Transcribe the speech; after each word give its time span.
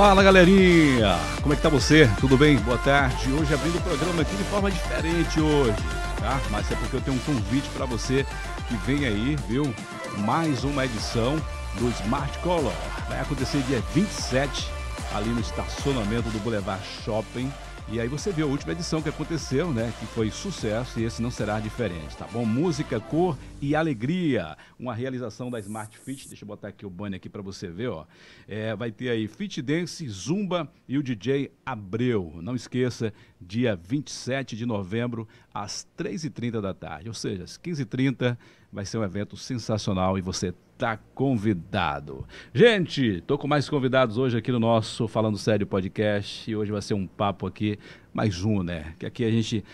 Fala 0.00 0.22
galerinha, 0.22 1.18
como 1.42 1.52
é 1.52 1.56
que 1.56 1.62
tá 1.62 1.68
você? 1.68 2.08
Tudo 2.18 2.38
bem? 2.38 2.56
Boa 2.56 2.78
tarde. 2.78 3.30
Hoje 3.34 3.52
abrindo 3.52 3.76
o 3.76 3.82
programa 3.82 4.22
aqui 4.22 4.34
de 4.34 4.44
forma 4.44 4.70
diferente 4.70 5.38
hoje, 5.38 5.76
tá? 6.18 6.40
Mas 6.48 6.72
é 6.72 6.74
porque 6.74 6.96
eu 6.96 7.02
tenho 7.02 7.18
um 7.18 7.20
convite 7.20 7.68
para 7.68 7.84
você 7.84 8.24
que 8.66 8.76
vem 8.76 9.04
aí, 9.04 9.36
viu? 9.46 9.74
Mais 10.20 10.64
uma 10.64 10.86
edição 10.86 11.36
do 11.74 11.90
Smart 12.00 12.38
Color. 12.38 12.72
Vai 13.10 13.20
acontecer 13.20 13.58
dia 13.64 13.82
27 13.94 14.70
ali 15.14 15.28
no 15.28 15.40
estacionamento 15.40 16.30
do 16.30 16.38
Boulevard 16.38 16.82
Shopping 17.04 17.52
e 17.92 17.98
aí 17.98 18.06
você 18.06 18.30
viu 18.30 18.46
a 18.46 18.48
última 18.48 18.70
edição 18.70 19.02
que 19.02 19.08
aconteceu, 19.08 19.72
né? 19.72 19.92
Que 19.98 20.06
foi 20.06 20.30
sucesso 20.30 21.00
e 21.00 21.04
esse 21.04 21.20
não 21.20 21.30
será 21.30 21.58
diferente, 21.58 22.16
tá 22.16 22.24
bom? 22.24 22.44
Música, 22.44 23.00
cor 23.00 23.36
e 23.60 23.74
alegria. 23.74 24.56
Uma 24.78 24.94
realização 24.94 25.50
da 25.50 25.58
Smart 25.58 25.98
Fit. 25.98 26.28
Deixa 26.28 26.44
eu 26.44 26.46
botar 26.46 26.68
aqui 26.68 26.86
o 26.86 26.90
banner 26.90 27.16
aqui 27.16 27.28
para 27.28 27.42
você 27.42 27.68
ver, 27.68 27.88
ó. 27.88 28.06
É, 28.46 28.76
vai 28.76 28.92
ter 28.92 29.10
aí 29.10 29.26
Fit 29.26 29.60
Dance, 29.60 30.08
Zumba 30.08 30.72
e 30.88 30.98
o 30.98 31.02
DJ 31.02 31.50
Abreu. 31.66 32.38
Não 32.40 32.54
esqueça, 32.54 33.12
dia 33.40 33.74
27 33.74 34.56
de 34.56 34.64
novembro, 34.64 35.26
às 35.52 35.84
3h30 35.98 36.60
da 36.60 36.72
tarde. 36.72 37.08
Ou 37.08 37.14
seja, 37.14 37.42
às 37.42 37.58
15h30 37.58 38.38
vai 38.72 38.86
ser 38.86 38.98
um 38.98 39.04
evento 39.04 39.36
sensacional 39.36 40.16
e 40.16 40.20
você 40.20 40.54
está 40.74 40.96
convidado. 41.14 42.24
Gente, 42.54 43.20
tô 43.26 43.36
com 43.36 43.48
mais 43.48 43.68
convidados 43.68 44.16
hoje 44.16 44.38
aqui 44.38 44.52
no 44.52 44.60
nosso 44.60 45.08
Falando 45.08 45.36
Sério 45.36 45.66
podcast 45.66 46.48
e 46.48 46.54
hoje 46.54 46.70
vai 46.70 46.80
ser 46.80 46.94
um 46.94 47.06
papo 47.06 47.46
aqui, 47.46 47.78
mais 48.14 48.44
um, 48.44 48.62
né? 48.62 48.94
Que 48.98 49.06
aqui 49.06 49.24
a 49.24 49.30
gente 49.30 49.64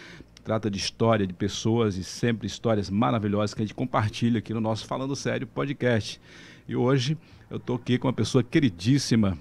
trata 0.42 0.70
de 0.70 0.78
história 0.78 1.26
de 1.26 1.34
pessoas 1.34 1.96
e 1.96 2.04
sempre 2.04 2.46
histórias 2.46 2.88
maravilhosas 2.88 3.52
que 3.52 3.62
a 3.62 3.66
gente 3.66 3.74
compartilha 3.74 4.38
aqui 4.38 4.54
no 4.54 4.60
nosso 4.60 4.86
Falando 4.86 5.14
Sério 5.14 5.46
podcast. 5.46 6.20
E 6.66 6.74
hoje 6.74 7.18
eu 7.50 7.60
tô 7.60 7.74
aqui 7.74 7.98
com 7.98 8.08
uma 8.08 8.14
pessoa 8.14 8.42
queridíssima, 8.42 9.36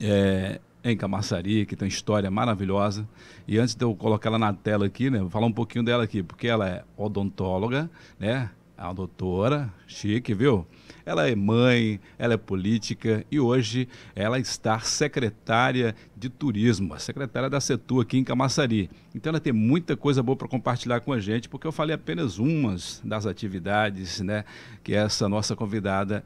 é, 0.00 0.60
em 0.82 0.96
Camaçari, 0.96 1.64
que 1.64 1.76
tem 1.76 1.86
uma 1.86 1.92
história 1.92 2.28
maravilhosa. 2.30 3.08
E 3.46 3.58
antes 3.58 3.76
de 3.76 3.84
eu 3.84 3.94
colocar 3.94 4.28
ela 4.28 4.38
na 4.38 4.52
tela 4.52 4.86
aqui, 4.86 5.08
né, 5.08 5.20
vou 5.20 5.30
falar 5.30 5.46
um 5.46 5.52
pouquinho 5.52 5.84
dela 5.84 6.02
aqui, 6.02 6.22
porque 6.22 6.48
ela 6.48 6.68
é 6.68 6.84
odontóloga, 6.96 7.88
né? 8.18 8.50
Uma 8.84 8.94
doutora, 8.94 9.72
chique, 9.86 10.34
viu? 10.34 10.66
Ela 11.06 11.28
é 11.28 11.36
mãe, 11.36 12.00
ela 12.18 12.34
é 12.34 12.36
política 12.36 13.24
e 13.30 13.38
hoje 13.38 13.88
ela 14.14 14.40
está 14.40 14.80
secretária 14.80 15.94
de 16.16 16.28
turismo, 16.28 16.92
a 16.92 16.98
secretária 16.98 17.48
da 17.48 17.60
Setu 17.60 18.00
aqui 18.00 18.18
em 18.18 18.24
Camaçari. 18.24 18.90
Então 19.14 19.30
ela 19.30 19.38
tem 19.38 19.52
muita 19.52 19.96
coisa 19.96 20.20
boa 20.20 20.34
para 20.34 20.48
compartilhar 20.48 21.00
com 21.00 21.12
a 21.12 21.20
gente, 21.20 21.48
porque 21.48 21.66
eu 21.66 21.70
falei 21.70 21.94
apenas 21.94 22.38
umas 22.38 23.00
das 23.04 23.24
atividades, 23.24 24.20
né, 24.20 24.44
que 24.82 24.94
essa 24.94 25.28
nossa 25.28 25.54
convidada 25.54 26.24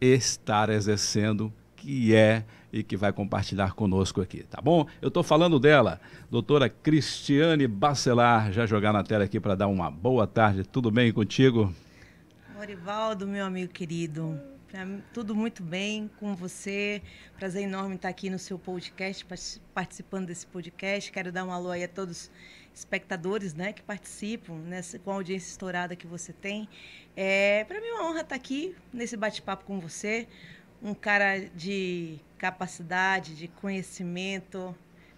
está 0.00 0.72
exercendo, 0.72 1.52
que 1.74 2.14
é 2.14 2.44
e 2.72 2.84
que 2.84 2.96
vai 2.96 3.12
compartilhar 3.12 3.72
conosco 3.72 4.20
aqui, 4.20 4.44
tá 4.44 4.60
bom? 4.60 4.86
Eu 5.02 5.08
estou 5.08 5.22
falando 5.22 5.58
dela, 5.58 6.00
doutora 6.30 6.68
Cristiane 6.68 7.66
Bacelar, 7.66 8.52
já 8.52 8.64
jogar 8.64 8.92
na 8.92 9.02
tela 9.02 9.24
aqui 9.24 9.40
para 9.40 9.54
dar 9.54 9.66
uma 9.66 9.90
boa 9.90 10.26
tarde. 10.26 10.62
Tudo 10.64 10.90
bem 10.90 11.12
contigo? 11.12 11.72
Orivaldo, 12.66 13.28
meu 13.28 13.44
amigo 13.44 13.72
querido, 13.72 14.42
tudo 15.14 15.36
muito 15.36 15.62
bem 15.62 16.10
com 16.18 16.34
você. 16.34 17.00
Prazer 17.38 17.62
enorme 17.62 17.94
estar 17.94 18.08
aqui 18.08 18.28
no 18.28 18.40
seu 18.40 18.58
podcast, 18.58 19.24
participando 19.72 20.26
desse 20.26 20.48
podcast. 20.48 21.12
Quero 21.12 21.30
dar 21.30 21.44
um 21.44 21.52
alô 21.52 21.70
aí 21.70 21.84
a 21.84 21.88
todos 21.88 22.22
os 22.22 22.30
espectadores 22.74 23.54
né, 23.54 23.72
que 23.72 23.82
participam 23.82 24.54
nessa, 24.54 24.98
com 24.98 25.12
a 25.12 25.14
audiência 25.14 25.48
estourada 25.48 25.94
que 25.94 26.08
você 26.08 26.32
tem. 26.32 26.68
É, 27.16 27.62
Para 27.66 27.80
mim 27.80 27.86
é 27.86 27.92
uma 27.92 28.10
honra 28.10 28.22
estar 28.22 28.34
aqui 28.34 28.74
nesse 28.92 29.16
bate-papo 29.16 29.64
com 29.64 29.78
você. 29.78 30.26
Um 30.82 30.92
cara 30.92 31.38
de 31.38 32.18
capacidade, 32.36 33.36
de 33.36 33.46
conhecimento, 33.46 34.74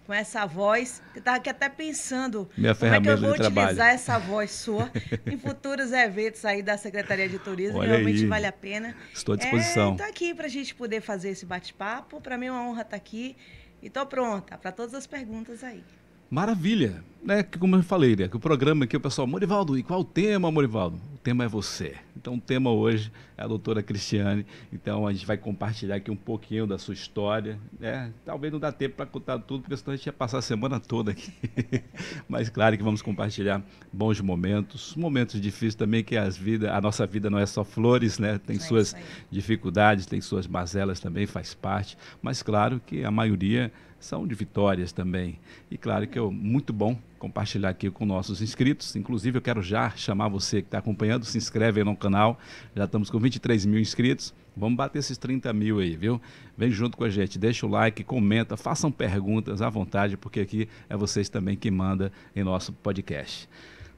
com 0.09 0.13
essa 0.15 0.43
voz. 0.43 1.03
Eu 1.13 1.19
estava 1.19 1.37
aqui 1.37 1.51
até 1.51 1.69
pensando 1.69 2.49
Minha 2.57 2.73
como 2.73 2.91
é 2.91 2.99
que 2.99 3.09
eu 3.09 3.17
vou 3.19 3.29
utilizar 3.29 3.53
trabalho. 3.53 3.81
essa 3.81 4.17
voz 4.17 4.49
sua 4.49 4.91
em 5.23 5.37
futuros 5.37 5.91
eventos 5.91 6.43
aí 6.45 6.63
da 6.63 6.79
Secretaria 6.79 7.29
de 7.29 7.37
Turismo. 7.37 7.77
Olha 7.77 7.89
Realmente 7.89 8.21
aí. 8.21 8.25
vale 8.25 8.47
a 8.47 8.51
pena. 8.51 8.95
Estou 9.13 9.33
à 9.33 9.37
disposição. 9.37 9.91
Estou 9.91 10.07
é, 10.07 10.09
aqui 10.09 10.33
para 10.33 10.47
a 10.47 10.49
gente 10.49 10.73
poder 10.73 11.01
fazer 11.01 11.29
esse 11.29 11.45
bate-papo. 11.45 12.19
Para 12.19 12.39
mim 12.39 12.47
é 12.47 12.51
uma 12.51 12.67
honra 12.67 12.81
estar 12.81 12.97
aqui. 12.97 13.37
E 13.83 13.85
estou 13.85 14.03
pronta 14.07 14.57
para 14.57 14.71
todas 14.71 14.95
as 14.95 15.05
perguntas 15.05 15.63
aí. 15.63 15.83
Maravilha, 16.29 17.03
né? 17.23 17.41
Que 17.41 17.57
como 17.57 17.75
eu 17.75 17.81
falei, 17.81 18.15
né? 18.15 18.27
Que 18.27 18.37
o 18.37 18.39
programa 18.39 18.85
aqui 18.85 18.95
o 18.95 18.99
pessoal, 18.99 19.25
Morivaldo, 19.25 19.75
e 19.77 19.81
qual 19.81 20.01
o 20.01 20.03
tema, 20.03 20.51
Morivaldo? 20.51 20.97
O 21.15 21.17
tema 21.17 21.43
é 21.43 21.47
você. 21.47 21.95
Então 22.15 22.35
o 22.35 22.39
tema 22.39 22.69
hoje 22.69 23.11
é 23.35 23.43
a 23.43 23.47
doutora 23.47 23.81
Cristiane. 23.81 24.45
Então 24.71 25.07
a 25.07 25.11
gente 25.11 25.25
vai 25.25 25.37
compartilhar 25.37 25.95
aqui 25.95 26.11
um 26.11 26.15
pouquinho 26.15 26.67
da 26.67 26.77
sua 26.77 26.93
história, 26.93 27.59
né? 27.79 28.13
Talvez 28.23 28.53
não 28.53 28.59
dá 28.59 28.71
tempo 28.71 28.95
para 28.95 29.07
contar 29.07 29.39
tudo, 29.39 29.61
porque 29.61 29.75
senão 29.75 29.93
a 29.93 29.95
gente 29.97 30.05
ia 30.05 30.13
passar 30.13 30.37
a 30.37 30.41
semana 30.41 30.79
toda 30.79 31.11
aqui. 31.11 31.33
Mas 32.29 32.47
claro 32.47 32.77
que 32.77 32.83
vamos 32.83 33.01
compartilhar 33.01 33.63
bons 33.91 34.21
momentos, 34.21 34.95
momentos 34.95 35.41
difíceis 35.41 35.73
também 35.73 36.03
que 36.03 36.15
as 36.15 36.37
vida, 36.37 36.75
a 36.75 36.79
nossa 36.79 37.07
vida 37.07 37.27
não 37.27 37.39
é 37.39 37.45
só 37.47 37.63
flores, 37.63 38.19
né? 38.19 38.37
Tem 38.37 38.57
é 38.57 38.59
suas 38.59 38.95
dificuldades, 39.31 40.05
tem 40.05 40.21
suas 40.21 40.45
mazelas 40.45 40.99
também, 40.99 41.25
faz 41.25 41.55
parte. 41.55 41.97
Mas 42.21 42.43
claro 42.43 42.79
que 42.85 43.03
a 43.03 43.09
maioria 43.09 43.71
são 43.99 44.25
de 44.25 44.33
vitórias 44.35 44.91
também. 44.91 45.39
E 45.69 45.77
claro 45.77 46.07
que 46.07 46.17
é 46.17 46.21
muito 46.21 46.71
bom 46.71 46.97
compartilhar 47.17 47.69
aqui 47.69 47.89
com 47.91 48.05
nossos 48.05 48.41
inscritos. 48.41 48.95
Inclusive, 48.95 49.37
eu 49.37 49.41
quero 49.41 49.61
já 49.61 49.89
chamar 49.91 50.29
você 50.29 50.61
que 50.61 50.67
está 50.67 50.77
acompanhando, 50.77 51.25
se 51.25 51.37
inscreve 51.37 51.81
aí 51.81 51.85
no 51.85 51.95
canal. 51.95 52.39
Já 52.75 52.85
estamos 52.85 53.09
com 53.09 53.19
23 53.19 53.65
mil 53.65 53.79
inscritos. 53.79 54.33
Vamos 54.55 54.77
bater 54.77 54.99
esses 54.99 55.17
30 55.17 55.51
mil 55.53 55.79
aí, 55.79 55.95
viu? 55.95 56.21
Vem 56.57 56.71
junto 56.71 56.97
com 56.97 57.03
a 57.03 57.09
gente, 57.09 57.37
deixa 57.37 57.65
o 57.65 57.69
like, 57.69 58.03
comenta, 58.03 58.57
façam 58.57 58.91
perguntas 58.91 59.61
à 59.61 59.69
vontade, 59.69 60.17
porque 60.17 60.41
aqui 60.41 60.67
é 60.89 60.97
vocês 60.97 61.29
também 61.29 61.55
que 61.55 61.69
manda 61.69 62.11
em 62.35 62.43
nosso 62.43 62.73
podcast. 62.73 63.47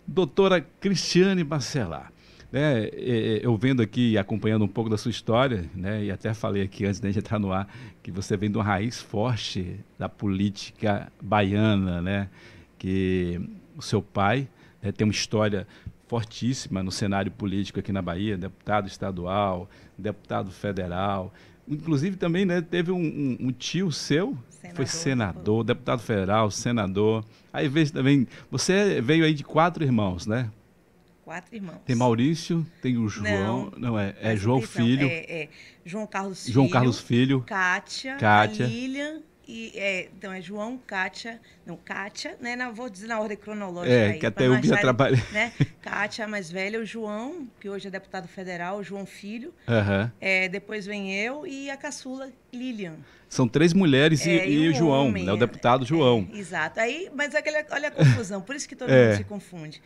Doutora 0.06 0.62
Cristiane 0.62 1.44
Bacelar. 1.44 2.12
Né, 2.52 2.90
eu 3.42 3.56
vendo 3.56 3.82
aqui, 3.82 4.18
acompanhando 4.18 4.66
um 4.66 4.68
pouco 4.68 4.90
da 4.90 4.98
sua 4.98 5.10
história, 5.10 5.70
né, 5.74 6.04
e 6.04 6.12
até 6.12 6.34
falei 6.34 6.62
aqui 6.64 6.86
antes 6.86 7.00
de 7.00 7.08
entrar 7.08 7.40
no 7.40 7.54
ar, 7.54 7.66
que 8.04 8.12
você 8.12 8.36
vem 8.36 8.52
de 8.52 8.58
uma 8.58 8.64
raiz 8.64 9.00
forte 9.00 9.80
da 9.98 10.10
política 10.10 11.10
baiana, 11.22 12.02
né, 12.02 12.30
que 12.78 13.40
o 13.78 13.82
seu 13.82 14.02
pai 14.02 14.50
né, 14.82 14.92
tem 14.92 15.08
uma 15.08 15.14
história 15.14 15.66
fortíssima 16.08 16.84
no 16.84 16.92
cenário 16.92 17.32
político 17.32 17.80
aqui 17.80 17.94
na 17.94 18.02
Bahia, 18.02 18.38
deputado 18.38 18.86
estadual, 18.86 19.70
deputado 19.98 20.52
federal, 20.52 21.34
inclusive 21.66 22.18
também 22.18 22.44
né, 22.44 22.60
teve 22.62 22.92
um, 22.92 23.00
um, 23.00 23.38
um 23.48 23.52
tio 23.54 23.94
seu, 23.94 24.38
senador, 24.50 24.76
foi 24.76 24.86
senador, 24.86 25.64
deputado 25.64 26.02
federal, 26.02 26.52
senador, 26.52 27.24
aí 27.54 27.70
veio 27.70 27.90
também, 27.92 28.28
você 28.50 29.00
veio 29.00 29.24
aí 29.24 29.34
de 29.34 29.46
quatro 29.46 29.86
irmãos, 29.86 30.28
né? 30.28 30.52
Quatro 31.32 31.56
irmãos. 31.56 31.80
Tem 31.86 31.96
Maurício, 31.96 32.68
tem 32.82 32.98
o 32.98 33.08
João, 33.08 33.72
não, 33.78 33.92
não 33.92 34.00
é, 34.00 34.14
é 34.20 34.36
João 34.36 34.62
Filho. 34.62 35.08
É, 35.08 35.44
é, 35.44 35.50
João 35.86 36.06
Carlos 36.06 36.44
Filho. 36.44 36.54
João 36.54 36.70
Carlos 36.70 37.00
Filho. 37.00 37.42
Kátia, 37.48 38.18
Kátia. 38.18 38.66
Lilian 38.66 39.22
e 39.48 39.72
é, 39.76 40.10
então 40.18 40.34
é 40.34 40.42
João, 40.42 40.78
Kátia, 40.86 41.40
não, 41.66 41.78
Kátia, 41.78 42.38
né? 42.42 42.58
Não, 42.58 42.74
vou 42.74 42.90
dizer 42.90 43.08
na 43.08 43.18
ordem 43.18 43.38
cronológica. 43.38 43.96
É, 43.96 44.12
aí, 44.12 44.20
que 44.20 44.26
até 44.26 44.48
eu 44.48 44.62
já 44.62 44.78
trabalhei. 44.78 45.24
Né? 45.32 45.54
Kátia, 45.82 46.26
a 46.26 46.28
mais 46.28 46.52
velha, 46.52 46.80
o 46.80 46.86
João, 46.86 47.48
que 47.62 47.70
hoje 47.70 47.88
é 47.88 47.92
deputado 47.92 48.28
federal, 48.28 48.80
o 48.80 48.84
João 48.84 49.06
Filho. 49.06 49.54
Uhum. 49.68 50.12
É, 50.20 50.50
depois 50.50 50.86
vem 50.86 51.16
eu 51.16 51.48
e 51.48 51.70
a 51.70 51.78
caçula 51.78 52.30
Lilian. 52.54 52.98
São 53.30 53.48
três 53.48 53.74
mulheres 53.74 54.28
é, 54.28 54.46
e, 54.46 54.66
e, 54.66 54.70
o 54.70 54.74
João, 54.74 55.08
homem, 55.08 55.24
né? 55.24 55.32
O 55.32 55.38
deputado 55.38 55.86
João. 55.86 56.28
É, 56.34 56.38
exato. 56.38 56.82
Aí, 56.82 57.10
mas 57.16 57.34
aquele, 57.34 57.66
olha 57.72 57.88
a 57.88 57.92
confusão, 57.92 58.42
por 58.42 58.54
isso 58.56 58.68
que 58.68 58.76
todo 58.76 58.90
é. 58.92 59.08
mundo 59.08 59.18
se 59.18 59.24
confunde. 59.24 59.82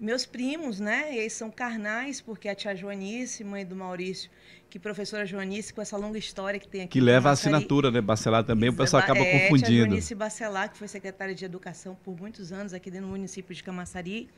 Meus 0.00 0.24
primos, 0.24 0.78
né? 0.78 1.16
Eles 1.16 1.32
são 1.32 1.50
carnais, 1.50 2.20
porque 2.20 2.48
a 2.48 2.54
tia 2.54 2.74
Joanice, 2.74 3.42
mãe 3.42 3.66
do 3.66 3.74
Maurício, 3.74 4.30
que 4.70 4.78
professora 4.78 5.26
Joanice, 5.26 5.74
com 5.74 5.82
essa 5.82 5.96
longa 5.96 6.18
história 6.18 6.60
que 6.60 6.68
tem 6.68 6.82
aqui. 6.82 6.92
Que 6.92 7.00
leva 7.00 7.30
a 7.30 7.32
assinatura, 7.32 7.90
né? 7.90 8.00
Bacelar 8.00 8.44
também, 8.44 8.70
o 8.70 8.74
pessoal 8.74 9.02
acaba 9.02 9.20
é, 9.20 9.40
confundindo. 9.40 9.66
Tia 9.66 9.84
Joanice 9.86 10.14
Bacelar, 10.14 10.70
que 10.70 10.78
foi 10.78 10.88
secretária 10.88 11.34
de 11.34 11.44
Educação 11.44 11.96
por 12.04 12.18
muitos 12.18 12.52
anos 12.52 12.72
aqui 12.72 12.90
dentro 12.90 13.06
do 13.06 13.10
município 13.10 13.54
de 13.54 13.62
Camaçari 13.62 14.28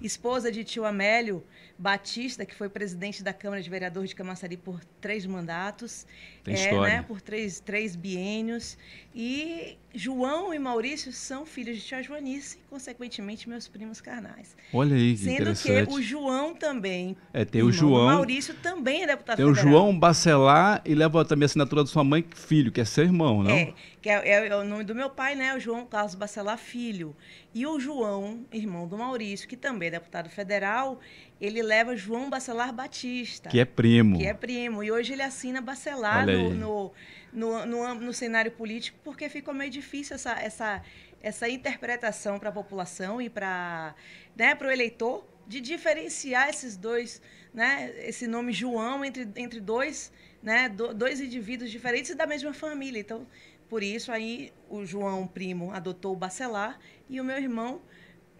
esposa 0.00 0.52
de 0.52 0.64
tio 0.64 0.84
Amélio 0.84 1.42
Batista, 1.78 2.46
que 2.46 2.54
foi 2.54 2.68
presidente 2.68 3.22
da 3.22 3.32
Câmara 3.32 3.60
de 3.60 3.68
Vereadores 3.68 4.10
de 4.10 4.16
Camaçari 4.16 4.56
por 4.56 4.80
três 5.00 5.26
mandatos. 5.26 6.06
Tem 6.42 6.54
é, 6.54 6.58
história. 6.58 6.94
Né, 6.96 7.02
por 7.02 7.20
três, 7.20 7.60
três 7.60 7.94
biênios. 7.94 8.78
E 9.14 9.76
João 9.94 10.52
e 10.52 10.58
Maurício 10.58 11.12
são 11.12 11.44
filhos 11.44 11.76
de 11.76 11.82
tia 11.82 12.02
Joanice, 12.02 12.58
e, 12.58 12.70
consequentemente, 12.70 13.48
meus 13.48 13.68
primos 13.68 14.00
carnais. 14.00 14.56
Olha 14.72 14.94
aí, 14.94 15.12
que 15.12 15.18
Sendo 15.18 15.32
interessante. 15.34 15.86
que 15.86 15.94
o 15.94 16.02
João 16.02 16.54
também. 16.54 17.16
É, 17.32 17.44
tem 17.44 17.62
o 17.62 17.72
João. 17.72 18.04
O 18.04 18.06
Maurício 18.06 18.54
também 18.54 19.02
é 19.02 19.06
deputado 19.06 19.36
Tem 19.36 19.44
o 19.44 19.54
federal. 19.54 19.72
João 19.72 19.98
Bacelar 19.98 20.82
e 20.84 20.94
leva 20.94 21.24
também 21.24 21.44
a 21.44 21.46
assinatura 21.46 21.82
da 21.82 21.88
sua 21.88 22.04
mãe, 22.04 22.24
filho, 22.34 22.72
que 22.72 22.80
é 22.80 22.84
seu 22.84 23.04
irmão, 23.04 23.42
não? 23.42 23.50
É, 23.50 23.74
que 24.00 24.08
é, 24.08 24.28
é, 24.28 24.48
é, 24.48 24.56
o 24.56 24.64
nome 24.64 24.84
do 24.84 24.94
meu 24.94 25.10
pai, 25.10 25.34
né? 25.34 25.54
O 25.54 25.60
João 25.60 25.86
Carlos 25.86 26.14
Bacelar 26.14 26.58
Filho. 26.58 27.16
E 27.54 27.66
o 27.66 27.80
João, 27.80 28.44
irmão 28.52 28.86
do 28.86 28.98
Maurício, 28.98 29.48
que 29.48 29.56
também 29.56 29.88
é 29.88 29.92
deputado 29.92 30.28
federal, 30.28 31.00
ele 31.40 31.62
leva 31.62 31.96
João 31.96 32.30
Bacelar 32.30 32.72
Batista. 32.72 33.48
Que 33.48 33.60
é 33.60 33.64
primo. 33.64 34.18
Que 34.18 34.26
é 34.26 34.34
primo. 34.34 34.82
E 34.82 34.90
hoje 34.90 35.12
ele 35.12 35.22
assina 35.22 35.60
Bacelar 35.60 36.26
no 36.26 36.50
no, 36.50 36.92
no, 37.32 37.66
no, 37.66 37.94
no, 37.94 38.12
cenário 38.12 38.50
político, 38.50 38.98
porque 39.04 39.28
ficou 39.28 39.52
meio 39.52 39.70
difícil 39.70 40.14
essa, 40.14 40.32
essa, 40.40 40.82
essa 41.20 41.48
interpretação 41.48 42.38
para 42.38 42.48
a 42.48 42.52
população 42.52 43.20
e 43.20 43.28
para 43.28 43.94
né, 44.34 44.56
o 44.58 44.64
eleitor 44.64 45.26
de 45.46 45.60
diferenciar 45.60 46.48
esses 46.48 46.76
dois, 46.76 47.20
né, 47.52 47.92
esse 47.98 48.26
nome 48.26 48.52
João 48.52 49.04
entre, 49.04 49.28
entre 49.36 49.60
dois, 49.60 50.10
né, 50.42 50.68
do, 50.68 50.94
dois 50.94 51.20
indivíduos 51.20 51.70
diferentes 51.70 52.14
da 52.14 52.26
mesma 52.26 52.54
família. 52.54 53.00
Então, 53.00 53.26
por 53.68 53.82
isso 53.82 54.10
aí 54.10 54.52
o 54.68 54.84
João 54.84 55.26
primo 55.26 55.70
adotou 55.72 56.14
o 56.14 56.16
Bacelar 56.16 56.78
e 57.08 57.20
o 57.20 57.24
meu 57.24 57.36
irmão 57.36 57.80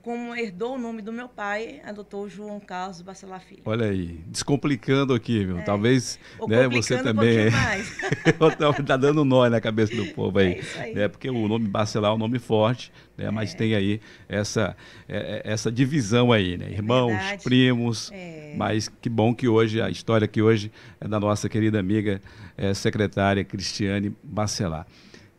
como 0.06 0.36
herdou 0.36 0.76
o 0.76 0.78
nome 0.78 1.02
do 1.02 1.12
meu 1.12 1.28
pai, 1.28 1.80
adotou 1.84 2.28
João 2.28 2.60
Carlos 2.60 3.02
Bacelar 3.02 3.40
Filho. 3.40 3.62
Olha 3.64 3.86
aí, 3.86 4.20
descomplicando 4.28 5.12
aqui, 5.12 5.44
viu? 5.44 5.58
É. 5.58 5.62
Talvez 5.62 6.16
né, 6.46 6.68
você 6.68 7.02
também. 7.02 7.48
Um 8.78 8.82
tá 8.86 8.96
dando 8.96 9.24
nó 9.24 9.48
na 9.48 9.60
cabeça 9.60 9.96
do 9.96 10.06
povo 10.14 10.38
aí. 10.38 10.52
É 10.52 10.58
isso 10.60 10.78
aí. 10.78 10.94
Né? 10.94 11.08
Porque 11.08 11.28
o 11.28 11.48
nome 11.48 11.66
Bacelar 11.66 12.12
é 12.12 12.14
um 12.14 12.18
nome 12.18 12.38
forte, 12.38 12.92
né? 13.18 13.32
mas 13.32 13.52
é. 13.52 13.56
tem 13.56 13.74
aí 13.74 14.00
essa, 14.28 14.76
é, 15.08 15.42
é, 15.44 15.52
essa 15.52 15.72
divisão 15.72 16.30
aí, 16.30 16.56
né? 16.56 16.70
Irmãos, 16.70 17.08
Verdade. 17.08 17.42
primos. 17.42 18.12
Mas 18.56 18.86
que 18.86 19.08
bom 19.08 19.34
que 19.34 19.48
hoje, 19.48 19.82
a 19.82 19.90
história 19.90 20.26
aqui 20.26 20.40
hoje 20.40 20.70
é 21.00 21.08
da 21.08 21.18
nossa 21.18 21.48
querida 21.48 21.80
amiga 21.80 22.22
secretária 22.76 23.42
Cristiane 23.42 24.14
Bacelar. 24.22 24.86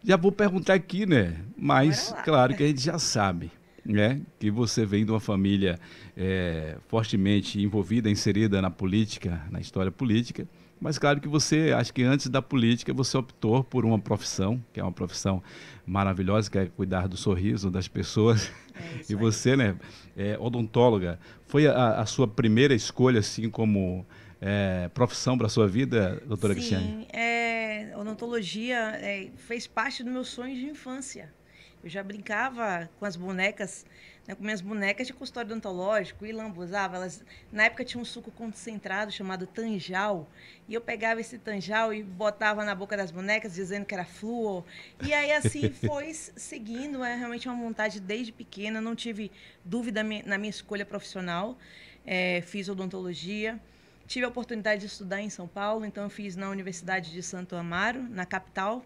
Já 0.04 0.18
vou 0.18 0.32
perguntar 0.34 0.74
aqui, 0.74 1.06
né? 1.06 1.36
Mas 1.58 2.14
claro 2.26 2.54
que 2.54 2.64
a 2.64 2.68
gente 2.68 2.82
já 2.82 3.00
sabe 3.00 3.50
né, 3.88 4.22
que 4.38 4.52
você 4.52 4.86
vem 4.86 5.06
de 5.06 5.12
uma 5.12 5.20
família 5.20 5.80
é, 6.16 6.78
fortemente 6.88 7.62
envolvida, 7.62 8.10
inserida 8.10 8.62
na 8.62 8.70
política, 8.70 9.42
na 9.50 9.62
história 9.62 9.92
política, 9.92 10.48
mas 10.80 11.00
claro 11.00 11.20
que 11.20 11.28
você, 11.28 11.74
acho 11.76 11.92
que 11.94 12.04
antes 12.04 12.28
da 12.28 12.42
política, 12.42 12.94
você 12.94 13.18
optou 13.18 13.64
por 13.64 13.84
uma 13.84 13.98
profissão, 13.98 14.64
que 14.72 14.80
é 14.80 14.84
uma 14.84 14.92
profissão 14.92 15.42
maravilhosa, 15.86 16.52
que 16.52 16.58
é 16.58 16.66
cuidar 16.68 17.08
do 17.08 17.18
sorriso 17.18 17.72
das 17.72 17.88
pessoas. 17.88 18.52
É 18.76 19.02
e 19.10 19.16
você, 19.16 19.56
né, 19.56 19.76
é, 20.16 20.38
odontóloga, 20.40 21.20
foi 21.48 21.66
a, 21.66 22.00
a, 22.00 22.06
sua 22.06 22.28
primeira 22.28 22.76
escolha, 22.76 23.22
assim, 23.22 23.50
como 23.50 24.06
é, 24.40 24.88
profissão 24.94 25.36
para 25.36 25.48
a 25.48 25.50
sua 25.50 25.68
vida, 25.68 26.22
doutora 26.28 26.54
Sim, 26.54 26.60
Cristiane? 26.60 26.86
Sim, 26.86 27.08
é, 27.12 27.94
odontologia 27.98 28.78
é, 29.02 29.32
fez 29.36 29.66
parte 29.66 30.04
do 30.04 30.12
meu 30.12 30.24
sonho 30.24 30.56
de 30.56 30.66
infância. 30.66 31.34
Eu 31.84 31.90
já 31.90 32.04
brincava 32.04 32.90
com 33.00 33.06
as 33.06 33.16
bonecas, 33.16 33.86
né, 34.28 34.34
com 34.34 34.44
minhas 34.44 34.62
bonecas 34.62 35.08
de 35.08 35.14
consultório 35.14 35.52
odontológico 35.52 36.26
e 36.26 36.32
lambuzava. 36.32 36.98
Elas, 36.98 37.24
na 37.52 37.66
época 37.66 37.86
tinha 37.86 38.02
um 38.02 38.06
suco 38.06 38.32
concentrado 38.32 39.12
chamado 39.12 39.46
tanjal. 39.46 40.28
E 40.68 40.74
eu 40.74 40.82
pegava 40.82 41.22
esse 41.22 41.38
tanjal 41.38 41.94
e 41.94 42.04
botava 42.04 42.66
na 42.66 42.74
boca 42.74 42.98
das 42.98 43.12
bonecas, 43.12 43.54
dizendo 43.54 43.86
que 43.86 43.94
era 43.94 44.06
flúor. 44.06 44.64
E 45.06 45.14
aí, 45.14 45.32
assim, 45.32 45.70
foi 45.86 46.14
seguindo. 46.14 47.04
É 47.04 47.16
realmente 47.16 47.48
uma 47.48 47.58
vontade 47.58 48.00
desde 48.00 48.32
pequena. 48.32 48.82
Não 48.82 48.96
tive 48.96 49.32
dúvida 49.64 50.04
na 50.04 50.38
minha 50.38 50.50
escolha 50.50 50.86
profissional. 50.86 51.58
É, 52.06 52.42
fiz 52.42 52.68
odontologia. 52.68 53.60
Tive 54.08 54.26
a 54.26 54.30
oportunidade 54.30 54.82
de 54.82 54.88
estudar 54.88 55.22
em 55.22 55.30
São 55.30 55.50
Paulo, 55.50 55.84
então 55.84 56.06
eu 56.06 56.10
fiz 56.10 56.38
na 56.38 56.50
Universidade 56.50 57.12
de 57.12 57.22
Santo 57.22 57.58
Amaro, 57.58 58.02
na 58.04 58.26
capital, 58.26 58.82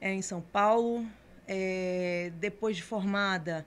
é, 0.00 0.10
em 0.10 0.22
São 0.22 0.40
Paulo 0.40 1.06
é, 1.46 2.32
depois 2.38 2.76
de 2.76 2.82
formada, 2.82 3.66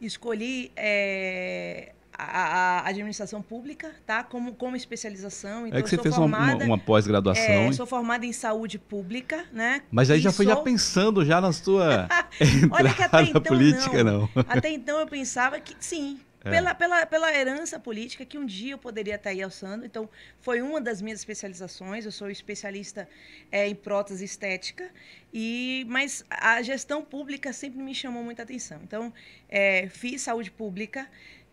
escolhi 0.00 0.72
é, 0.76 1.92
a, 2.16 2.80
a, 2.80 2.88
administração 2.88 3.42
pública, 3.42 3.90
tá? 4.06 4.22
Como, 4.22 4.54
como 4.54 4.76
especialização. 4.76 5.66
Então, 5.66 5.78
é 5.78 5.82
que 5.82 5.88
você 5.88 5.98
fez 5.98 6.14
formada, 6.14 6.64
uma, 6.64 6.74
uma 6.74 6.78
pós-graduação. 6.78 7.44
É, 7.44 7.72
sou 7.72 7.86
formada 7.86 8.24
em 8.24 8.32
saúde 8.32 8.78
pública, 8.78 9.44
né? 9.52 9.82
Mas 9.90 10.10
aí 10.10 10.20
já 10.20 10.32
foi 10.32 10.46
sou... 10.46 10.54
já 10.54 10.60
pensando 10.60 11.24
já 11.24 11.40
na 11.40 11.52
sua 11.52 12.08
Olha 12.70 12.92
que 12.92 13.02
até 13.02 13.22
então, 13.22 13.42
política, 13.42 14.02
não. 14.02 14.20
não. 14.34 14.44
Até 14.48 14.70
então 14.70 14.98
eu 14.98 15.06
pensava 15.06 15.60
que 15.60 15.76
sim, 15.78 16.18
é. 16.44 16.50
Pela, 16.50 16.74
pela, 16.74 17.06
pela 17.06 17.34
herança 17.34 17.78
política 17.78 18.24
que 18.24 18.38
um 18.38 18.46
dia 18.46 18.74
eu 18.74 18.78
poderia 18.78 19.16
estar 19.16 19.30
aí 19.30 19.42
alçando. 19.42 19.84
Então, 19.84 20.08
foi 20.40 20.62
uma 20.62 20.80
das 20.80 21.02
minhas 21.02 21.18
especializações. 21.18 22.04
Eu 22.04 22.12
sou 22.12 22.30
especialista 22.30 23.08
é, 23.50 23.66
em 23.66 23.74
prótese 23.74 24.24
estética, 24.24 24.90
e 25.32 25.84
mas 25.88 26.24
a 26.30 26.62
gestão 26.62 27.04
pública 27.04 27.52
sempre 27.52 27.80
me 27.82 27.94
chamou 27.94 28.22
muita 28.22 28.42
atenção. 28.42 28.80
Então, 28.82 29.12
é, 29.48 29.88
fiz 29.88 30.22
saúde 30.22 30.50
pública, 30.50 31.08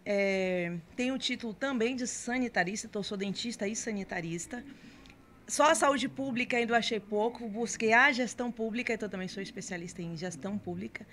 é, 0.06 0.74
tenho 0.96 1.16
o 1.16 1.18
título 1.18 1.54
também 1.54 1.96
de 1.96 2.06
sanitarista, 2.06 2.88
então 2.88 3.02
sou 3.02 3.18
dentista 3.18 3.68
e 3.68 3.76
sanitarista. 3.76 4.64
Só 5.48 5.70
a 5.70 5.76
saúde 5.76 6.08
pública 6.08 6.56
ainda 6.56 6.78
achei 6.78 7.00
pouco, 7.00 7.48
busquei 7.50 7.92
a 7.92 8.12
gestão 8.12 8.50
pública, 8.52 8.94
então 8.94 9.10
também 9.10 9.28
sou 9.28 9.44
especialista 9.44 10.02
em 10.02 10.16
gestão 10.16 10.58
pública. 10.58 11.06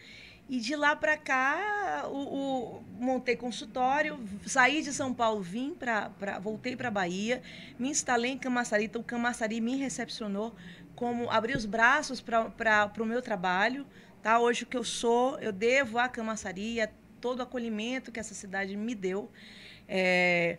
E 0.50 0.58
de 0.58 0.74
lá 0.74 0.96
para 0.96 1.16
cá, 1.16 2.08
o, 2.08 2.16
o, 2.16 2.82
montei 2.98 3.36
consultório, 3.36 4.18
saí 4.44 4.82
de 4.82 4.92
São 4.92 5.14
Paulo, 5.14 5.40
vim 5.40 5.72
para, 5.72 6.10
voltei 6.40 6.74
para 6.74 6.90
Bahia, 6.90 7.40
me 7.78 7.88
instalei 7.88 8.32
em 8.32 8.38
Camaçari, 8.38 8.86
então 8.86 9.00
Camaçari 9.00 9.60
me 9.60 9.76
recepcionou 9.76 10.52
como 10.96 11.30
abrir 11.30 11.56
os 11.56 11.64
braços 11.64 12.20
para 12.20 12.92
o 12.98 13.04
meu 13.04 13.22
trabalho. 13.22 13.86
Tá? 14.24 14.40
Hoje 14.40 14.64
o 14.64 14.66
que 14.66 14.76
eu 14.76 14.82
sou, 14.82 15.38
eu 15.38 15.52
devo 15.52 15.98
à 15.98 16.08
Camaçari, 16.08 16.80
a 16.80 16.88
todo 17.20 17.38
o 17.38 17.42
acolhimento 17.42 18.10
que 18.10 18.18
essa 18.18 18.34
cidade 18.34 18.76
me 18.76 18.96
deu. 18.96 19.30
É, 19.86 20.58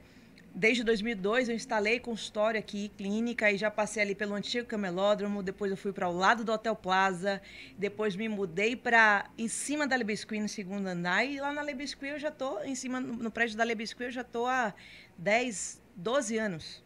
Desde 0.53 0.83
2002 0.83 1.47
eu 1.47 1.55
instalei 1.55 1.97
consultório 1.97 2.59
aqui, 2.59 2.89
clínica, 2.97 3.49
e 3.49 3.57
já 3.57 3.71
passei 3.71 4.03
ali 4.03 4.13
pelo 4.13 4.35
antigo 4.35 4.67
camelódromo, 4.67 5.41
depois 5.41 5.71
eu 5.71 5.77
fui 5.77 5.93
para 5.93 6.09
o 6.09 6.11
lado 6.11 6.43
do 6.43 6.51
Hotel 6.51 6.75
Plaza, 6.75 7.41
depois 7.77 8.17
me 8.17 8.27
mudei 8.27 8.75
para 8.75 9.29
em 9.37 9.47
cima 9.47 9.87
da 9.87 9.95
Lebesqui, 9.95 10.41
no 10.41 10.49
segundo 10.49 10.87
andar, 10.87 11.23
e 11.23 11.39
lá 11.39 11.53
na 11.53 11.61
Lebesqui 11.61 12.05
eu 12.07 12.19
já 12.19 12.27
estou, 12.27 12.63
em 12.65 12.75
cima, 12.75 12.99
no 12.99 13.31
prédio 13.31 13.57
da 13.57 13.63
Lebesqui 13.63 14.03
eu 14.03 14.11
já 14.11 14.21
estou 14.21 14.45
há 14.45 14.73
10, 15.17 15.81
12 15.95 16.37
anos. 16.37 16.83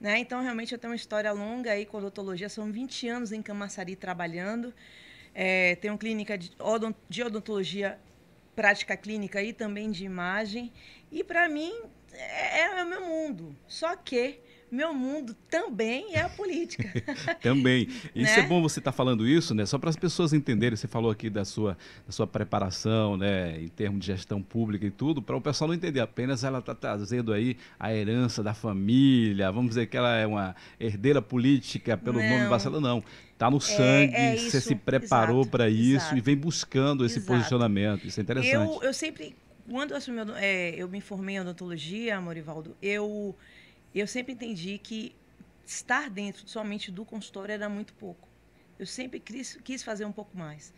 Né? 0.00 0.18
Então, 0.18 0.42
realmente, 0.42 0.72
eu 0.72 0.78
tenho 0.78 0.90
uma 0.90 0.96
história 0.96 1.30
longa 1.30 1.70
aí 1.70 1.86
com 1.86 1.98
odontologia, 1.98 2.48
são 2.48 2.72
20 2.72 3.08
anos 3.08 3.30
em 3.30 3.40
Camaçari 3.40 3.94
trabalhando, 3.94 4.74
é, 5.32 5.76
tenho 5.76 5.96
clínica 5.96 6.36
de, 6.36 6.50
de 7.08 7.22
odontologia 7.22 7.96
prática 8.56 8.96
clínica 8.96 9.40
e 9.40 9.52
também 9.52 9.92
de 9.92 10.04
imagem, 10.04 10.72
e 11.12 11.22
para 11.22 11.48
mim 11.48 11.72
é, 12.14 12.78
é 12.78 12.84
o 12.84 12.88
meu 12.88 13.06
mundo. 13.06 13.56
Só 13.66 13.94
que 13.96 14.40
meu 14.74 14.92
mundo 14.92 15.36
também 15.48 16.14
é 16.14 16.22
a 16.22 16.28
política. 16.28 16.90
também. 17.40 17.88
Isso 18.12 18.36
né? 18.36 18.40
é 18.40 18.42
bom 18.42 18.60
você 18.60 18.80
estar 18.80 18.90
tá 18.90 18.96
falando 18.96 19.24
isso, 19.24 19.54
né? 19.54 19.64
Só 19.64 19.78
para 19.78 19.88
as 19.88 19.96
pessoas 19.96 20.32
entenderem. 20.32 20.76
Você 20.76 20.88
falou 20.88 21.12
aqui 21.12 21.30
da 21.30 21.44
sua, 21.44 21.78
da 22.04 22.12
sua 22.12 22.26
preparação, 22.26 23.16
né? 23.16 23.60
Em 23.60 23.68
termos 23.68 24.00
de 24.00 24.06
gestão 24.06 24.42
pública 24.42 24.84
e 24.84 24.90
tudo, 24.90 25.22
para 25.22 25.36
o 25.36 25.40
pessoal 25.40 25.68
não 25.68 25.74
entender. 25.76 26.00
Apenas 26.00 26.42
ela 26.42 26.58
está 26.58 26.74
trazendo 26.74 27.32
aí 27.32 27.56
a 27.78 27.94
herança 27.94 28.42
da 28.42 28.52
família. 28.52 29.52
Vamos 29.52 29.70
dizer 29.70 29.86
que 29.86 29.96
ela 29.96 30.16
é 30.16 30.26
uma 30.26 30.56
herdeira 30.80 31.22
política 31.22 31.96
pelo 31.96 32.18
não. 32.18 32.28
nome 32.28 32.48
Barcelona. 32.48 32.88
Não. 32.88 33.04
Está 33.32 33.50
no 33.50 33.58
é, 33.58 33.60
sangue, 33.60 34.14
é, 34.14 34.34
é 34.34 34.36
você 34.36 34.60
se 34.60 34.74
preparou 34.74 35.46
para 35.46 35.68
isso 35.68 36.06
exato. 36.06 36.16
e 36.16 36.20
vem 36.20 36.36
buscando 36.36 37.04
esse 37.04 37.18
exato. 37.18 37.32
posicionamento. 37.32 38.06
Isso 38.06 38.18
é 38.18 38.22
interessante. 38.22 38.74
Eu, 38.76 38.82
eu 38.82 38.94
sempre 38.94 39.36
quando 39.68 39.92
eu, 39.92 39.96
assumi, 39.96 40.20
é, 40.36 40.74
eu 40.76 40.88
me 40.88 41.00
formei 41.00 41.36
em 41.36 41.40
odontologia, 41.40 42.20
Morivaldo, 42.20 42.76
eu, 42.82 43.34
eu 43.94 44.06
sempre 44.06 44.32
entendi 44.32 44.78
que 44.78 45.14
estar 45.66 46.10
dentro 46.10 46.46
somente 46.48 46.90
do 46.90 47.04
consultório 47.04 47.52
era 47.52 47.68
muito 47.68 47.94
pouco. 47.94 48.28
Eu 48.78 48.86
sempre 48.86 49.20
quis, 49.20 49.58
quis 49.64 49.82
fazer 49.82 50.04
um 50.04 50.12
pouco 50.12 50.36
mais. 50.36 50.72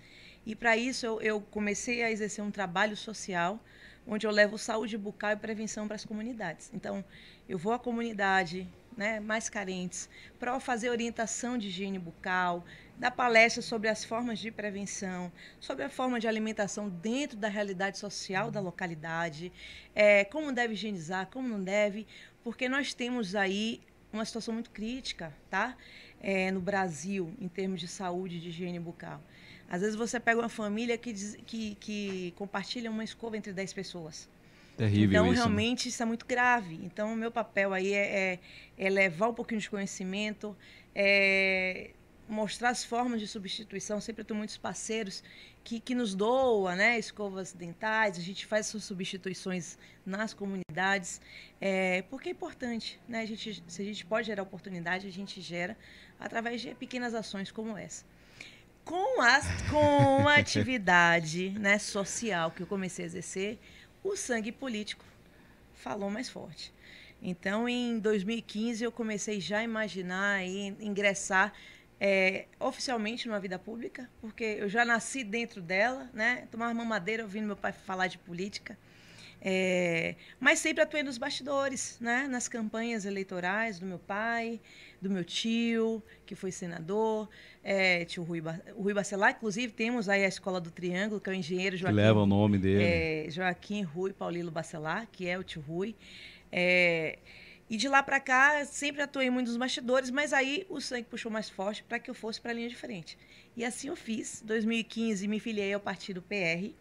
E 0.45 0.55
para 0.55 0.77
isso 0.77 1.05
eu, 1.05 1.21
eu, 1.21 1.41
comecei 1.41 2.03
a 2.03 2.11
exercer 2.11 2.45
um 2.45 2.51
trabalho 2.51 2.97
social, 2.97 3.59
onde 4.07 4.27
eu 4.27 4.31
levo 4.31 4.57
saúde 4.57 4.97
bucal 4.97 5.33
e 5.33 5.37
prevenção 5.37 5.87
para 5.87 5.97
as 5.97 6.05
comunidades. 6.05 6.71
Então, 6.73 7.05
eu 7.49 7.59
vou 7.59 7.73
à 7.73 7.79
comunidade 7.79 8.69
né, 8.97 9.19
mais 9.19 9.49
carentes 9.49 10.09
para 10.39 10.59
fazer 10.61 10.91
orientação 10.91 11.59
de 11.59 11.67
higiene 11.67 11.99
bucal, 11.99 12.65
dar 12.99 13.11
palestras 13.11 13.65
sobre 13.65 13.89
as 13.89 14.05
formas 14.05 14.39
de 14.39 14.51
prevenção, 14.51 15.31
sobre 15.61 15.85
a 15.85 15.91
forma 15.91 16.19
de 16.19 16.27
alimentação 16.27 16.89
dentro 16.89 17.37
da 17.37 17.49
realidade 17.49 17.99
social 17.99 18.51
da 18.51 18.61
localidade, 18.61 19.53
é, 19.95 20.25
como 20.25 20.53
deve 20.53 20.75
higienizar, 20.75 21.27
como 21.27 21.47
não 21.49 21.63
deve, 21.63 22.07
porque 22.43 22.69
nós 22.69 22.95
temos 22.95 23.35
aí 23.35 23.81
uma 24.13 24.25
situação 24.25 24.55
muito 24.55 24.71
crítica, 24.71 25.33
tá? 25.51 25.77
É, 26.21 26.51
no 26.51 26.61
Brasil, 26.61 27.35
em 27.39 27.49
termos 27.49 27.81
de 27.81 27.87
saúde 27.89 28.37
e 28.37 28.41
de 28.41 28.49
higiene 28.49 28.81
bucal. 28.81 29.23
Às 29.69 29.83
vezes 29.83 29.97
você 29.97 30.19
pega 30.19 30.41
uma 30.41 30.49
família 30.49 30.97
que, 30.97 31.13
diz, 31.13 31.37
que, 31.45 31.75
que 31.75 32.33
compartilha 32.37 32.91
uma 32.91 33.05
escova 33.05 33.37
entre 33.37 33.53
10 33.53 33.73
pessoas. 33.73 34.29
Terrível 34.77 35.09
então, 35.09 35.27
isso, 35.27 35.35
né? 35.35 35.39
realmente, 35.39 35.89
isso 35.89 36.03
é 36.03 36.07
muito 36.07 36.25
grave. 36.25 36.79
Então, 36.83 37.13
o 37.13 37.17
meu 37.17 37.31
papel 37.31 37.73
aí 37.73 37.93
é, 37.93 38.39
é, 38.79 38.87
é 38.87 38.91
levar 38.91 39.29
um 39.29 39.35
pouquinho 39.35 39.61
de 39.61 39.69
conhecimento, 39.69 40.57
é 40.95 41.91
mostrar 42.29 42.71
as 42.71 42.85
formas 42.85 43.21
de 43.21 43.27
substituição. 43.27 44.01
Sempre 44.01 44.25
tenho 44.25 44.39
muitos 44.39 44.57
parceiros 44.57 45.23
que, 45.63 45.81
que 45.81 45.95
nos 45.95 46.15
doam 46.15 46.75
né, 46.77 46.99
escovas 46.99 47.53
dentais, 47.53 48.17
a 48.17 48.21
gente 48.21 48.47
faz 48.47 48.69
essas 48.69 48.85
substituições 48.85 49.77
nas 50.05 50.33
comunidades, 50.33 51.21
é, 51.61 52.03
porque 52.03 52.29
é 52.29 52.33
importante. 52.33 53.01
Né? 53.09 53.23
A 53.23 53.27
gente, 53.27 53.63
se 53.67 53.83
a 53.83 53.85
gente 53.85 54.07
pode 54.07 54.29
gerar 54.29 54.43
oportunidade, 54.43 55.09
a 55.09 55.13
gente 55.13 55.41
gera 55.41 55.77
através 56.21 56.61
de 56.61 56.75
pequenas 56.75 57.15
ações 57.15 57.51
como 57.51 57.77
essa. 57.77 58.05
Com 58.85 59.21
a, 59.21 59.41
com 59.69 60.29
a 60.29 60.37
atividade 60.39 61.51
né, 61.51 61.79
social 61.79 62.53
que 62.53 62.63
eu 62.63 62.67
comecei 62.67 63.05
a 63.05 63.07
exercer, 63.07 63.59
o 64.05 64.17
sangue 64.17 64.53
político 64.53 65.05
falou 65.75 66.09
mais 66.09 66.29
forte. 66.29 66.73
Então, 67.21 67.69
em 67.69 67.99
2015, 67.99 68.85
eu 68.85 68.93
comecei 68.93 69.41
já 69.41 69.59
a 69.59 69.65
imaginar 69.65 70.45
e 70.45 70.69
ingressar 70.81 71.53
é, 72.01 72.47
oficialmente 72.61 73.27
numa 73.27 73.41
vida 73.41 73.59
pública, 73.59 74.09
porque 74.21 74.45
eu 74.45 74.69
já 74.69 74.85
nasci 74.85 75.25
dentro 75.25 75.63
dela, 75.63 76.11
né? 76.13 76.47
Tomava 76.51 76.73
mamadeira 76.75 77.23
ouvindo 77.23 77.47
meu 77.47 77.57
pai 77.57 77.73
falar 77.73 78.07
de 78.07 78.19
política. 78.19 78.77
É, 79.41 80.17
mas 80.41 80.59
sempre 80.59 80.83
atuei 80.83 81.03
nos 81.03 81.19
bastidores, 81.19 81.99
né? 82.01 82.27
nas 82.27 82.49
campanhas 82.49 83.05
eleitorais 83.05 83.79
do 83.79 83.87
meu 83.87 83.99
pai, 83.99 84.61
do 85.01 85.11
meu 85.11 85.23
tio, 85.23 86.03
que 86.25 86.35
foi 86.35 86.51
senador, 86.51 87.29
é, 87.63 88.05
tio 88.07 88.23
Rui, 88.23 88.41
ba 88.41 88.61
Rui 88.75 88.95
Bacelar. 88.95 89.33
Inclusive, 89.33 89.73
temos 89.73 90.09
aí 90.09 90.25
a 90.25 90.29
Escola 90.29 90.61
do 90.61 90.71
Triângulo, 90.71 91.21
que 91.21 91.31
é 91.31 91.33
o 91.33 91.37
engenheiro 91.37 91.77
Joaquim. 91.77 91.97
Que 91.97 92.03
leva 92.03 92.23
o 92.23 92.27
nome 92.27 92.59
dele. 92.59 92.83
É, 92.83 93.27
Joaquim 93.31 93.83
Rui 93.83 94.13
Paulino 94.13 94.51
Bacelar, 94.51 95.07
que 95.13 95.29
é 95.29 95.39
o 95.39 95.45
tio 95.45 95.63
Rui. 95.63 95.95
É, 96.51 97.19
e 97.69 97.77
de 97.77 97.89
lá 97.89 98.03
para 98.03 98.21
cá, 98.21 98.65
sempre 98.65 99.03
atuei 99.03 99.29
muito 99.29 99.49
nos 99.49 99.57
bastidores, 99.57 100.11
mas 100.11 100.33
aí 100.33 100.65
o 100.69 100.81
sangue 100.81 101.09
puxou 101.09 101.33
mais 101.33 101.51
forte 101.51 101.83
para 101.83 101.99
que 101.99 102.09
eu 102.09 102.15
fosse 102.15 102.41
para 102.41 102.53
a 102.53 102.55
linha 102.55 102.69
de 102.69 102.77
frente. 102.77 103.19
E 103.57 103.65
assim 103.65 103.89
eu 103.89 103.97
fiz. 103.97 104.41
Em 104.43 104.47
2015, 104.47 105.27
me 105.27 105.41
filiei 105.41 105.75
ao 105.75 105.81
partido 105.81 106.23
PR. 106.23 106.73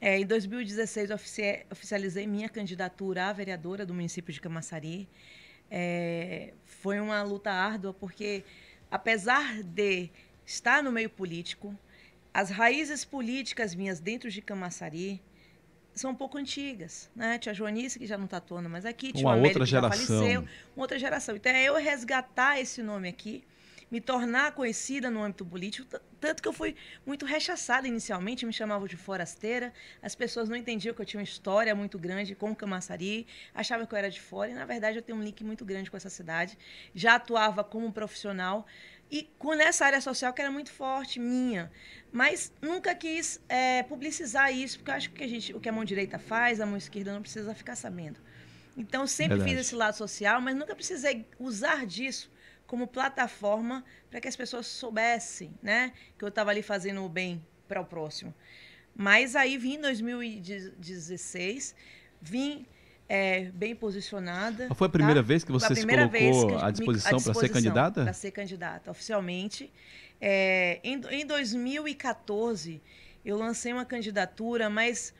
É, 0.00 0.18
em 0.18 0.24
2016, 0.24 1.10
oficializei 1.70 2.26
minha 2.26 2.48
candidatura 2.48 3.26
à 3.26 3.32
vereadora 3.32 3.84
do 3.84 3.92
município 3.92 4.32
de 4.32 4.40
Camaçari. 4.40 5.06
É, 5.70 6.54
foi 6.64 6.98
uma 6.98 7.22
luta 7.22 7.50
árdua, 7.50 7.92
porque 7.92 8.42
apesar 8.90 9.62
de 9.62 10.08
estar 10.46 10.82
no 10.82 10.90
meio 10.90 11.10
político, 11.10 11.78
as 12.32 12.48
raízes 12.48 13.04
políticas 13.04 13.74
minhas 13.74 14.00
dentro 14.00 14.30
de 14.30 14.40
Camaçari 14.40 15.20
são 15.94 16.12
um 16.12 16.14
pouco 16.14 16.38
antigas, 16.38 17.10
né? 17.14 17.38
Tia 17.38 17.52
Joanice, 17.52 17.98
que 17.98 18.06
já 18.06 18.16
não 18.16 18.24
está 18.24 18.38
atuando 18.38 18.68
mais 18.68 18.84
aqui, 18.84 19.12
tia 19.12 19.26
uma 19.26 19.32
Américo, 19.32 19.60
outra 19.60 19.66
geração. 19.66 20.06
faleceu, 20.06 20.40
uma 20.76 20.84
outra 20.84 20.98
geração. 20.98 21.36
Então, 21.36 21.52
é 21.52 21.64
eu 21.64 21.74
resgatar 21.76 22.60
esse 22.60 22.82
nome 22.82 23.08
aqui, 23.08 23.44
me 23.90 24.00
tornar 24.00 24.52
conhecida 24.52 25.10
no 25.10 25.22
âmbito 25.22 25.44
político, 25.44 25.98
tanto 26.20 26.40
que 26.40 26.48
eu 26.48 26.52
fui 26.52 26.76
muito 27.04 27.26
rechaçada 27.26 27.88
inicialmente, 27.88 28.46
me 28.46 28.52
chamavam 28.52 28.86
de 28.86 28.96
forasteira, 28.96 29.72
as 30.00 30.14
pessoas 30.14 30.48
não 30.48 30.56
entendiam 30.56 30.94
que 30.94 31.02
eu 31.02 31.06
tinha 31.06 31.18
uma 31.18 31.24
história 31.24 31.74
muito 31.74 31.98
grande 31.98 32.36
com 32.36 32.54
Camaçari, 32.54 33.26
achavam 33.52 33.86
que 33.86 33.92
eu 33.92 33.98
era 33.98 34.08
de 34.08 34.20
fora, 34.20 34.50
e 34.50 34.54
na 34.54 34.64
verdade 34.64 34.98
eu 34.98 35.02
tenho 35.02 35.18
um 35.18 35.22
link 35.22 35.42
muito 35.42 35.64
grande 35.64 35.90
com 35.90 35.96
essa 35.96 36.10
cidade. 36.10 36.56
Já 36.94 37.16
atuava 37.16 37.64
como 37.64 37.90
profissional, 37.92 38.64
e 39.10 39.28
com 39.38 39.54
nessa 39.54 39.84
área 39.84 40.00
social 40.00 40.32
que 40.32 40.40
era 40.40 40.50
muito 40.50 40.70
forte, 40.70 41.18
minha. 41.18 41.70
Mas 42.12 42.52
nunca 42.62 42.94
quis 42.94 43.40
é, 43.48 43.82
publicizar 43.82 44.52
isso, 44.54 44.78
porque 44.78 44.90
eu 44.90 44.94
acho 44.94 45.10
que 45.10 45.24
a 45.24 45.28
gente, 45.28 45.54
o 45.54 45.60
que 45.60 45.68
a 45.68 45.72
mão 45.72 45.84
direita 45.84 46.18
faz, 46.18 46.60
a 46.60 46.66
mão 46.66 46.76
esquerda 46.76 47.12
não 47.12 47.20
precisa 47.20 47.54
ficar 47.54 47.74
sabendo. 47.76 48.20
Então, 48.76 49.06
sempre 49.06 49.36
Verdade. 49.36 49.56
fiz 49.56 49.66
esse 49.66 49.74
lado 49.74 49.96
social, 49.96 50.40
mas 50.40 50.56
nunca 50.56 50.74
precisei 50.74 51.26
usar 51.38 51.84
disso 51.86 52.30
como 52.66 52.86
plataforma 52.86 53.84
para 54.08 54.20
que 54.20 54.28
as 54.28 54.36
pessoas 54.36 54.66
soubessem, 54.66 55.52
né? 55.60 55.92
Que 56.16 56.24
eu 56.24 56.28
estava 56.28 56.50
ali 56.50 56.62
fazendo 56.62 57.04
o 57.04 57.08
bem 57.08 57.44
para 57.66 57.80
o 57.80 57.84
próximo. 57.84 58.32
Mas 58.94 59.34
aí 59.34 59.58
vim 59.58 59.74
em 59.74 59.80
2016, 59.80 61.74
vim 62.22 62.66
é, 63.10 63.50
bem 63.52 63.74
posicionada. 63.74 64.72
Foi 64.72 64.86
a 64.86 64.90
primeira 64.90 65.20
tá? 65.20 65.26
vez 65.26 65.42
que 65.42 65.50
você 65.50 65.74
se 65.74 65.84
colocou 65.84 66.58
à 66.60 66.70
disposição 66.70 67.20
para 67.20 67.34
ser 67.34 67.48
candidata? 67.48 68.04
Para 68.04 68.12
ser 68.12 68.30
candidata, 68.30 68.88
oficialmente. 68.88 69.68
É, 70.20 70.78
em, 70.84 71.00
em 71.10 71.26
2014, 71.26 72.80
eu 73.24 73.36
lancei 73.36 73.72
uma 73.72 73.84
candidatura, 73.84 74.70
mas 74.70 75.12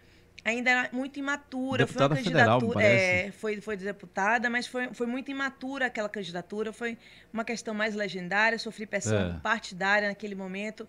ainda 0.45 0.71
era 0.71 0.91
muito 0.93 1.19
imatura. 1.19 1.85
Deputada 1.85 2.15
foi 2.15 2.23
uma 2.23 2.31
candidatura, 2.31 2.81
federal, 2.81 3.27
é, 3.27 3.33
foi, 3.33 3.61
foi 3.61 3.77
deputada, 3.77 4.49
mas 4.49 4.69
foi, 4.69 4.95
foi 4.95 5.09
muito 5.09 5.29
imatura 5.33 5.87
aquela 5.87 6.09
candidatura. 6.09 6.73
Foi 6.73 6.97
uma 7.33 7.45
questão 7.45 7.75
mais 7.75 7.97
legendária, 7.97 8.57
sofri 8.57 8.87
pressão 8.87 9.37
é. 9.37 9.41
partidária 9.41 10.07
naquele 10.07 10.37
momento. 10.37 10.87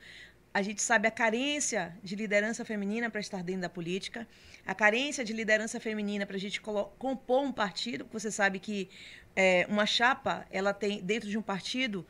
A 0.54 0.62
gente 0.62 0.82
sabe 0.82 1.08
a 1.08 1.12
carência 1.12 1.96
de 2.04 2.16
liderança 2.16 2.66
feminina 2.66 3.10
para 3.10 3.22
estar 3.22 3.42
dentro 3.42 3.62
da 3.62 3.70
política, 3.70 4.28
a 4.66 4.76
carência 4.76 5.24
de 5.24 5.32
liderança 5.32 5.80
feminina 5.80 6.26
para 6.26 6.36
a 6.36 6.40
gente 6.40 6.60
compor 6.60 7.42
um 7.42 7.52
partido. 7.52 8.06
Você 8.12 8.30
sabe 8.30 8.60
que 8.60 8.90
é, 9.36 9.66
uma 9.70 9.86
chapa, 9.86 10.46
ela 10.52 10.74
tem 10.74 11.02
dentro 11.02 11.30
de 11.30 11.38
um 11.38 11.42
partido 11.42 12.06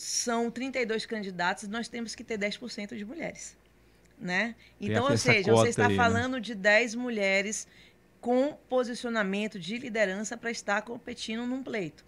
são 0.00 0.50
32 0.50 1.04
candidatos, 1.04 1.68
nós 1.68 1.86
temos 1.86 2.14
que 2.14 2.24
ter 2.24 2.38
10% 2.38 2.96
de 2.96 3.04
mulheres. 3.04 3.56
Né? 4.18 4.54
Então, 4.80 5.10
ou 5.10 5.16
seja, 5.16 5.52
você 5.52 5.68
está 5.68 5.86
aí, 5.86 5.90
né? 5.90 5.96
falando 5.96 6.34
né? 6.34 6.40
de 6.40 6.54
10 6.54 6.94
mulheres 6.94 7.68
com 8.20 8.54
posicionamento 8.68 9.58
de 9.58 9.76
liderança 9.78 10.36
para 10.36 10.50
estar 10.50 10.80
competindo 10.82 11.46
num 11.46 11.62
pleito. 11.62 12.04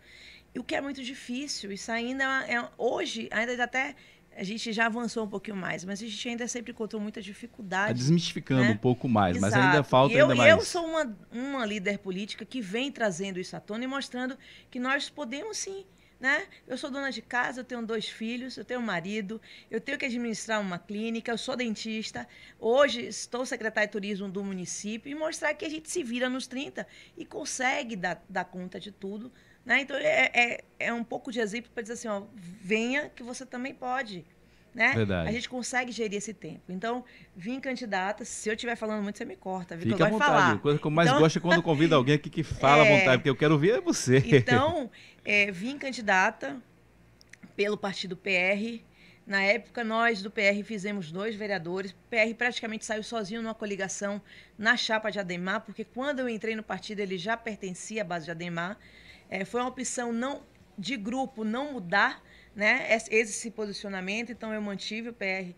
E 0.54 0.58
o 0.58 0.64
que 0.64 0.74
é 0.74 0.80
muito 0.80 1.02
difícil, 1.02 1.70
isso 1.72 1.90
ainda 1.92 2.24
é, 2.46 2.66
hoje, 2.78 3.28
ainda 3.30 3.62
até 3.62 3.94
a 4.36 4.42
gente 4.42 4.72
já 4.72 4.86
avançou 4.86 5.24
um 5.24 5.28
pouquinho 5.28 5.56
mais, 5.56 5.84
mas 5.84 6.02
a 6.02 6.06
gente 6.06 6.28
ainda 6.28 6.48
sempre 6.48 6.72
encontrou 6.72 7.00
muita 7.00 7.20
dificuldade. 7.20 7.92
Está 7.92 8.02
desmistificando 8.02 8.62
né? 8.62 8.70
um 8.70 8.76
pouco 8.76 9.08
mais, 9.08 9.36
Exato. 9.36 9.54
mas 9.54 9.64
ainda 9.64 9.82
falta 9.82 10.14
eu, 10.14 10.22
ainda 10.22 10.34
mais. 10.34 10.50
Eu 10.50 10.60
sou 10.60 10.84
uma, 10.86 11.16
uma 11.30 11.66
líder 11.66 11.98
política 11.98 12.44
que 12.44 12.60
vem 12.60 12.90
trazendo 12.90 13.38
isso 13.38 13.56
à 13.56 13.60
tona 13.60 13.84
e 13.84 13.86
mostrando 13.86 14.36
que 14.70 14.78
nós 14.78 15.08
podemos 15.10 15.58
sim 15.58 15.84
né? 16.22 16.46
Eu 16.68 16.78
sou 16.78 16.88
dona 16.88 17.10
de 17.10 17.20
casa, 17.20 17.60
eu 17.60 17.64
tenho 17.64 17.84
dois 17.84 18.08
filhos, 18.08 18.56
eu 18.56 18.64
tenho 18.64 18.78
um 18.78 18.84
marido, 18.84 19.40
eu 19.68 19.80
tenho 19.80 19.98
que 19.98 20.04
administrar 20.04 20.60
uma 20.60 20.78
clínica, 20.78 21.32
eu 21.32 21.36
sou 21.36 21.56
dentista. 21.56 22.28
Hoje 22.60 23.00
estou 23.00 23.44
secretária 23.44 23.88
de 23.88 23.92
turismo 23.92 24.28
do 24.28 24.44
município 24.44 25.10
e 25.10 25.16
mostrar 25.16 25.52
que 25.54 25.64
a 25.64 25.68
gente 25.68 25.90
se 25.90 26.04
vira 26.04 26.30
nos 26.30 26.46
30 26.46 26.86
e 27.18 27.26
consegue 27.26 27.96
dar, 27.96 28.24
dar 28.28 28.44
conta 28.44 28.78
de 28.78 28.92
tudo. 28.92 29.32
Né? 29.64 29.80
Então, 29.82 29.96
é, 29.96 30.30
é, 30.34 30.64
é 30.78 30.92
um 30.92 31.04
pouco 31.04 31.30
de 31.30 31.40
exemplo 31.40 31.70
para 31.72 31.82
dizer 31.82 31.94
assim, 31.94 32.08
ó, 32.08 32.22
venha 32.34 33.08
que 33.14 33.22
você 33.22 33.46
também 33.46 33.74
pode. 33.74 34.24
Né? 34.74 34.92
Verdade. 34.94 35.28
A 35.28 35.32
gente 35.32 35.48
consegue 35.48 35.92
gerir 35.92 36.16
esse 36.16 36.32
tempo. 36.32 36.62
Então, 36.68 37.04
vim 37.36 37.60
candidata. 37.60 38.24
Se 38.24 38.48
eu 38.48 38.54
estiver 38.54 38.74
falando 38.74 39.02
muito, 39.02 39.18
você 39.18 39.24
me 39.24 39.36
corta. 39.36 39.76
Viu? 39.76 39.92
Fica 39.92 40.06
à 40.06 40.10
vontade. 40.10 40.30
Falar. 40.30 40.52
A 40.52 40.58
coisa 40.58 40.78
que 40.78 40.86
eu 40.86 40.90
mais 40.90 41.08
então... 41.08 41.20
gosto 41.20 41.36
é 41.36 41.40
quando 41.40 41.62
convido 41.62 41.94
alguém 41.94 42.14
aqui 42.14 42.30
que 42.30 42.42
fala 42.42 42.84
é... 42.86 42.94
à 42.94 42.98
vontade, 42.98 43.18
porque 43.18 43.30
eu 43.30 43.36
quero 43.36 43.54
ouvir 43.54 43.72
é 43.72 43.80
você. 43.80 44.22
Então, 44.26 44.90
é, 45.24 45.50
vim 45.50 45.76
candidata 45.76 46.56
pelo 47.54 47.76
partido 47.76 48.16
PR. 48.16 48.80
Na 49.26 49.42
época, 49.42 49.84
nós 49.84 50.22
do 50.22 50.30
PR 50.30 50.64
fizemos 50.64 51.12
dois 51.12 51.36
vereadores. 51.36 51.92
O 51.92 51.96
PR 52.08 52.34
praticamente 52.36 52.84
saiu 52.84 53.02
sozinho 53.02 53.42
numa 53.42 53.54
coligação 53.54 54.20
na 54.58 54.76
chapa 54.76 55.10
de 55.10 55.20
Ademar, 55.20 55.60
porque 55.60 55.84
quando 55.84 56.20
eu 56.20 56.28
entrei 56.28 56.56
no 56.56 56.62
partido, 56.62 57.00
ele 57.00 57.18
já 57.18 57.36
pertencia 57.36 58.02
à 58.02 58.04
base 58.04 58.24
de 58.24 58.30
Ademar. 58.30 58.78
É, 59.34 59.44
foi 59.44 59.60
uma 59.60 59.68
opção 59.68 60.12
não 60.12 60.42
de 60.78 60.96
grupo 60.96 61.44
não 61.44 61.72
mudar 61.72 62.22
né, 62.54 62.86
esse 63.10 63.50
posicionamento, 63.50 64.30
então 64.32 64.52
eu 64.52 64.60
mantive 64.60 65.08
o 65.08 65.12
PR, 65.12 65.54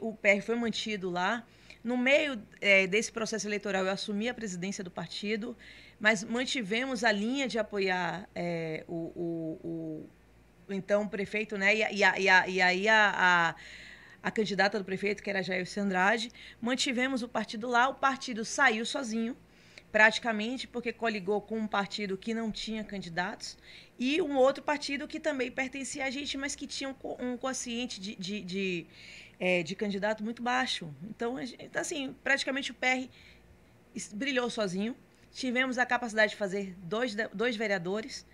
o 0.00 0.14
PR 0.14 0.40
foi 0.42 0.56
mantido 0.56 1.10
lá. 1.10 1.44
No 1.82 1.96
meio 1.96 2.40
é, 2.60 2.86
desse 2.86 3.10
processo 3.10 3.46
eleitoral, 3.48 3.84
eu 3.84 3.90
assumi 3.90 4.28
a 4.28 4.34
presidência 4.34 4.84
do 4.84 4.90
partido 4.90 5.56
mas 6.02 6.24
mantivemos 6.24 7.04
a 7.04 7.12
linha 7.12 7.46
de 7.46 7.60
apoiar 7.60 8.28
é, 8.34 8.84
o, 8.88 9.12
o, 9.14 9.60
o, 9.62 10.74
então 10.74 11.06
prefeito, 11.06 11.56
né? 11.56 11.76
E, 11.76 11.98
e, 11.98 12.28
a, 12.28 12.48
e 12.48 12.60
aí 12.60 12.88
a, 12.88 13.12
a, 13.14 13.54
a, 14.20 14.30
candidata 14.32 14.80
do 14.80 14.84
prefeito, 14.84 15.22
que 15.22 15.30
era 15.30 15.44
Jair 15.44 15.64
Andrade, 15.78 16.32
mantivemos 16.60 17.22
o 17.22 17.28
partido 17.28 17.68
lá, 17.68 17.88
o 17.88 17.94
partido 17.94 18.44
saiu 18.44 18.84
sozinho, 18.84 19.36
praticamente, 19.92 20.66
porque 20.66 20.92
coligou 20.92 21.40
com 21.40 21.58
um 21.58 21.68
partido 21.68 22.16
que 22.16 22.34
não 22.34 22.50
tinha 22.50 22.82
candidatos, 22.82 23.56
e 23.98 24.20
um 24.20 24.36
outro 24.36 24.64
partido 24.64 25.06
que 25.06 25.20
também 25.20 25.50
pertencia 25.50 26.04
a 26.04 26.10
gente, 26.10 26.36
mas 26.36 26.56
que 26.56 26.66
tinha 26.66 26.90
um, 26.90 26.96
um 27.20 27.36
quociente 27.36 28.00
de, 28.00 28.16
de, 28.16 28.40
de, 28.40 28.86
é, 29.38 29.62
de 29.62 29.76
candidato 29.76 30.24
muito 30.24 30.42
baixo. 30.42 30.92
Então, 31.04 31.38
então, 31.40 31.80
assim, 31.80 32.16
praticamente 32.24 32.72
o 32.72 32.74
PR 32.74 33.06
brilhou 34.14 34.48
sozinho 34.48 34.96
tivemos 35.32 35.78
a 35.78 35.86
capacidade 35.86 36.32
de 36.32 36.36
fazer 36.36 36.74
dois, 36.82 37.16
dois 37.32 37.56
vereadores 37.56 38.26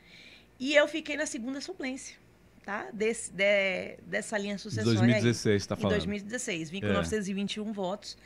e 0.58 0.74
eu 0.74 0.86
fiquei 0.88 1.16
na 1.16 1.26
segunda 1.26 1.60
suplência. 1.60 2.16
Tá? 2.64 2.90
Desse, 2.92 3.32
de, 3.32 3.96
dessa 4.02 4.36
linha 4.36 4.58
sucessória. 4.58 4.98
2016, 4.98 5.62
está 5.62 5.74
falando. 5.74 5.94
Em 5.94 5.96
2016. 5.96 6.68
Vim 6.68 6.80
com 6.80 6.88
é. 6.88 6.92
921 6.92 7.72
votos 7.72 8.18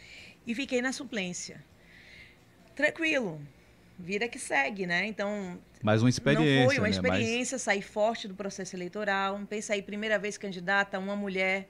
e 0.45 0.53
fiquei 0.53 0.83
na 0.83 0.93
suplência. 0.93 1.63
Tranquilo. 2.75 3.41
Vida 3.99 4.27
que 4.29 4.39
segue, 4.39 4.87
né? 4.87 5.07
Então. 5.07 5.59
Mais 5.83 6.03
uma 6.03 6.09
experiência. 6.09 6.61
Não 6.61 6.67
foi 6.67 6.79
uma 6.79 6.89
né? 6.89 6.91
experiência, 6.91 7.55
Mais... 7.55 7.63
sair 7.63 7.83
forte 7.83 8.27
do 8.27 8.35
processo 8.35 8.75
eleitoral. 8.75 9.41
Pensei 9.49 9.77
aí, 9.77 9.83
primeira 9.83 10.19
vez 10.19 10.37
candidata, 10.39 10.99
uma 10.99 11.15
mulher, 11.15 11.69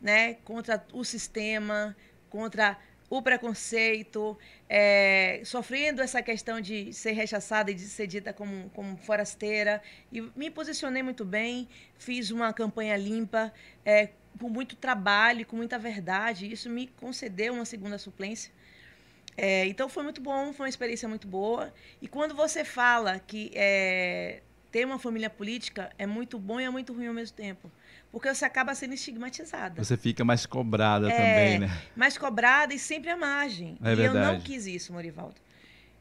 né? 0.00 0.34
Contra 0.44 0.84
o 0.92 1.04
sistema, 1.04 1.96
contra 2.30 2.78
o 3.08 3.22
preconceito, 3.22 4.36
é, 4.68 5.40
sofrendo 5.44 6.02
essa 6.02 6.20
questão 6.22 6.60
de 6.60 6.92
ser 6.92 7.12
rechaçada 7.12 7.70
e 7.70 7.74
de 7.74 7.82
ser 7.82 8.06
dita 8.06 8.32
como, 8.32 8.68
como 8.70 8.96
forasteira. 8.96 9.80
E 10.10 10.20
me 10.34 10.50
posicionei 10.50 11.02
muito 11.02 11.24
bem, 11.24 11.68
fiz 11.98 12.30
uma 12.30 12.52
campanha 12.52 12.96
limpa, 12.96 13.52
é, 13.84 14.10
com 14.38 14.48
muito 14.48 14.76
trabalho, 14.76 15.46
com 15.46 15.56
muita 15.56 15.78
verdade. 15.78 16.50
Isso 16.50 16.68
me 16.68 16.88
concedeu 17.00 17.54
uma 17.54 17.64
segunda 17.64 17.96
suplência. 17.96 18.52
É, 19.36 19.66
então 19.66 19.88
foi 19.88 20.02
muito 20.02 20.20
bom, 20.20 20.52
foi 20.52 20.64
uma 20.64 20.70
experiência 20.70 21.08
muito 21.08 21.26
boa. 21.26 21.72
E 22.00 22.08
quando 22.08 22.34
você 22.34 22.64
fala 22.64 23.18
que 23.18 23.50
é, 23.54 24.40
ter 24.72 24.84
uma 24.84 24.98
família 24.98 25.28
política 25.28 25.90
é 25.98 26.06
muito 26.06 26.38
bom 26.38 26.60
e 26.60 26.64
é 26.64 26.70
muito 26.70 26.92
ruim 26.92 27.06
ao 27.06 27.14
mesmo 27.14 27.36
tempo 27.36 27.70
porque 28.16 28.34
você 28.34 28.46
acaba 28.46 28.74
sendo 28.74 28.94
estigmatizada. 28.94 29.82
Você 29.82 29.94
fica 29.94 30.24
mais 30.24 30.46
cobrada 30.46 31.10
é, 31.10 31.16
também, 31.16 31.58
né? 31.58 31.82
Mais 31.94 32.16
cobrada 32.16 32.72
e 32.72 32.78
sempre 32.78 33.10
à 33.10 33.16
margem. 33.16 33.76
É 33.84 33.92
e 33.92 33.94
verdade. 33.94 34.26
eu 34.26 34.32
não 34.32 34.40
quis 34.40 34.66
isso, 34.66 34.90
Morivaldo. 34.90 35.34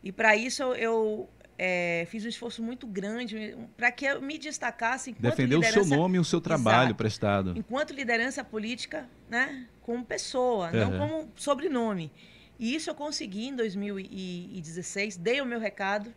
E 0.01 0.13
para 0.13 0.33
isso 0.33 0.63
eu, 0.63 0.75
eu 0.75 1.29
é, 1.57 2.07
fiz 2.09 2.23
um 2.23 2.29
esforço 2.29 2.63
muito 2.63 2.87
grande 2.87 3.57
para 3.75 3.91
que 3.91 4.05
eu 4.05 4.21
me 4.21 4.37
destacasse 4.37 5.09
enquanto 5.09 5.23
Defender 5.23 5.57
o 5.57 5.63
seu 5.63 5.85
nome 5.85 6.15
e 6.15 6.19
o 6.19 6.23
seu 6.23 6.39
trabalho 6.39 6.87
Exato. 6.87 6.95
prestado. 6.95 7.53
Enquanto 7.57 7.91
liderança 7.91 8.45
política, 8.45 9.05
né? 9.29 9.65
Como 9.81 10.05
pessoa, 10.05 10.71
uhum. 10.71 10.79
não 10.79 10.97
como 10.97 11.31
sobrenome. 11.35 12.09
E 12.59 12.75
isso 12.75 12.89
eu 12.89 12.95
consegui 12.95 13.47
em 13.47 13.55
2016, 13.55 15.17
dei 15.17 15.41
o 15.41 15.45
meu 15.45 15.59
recado. 15.59 16.13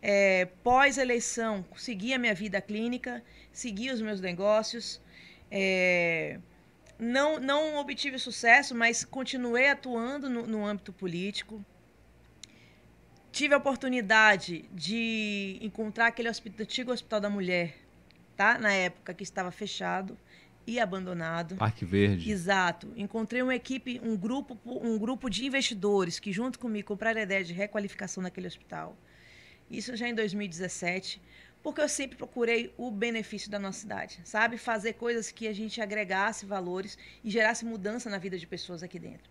É, 0.00 0.46
Pós-eleição, 0.62 1.64
segui 1.76 2.14
a 2.14 2.18
minha 2.18 2.34
vida 2.34 2.60
clínica, 2.60 3.22
segui 3.52 3.90
os 3.90 4.00
meus 4.00 4.20
negócios. 4.20 5.00
É, 5.50 6.38
não, 6.98 7.38
não 7.38 7.76
obtive 7.76 8.18
sucesso, 8.18 8.74
mas 8.74 9.04
continuei 9.04 9.68
atuando 9.68 10.30
no, 10.30 10.46
no 10.46 10.66
âmbito 10.66 10.92
político. 10.92 11.64
Tive 13.30 13.54
a 13.54 13.58
oportunidade 13.58 14.64
de 14.72 15.58
encontrar 15.60 16.06
aquele 16.06 16.28
hospital, 16.28 16.64
antigo 16.64 16.92
Hospital 16.92 17.20
da 17.20 17.30
Mulher, 17.30 17.76
tá? 18.36 18.58
Na 18.58 18.72
época 18.72 19.12
que 19.12 19.22
estava 19.22 19.50
fechado 19.50 20.18
e 20.68 20.78
abandonado. 20.78 21.56
Parque 21.56 21.84
Verde. 21.86 22.30
Exato. 22.30 22.92
Encontrei 22.94 23.40
uma 23.40 23.54
equipe, 23.54 23.98
um 24.04 24.14
grupo, 24.14 24.58
um 24.66 24.98
grupo 24.98 25.30
de 25.30 25.46
investidores 25.46 26.20
que 26.20 26.30
junto 26.30 26.58
comigo 26.58 26.88
compraram 26.88 27.20
a 27.20 27.22
ideia 27.22 27.42
de 27.42 27.54
requalificação 27.54 28.22
daquele 28.22 28.46
hospital. 28.46 28.94
Isso 29.70 29.96
já 29.96 30.06
em 30.06 30.14
2017 30.14 31.20
porque 31.62 31.80
eu 31.80 31.88
sempre 31.88 32.16
procurei 32.16 32.72
o 32.76 32.90
benefício 32.90 33.50
da 33.50 33.58
nossa 33.58 33.80
cidade, 33.80 34.20
sabe? 34.24 34.58
Fazer 34.58 34.92
coisas 34.92 35.30
que 35.30 35.48
a 35.48 35.52
gente 35.52 35.80
agregasse 35.80 36.46
valores 36.46 36.96
e 37.24 37.30
gerasse 37.30 37.64
mudança 37.64 38.08
na 38.08 38.18
vida 38.18 38.38
de 38.38 38.46
pessoas 38.46 38.82
aqui 38.82 38.98
dentro. 38.98 39.28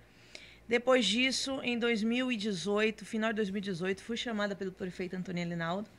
Depois 0.67 1.05
disso, 1.05 1.61
em 1.63 1.79
2018, 1.79 3.05
final 3.05 3.31
de 3.31 3.37
2018, 3.37 4.03
fui 4.03 4.17
chamada 4.17 4.55
pelo 4.55 4.71
prefeito 4.71 5.15
Antônio 5.15 5.47
Linaldo. 5.47 5.89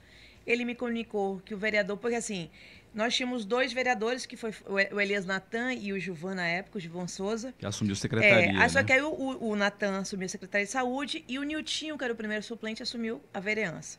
Ele 0.47 0.65
me 0.65 0.75
comunicou 0.75 1.41
que 1.41 1.55
o 1.55 1.59
vereador, 1.59 1.97
porque 1.97 2.17
assim, 2.17 2.51
nós 2.95 3.15
tínhamos 3.15 3.45
dois 3.45 3.73
vereadores, 3.73 4.27
que 4.27 4.37
foi 4.37 4.53
o 4.67 5.01
Elias 5.01 5.25
Natan 5.25 5.73
e 5.75 5.93
o 5.93 5.99
Gilvan 5.99 6.35
na 6.35 6.47
época, 6.47 6.79
o 6.79 6.81
Gilvan 6.81 7.07
Souza. 7.07 7.55
Que 7.59 7.67
assumiu 7.67 7.93
a 7.93 7.97
secretaria. 7.97 8.51
É, 8.51 8.53
né? 8.53 8.69
Só 8.69 8.83
que 8.83 8.93
aí 8.93 9.03
o, 9.03 9.11
o, 9.11 9.51
o 9.51 9.57
Natan 9.57 9.99
assumiu 9.99 10.27
a 10.27 10.29
Secretaria 10.29 10.65
de 10.65 10.73
Saúde 10.73 11.25
e 11.29 11.39
o 11.39 11.43
Niltinho, 11.43 11.97
que 11.97 12.05
era 12.05 12.13
o 12.13 12.17
primeiro 12.17 12.43
suplente, 12.43 12.83
assumiu 12.83 13.23
a 13.33 13.41
vereança. 13.41 13.99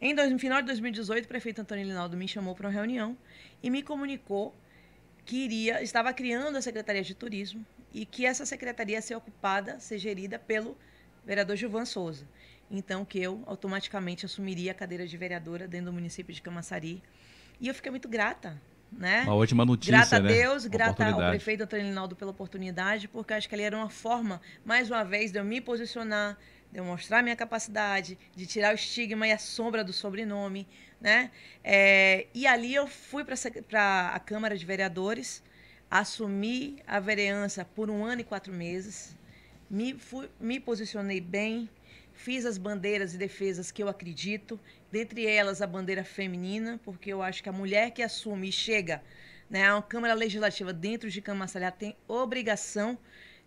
Em 0.00 0.14
dois, 0.14 0.30
no 0.30 0.38
final 0.38 0.60
de 0.60 0.66
2018, 0.66 1.24
o 1.24 1.28
prefeito 1.28 1.60
Antônio 1.60 1.84
Linaldo 1.84 2.16
me 2.16 2.28
chamou 2.28 2.54
para 2.54 2.68
uma 2.68 2.72
reunião 2.72 3.16
e 3.62 3.70
me 3.70 3.82
comunicou 3.82 4.54
que 5.24 5.44
iria, 5.44 5.82
estava 5.82 6.12
criando 6.12 6.56
a 6.56 6.62
Secretaria 6.62 7.02
de 7.02 7.14
Turismo 7.14 7.66
e 7.92 8.06
que 8.06 8.24
essa 8.24 8.46
secretaria 8.46 8.96
ia 8.96 9.02
ser 9.02 9.14
ocupada, 9.14 9.80
ser 9.80 9.98
gerida 9.98 10.38
pelo 10.38 10.76
vereador 11.24 11.56
Gilvan 11.56 11.84
Souza. 11.84 12.26
Então, 12.70 13.04
que 13.04 13.18
eu 13.18 13.42
automaticamente 13.46 14.26
assumiria 14.26 14.72
a 14.72 14.74
cadeira 14.74 15.06
de 15.06 15.16
vereadora 15.16 15.66
dentro 15.66 15.86
do 15.86 15.92
município 15.92 16.34
de 16.34 16.40
Camaçari. 16.40 17.02
E 17.60 17.68
eu 17.68 17.74
fiquei 17.74 17.90
muito 17.90 18.08
grata, 18.08 18.60
né? 18.92 19.22
Uma 19.22 19.34
ótima 19.34 19.64
notícia, 19.64 19.92
Grata 19.92 20.20
né? 20.20 20.28
a 20.28 20.32
Deus, 20.32 20.66
grata 20.66 21.06
ao 21.06 21.30
prefeito 21.30 21.64
Antônio 21.64 21.86
Linaldo 21.86 22.16
pela 22.16 22.30
oportunidade, 22.30 23.08
porque 23.08 23.32
acho 23.32 23.48
que 23.48 23.54
ali 23.54 23.64
era 23.64 23.76
uma 23.76 23.90
forma, 23.90 24.40
mais 24.64 24.90
uma 24.90 25.04
vez, 25.04 25.32
de 25.32 25.38
eu 25.38 25.44
me 25.44 25.60
posicionar, 25.60 26.38
de 26.70 26.78
eu 26.78 26.84
mostrar 26.84 27.22
minha 27.22 27.36
capacidade, 27.36 28.18
de 28.34 28.46
tirar 28.46 28.72
o 28.72 28.74
estigma 28.74 29.26
e 29.26 29.32
a 29.32 29.38
sombra 29.38 29.82
do 29.82 29.92
sobrenome, 29.92 30.66
né? 31.00 31.30
É, 31.64 32.26
e 32.34 32.46
ali 32.46 32.74
eu 32.74 32.86
fui 32.86 33.24
para 33.24 34.10
a 34.14 34.20
Câmara 34.20 34.56
de 34.56 34.64
Vereadores, 34.64 35.42
assumi 35.90 36.82
a 36.86 37.00
vereança 37.00 37.64
por 37.64 37.90
um 37.90 38.04
ano 38.04 38.20
e 38.20 38.24
quatro 38.24 38.52
meses, 38.52 39.16
me, 39.70 39.94
fui, 39.94 40.28
me 40.40 40.60
posicionei 40.60 41.20
bem, 41.20 41.68
fiz 42.12 42.44
as 42.44 42.58
bandeiras 42.58 43.14
e 43.14 43.18
defesas 43.18 43.70
que 43.70 43.82
eu 43.82 43.88
acredito, 43.88 44.58
dentre 44.90 45.26
elas 45.26 45.60
a 45.60 45.66
bandeira 45.66 46.04
feminina, 46.04 46.80
porque 46.84 47.12
eu 47.12 47.22
acho 47.22 47.42
que 47.42 47.48
a 47.48 47.52
mulher 47.52 47.90
que 47.90 48.02
assume 48.02 48.48
e 48.48 48.52
chega 48.52 49.02
né, 49.48 49.66
a 49.66 49.74
uma 49.74 49.82
Câmara 49.82 50.14
Legislativa 50.14 50.72
dentro 50.72 51.10
de 51.10 51.20
Camaçalhá 51.20 51.70
tem 51.70 51.96
obrigação 52.06 52.98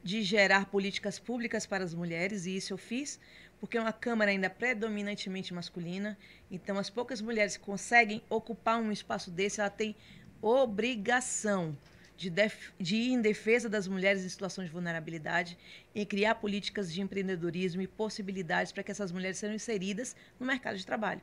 de 0.04 0.23
gerar 0.23 0.65
políticas 0.65 1.19
públicas 1.19 1.65
para 1.65 1.84
as 1.84 1.93
mulheres, 1.93 2.45
e 2.45 2.56
isso 2.56 2.73
eu 2.73 2.77
fiz, 2.77 3.19
porque 3.60 3.77
é 3.77 3.82
uma 3.82 3.93
Câmara 3.93 4.32
ainda 4.32 4.49
predominantemente 4.49 5.54
masculina. 5.54 6.17
Então, 6.49 6.77
as 6.77 6.89
poucas 6.89 7.21
mulheres 7.21 7.56
que 7.56 7.63
conseguem 7.63 8.23
ocupar 8.30 8.80
um 8.80 8.91
espaço 8.91 9.30
desse, 9.30 9.62
ela 9.62 9.69
tem 9.69 9.95
obrigação 10.41 11.77
de, 12.21 12.29
def 12.29 12.71
de 12.79 12.95
ir 12.95 13.13
em 13.13 13.21
defesa 13.21 13.67
das 13.67 13.88
mulheres 13.88 14.23
em 14.23 14.29
situação 14.29 14.63
de 14.63 14.69
vulnerabilidade 14.69 15.57
e 15.93 16.05
criar 16.05 16.36
políticas 16.36 16.93
de 16.93 17.01
empreendedorismo 17.01 17.81
e 17.81 17.88
possibilidades 17.88 18.71
para 18.71 18.84
que 18.84 18.91
essas 18.91 19.12
mulheres 19.12 19.39
sejam 19.39 19.55
inseridas 19.55 20.15
no 20.39 20.45
mercado 20.45 20.77
de 20.77 20.86
trabalho. 20.86 21.21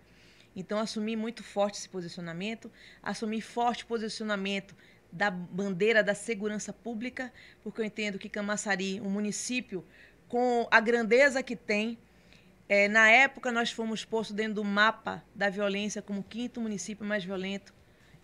Então, 0.56 0.80
assumi 0.80 1.14
muito 1.14 1.44
forte 1.44 1.78
esse 1.78 1.88
posicionamento, 1.88 2.70
assumi 3.00 3.40
forte 3.40 3.87
posicionamento 3.87 4.74
da 5.12 5.30
bandeira 5.30 6.02
da 6.02 6.14
segurança 6.14 6.72
pública, 6.72 7.32
porque 7.62 7.80
eu 7.80 7.84
entendo 7.84 8.18
que 8.18 8.28
Camaçari, 8.28 9.00
um 9.00 9.08
município 9.08 9.84
com 10.26 10.66
a 10.68 10.80
grandeza 10.80 11.44
que 11.44 11.54
tem, 11.54 11.96
é, 12.68 12.88
na 12.88 13.08
época 13.08 13.52
nós 13.52 13.70
fomos 13.70 14.04
postos 14.04 14.34
dentro 14.34 14.54
do 14.54 14.64
mapa 14.64 15.22
da 15.32 15.48
violência 15.48 16.02
como 16.02 16.20
o 16.20 16.24
quinto 16.24 16.61
município 16.61 17.06
mais 17.06 17.24
violento 17.24 17.72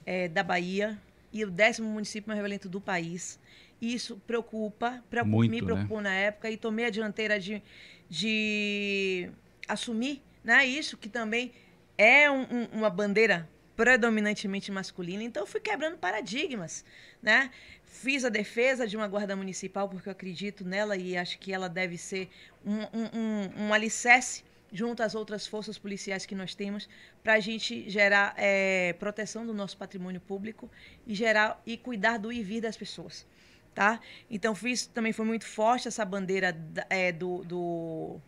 é, 0.05 0.29
da 0.29 0.43
Bahia 0.43 0.99
e 1.35 1.45
o 1.45 1.51
décimo 1.51 1.91
município 1.91 2.29
mais 2.29 2.39
violento 2.39 2.69
do 2.69 2.81
país. 2.81 3.41
Isso 3.83 4.23
preocupa, 4.25 5.03
preocupa 5.11 5.37
Muito, 5.37 5.51
me 5.51 5.61
preocupou 5.61 6.01
né? 6.01 6.09
na 6.09 6.15
época 6.15 6.49
e 6.49 6.57
tomei 6.57 6.85
a 6.85 6.91
dianteira 6.91 7.41
de, 7.41 7.61
de 8.09 9.29
assumir 9.67 10.23
né, 10.45 10.65
isso, 10.65 10.97
que 10.97 11.09
também 11.09 11.53
é 11.99 12.31
um, 12.31 12.43
um, 12.43 12.69
uma 12.79 12.89
bandeira 12.89 13.49
predominantemente 13.75 14.71
masculina. 14.71 15.25
Então, 15.25 15.43
eu 15.43 15.47
fui 15.47 15.61
quebrando 15.61 15.99
paradigmas, 15.99 16.85
né? 17.21 17.51
Fiz 17.85 18.25
a 18.25 18.29
defesa 18.29 18.87
de 18.87 18.97
uma 18.97 19.09
guarda 19.09 19.35
municipal 19.35 19.89
porque 19.89 20.09
eu 20.09 20.13
acredito 20.13 20.65
nela 20.65 20.97
e 20.97 21.17
acho 21.17 21.39
que 21.41 21.53
ela 21.53 21.69
deve 21.69 21.99
ser 21.99 22.29
um, 22.65 22.83
um, 22.83 23.11
um, 23.13 23.67
um 23.67 23.75
alicerce 23.75 24.45
junto 24.75 25.05
às 25.05 25.15
outras 25.15 25.47
forças 25.47 25.79
policiais 25.79 26.27
que 26.27 26.35
nós 26.35 26.53
temos 26.53 26.89
para 27.23 27.35
a 27.35 27.41
gente 27.41 27.89
gerar 27.89 28.35
é, 28.37 28.93
proteção 28.95 29.47
do 29.47 29.55
nosso 29.55 29.77
patrimônio 29.77 30.21
público 30.21 30.69
e 31.07 31.15
gerar 31.15 31.63
e 31.65 31.77
cuidar 31.79 32.19
do 32.19 32.33
ir 32.33 32.41
e 32.41 32.43
vir 32.43 32.61
das 32.61 32.77
pessoas, 32.77 33.25
tá? 33.73 34.01
Então 34.29 34.53
fiz 34.53 34.85
também 34.87 35.13
foi 35.13 35.25
muito 35.25 35.47
forte 35.47 35.87
essa 35.87 36.05
bandeira 36.05 36.55
é, 36.91 37.13
do, 37.13 37.45
do 37.45 38.21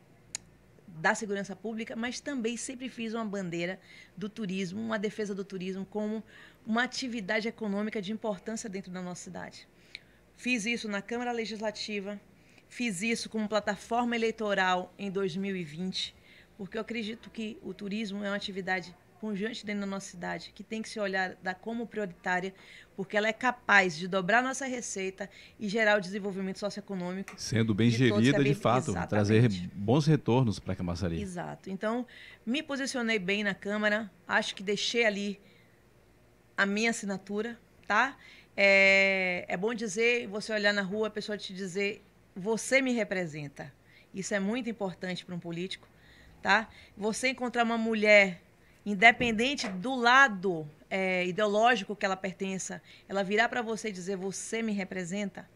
da 0.87 1.14
segurança 1.14 1.54
pública, 1.56 1.96
mas 1.96 2.20
também 2.20 2.56
sempre 2.56 2.88
fiz 2.88 3.12
uma 3.12 3.24
bandeira 3.24 3.78
do 4.16 4.28
turismo, 4.28 4.80
uma 4.80 4.98
defesa 4.98 5.35
do 5.35 5.44
turismo 5.44 5.85
como 5.85 6.22
uma 6.64 6.85
atividade 6.85 7.48
econômica 7.48 8.00
de 8.00 8.12
importância 8.12 8.70
dentro 8.70 8.92
da 8.92 9.02
nossa 9.02 9.24
cidade. 9.24 9.68
Fiz 10.37 10.64
isso 10.64 10.88
na 10.88 11.02
Câmara 11.02 11.32
Legislativa, 11.32 12.20
fiz 12.68 13.02
isso 13.02 13.28
como 13.28 13.48
plataforma 13.48 14.14
eleitoral 14.14 14.94
em 14.96 15.11
2020, 15.11 16.14
porque 16.57 16.77
eu 16.77 16.81
acredito 16.81 17.31
que 17.31 17.59
o 17.62 17.75
turismo 17.75 18.25
é 18.25 18.29
uma 18.29 18.37
atividade 18.37 18.95
pungente 19.21 19.64
dentro 19.64 19.81
da 19.81 19.87
nossa 19.87 20.09
cidade, 20.11 20.53
que 20.55 20.62
tem 20.62 20.83
que 20.83 20.88
se 20.88 21.01
olhar 21.01 21.35
da 21.42 21.55
como 21.55 21.87
prioritária, 21.87 22.55
porque 22.95 23.16
ela 23.16 23.29
é 23.29 23.33
capaz 23.33 23.97
de 23.97 24.07
dobrar 24.07 24.42
nossa 24.42 24.66
receita 24.66 25.29
e 25.59 25.69
gerar 25.69 25.99
o 25.99 26.01
desenvolvimento 26.01 26.59
socioeconômico. 26.59 27.33
Sendo 27.37 27.75
bem 27.75 27.88
de 27.88 27.97
gerida, 27.97 28.42
de 28.42 28.55
fato, 28.55 28.90
Exatamente. 28.90 29.09
trazer 29.09 29.49
bons 29.75 30.07
retornos 30.07 30.59
para 30.59 30.75
a 30.75 30.77
Camaçari. 30.77 31.21
Exato. 31.21 31.71
Então, 31.71 32.07
me 32.45 32.62
posicionei 32.62 33.19
bem 33.19 33.42
na 33.42 33.55
Câmara, 33.55 34.11
acho 34.29 34.55
que 34.55 34.62
deixei 34.62 35.05
ali 35.05 35.40
a 36.57 36.64
minha 36.64 36.90
assinatura, 36.90 37.59
tá? 37.87 38.16
É, 38.57 39.45
é 39.49 39.57
bom 39.57 39.75
dizer, 39.75 40.27
você 40.29 40.53
olhar 40.53 40.73
na 40.73 40.83
rua, 40.83 41.09
a 41.09 41.11
pessoa 41.11 41.37
te 41.37 41.55
dizer, 41.55 42.03
você 42.35 42.81
me 42.81 42.92
representa. 42.92 43.73
Isso 44.14 44.35
é 44.35 44.40
muito 44.40 44.71
importante 44.71 45.25
para 45.25 45.35
um 45.35 45.38
político 45.38 45.87
tá? 46.46 46.68
Você 46.96 47.30
encontrar 47.30 47.64
uma 47.64 47.76
mulher 47.76 48.40
independente 48.85 49.66
do 49.66 49.96
lado 49.96 50.64
é, 50.88 51.26
ideológico 51.26 51.96
que 51.96 52.06
ela 52.06 52.16
pertença, 52.16 52.80
ela 53.09 53.24
virar 53.24 53.48
para 53.48 53.62
você 53.62 53.88
e 53.88 53.92
dizer 53.92 54.16
você 54.16 54.62
me 54.62 54.70
representa, 54.70 55.50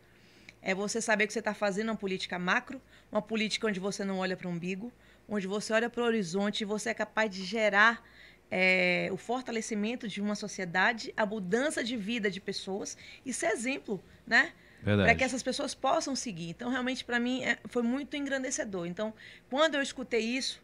é 0.61 0.75
você 0.75 1.01
saber 1.01 1.29
que 1.29 1.33
você 1.33 1.39
está 1.39 1.55
fazendo 1.55 1.91
uma 1.91 1.97
política 1.97 2.41
macro, 2.41 2.83
uma 3.13 3.23
política 3.23 3.69
onde 3.69 3.79
você 3.79 4.05
não 4.05 4.19
olha 4.19 4.37
para 4.37 4.49
o 4.49 4.51
umbigo, 4.51 4.93
onde 5.29 5.47
você 5.47 5.73
olha 5.73 5.89
para 5.89 6.03
o 6.03 6.05
horizonte 6.05 6.63
e 6.63 6.65
você 6.65 6.91
é 6.91 6.95
capaz 6.95 7.31
de 7.31 7.45
gerar 7.45 8.05
é, 8.51 9.11
o 9.13 9.17
fortalecimento 9.17 10.09
de 10.09 10.21
uma 10.21 10.35
sociedade, 10.35 11.15
a 11.17 11.25
mudança 11.25 11.85
de 11.85 11.97
vida 11.97 12.29
de 12.29 12.41
pessoas 12.41 12.99
e 13.25 13.33
ser 13.33 13.53
exemplo, 13.53 14.03
né? 14.27 14.53
Para 14.83 15.15
que 15.15 15.23
essas 15.23 15.43
pessoas 15.43 15.75
possam 15.75 16.17
seguir. 16.17 16.49
Então, 16.49 16.69
realmente, 16.69 17.05
para 17.05 17.21
mim, 17.21 17.45
é, 17.45 17.59
foi 17.67 17.83
muito 17.83 18.17
engrandecedor. 18.17 18.87
Então, 18.87 19.13
quando 19.49 19.77
eu 19.77 19.83
escutei 19.83 20.23
isso, 20.23 20.61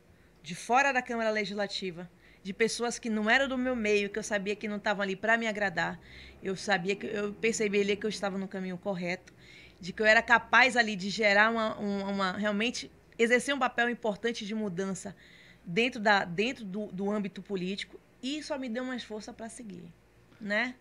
de 0.46 0.54
fora 0.54 0.92
da 0.92 1.02
Câmara 1.02 1.28
Legislativa, 1.30 2.08
de 2.40 2.52
pessoas 2.52 3.00
que 3.00 3.10
não 3.10 3.28
eram 3.28 3.48
do 3.48 3.58
meu 3.58 3.74
meio, 3.74 4.08
que 4.08 4.16
eu 4.16 4.22
sabia 4.22 4.54
que 4.54 4.68
não 4.68 4.76
estavam 4.76 5.02
ali 5.02 5.16
para 5.16 5.36
me 5.36 5.48
agradar, 5.48 5.98
eu 6.40 6.54
sabia 6.54 6.94
que 6.94 7.04
eu 7.04 7.32
percebi 7.32 7.80
ali 7.80 7.96
que 7.96 8.06
eu 8.06 8.10
estava 8.10 8.38
no 8.38 8.46
caminho 8.46 8.78
correto, 8.78 9.34
de 9.80 9.92
que 9.92 10.00
eu 10.00 10.06
era 10.06 10.22
capaz 10.22 10.76
ali 10.76 10.94
de 10.94 11.10
gerar 11.10 11.50
uma, 11.50 11.76
uma, 11.76 12.08
uma 12.08 12.32
realmente 12.38 12.88
exercer 13.18 13.52
um 13.52 13.58
papel 13.58 13.90
importante 13.90 14.46
de 14.46 14.54
mudança 14.54 15.16
dentro, 15.64 15.98
da, 15.98 16.24
dentro 16.24 16.64
do, 16.64 16.86
do 16.92 17.10
âmbito 17.10 17.42
político, 17.42 17.98
e 18.22 18.40
só 18.40 18.56
me 18.56 18.68
deu 18.68 18.84
mais 18.84 19.02
força 19.02 19.32
para 19.32 19.48
seguir, 19.48 19.92
né? 20.40 20.76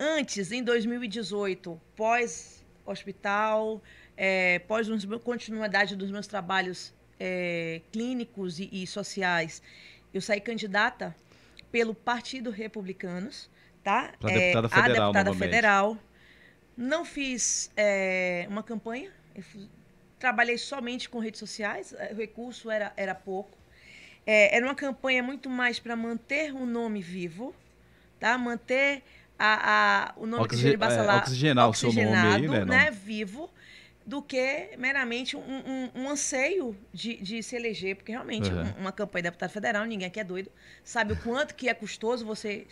Antes, 0.00 0.50
em 0.50 0.62
2018, 0.62 1.78
pós-hospital, 1.94 3.82
é, 4.16 4.60
pós 4.60 4.88
continuidade 5.22 5.94
dos 5.94 6.10
meus 6.10 6.26
trabalhos 6.26 6.96
é, 7.18 7.80
clínicos 7.92 8.58
e, 8.58 8.68
e, 8.72 8.86
sociais, 8.86 9.62
eu 10.12 10.20
saí 10.20 10.40
candidata 10.40 11.14
pelo 11.70 11.94
Partido 11.94 12.50
Republicanos, 12.50 13.50
tá? 13.82 14.12
Para 14.18 14.32
é, 14.32 14.34
deputada 14.34 14.68
federal, 14.68 15.10
a 15.10 15.12
deputada 15.12 15.34
federal. 15.34 15.98
Não 16.76 17.04
fiz 17.04 17.70
é, 17.76 18.46
uma 18.48 18.62
campanha, 18.62 19.10
trabalhei 20.18 20.56
somente 20.58 21.08
com 21.08 21.18
redes 21.18 21.40
sociais, 21.40 21.94
o 22.12 22.14
recurso 22.14 22.70
era, 22.70 22.92
era 22.96 23.14
pouco. 23.14 23.56
É, 24.26 24.54
era 24.56 24.66
uma 24.66 24.74
campanha 24.74 25.22
muito 25.22 25.48
mais 25.48 25.78
para 25.78 25.96
manter 25.96 26.52
o 26.54 26.66
nome 26.66 27.00
vivo, 27.00 27.54
tá? 28.20 28.36
Manter 28.36 29.02
a, 29.38 30.10
a, 30.10 30.14
o 30.16 30.26
nome 30.26 30.44
Oxig... 30.44 30.70
de 30.70 30.76
Bassalá 30.76 31.14
é, 31.14 31.18
oxigenar 31.20 31.70
o 31.70 31.74
seu 31.74 31.92
nome 31.92 32.16
aí, 32.16 32.48
né? 32.48 32.64
né? 32.64 32.90
Vivo, 32.90 33.48
do 34.08 34.22
que 34.22 34.70
meramente 34.78 35.36
um, 35.36 35.40
um, 35.42 35.90
um 35.94 36.08
anseio 36.08 36.74
de, 36.94 37.18
de, 37.18 37.42
se 37.42 37.54
eleger, 37.54 37.94
porque 37.94 38.10
realmente 38.10 38.50
uhum. 38.50 38.72
uma 38.78 38.90
campanha 38.90 39.24
de 39.24 39.28
deputado 39.28 39.50
federal, 39.50 39.84
ninguém 39.84 40.08
aqui 40.08 40.18
é 40.18 40.24
doido, 40.24 40.50
sabe 40.82 41.12
o 41.12 41.22
quanto 41.22 41.54
que 41.54 41.68
é 41.68 41.74
custoso 41.74 42.24
você 42.24 42.66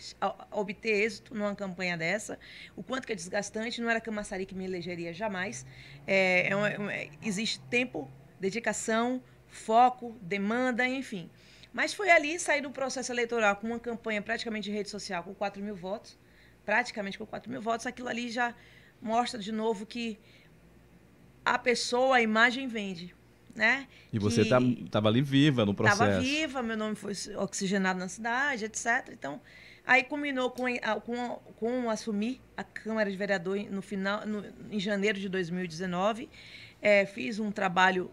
obter 0.49 1.03
êxito 1.03 1.35
numa 1.35 1.55
campanha 1.55 1.95
dessa, 1.95 2.39
o 2.75 2.81
quanto 2.81 3.05
que 3.05 3.13
é 3.13 3.15
desgastante, 3.15 3.79
não 3.79 3.87
era 3.87 4.01
Camaçari 4.01 4.47
que 4.47 4.55
me 4.55 4.65
elegeria 4.65 5.13
jamais. 5.13 5.63
É, 6.07 6.49
é 6.49 6.55
uma, 6.55 6.69
uma, 6.75 6.91
existe 7.21 7.59
tempo, 7.69 8.09
dedicação, 8.39 9.21
foco, 9.47 10.17
demanda, 10.19 10.87
enfim. 10.87 11.29
Mas 11.71 11.93
foi 11.93 12.09
ali 12.09 12.39
sair 12.39 12.61
do 12.61 12.71
processo 12.71 13.11
eleitoral 13.11 13.57
com 13.57 13.67
uma 13.67 13.79
campanha 13.79 14.23
praticamente 14.23 14.71
de 14.71 14.75
rede 14.75 14.89
social 14.89 15.23
com 15.23 15.35
4 15.35 15.61
mil 15.61 15.75
votos, 15.75 16.17
praticamente 16.65 17.15
com 17.15 17.27
4 17.27 17.47
mil 17.51 17.61
votos, 17.61 17.85
aquilo 17.85 18.09
ali 18.09 18.27
já 18.27 18.55
mostra 18.99 19.39
de 19.39 19.51
novo 19.51 19.85
que 19.85 20.17
a 21.53 21.59
pessoa, 21.59 22.17
a 22.17 22.21
imagem 22.21 22.67
vende. 22.67 23.15
Né? 23.55 23.87
E 24.13 24.19
você 24.19 24.41
estava 24.41 24.65
tá, 24.91 24.99
ali 24.99 25.21
viva 25.21 25.65
no 25.65 25.73
processo. 25.73 26.03
Estava 26.03 26.19
viva, 26.19 26.61
meu 26.61 26.77
nome 26.77 26.95
foi 26.95 27.13
oxigenado 27.37 27.99
na 27.99 28.07
cidade, 28.07 28.65
etc. 28.65 29.09
Então, 29.11 29.41
aí 29.83 30.03
combinou 30.03 30.51
com, 30.51 30.65
com, 31.03 31.39
com 31.55 31.89
assumir 31.89 32.39
a 32.55 32.63
Câmara 32.63 33.09
de 33.09 33.17
Vereador 33.17 33.57
no 33.71 33.81
final, 33.81 34.27
no, 34.27 34.45
em 34.69 34.79
janeiro 34.79 35.19
de 35.19 35.27
2019. 35.27 36.29
É, 36.79 37.07
fiz 37.07 37.39
um 37.39 37.51
trabalho, 37.51 38.11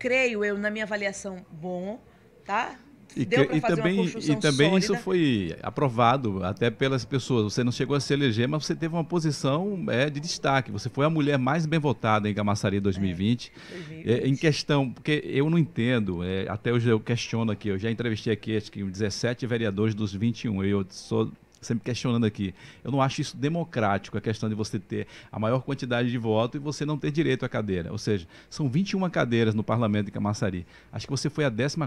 creio 0.00 0.44
eu, 0.44 0.58
na 0.58 0.68
minha 0.68 0.84
avaliação, 0.84 1.46
bom, 1.48 2.02
tá? 2.44 2.76
E, 3.16 3.22
e 3.22 3.60
também, 3.60 4.04
e 4.04 4.36
também 4.36 4.68
sólida. 4.70 4.78
isso 4.78 4.96
foi 4.96 5.56
aprovado 5.62 6.44
até 6.44 6.70
pelas 6.70 7.04
pessoas. 7.04 7.52
Você 7.52 7.62
não 7.64 7.72
chegou 7.72 7.96
a 7.96 8.00
se 8.00 8.12
eleger, 8.12 8.48
mas 8.48 8.64
você 8.64 8.74
teve 8.74 8.94
uma 8.94 9.04
posição 9.04 9.84
é, 9.88 10.08
de 10.08 10.20
destaque. 10.20 10.70
Você 10.70 10.88
foi 10.88 11.04
a 11.04 11.10
mulher 11.10 11.38
mais 11.38 11.66
bem 11.66 11.78
votada 11.78 12.28
em 12.28 12.34
Camaçari 12.34 12.80
2020. 12.80 13.52
É, 13.52 13.76
2020. 13.76 14.10
É, 14.10 14.28
em 14.28 14.36
questão, 14.36 14.90
porque 14.90 15.22
eu 15.26 15.48
não 15.50 15.58
entendo, 15.58 16.22
é, 16.24 16.48
até 16.48 16.72
hoje 16.72 16.88
eu 16.88 17.00
questiono 17.00 17.52
aqui, 17.52 17.68
eu 17.68 17.78
já 17.78 17.90
entrevistei 17.90 18.32
aqui 18.32 18.56
acho 18.56 18.70
que 18.70 18.82
17 18.82 19.46
vereadores 19.46 19.94
dos 19.94 20.14
21. 20.14 20.64
Eu 20.64 20.84
sou 20.90 21.30
sempre 21.62 21.84
questionando 21.84 22.26
aqui. 22.26 22.54
Eu 22.84 22.90
não 22.90 23.00
acho 23.00 23.20
isso 23.20 23.36
democrático, 23.36 24.18
a 24.18 24.20
questão 24.20 24.48
de 24.48 24.54
você 24.54 24.78
ter 24.78 25.06
a 25.30 25.38
maior 25.38 25.60
quantidade 25.60 26.10
de 26.10 26.18
votos 26.18 26.60
e 26.60 26.62
você 26.62 26.84
não 26.84 26.98
ter 26.98 27.10
direito 27.10 27.44
à 27.44 27.48
cadeira. 27.48 27.90
Ou 27.90 27.98
seja, 27.98 28.26
são 28.50 28.68
21 28.68 29.08
cadeiras 29.10 29.54
no 29.54 29.62
parlamento 29.62 30.06
de 30.06 30.12
Camaçari. 30.12 30.66
Acho 30.92 31.06
que 31.06 31.10
você 31.10 31.30
foi 31.30 31.44
a 31.44 31.50
14 31.50 31.78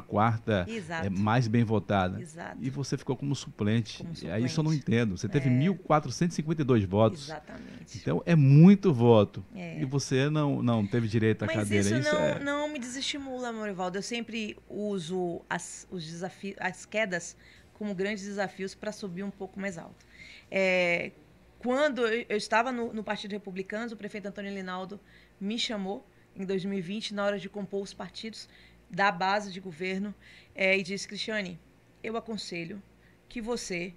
é, 1.04 1.10
mais 1.10 1.48
bem 1.48 1.64
votada. 1.64 2.20
Exato. 2.20 2.58
E 2.62 2.70
você 2.70 2.98
ficou 2.98 3.16
como 3.16 3.36
suplente. 3.36 4.00
Como 4.00 4.16
suplente. 4.16 4.34
Aí 4.34 4.46
isso 4.46 4.60
eu 4.60 4.64
não 4.64 4.74
entendo. 4.74 5.18
Você 5.18 5.28
teve 5.28 5.50
é... 5.50 5.52
1.452 5.52 6.86
votos. 6.86 7.26
Exatamente. 7.26 7.98
Então 7.98 8.24
é 8.26 8.36
muito 8.36 8.94
voto. 8.94 9.44
É. 9.54 9.82
E 9.82 9.86
você 9.86 10.30
não, 10.30 10.64
não 10.64 10.86
teve 10.86 11.08
direito 11.08 11.44
à 11.44 11.46
Mas 11.46 11.56
cadeira. 11.56 11.86
Isso, 11.86 11.96
isso 11.96 12.14
não, 12.14 12.22
é... 12.22 12.40
não 12.40 12.70
me 12.72 12.80
desestimula, 12.80 13.52
Morivaldo. 13.52 13.98
Eu 13.98 14.04
sempre 14.04 14.58
uso 14.70 15.42
as, 15.50 15.88
os 15.92 16.06
desafios, 16.06 16.56
as 16.60 16.86
quedas 16.86 17.36
como 17.76 17.94
grandes 17.94 18.26
desafios 18.26 18.74
para 18.74 18.92
subir 18.92 19.24
um 19.24 19.32
pouco 19.32 19.60
mais 19.60 19.78
alto. 19.78 20.06
É, 20.50 21.12
quando 21.60 22.08
eu 22.08 22.38
estava 22.38 22.72
no, 22.72 22.94
no, 22.94 23.04
Partido 23.04 23.32
Republicano, 23.32 23.92
o 23.92 23.98
prefeito 23.98 24.28
Antônio 24.28 24.54
Linaldo 24.54 25.00
me 25.40 25.58
chamou 25.58 26.06
em 26.36 26.46
2020, 26.46 27.14
na 27.14 27.26
hora 27.26 27.40
de 27.40 27.50
compor 27.50 27.82
os 27.82 27.94
partidos 27.94 28.48
da 28.90 29.12
base 29.12 29.52
de 29.52 29.60
governo, 29.60 30.14
é, 30.54 30.78
e 30.78 30.84
disse: 30.84 31.08
Cristiane, 31.08 31.60
eu 32.04 32.16
aconselho 32.18 32.82
que 33.28 33.42
você 33.42 33.94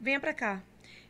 venha 0.00 0.20
para 0.20 0.32
cá. 0.32 0.62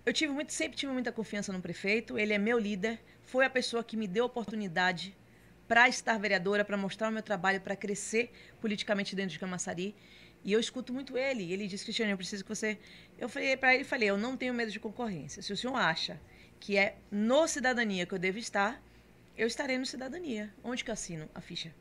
Eu 0.05 0.13
tive 0.13 0.33
muito, 0.33 0.53
sempre 0.53 0.77
tive 0.79 0.93
muita 0.93 1.13
confiança 1.13 1.53
no 1.53 1.61
prefeito, 1.61 2.19
ele 2.19 2.33
é 2.33 2.39
meu 2.39 2.59
líder, 2.59 2.99
foi 3.23 3.45
a 3.45 3.51
pessoa 3.51 3.85
que 3.85 3.97
me 3.97 4.09
deu 4.09 4.25
oportunidade 4.25 5.15
para 5.69 5.87
estar 5.87 6.19
vereadora, 6.19 6.65
para 6.65 6.79
mostrar 6.79 7.11
o 7.11 7.13
meu 7.13 7.23
trabalho, 7.23 7.61
para 7.61 7.77
crescer 7.77 8.33
politicamente 8.59 9.15
dentro 9.15 9.33
de 9.33 9.39
Camaçari. 9.39 9.95
E 10.45 10.53
eu 10.53 10.61
escuto 10.61 10.93
muito 10.93 11.17
ele. 11.17 11.53
Ele 11.53 11.67
disse, 11.67 11.85
Cristiane, 11.85 12.13
eu 12.13 12.17
preciso 12.17 12.45
que 12.45 12.49
você. 12.49 12.79
Eu 13.19 13.29
falei 13.29 13.57
para 13.57 13.75
ele, 13.75 13.85
falei, 13.85 14.09
eu 14.09 14.17
não 14.17 14.37
tenho 14.37 14.55
medo 14.55 14.71
de 14.71 14.81
concorrência. 14.81 15.43
Se 15.43 15.53
o 15.53 15.57
senhor 15.57 15.77
acha 15.77 16.21
que 16.61 16.77
é 16.77 16.97
no 17.11 17.47
cidadania 17.47 18.07
que 18.07 18.15
eu 18.15 18.19
devo 18.19 18.39
estar, 18.39 18.83
eu 19.37 19.47
estarei 19.47 19.79
no 19.79 19.87
cidadania. 19.87 20.53
Onde 20.63 20.85
que 20.85 20.91
eu 20.91 20.95
assino 20.95 21.29
a 21.35 21.41
ficha, 21.41 21.75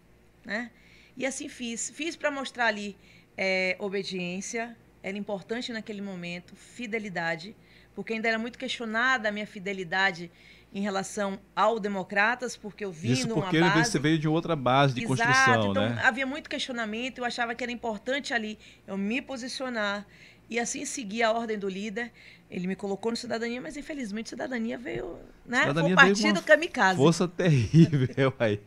né? 0.45 0.71
E 1.15 1.25
assim 1.25 1.49
fiz. 1.49 1.89
Fiz 1.89 2.15
para 2.15 2.29
mostrar 2.29 2.67
ali 2.67 2.97
é, 3.37 3.75
obediência, 3.79 4.75
era 5.01 5.17
importante 5.17 5.71
naquele 5.71 6.01
momento, 6.01 6.55
fidelidade, 6.55 7.55
porque 7.95 8.13
ainda 8.13 8.27
era 8.27 8.37
muito 8.37 8.57
questionada 8.57 9.29
a 9.29 9.31
minha 9.31 9.47
fidelidade 9.47 10.31
em 10.73 10.81
relação 10.81 11.39
ao 11.55 11.79
Democratas, 11.79 12.57
porque 12.57 12.83
eu 12.83 12.91
vim 12.91 13.13
Isso 13.13 13.27
numa 13.27 13.43
porque 13.43 13.59
base... 13.59 13.89
você 13.89 13.99
veio 13.99 14.19
de 14.19 14.27
outra 14.27 14.55
base 14.55 14.93
de 14.93 15.03
Exato, 15.03 15.17
construção, 15.17 15.71
então 15.71 15.89
né? 15.89 16.01
havia 16.03 16.25
muito 16.25 16.49
questionamento, 16.49 17.19
eu 17.19 17.25
achava 17.25 17.55
que 17.55 17.63
era 17.63 17.71
importante 17.71 18.33
ali 18.33 18.59
eu 18.85 18.97
me 18.97 19.21
posicionar 19.21 20.05
e 20.49 20.59
assim 20.59 20.85
seguir 20.85 21.23
a 21.23 21.31
ordem 21.31 21.57
do 21.57 21.67
líder. 21.67 22.11
Ele 22.49 22.65
me 22.65 22.77
colocou 22.77 23.11
no 23.11 23.17
Cidadania, 23.17 23.59
mas 23.59 23.75
infelizmente 23.75 24.29
Cidadania 24.29 24.77
veio, 24.77 25.19
né? 25.45 25.61
Cidadania 25.61 25.95
Foi 25.95 26.05
um 26.05 26.07
partido 26.07 26.41
kamikaze. 26.41 26.97
Força 26.97 27.27
terrível 27.27 28.33
aí. 28.39 28.61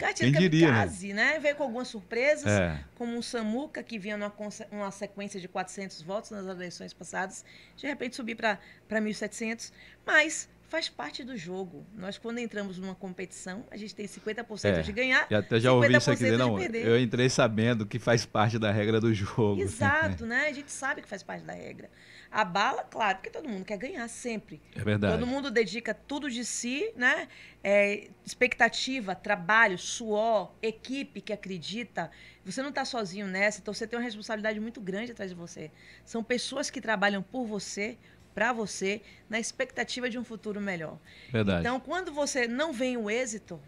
Partido 0.00 0.32
Quem 0.32 0.32
kamikaze, 0.32 0.98
diria, 0.98 1.14
né? 1.14 1.34
né? 1.34 1.38
Veio 1.38 1.54
com 1.54 1.62
algumas 1.62 1.86
surpresas, 1.86 2.50
é. 2.50 2.80
como 2.96 3.16
um 3.16 3.22
Samuca, 3.22 3.80
que 3.80 3.96
vinha 3.96 4.16
numa, 4.16 4.32
numa 4.72 4.90
sequência 4.90 5.40
de 5.40 5.46
400 5.46 6.02
votos 6.02 6.32
nas 6.32 6.46
eleições 6.46 6.92
passadas, 6.92 7.44
de 7.76 7.86
repente 7.86 8.16
subir 8.16 8.34
para 8.34 8.58
1.700, 8.90 9.70
mas 10.04 10.48
faz 10.74 10.88
parte 10.88 11.22
do 11.22 11.36
jogo. 11.36 11.86
Nós, 11.94 12.18
quando 12.18 12.38
entramos 12.38 12.78
numa 12.78 12.96
competição, 12.96 13.64
a 13.70 13.76
gente 13.76 13.94
tem 13.94 14.06
50% 14.06 14.64
é, 14.64 14.82
de 14.82 14.90
ganhar. 14.90 15.24
E 15.30 15.34
até 15.34 15.60
já 15.60 15.72
ouvi 15.72 15.96
isso 15.96 16.10
aqui, 16.10 16.32
não. 16.32 16.58
Eu 16.58 16.98
entrei 16.98 17.30
sabendo 17.30 17.86
que 17.86 17.96
faz 17.96 18.26
parte 18.26 18.58
da 18.58 18.72
regra 18.72 19.00
do 19.00 19.14
jogo. 19.14 19.60
Exato, 19.60 20.26
né? 20.26 20.48
A 20.48 20.52
gente 20.52 20.72
sabe 20.72 21.00
que 21.00 21.08
faz 21.08 21.22
parte 21.22 21.44
da 21.44 21.52
regra. 21.52 21.88
A 22.28 22.44
bala, 22.44 22.82
claro, 22.82 23.18
porque 23.18 23.30
todo 23.30 23.48
mundo 23.48 23.64
quer 23.64 23.78
ganhar 23.78 24.08
sempre. 24.08 24.60
É 24.74 24.82
verdade. 24.82 25.16
Todo 25.16 25.24
mundo 25.24 25.48
dedica 25.48 25.94
tudo 25.94 26.28
de 26.28 26.44
si, 26.44 26.90
né? 26.96 27.28
É, 27.62 28.08
expectativa, 28.26 29.14
trabalho, 29.14 29.78
suor, 29.78 30.50
equipe 30.60 31.20
que 31.20 31.32
acredita. 31.32 32.10
Você 32.44 32.60
não 32.60 32.70
está 32.70 32.84
sozinho 32.84 33.28
nessa, 33.28 33.60
então 33.60 33.72
você 33.72 33.86
tem 33.86 33.96
uma 33.96 34.04
responsabilidade 34.04 34.58
muito 34.58 34.80
grande 34.80 35.12
atrás 35.12 35.30
de 35.30 35.36
você. 35.36 35.70
São 36.04 36.24
pessoas 36.24 36.68
que 36.68 36.80
trabalham 36.80 37.22
por 37.22 37.46
você, 37.46 37.96
para 38.34 38.52
você 38.52 39.00
na 39.28 39.38
expectativa 39.38 40.10
de 40.10 40.18
um 40.18 40.24
futuro 40.24 40.60
melhor. 40.60 40.98
Verdade. 41.30 41.60
Então, 41.60 41.78
quando 41.78 42.12
você 42.12 42.48
não 42.48 42.72
vem 42.72 42.96
o 42.96 43.08
êxito, 43.08 43.60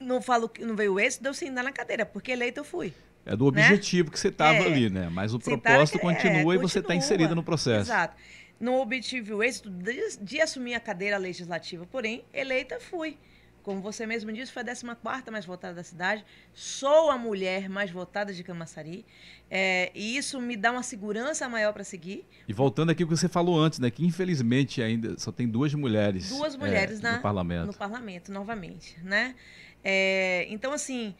não 0.00 0.20
falo 0.20 0.48
que 0.48 0.64
não 0.64 0.74
veio 0.74 0.94
o 0.94 1.00
êxito, 1.00 1.22
deu 1.22 1.32
sem 1.32 1.52
dar 1.52 1.62
na 1.62 1.72
cadeira, 1.72 2.04
porque 2.04 2.32
eleito 2.32 2.60
eu 2.60 2.64
fui. 2.64 2.92
É 3.24 3.36
do 3.36 3.50
né? 3.50 3.62
objetivo 3.62 4.08
né? 4.08 4.12
que 4.12 4.20
você 4.20 4.28
estava 4.28 4.58
é, 4.58 4.66
ali, 4.66 4.90
né? 4.90 5.08
Mas 5.10 5.34
o 5.34 5.38
propósito 5.38 5.98
continua 5.98 6.54
é, 6.54 6.56
e 6.56 6.60
você 6.60 6.78
está 6.78 6.94
inserida 6.94 7.34
no 7.34 7.42
processo. 7.42 7.90
Exato. 7.90 8.16
Não 8.58 8.80
obtive 8.80 9.34
o 9.34 9.42
êxito 9.42 9.68
de, 9.68 10.16
de 10.20 10.40
assumir 10.40 10.74
a 10.74 10.80
cadeira 10.80 11.18
legislativa, 11.18 11.86
porém, 11.86 12.24
eleita 12.32 12.78
fui. 12.80 13.18
Como 13.66 13.80
você 13.80 14.06
mesmo 14.06 14.32
disse, 14.32 14.52
foi 14.52 14.62
a 14.62 14.64
14 14.64 15.28
mais 15.28 15.44
votada 15.44 15.74
da 15.74 15.82
cidade. 15.82 16.24
Sou 16.54 17.10
a 17.10 17.18
mulher 17.18 17.68
mais 17.68 17.90
votada 17.90 18.32
de 18.32 18.44
Camaçari. 18.44 19.04
É, 19.50 19.90
e 19.92 20.16
isso 20.16 20.40
me 20.40 20.56
dá 20.56 20.70
uma 20.70 20.84
segurança 20.84 21.48
maior 21.48 21.72
para 21.72 21.82
seguir. 21.82 22.24
E 22.46 22.52
voltando 22.52 22.90
aqui 22.90 23.02
ao 23.02 23.08
que 23.08 23.16
você 23.16 23.28
falou 23.28 23.58
antes, 23.58 23.80
né? 23.80 23.90
Que 23.90 24.06
infelizmente 24.06 24.80
ainda 24.80 25.18
só 25.18 25.32
tem 25.32 25.48
duas 25.48 25.74
mulheres. 25.74 26.28
Duas 26.28 26.54
mulheres 26.54 27.00
é, 27.00 27.02
na, 27.02 27.16
no 27.16 27.22
parlamento. 27.22 27.66
No 27.66 27.74
parlamento, 27.74 28.30
novamente, 28.30 28.96
né? 29.02 29.34
É, 29.82 30.46
então, 30.48 30.72
assim, 30.72 31.12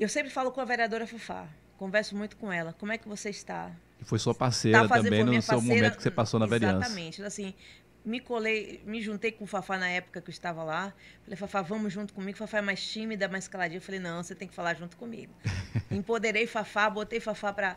eu 0.00 0.08
sempre 0.08 0.32
falo 0.32 0.50
com 0.50 0.60
a 0.60 0.64
vereadora 0.64 1.06
Fufá. 1.06 1.46
Converso 1.78 2.16
muito 2.16 2.36
com 2.36 2.52
ela. 2.52 2.72
Como 2.72 2.90
é 2.90 2.98
que 2.98 3.06
você 3.06 3.30
está? 3.30 3.70
Que 3.98 4.04
foi 4.04 4.18
sua 4.18 4.34
parceira 4.34 4.88
tá 4.88 4.96
também 4.96 5.22
no 5.22 5.40
seu 5.40 5.62
momento 5.62 5.96
que 5.96 6.02
você 6.02 6.10
passou 6.10 6.40
na 6.40 6.46
vereança. 6.46 6.86
Exatamente. 6.86 7.22
Assim, 7.22 7.54
me 8.04 8.20
colei, 8.20 8.80
me 8.84 9.00
juntei 9.00 9.30
com 9.32 9.44
o 9.44 9.46
Fafá 9.46 9.78
na 9.78 9.88
época 9.88 10.20
que 10.20 10.28
eu 10.28 10.32
estava 10.32 10.62
lá. 10.62 10.92
Falei, 11.24 11.36
Fafá, 11.36 11.62
vamos 11.62 11.92
junto 11.92 12.12
comigo. 12.12 12.36
Fafá 12.36 12.58
é 12.58 12.62
mais 12.62 12.84
tímida, 12.86 13.28
mais 13.28 13.48
caladinha. 13.48 13.78
Eu 13.78 13.82
falei, 13.82 14.00
não, 14.00 14.22
você 14.22 14.34
tem 14.34 14.48
que 14.48 14.54
falar 14.54 14.74
junto 14.74 14.96
comigo. 14.96 15.32
Empoderei 15.90 16.46
Fafá, 16.46 16.90
botei 16.90 17.20
Fafá 17.20 17.52
para 17.52 17.76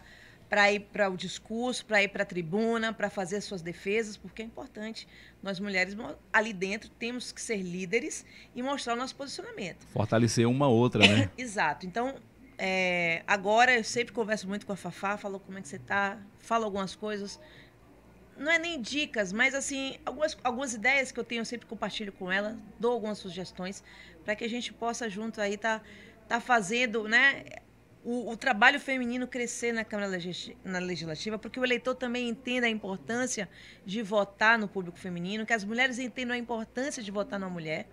para 0.49 0.71
ir 0.71 0.81
para 0.81 1.09
o 1.09 1.17
discurso, 1.17 1.85
para 1.85 2.03
ir 2.03 2.09
para 2.09 2.23
a 2.23 2.25
tribuna, 2.25 2.93
para 2.93 3.09
fazer 3.09 3.41
suas 3.41 3.61
defesas, 3.61 4.15
porque 4.15 4.41
é 4.41 4.45
importante. 4.45 5.07
Nós 5.41 5.59
mulheres 5.59 5.95
ali 6.31 6.53
dentro 6.53 6.89
temos 6.89 7.31
que 7.31 7.41
ser 7.41 7.57
líderes 7.57 8.23
e 8.53 8.61
mostrar 8.61 8.93
o 8.93 8.95
nosso 8.95 9.15
posicionamento. 9.15 9.85
Fortalecer 9.88 10.47
uma 10.47 10.67
outra, 10.67 11.05
né? 11.05 11.31
Exato. 11.38 11.85
Então, 11.85 12.15
é, 12.57 13.23
agora 13.27 13.75
eu 13.75 13.83
sempre 13.83 14.13
converso 14.13 14.47
muito 14.47 14.65
com 14.65 14.73
a 14.73 14.75
Fafá, 14.75 15.17
falo 15.17 15.39
como 15.39 15.57
é 15.57 15.61
que 15.61 15.67
você 15.67 15.77
está, 15.77 16.17
falo 16.39 16.65
algumas 16.65 16.95
coisas 16.95 17.39
não 18.38 18.52
é 18.52 18.60
nem 18.60 18.82
dicas, 18.82 19.32
mas 19.32 19.54
assim, 19.54 19.98
algumas, 20.06 20.38
algumas 20.43 20.74
ideias 20.74 21.12
que 21.12 21.19
eu 21.19 21.24
tenho, 21.24 21.41
eu 21.41 21.45
sempre 21.45 21.65
compartilho 21.65 22.12
com 22.12 22.32
ela, 22.32 22.58
dou 22.80 22.91
algumas 22.91 23.17
sugestões 23.17 23.84
para 24.24 24.36
que 24.36 24.43
a 24.43 24.50
gente 24.50 24.74
possa 24.74 25.10
junto 25.10 25.39
aí 25.39 25.58
tá, 25.58 25.82
tá 26.28 26.39
fazendo, 26.39 27.08
né, 27.08 27.45
o, 28.04 28.30
o 28.30 28.38
trabalho 28.38 28.80
feminino 28.80 29.28
crescer 29.28 29.74
na 29.74 29.84
Câmara 29.84 30.12
na 30.63 30.80
Legislativa, 30.80 31.39
porque 31.39 31.60
o 31.60 31.63
eleitor 31.63 31.95
também 31.95 32.30
entenda 32.30 32.67
a 32.67 32.69
importância 32.69 33.50
de 33.86 34.02
votar 34.04 34.60
no 34.60 34.67
público 34.67 35.00
feminino, 35.00 35.45
que 35.45 35.54
as 35.54 35.63
mulheres 35.63 35.98
entendam 35.98 36.36
a 36.36 36.38
importância 36.38 37.02
de 37.02 37.10
votar 37.10 37.39
na 37.39 37.50
mulher, 37.50 37.88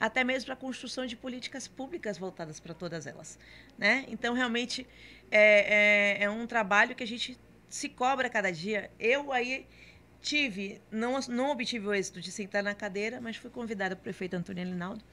até 0.00 0.24
mesmo 0.24 0.46
para 0.46 0.54
a 0.54 0.56
construção 0.56 1.06
de 1.06 1.14
políticas 1.14 1.68
públicas 1.68 2.18
voltadas 2.18 2.58
para 2.58 2.74
todas 2.74 3.06
elas, 3.06 3.38
né? 3.78 4.04
Então, 4.08 4.34
realmente, 4.34 4.84
é, 5.30 6.18
é, 6.20 6.24
é 6.24 6.30
um 6.30 6.44
trabalho 6.44 6.96
que 6.96 7.04
a 7.04 7.06
gente 7.06 7.38
se 7.68 7.88
cobra 7.88 8.28
cada 8.28 8.50
dia. 8.50 8.90
Eu 8.98 9.32
aí 9.32 9.64
tive, 10.22 10.80
não, 10.90 11.18
não 11.28 11.50
obtive 11.50 11.86
o 11.86 11.92
êxito 11.92 12.20
de 12.20 12.30
sentar 12.30 12.62
na 12.62 12.74
cadeira, 12.74 13.20
mas 13.20 13.36
fui 13.36 13.50
convidada 13.50 13.96
pelo 13.96 14.04
prefeito 14.04 14.34
Antônio 14.34 14.64
Linaldo 14.64 15.04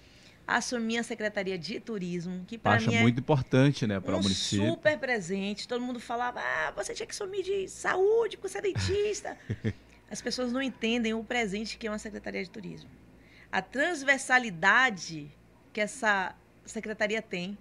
a 0.48 0.58
assumir 0.58 0.98
a 0.98 1.04
Secretaria 1.04 1.60
de 1.60 1.80
Turismo, 1.80 2.44
que 2.48 2.58
para 2.58 2.80
mim 2.80 2.96
é 2.96 3.02
muito 3.02 3.20
importante, 3.20 3.86
né, 3.86 4.00
para 4.00 4.16
um 4.16 4.20
o 4.20 4.24
município. 4.24 4.68
super 4.68 4.98
presente. 4.98 5.68
Todo 5.68 5.80
mundo 5.82 6.00
falava, 6.00 6.40
ah, 6.40 6.72
você 6.76 6.94
tinha 6.96 7.06
que 7.06 7.14
assumir 7.14 7.44
de 7.44 7.68
saúde, 7.68 8.36
porque 8.36 8.50
você 8.50 8.58
é 8.58 8.62
dentista. 8.62 9.38
As 10.10 10.22
pessoas 10.22 10.52
não 10.52 10.60
entendem 10.60 11.14
o 11.14 11.24
presente 11.24 11.78
que 11.78 11.86
é 11.86 11.92
uma 11.92 12.00
Secretaria 12.00 12.44
de 12.44 12.50
Turismo. 12.50 12.90
A 13.52 13.62
transversalidade 13.62 15.30
que 15.72 15.80
essa 15.80 16.36
secretaria 16.66 17.22
tem, 17.22 17.56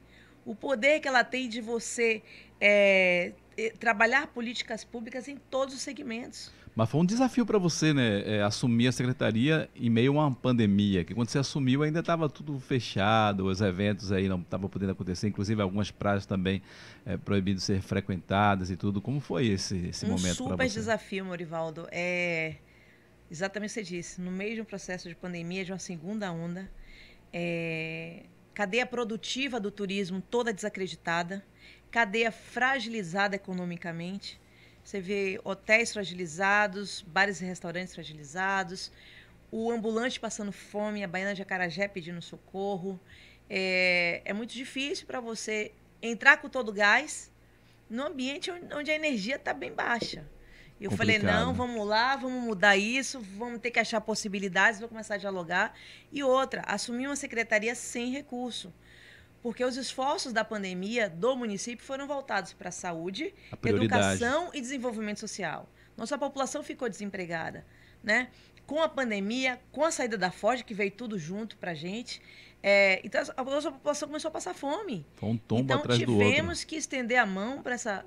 o 0.47 0.55
poder 0.55 1.01
que 1.01 1.09
ela 1.09 1.23
tem 1.23 1.47
de 1.47 1.61
você 1.61 2.23
é, 2.59 3.33
trabalhar 3.79 4.29
políticas 4.29 4.83
públicas 4.83 5.29
em 5.29 5.37
todos 5.37 5.75
os 5.75 5.83
segmentos. 5.83 6.51
Mas 6.79 6.89
foi 6.89 7.01
um 7.01 7.05
desafio 7.05 7.45
para 7.45 7.59
você, 7.59 7.93
né, 7.93 8.23
é, 8.25 8.41
assumir 8.41 8.87
a 8.87 8.93
secretaria 8.93 9.69
em 9.75 9.91
meio 9.91 10.17
a 10.17 10.29
uma 10.29 10.33
pandemia, 10.33 11.03
que 11.03 11.13
quando 11.13 11.29
você 11.29 11.41
assumiu 11.41 11.83
ainda 11.83 11.99
estava 11.99 12.29
tudo 12.29 12.57
fechado, 12.61 13.47
os 13.47 13.61
eventos 13.61 14.13
aí 14.13 14.29
não 14.29 14.39
estavam 14.39 14.71
podendo 14.71 14.93
acontecer, 14.93 15.27
inclusive 15.27 15.61
algumas 15.61 15.91
praias 15.91 16.25
também 16.25 16.63
é, 17.05 17.17
proibidas 17.17 17.63
de 17.63 17.67
ser 17.67 17.83
frequentadas 17.83 18.71
e 18.71 18.77
tudo. 18.77 19.01
Como 19.01 19.19
foi 19.19 19.49
esse, 19.49 19.89
esse 19.89 20.05
um 20.07 20.11
momento 20.11 20.23
para 20.23 20.31
você? 20.31 20.43
Um 20.45 20.51
super 20.51 20.69
desafio, 20.69 21.25
Morivaldo. 21.25 21.89
É 21.91 22.55
exatamente 23.29 23.71
o 23.71 23.75
que 23.75 23.81
você 23.81 23.83
disse. 23.83 24.21
No 24.21 24.31
meio 24.31 24.55
de 24.55 24.61
um 24.61 24.65
processo 24.65 25.09
de 25.09 25.17
pandemia, 25.17 25.65
de 25.65 25.73
uma 25.73 25.81
segunda 25.81 26.31
onda, 26.31 26.71
é, 27.33 28.23
cadeia 28.55 28.87
produtiva 28.87 29.59
do 29.59 29.73
turismo 29.73 30.23
toda 30.31 30.53
desacreditada, 30.53 31.45
cadeia 31.91 32.31
fragilizada 32.31 33.35
economicamente 33.35 34.39
você 34.89 35.03
vê 35.03 35.39
hotéis 35.45 35.93
fragilizados, 35.93 37.03
bares 37.03 37.43
e 37.43 37.45
restaurantes 37.45 37.93
fragilizados, 37.93 38.91
o 39.53 39.71
ambulante 39.71 40.19
passando 40.19 40.51
fome, 40.51 41.05
a 41.05 41.07
baiana 41.07 41.35
de 41.35 41.43
Acarajé 41.43 41.87
pedindo 41.87 42.23
socorro. 42.23 42.99
É, 43.51 44.23
é 44.25 44.33
muito 44.33 44.55
difícil 44.55 45.07
para 45.07 45.21
você 45.21 45.73
entrar 46.01 46.39
com 46.39 46.49
todo 46.49 46.71
o 46.71 46.73
gás 46.73 47.31
no 47.91 48.03
ambiente 48.07 48.51
onde 48.51 48.91
a 48.91 48.95
energia 48.95 49.37
está 49.37 49.53
bem 49.53 49.75
baixa. 49.75 50.27
E 50.81 50.85
eu 50.85 50.91
Complicado. 50.91 51.21
falei, 51.21 51.37
não, 51.37 51.53
vamos 51.53 51.87
lá, 51.87 52.17
vamos 52.17 52.43
mudar 52.43 52.79
isso, 52.79 53.21
vamos 53.21 53.61
ter 53.61 53.71
que 53.71 53.79
achar 53.79 54.01
possibilidades, 54.01 54.81
vou 54.81 54.89
começar 54.89 55.17
a 55.17 55.19
dialogar. 55.19 55.75
E 56.11 56.25
outra, 56.25 56.63
assumir 56.67 57.09
uma 57.09 57.17
secretaria 57.17 57.75
sem 57.75 58.11
recurso 58.11 58.73
porque 59.43 59.65
os 59.65 59.77
esforços 59.77 60.33
da 60.33 60.45
pandemia 60.45 61.09
do 61.09 61.37
município 61.37 61.85
foram 61.85 62.07
voltados 62.07 62.53
para 62.53 62.69
a 62.69 62.73
saúde, 62.73 63.35
educação 63.65 64.51
e 64.53 64.61
desenvolvimento 64.61 65.21
social. 65.21 65.69
Nossa 65.97 66.17
população 66.17 66.63
ficou 66.63 66.89
desempregada, 66.89 67.67
né? 68.03 68.29
Com 68.67 68.83
a 68.83 68.89
pandemia, 68.89 69.59
com 69.73 69.85
a 69.85 69.91
saída 69.91 70.19
da 70.19 70.31
Ford, 70.31 70.63
que 70.63 70.75
veio 70.75 70.91
tudo 70.91 71.19
junto 71.19 71.57
para 71.57 71.71
a 71.71 71.75
gente, 71.75 72.21
é, 72.63 73.01
então 73.05 73.23
a 73.37 73.45
nossa 73.45 73.71
população 73.71 74.09
começou 74.09 74.29
a 74.29 74.33
passar 74.33 74.55
fome. 74.55 75.07
Foi 75.15 75.29
um 75.29 75.37
tombo 75.37 75.63
então 75.63 75.79
atrás 75.79 76.01
do 76.01 76.13
outro. 76.13 76.29
tivemos 76.29 76.65
que 76.65 76.77
estender 76.77 77.19
a 77.19 77.27
mão 77.27 77.63
para 77.63 77.75
essa, 77.75 78.05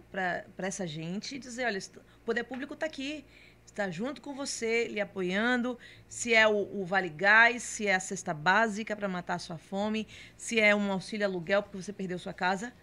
essa 0.57 0.85
gente 0.85 1.35
e 1.35 1.39
dizer, 1.39 1.65
olha, 1.65 1.79
o 1.79 2.25
poder 2.25 2.43
público 2.43 2.73
está 2.73 2.85
aqui, 2.85 3.23
está 3.71 3.89
junto 3.89 4.21
com 4.21 4.33
você, 4.33 4.87
lhe 4.87 4.99
apoiando, 4.99 5.79
se 6.07 6.33
é 6.33 6.47
o, 6.47 6.81
o 6.81 6.85
Vale 6.85 7.09
Gás, 7.09 7.63
se 7.63 7.87
é 7.87 7.95
a 7.95 7.99
cesta 7.99 8.33
básica 8.33 8.95
para 8.95 9.07
matar 9.07 9.35
a 9.35 9.39
sua 9.39 9.57
fome, 9.57 10.07
se 10.37 10.59
é 10.59 10.75
um 10.75 10.91
auxílio 10.91 11.25
aluguel 11.25 11.63
porque 11.63 11.81
você 11.81 11.93
perdeu 11.93 12.19
sua 12.19 12.33
casa, 12.33 12.73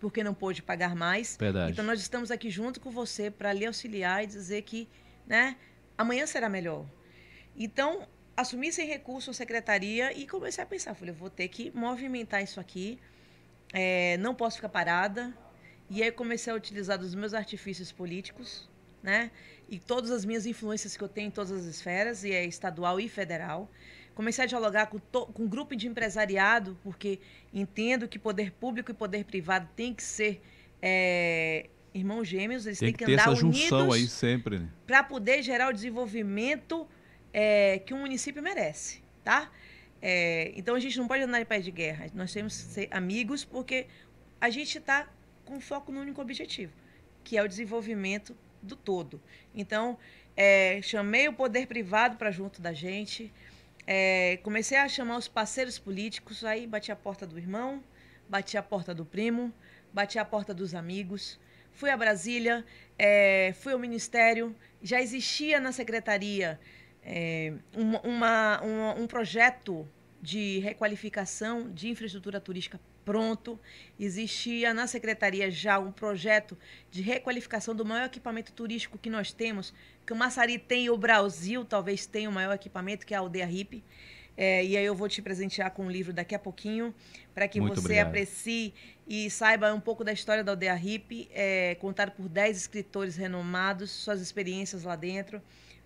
porque 0.00 0.22
não 0.22 0.32
pôde 0.32 0.62
pagar 0.62 0.94
mais. 0.94 1.36
Verdade. 1.38 1.72
Então 1.72 1.84
nós 1.84 2.00
estamos 2.00 2.30
aqui 2.30 2.50
junto 2.50 2.80
com 2.80 2.90
você 2.90 3.30
para 3.30 3.52
lhe 3.52 3.66
auxiliar 3.66 4.22
e 4.22 4.26
dizer 4.26 4.62
que, 4.62 4.88
né, 5.26 5.56
amanhã 5.96 6.24
será 6.24 6.48
melhor. 6.48 6.86
Então, 7.56 8.06
assumi 8.36 8.72
sem 8.72 8.86
recurso 8.86 9.30
a 9.30 9.34
secretaria 9.34 10.16
e 10.16 10.26
comecei 10.26 10.62
a 10.62 10.66
pensar, 10.66 10.94
falei, 10.94 11.12
eu 11.12 11.18
vou 11.18 11.28
ter 11.28 11.48
que 11.48 11.72
movimentar 11.76 12.42
isso 12.42 12.60
aqui, 12.60 13.00
é, 13.72 14.16
não 14.18 14.34
posso 14.34 14.56
ficar 14.56 14.68
parada. 14.68 15.34
E 15.90 16.02
aí 16.02 16.12
comecei 16.12 16.52
a 16.52 16.56
utilizar 16.56 16.98
dos 16.98 17.14
meus 17.14 17.32
artifícios 17.32 17.90
políticos, 17.90 18.68
né? 19.02 19.30
E 19.68 19.78
todas 19.78 20.10
as 20.10 20.24
minhas 20.24 20.46
influências 20.46 20.96
que 20.96 21.02
eu 21.02 21.08
tenho 21.08 21.28
em 21.28 21.30
todas 21.30 21.52
as 21.52 21.64
esferas, 21.64 22.24
e 22.24 22.32
é 22.32 22.44
estadual 22.44 22.98
e 22.98 23.08
federal. 23.08 23.70
Comecei 24.14 24.44
a 24.44 24.46
dialogar 24.46 24.86
com, 24.86 24.98
com 24.98 25.42
um 25.42 25.48
grupo 25.48 25.76
de 25.76 25.86
empresariado, 25.86 26.76
porque 26.82 27.20
entendo 27.52 28.08
que 28.08 28.18
poder 28.18 28.50
público 28.52 28.90
e 28.90 28.94
poder 28.94 29.24
privado 29.24 29.68
tem 29.76 29.94
que 29.94 30.02
ser 30.02 30.42
é, 30.82 31.68
irmãos 31.94 32.26
gêmeos, 32.26 32.66
eles 32.66 32.78
tem 32.78 32.88
têm 32.88 32.96
que, 32.96 33.04
que 33.04 33.12
andar 33.12 33.22
essa 33.22 33.34
junção 33.34 33.92
aí 33.92 34.06
sempre. 34.06 34.58
Né? 34.58 34.68
Para 34.86 35.02
poder 35.02 35.42
gerar 35.42 35.68
o 35.68 35.72
desenvolvimento 35.72 36.88
é, 37.32 37.78
que 37.80 37.92
um 37.92 38.00
município 38.00 38.42
merece, 38.42 39.02
tá? 39.22 39.50
É, 40.00 40.52
então 40.56 40.74
a 40.74 40.80
gente 40.80 40.96
não 40.96 41.08
pode 41.08 41.22
andar 41.22 41.40
em 41.40 41.44
pé 41.44 41.60
de 41.60 41.70
guerra, 41.70 42.06
nós 42.14 42.32
temos 42.32 42.56
que 42.56 42.62
ser 42.72 42.88
amigos, 42.90 43.44
porque 43.44 43.86
a 44.40 44.48
gente 44.48 44.78
está 44.78 45.08
com 45.44 45.60
foco 45.60 45.90
no 45.90 46.00
único 46.00 46.20
objetivo, 46.20 46.72
que 47.24 47.36
é 47.36 47.42
o 47.42 47.48
desenvolvimento 47.48 48.36
do 48.62 48.76
todo. 48.76 49.20
Então, 49.54 49.98
é, 50.36 50.80
chamei 50.82 51.28
o 51.28 51.32
poder 51.32 51.66
privado 51.66 52.16
para 52.16 52.30
junto 52.30 52.60
da 52.60 52.72
gente, 52.72 53.32
é, 53.86 54.38
comecei 54.42 54.76
a 54.78 54.88
chamar 54.88 55.16
os 55.16 55.28
parceiros 55.28 55.78
políticos, 55.78 56.44
aí 56.44 56.66
bati 56.66 56.92
a 56.92 56.96
porta 56.96 57.26
do 57.26 57.38
irmão, 57.38 57.82
bati 58.28 58.56
a 58.56 58.62
porta 58.62 58.94
do 58.94 59.04
primo, 59.04 59.52
bati 59.92 60.18
a 60.18 60.24
porta 60.24 60.52
dos 60.52 60.74
amigos, 60.74 61.40
fui 61.72 61.90
a 61.90 61.96
Brasília, 61.96 62.64
é, 62.98 63.54
fui 63.60 63.72
ao 63.72 63.78
Ministério, 63.78 64.54
já 64.82 65.00
existia 65.00 65.58
na 65.58 65.72
secretaria 65.72 66.60
é, 67.02 67.54
uma, 67.74 68.00
uma, 68.02 68.62
um, 68.62 69.02
um 69.02 69.06
projeto 69.06 69.88
de 70.20 70.58
requalificação 70.58 71.70
de 71.70 71.88
infraestrutura 71.88 72.40
turística 72.40 72.78
pronto. 73.08 73.58
Existia 73.98 74.74
na 74.74 74.86
secretaria 74.86 75.50
já 75.50 75.78
um 75.78 75.90
projeto 75.90 76.58
de 76.90 77.00
requalificação 77.00 77.74
do 77.74 77.82
maior 77.82 78.04
equipamento 78.04 78.52
turístico 78.52 78.98
que 78.98 79.08
nós 79.08 79.32
temos. 79.32 79.72
Que 80.04 80.12
o 80.12 80.16
Massari 80.16 80.58
tem 80.58 80.84
e 80.84 80.90
o 80.90 80.98
Brasil 80.98 81.64
talvez 81.64 82.04
tenha 82.04 82.28
o 82.28 82.32
maior 82.32 82.54
equipamento, 82.54 83.06
que 83.06 83.14
é 83.14 83.16
a 83.16 83.20
aldeia 83.20 83.46
RIP. 83.46 83.82
É, 84.36 84.62
e 84.62 84.76
aí 84.76 84.84
eu 84.84 84.94
vou 84.94 85.08
te 85.08 85.22
presentear 85.22 85.70
com 85.70 85.86
um 85.86 85.90
livro 85.90 86.12
daqui 86.12 86.34
a 86.34 86.38
pouquinho, 86.38 86.94
para 87.34 87.48
que 87.48 87.58
Muito 87.58 87.76
você 87.76 87.80
obrigado. 87.80 88.08
aprecie 88.08 88.74
e 89.08 89.30
saiba 89.30 89.72
um 89.72 89.80
pouco 89.80 90.04
da 90.04 90.12
história 90.12 90.44
da 90.44 90.52
aldeia 90.52 90.74
hippie, 90.74 91.30
é, 91.32 91.76
contado 91.76 92.12
por 92.12 92.28
10 92.28 92.58
escritores 92.58 93.16
renomados, 93.16 93.90
suas 93.90 94.20
experiências 94.20 94.84
lá 94.84 94.96
dentro. 94.96 95.40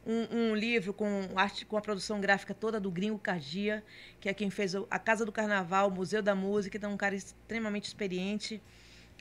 Um, 0.04 0.50
um 0.50 0.54
livro 0.54 0.92
com, 0.92 1.28
arte, 1.36 1.64
com 1.64 1.76
a 1.76 1.80
produção 1.80 2.20
gráfica 2.20 2.52
toda 2.52 2.80
do 2.80 2.90
Gringo 2.90 3.18
Cardia, 3.18 3.84
que 4.20 4.28
é 4.28 4.34
quem 4.34 4.50
fez 4.50 4.74
a 4.74 4.98
Casa 4.98 5.24
do 5.24 5.30
Carnaval, 5.30 5.88
o 5.88 5.90
Museu 5.92 6.20
da 6.20 6.34
Música, 6.34 6.76
então 6.76 6.92
um 6.92 6.96
cara 6.96 7.14
extremamente 7.14 7.84
experiente. 7.84 8.60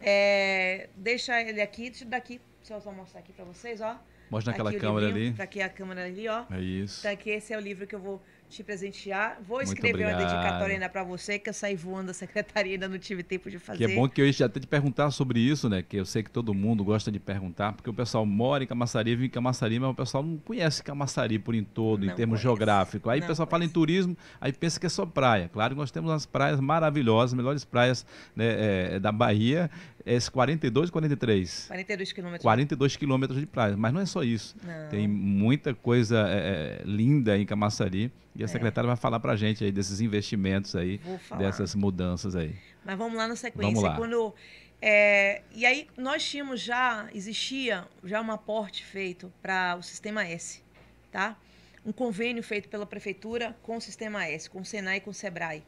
É, 0.02 0.90
deixa 0.96 1.40
ele 1.42 1.62
aqui, 1.62 1.90
deixa 1.90 2.04
eu 2.04 2.10
dar 2.10 2.18
aqui, 2.18 2.42
deixa 2.60 2.74
eu 2.74 2.82
só 2.82 2.92
mostrar 2.92 3.20
aqui 3.20 3.32
para 3.32 3.46
vocês, 3.46 3.80
ó. 3.80 4.00
Mostra 4.32 4.52
naquela 4.52 4.74
câmera 4.74 5.08
livrinho, 5.08 5.28
ali. 5.28 5.38
Tá 5.38 5.44
aqui 5.44 5.62
a 5.62 5.70
câmera 5.70 6.06
ali, 6.06 6.28
ó. 6.28 6.46
É 6.50 6.60
isso. 6.60 7.04
Tá 7.04 7.12
aqui, 7.12 7.30
esse 7.30 7.54
é 7.54 7.58
o 7.58 7.60
livro 7.60 7.86
que 7.86 7.94
eu 7.94 8.00
vou 8.00 8.22
te 8.52 8.64
presentear. 8.64 9.38
Vou 9.48 9.62
escrever 9.62 10.06
uma 10.06 10.16
dedicatória 10.18 10.74
ainda 10.74 10.90
para 10.90 11.04
você, 11.04 11.40
que 11.40 11.50
eu 11.50 11.54
saí 11.54 11.76
voando 11.76 12.08
da 12.08 12.14
secretaria 12.14 12.72
e 12.72 12.76
ainda 12.76 12.88
não 12.88 13.00
tive 13.00 13.24
tempo 13.24 13.50
de 13.50 13.58
fazer. 13.58 13.78
Que 13.86 13.92
é 13.92 13.96
bom 13.96 14.08
que 14.08 14.22
eu 14.22 14.28
ia 14.28 14.46
até 14.46 14.60
te 14.60 14.68
perguntar 14.68 15.10
sobre 15.12 15.40
isso, 15.40 15.70
né? 15.70 15.82
Que 15.82 15.98
eu 15.98 16.06
sei 16.06 16.22
que 16.22 16.30
todo 16.30 16.54
mundo 16.54 16.84
gosta 16.84 17.12
de 17.12 17.20
perguntar, 17.20 17.74
porque 17.74 17.90
o 17.90 17.94
pessoal 17.94 18.26
mora 18.26 18.64
em 18.64 18.68
Camaçari, 18.68 19.12
vive 19.16 19.28
em 19.28 19.30
Camaçari, 19.30 19.80
mas 19.80 19.90
o 19.90 19.96
pessoal 19.96 20.24
não 20.24 20.38
conhece 20.38 20.84
Camaçari 20.84 21.40
por 21.40 21.56
em 21.56 21.64
todo, 21.64 22.04
em 22.04 22.08
Não 22.08 22.16
termos 22.16 22.34
conhece. 22.34 22.44
geográficos. 22.44 23.12
Aí 23.12 23.20
Não 23.20 23.26
o 23.26 23.30
pessoal 23.30 23.48
fala 23.48 23.64
em 23.64 23.68
conhece. 23.68 23.74
turismo, 23.74 24.18
aí 24.40 24.52
pensa 24.52 24.80
que 24.80 24.86
é 24.86 24.90
só 24.90 25.06
praia. 25.06 25.50
Claro 25.52 25.74
que 25.74 25.80
nós 25.80 25.92
temos 25.92 26.12
umas 26.12 26.26
praias 26.26 26.60
maravilhosas, 26.60 27.34
melhores 27.34 27.64
praias 27.64 28.06
né, 28.36 28.96
é, 28.96 29.00
da 29.00 29.12
Bahia, 29.12 29.70
é 30.06 30.18
42 30.20 30.90
e 30.90 30.92
43. 30.92 31.66
42 31.68 32.12
quilômetros. 32.12 32.44
42 32.44 32.96
quilômetros 32.96 33.40
de 33.40 33.46
praia, 33.46 33.76
mas 33.78 33.94
não 33.94 34.02
é 34.02 34.06
só 34.06 34.24
isso. 34.24 34.56
Não. 34.64 34.90
Tem 34.90 35.08
muita 35.08 35.74
coisa 35.74 36.26
é, 36.28 36.82
é, 36.82 36.82
linda 36.86 37.38
em 37.38 37.46
Camaçari 37.46 38.12
e 38.36 38.44
a 38.44 38.48
secretária 38.48 38.88
vai 38.88 38.96
falar 38.96 39.20
pra 39.20 39.36
gente 39.36 39.64
aí 39.64 39.72
desses 39.72 40.02
investimentos 40.02 40.76
aí, 40.76 41.00
dessas 41.38 41.76
mudanças 41.76 42.36
aí. 42.36 42.56
Mas 42.86 42.98
vamos 42.98 43.18
lá 43.18 43.28
na 43.28 43.36
sequência. 43.36 43.74
Vamos 43.74 43.84
lá. 43.84 43.96
Quando, 43.96 44.34
é, 44.82 45.42
e 45.54 45.66
aí 45.66 45.88
nós 45.98 46.24
tínhamos 46.24 46.62
já, 46.62 47.08
existia 47.14 47.86
já 48.04 48.22
um 48.22 48.32
aporte 48.32 48.86
feito 48.86 49.32
para 49.42 49.76
o 49.78 49.84
Sistema 49.84 50.26
S, 50.26 50.64
tá? 51.12 51.38
Um 51.86 51.92
convênio 51.92 52.44
feito 52.44 52.70
pela 52.70 52.86
Prefeitura 52.86 53.56
com 53.62 53.78
o 53.78 53.82
Sistema 53.82 54.26
S, 54.26 54.50
com 54.50 54.62
o 54.62 54.66
Senai 54.66 54.98
e 54.98 55.02
com 55.02 55.10
o 55.10 55.14
Sebrae. 55.14 55.64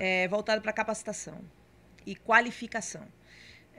É. 0.00 0.22
é, 0.22 0.28
voltado 0.28 0.62
para 0.62 0.72
capacitação 0.72 1.38
e 2.06 2.16
qualificação. 2.16 3.02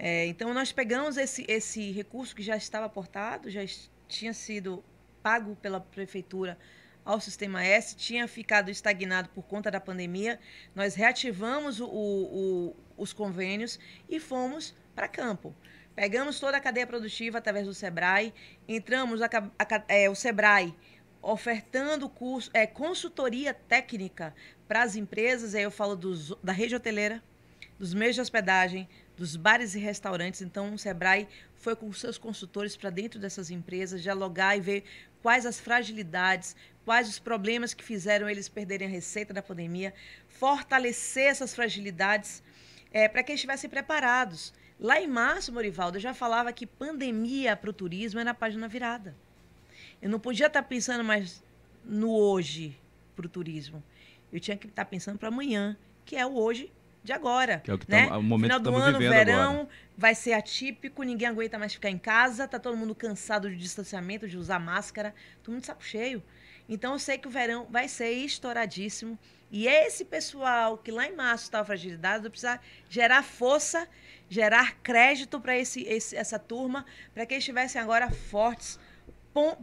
É, 0.01 0.25
então, 0.27 0.53
nós 0.53 0.71
pegamos 0.71 1.17
esse, 1.17 1.43
esse 1.49 1.91
recurso 1.91 2.33
que 2.33 2.41
já 2.41 2.55
estava 2.55 2.85
aportado, 2.85 3.49
já 3.49 3.59
tinha 4.07 4.33
sido 4.33 4.81
pago 5.21 5.57
pela 5.57 5.81
prefeitura 5.81 6.57
ao 7.03 7.19
Sistema 7.19 7.61
S, 7.63 7.97
tinha 7.97 8.25
ficado 8.25 8.71
estagnado 8.71 9.27
por 9.29 9.43
conta 9.43 9.69
da 9.69 9.79
pandemia. 9.81 10.39
Nós 10.73 10.95
reativamos 10.95 11.81
o- 11.81 11.87
o- 11.87 12.75
os 12.97 13.11
convênios 13.11 13.77
e 14.07 14.21
fomos 14.21 14.73
para 14.95 15.07
campo. 15.09 15.53
Pegamos 15.95 16.39
toda 16.39 16.55
a 16.55 16.61
cadeia 16.61 16.87
produtiva 16.87 17.39
através 17.39 17.67
do 17.67 17.73
Sebrae, 17.73 18.33
entramos 18.69 19.21
a 19.21 19.25
a 19.59 19.83
é, 19.89 20.09
o 20.09 20.15
Sebrae 20.15 20.73
ofertando 21.21 22.07
curso, 22.07 22.49
é, 22.53 22.65
consultoria 22.65 23.53
técnica 23.53 24.33
para 24.65 24.81
as 24.83 24.95
empresas, 24.95 25.53
aí 25.55 25.63
eu 25.63 25.71
falo 25.71 25.93
dos, 25.97 26.33
da 26.41 26.53
rede 26.53 26.73
hoteleira, 26.73 27.21
dos 27.77 27.93
meios 27.93 28.15
de 28.15 28.21
hospedagem, 28.21 28.87
dos 29.19 29.35
bares 29.35 29.75
e 29.75 29.79
restaurantes. 29.79 30.41
Então, 30.41 30.73
o 30.73 30.79
Sebrae 30.79 31.27
foi 31.55 31.75
com 31.75 31.91
seus 31.91 32.17
consultores 32.17 32.77
para 32.77 32.89
dentro 32.89 33.19
dessas 33.19 33.51
empresas, 33.51 34.01
dialogar 34.01 34.55
e 34.55 34.61
ver 34.61 34.83
quais 35.21 35.45
as 35.45 35.59
fragilidades, 35.59 36.55
quais 36.85 37.09
os 37.09 37.19
problemas 37.19 37.73
que 37.73 37.83
fizeram 37.83 38.29
eles 38.29 38.47
perderem 38.47 38.87
a 38.87 38.89
receita 38.89 39.33
da 39.33 39.43
pandemia, 39.43 39.93
fortalecer 40.29 41.25
essas 41.25 41.53
fragilidades 41.53 42.41
para 43.11 43.21
que 43.21 43.33
eles 43.33 43.39
estivessem 43.39 43.69
preparados. 43.69 44.53
Lá 44.79 45.01
em 45.01 45.07
março, 45.07 45.51
Morivaldo, 45.51 45.97
eu 45.97 46.01
já 46.01 46.13
falava 46.13 46.53
que 46.53 46.65
pandemia 46.65 47.57
para 47.57 47.69
o 47.69 47.73
turismo 47.73 48.21
era 48.21 48.31
a 48.31 48.33
página 48.33 48.69
virada. 48.69 49.13
Eu 50.01 50.09
não 50.09 50.19
podia 50.19 50.47
estar 50.47 50.63
pensando 50.63 51.03
mais 51.03 51.43
no 51.83 52.15
hoje 52.15 52.79
para 53.17 53.25
o 53.25 53.29
turismo. 53.29 53.83
Eu 54.31 54.39
tinha 54.39 54.55
que 54.55 54.67
estar 54.67 54.85
pensando 54.85 55.19
para 55.19 55.27
amanhã, 55.27 55.75
que 56.05 56.15
é 56.15 56.25
o 56.25 56.35
hoje 56.35 56.71
de 57.09 57.13
agora. 57.13 57.59
Que 57.59 57.71
é 57.71 57.73
o 57.73 57.77
que 57.77 57.89
né? 57.89 58.05
tamo- 58.05 58.19
o 58.19 58.23
momento 58.23 58.51
Final 58.53 58.59
do 58.59 58.75
ano, 58.75 58.99
verão, 58.99 59.51
agora. 59.53 59.67
vai 59.97 60.13
ser 60.13 60.33
atípico, 60.33 61.01
ninguém 61.01 61.27
aguenta 61.27 61.57
mais 61.57 61.73
ficar 61.73 61.89
em 61.89 61.97
casa, 61.97 62.47
tá 62.47 62.59
todo 62.59 62.77
mundo 62.77 62.93
cansado 62.93 63.49
de 63.49 63.55
distanciamento, 63.57 64.27
de 64.27 64.37
usar 64.37 64.59
máscara, 64.59 65.13
todo 65.41 65.53
mundo 65.53 65.61
de 65.61 65.67
saco 65.67 65.83
cheio. 65.83 66.21
Então 66.67 66.93
eu 66.93 66.99
sei 66.99 67.17
que 67.17 67.27
o 67.27 67.31
verão 67.31 67.65
vai 67.69 67.87
ser 67.87 68.11
estouradíssimo. 68.11 69.17
E 69.51 69.67
esse 69.67 70.05
pessoal 70.05 70.77
que 70.77 70.91
lá 70.91 71.07
em 71.07 71.15
março 71.15 71.45
estava 71.45 71.65
fragilizado, 71.65 72.27
eu 72.27 72.29
precisar 72.29 72.61
gerar 72.87 73.23
força, 73.23 73.87
gerar 74.29 74.75
crédito 74.83 75.41
para 75.41 75.57
esse, 75.57 75.81
esse- 75.87 76.15
essa 76.15 76.37
turma, 76.37 76.85
para 77.15 77.25
que 77.25 77.33
eles 77.33 77.41
estivessem 77.41 77.81
agora 77.81 78.11
fortes, 78.11 78.79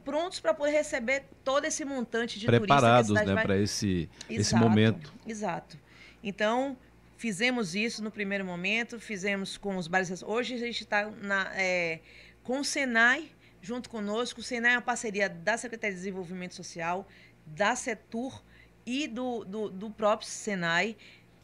prontos 0.04 0.40
para 0.40 0.52
poder 0.54 0.72
receber 0.72 1.24
todo 1.44 1.64
esse 1.64 1.85
montante 1.85 2.40
de 2.40 2.46
Preparados 2.46 3.11
né, 3.11 3.24
vai- 3.24 3.44
para 3.44 3.56
esse, 3.59 4.09
esse 4.28 4.54
momento. 4.56 5.12
Exato. 5.26 5.78
Então, 6.24 6.76
fizemos 7.16 7.74
isso 7.74 8.02
no 8.02 8.11
primeiro 8.11 8.44
momento, 8.44 8.98
fizemos 9.00 9.57
com 9.57 9.76
os 9.76 9.88
bares. 9.88 10.22
Hoje 10.22 10.55
a 10.55 10.59
gente 10.59 10.83
está 10.83 11.11
com 12.42 12.61
o 12.61 12.64
Senai 12.64 13.31
junto 13.61 13.88
conosco. 13.88 14.40
O 14.40 14.42
Senai 14.42 14.72
é 14.74 14.76
uma 14.76 14.83
parceria 14.83 15.29
da 15.29 15.57
Secretaria 15.57 15.94
de 15.94 16.00
Desenvolvimento 16.00 16.55
Social, 16.55 17.07
da 17.46 17.74
Setur 17.74 18.42
e 18.85 19.09
do, 19.09 19.44
do, 19.44 19.68
do 19.70 19.90
próprio 19.90 20.29
Senai, 20.29 20.96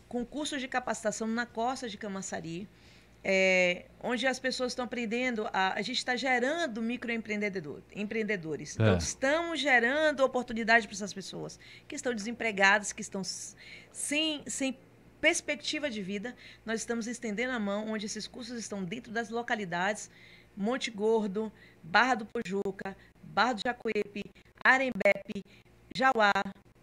com 0.09 0.25
cursos 0.25 0.61
de 0.61 0.69
capacitação 0.69 1.27
na 1.27 1.47
costa 1.47 1.89
de 1.89 1.97
Camaçari. 1.99 2.69
é, 3.25 3.87
onde 4.03 4.27
as 4.27 4.41
pessoas 4.41 4.73
estão 4.73 4.85
aprendendo, 4.85 5.49
a, 5.53 5.75
a 5.75 5.83
gente 5.83 5.99
está 5.99 6.17
gerando 6.17 6.83
microempreendedor, 6.83 7.81
empreendedores. 7.95 8.75
Então, 8.75 8.95
É. 8.95 8.99
estamos 8.99 9.61
gerando 9.61 10.25
oportunidade 10.25 10.89
para 10.89 10.95
essas 10.97 11.13
pessoas 11.15 11.57
que 11.87 11.95
estão 11.95 12.13
desempregadas, 12.13 12.93
que 12.93 13.01
estão 13.01 13.23
sem, 13.93 14.43
sem 14.49 14.77
perspectiva 15.23 15.89
de 15.89 16.03
vida. 16.03 16.35
Nós 16.67 16.81
estamos 16.81 17.07
estendendo 17.07 17.53
a 17.53 17.59
mão, 17.61 17.89
onde 17.89 18.07
esses 18.07 18.27
cursos 18.27 18.59
estão 18.59 18.85
dentro 18.85 19.13
das 19.13 19.31
localidades, 19.31 20.11
Monte 20.57 20.91
Gordo, 20.91 21.51
Barra 21.81 22.17
do 22.17 22.27
Pojuca, 22.27 22.97
Barra 23.23 23.53
do 23.53 23.63
Jacuípe, 23.65 24.25
Arembepe, 24.63 25.45
Jauá, 25.95 26.33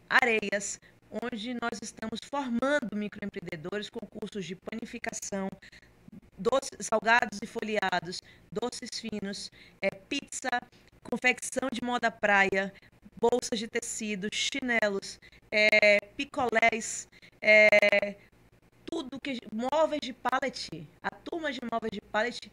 Areias, 0.10 0.80
onde 1.12 1.54
nós 1.56 1.80
estamos 1.84 2.22
formando 2.24 2.95
microempreendedores 2.95 3.89
com 3.89 3.99
cursos 4.07 4.45
de 4.45 4.55
panificação, 4.55 5.49
doces, 6.38 6.88
salgados 6.88 7.39
e 7.43 7.45
folheados, 7.45 8.22
doces 8.49 8.89
finos, 9.01 9.51
é, 9.82 9.89
pizza, 9.89 10.49
confecção 11.03 11.68
de 11.74 11.84
moda 11.84 12.09
praia, 12.09 12.74
bolsas 13.20 13.59
de 13.59 13.68
tecido, 13.68 14.30
chinelos, 14.32 15.20
é, 15.51 15.99
picolés, 16.16 17.07
é, 17.41 18.16
tudo 18.90 19.20
que 19.20 19.38
móveis 19.54 20.02
de 20.02 20.14
pallet. 20.14 20.88
A 21.02 21.12
turma 21.12 21.52
de 21.52 21.60
móveis 21.72 21.92
de 21.92 22.02
pallet 22.02 22.52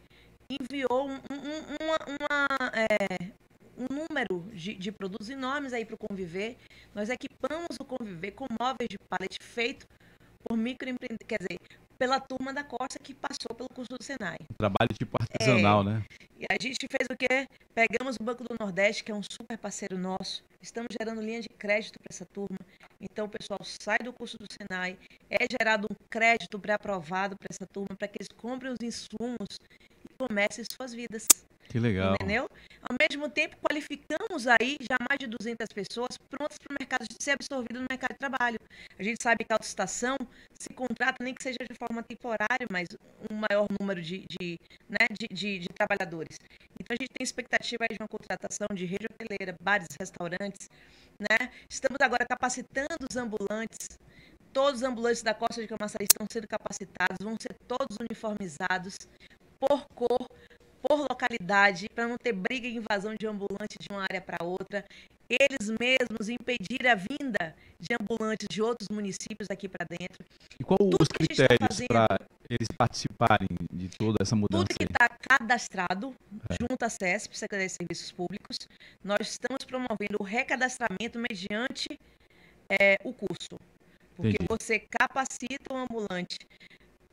enviou 0.49 1.07
um, 1.07 1.15
um- 1.15 1.65
uma, 1.81 1.97
uma, 2.07 2.71
é, 2.73 3.31
um 3.77 3.87
número 3.93 4.41
de, 4.53 4.73
de 4.75 4.91
produtos 4.91 5.29
enormes 5.29 5.73
aí 5.73 5.85
para 5.85 5.95
o 5.95 5.97
Conviver. 5.97 6.57
Nós 6.95 7.09
equipamos 7.09 7.77
o 7.79 7.85
Conviver 7.85 8.31
com 8.31 8.45
móveis 8.59 8.89
de 8.89 8.97
pallet 8.97 9.37
feito 9.41 9.87
por 10.43 10.55
microempreendedores, 10.57 11.27
quer 11.27 11.39
dizer, 11.39 11.59
pela 11.97 12.19
turma 12.19 12.53
da 12.53 12.63
Costa 12.63 12.99
que 12.99 13.13
passou 13.13 13.55
pelo 13.55 13.69
curso 13.69 13.97
do 13.97 14.03
Senai. 14.03 14.37
Trabalho 14.57 14.89
tipo 14.97 15.17
artesanal, 15.19 15.81
É. 15.81 15.83
né? 15.85 16.05
E 16.39 16.45
a 16.49 16.55
gente 16.61 16.87
fez 16.89 17.07
o 17.09 17.17
quê? 17.17 17.47
Pegamos 17.73 18.15
o 18.19 18.23
Banco 18.23 18.43
do 18.43 18.55
Nordeste, 18.59 19.03
que 19.03 19.11
é 19.11 19.15
um 19.15 19.23
super 19.23 19.57
parceiro 19.57 19.97
nosso, 19.97 20.43
estamos 20.61 20.89
gerando 20.99 21.21
linha 21.21 21.41
de 21.41 21.49
crédito 21.49 21.99
para 21.99 22.09
essa 22.11 22.25
turma. 22.25 22.59
Então 23.01 23.25
o 23.25 23.29
pessoal 23.29 23.59
sai 23.63 23.97
do 23.99 24.13
curso 24.13 24.37
do 24.37 24.45
Senai, 24.51 24.97
é 25.29 25.45
gerado 25.49 25.87
um 25.89 25.95
crédito 26.09 26.59
pré-aprovado 26.59 27.35
para 27.37 27.47
essa 27.49 27.65
turma, 27.65 27.95
para 27.95 28.07
que 28.07 28.17
eles 28.19 28.29
comprem 28.37 28.71
os 28.71 28.79
insumos 28.81 29.59
e 30.05 30.13
comecem 30.17 30.63
suas 30.71 30.93
vidas. 30.93 31.25
Que 31.69 31.79
legal. 31.79 32.15
Entendeu? 32.15 32.49
Ao 32.81 32.95
mesmo 32.99 33.29
tempo, 33.29 33.57
qualificamos 33.61 34.47
aí 34.47 34.77
já 34.81 34.95
mais 35.09 35.19
de 35.19 35.27
200 35.27 35.67
pessoas 35.73 36.17
prontas 36.29 36.57
para 36.57 36.71
o 36.73 36.77
mercado 36.79 37.05
de 37.05 37.21
ser 37.21 37.31
absorvido 37.31 37.81
no 37.81 37.85
mercado 37.89 38.13
de 38.13 38.19
trabalho. 38.19 38.59
A 38.97 39.03
gente 39.03 39.21
sabe 39.21 39.43
que 39.43 39.51
a 39.51 39.55
autoestação 39.55 40.15
se 40.57 40.69
contrata, 40.73 41.21
nem 41.23 41.33
que 41.33 41.43
seja 41.43 41.57
de 41.69 41.75
forma 41.77 42.01
temporária, 42.01 42.65
mas 42.71 42.87
um 43.29 43.35
maior 43.35 43.67
número 43.79 44.01
de, 44.01 44.25
de, 44.29 44.57
né, 44.87 45.07
de, 45.19 45.27
de- 45.27 45.59
de 45.59 45.67
trabalhadores. 45.69 46.37
Então, 46.79 46.95
a 46.97 47.01
gente 47.01 47.09
tem 47.11 47.23
expectativa 47.23 47.85
de 47.89 47.97
uma 47.99 48.07
contratação 48.07 48.67
de 48.73 48.85
rede 48.85 49.07
hoteleira, 49.07 49.53
bares, 49.61 49.87
restaurantes. 49.99 50.69
Né? 51.19 51.51
Estamos 51.69 51.97
agora 51.99 52.25
capacitando 52.25 53.05
os 53.09 53.17
ambulantes. 53.17 53.99
Todos 54.53 54.81
os 54.81 54.87
ambulantes 54.87 55.21
da 55.21 55.33
Costa 55.33 55.61
de 55.61 55.67
Camaçari 55.67 56.05
estão 56.05 56.25
sendo 56.31 56.47
capacitados, 56.47 57.17
vão 57.21 57.35
ser 57.39 57.53
todos 57.67 57.97
uniformizados 57.99 58.95
por 59.59 59.85
cor, 59.89 60.27
por 60.87 60.99
localidade, 61.01 61.89
para 61.89 62.07
não 62.07 62.17
ter 62.17 62.31
briga 62.31 62.67
e 62.67 62.75
invasão 62.75 63.13
de 63.13 63.27
ambulante 63.27 63.77
de 63.79 63.87
uma 63.89 64.03
área 64.03 64.21
para 64.21 64.45
outra. 64.45 64.85
Eles 65.29 65.69
mesmos 65.77 66.29
impedir 66.29 66.87
a 66.87 66.95
vinda 66.95 67.53
de 67.77 67.93
ambulantes 67.99 68.47
de 68.49 68.61
outros 68.61 68.87
municípios 68.87 69.49
aqui 69.51 69.67
para 69.67 69.85
dentro. 69.85 70.23
E 70.57 70.63
qual 70.63 70.77
Tudo 70.77 70.97
os 71.01 71.07
tá 71.09 71.17
critérios 71.17 71.81
para 71.85 72.07
eles 72.49 72.67
participarem 72.77 73.49
de 73.69 73.89
toda 73.89 74.19
essa 74.21 74.37
mudança? 74.37 74.63
Tudo 74.63 74.77
que 74.77 74.85
está 74.85 75.09
cadastrado 75.09 76.15
é. 76.49 76.55
junto 76.61 76.81
à 76.81 76.89
CESP, 76.89 77.37
Secretaria 77.37 77.67
de 77.67 77.73
Serviços 77.73 78.11
Públicos, 78.13 78.57
nós 79.03 79.27
estamos 79.27 79.65
promovendo 79.65 80.17
o 80.17 80.23
recadastramento 80.23 81.19
mediante 81.19 81.99
é, 82.69 82.97
o 83.03 83.11
curso. 83.11 83.59
Porque 84.15 84.29
Entendi. 84.29 84.47
você 84.47 84.79
capacita 84.79 85.73
o 85.73 85.77
ambulante 85.77 86.39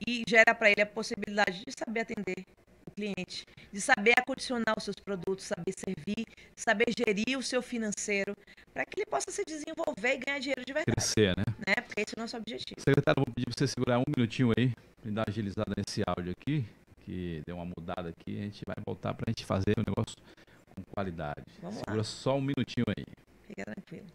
e 0.06 0.22
gera 0.28 0.54
para 0.54 0.70
ele 0.70 0.82
a 0.82 0.86
possibilidade 0.86 1.64
de 1.66 1.72
saber 1.76 2.00
atender 2.00 2.46
o 2.86 2.90
cliente, 2.90 3.44
de 3.72 3.80
saber 3.80 4.14
acondicionar 4.16 4.74
os 4.76 4.84
seus 4.84 4.96
produtos, 4.96 5.44
saber 5.44 5.72
servir, 5.76 6.26
saber 6.54 6.86
gerir 6.96 7.38
o 7.38 7.42
seu 7.42 7.62
financeiro, 7.62 8.36
para 8.72 8.84
que 8.84 9.00
ele 9.00 9.06
possa 9.06 9.30
se 9.30 9.44
desenvolver 9.44 10.14
e 10.14 10.18
ganhar 10.18 10.38
dinheiro 10.38 10.64
de 10.64 10.72
verdade. 10.72 10.96
Crescer, 10.96 11.36
né? 11.36 11.44
né? 11.66 11.74
Porque 11.86 12.00
esse 12.00 12.14
é 12.16 12.18
o 12.18 12.22
nosso 12.22 12.36
objetivo. 12.36 12.80
Secretário, 12.80 13.22
vou 13.24 13.34
pedir 13.34 13.46
para 13.46 13.54
você 13.58 13.66
segurar 13.66 13.98
um 13.98 14.04
minutinho 14.16 14.52
aí, 14.56 14.72
para 15.00 15.10
dar 15.10 15.20
uma 15.22 15.24
agilizada 15.28 15.72
nesse 15.76 16.02
áudio 16.06 16.32
aqui, 16.32 16.66
que 17.00 17.42
deu 17.46 17.56
uma 17.56 17.64
mudada 17.64 18.08
aqui. 18.08 18.38
A 18.38 18.42
gente 18.42 18.62
vai 18.66 18.76
voltar 18.84 19.14
para 19.14 19.24
a 19.28 19.30
gente 19.30 19.44
fazer 19.44 19.74
o 19.76 19.84
negócio 19.86 20.16
com 20.74 20.82
qualidade. 20.92 21.44
Vamos 21.60 21.78
Segura 21.78 21.96
lá. 21.96 22.04
só 22.04 22.36
um 22.36 22.40
minutinho 22.40 22.84
aí. 22.96 23.04
Fica 23.46 23.64
tranquilo. 23.64 24.06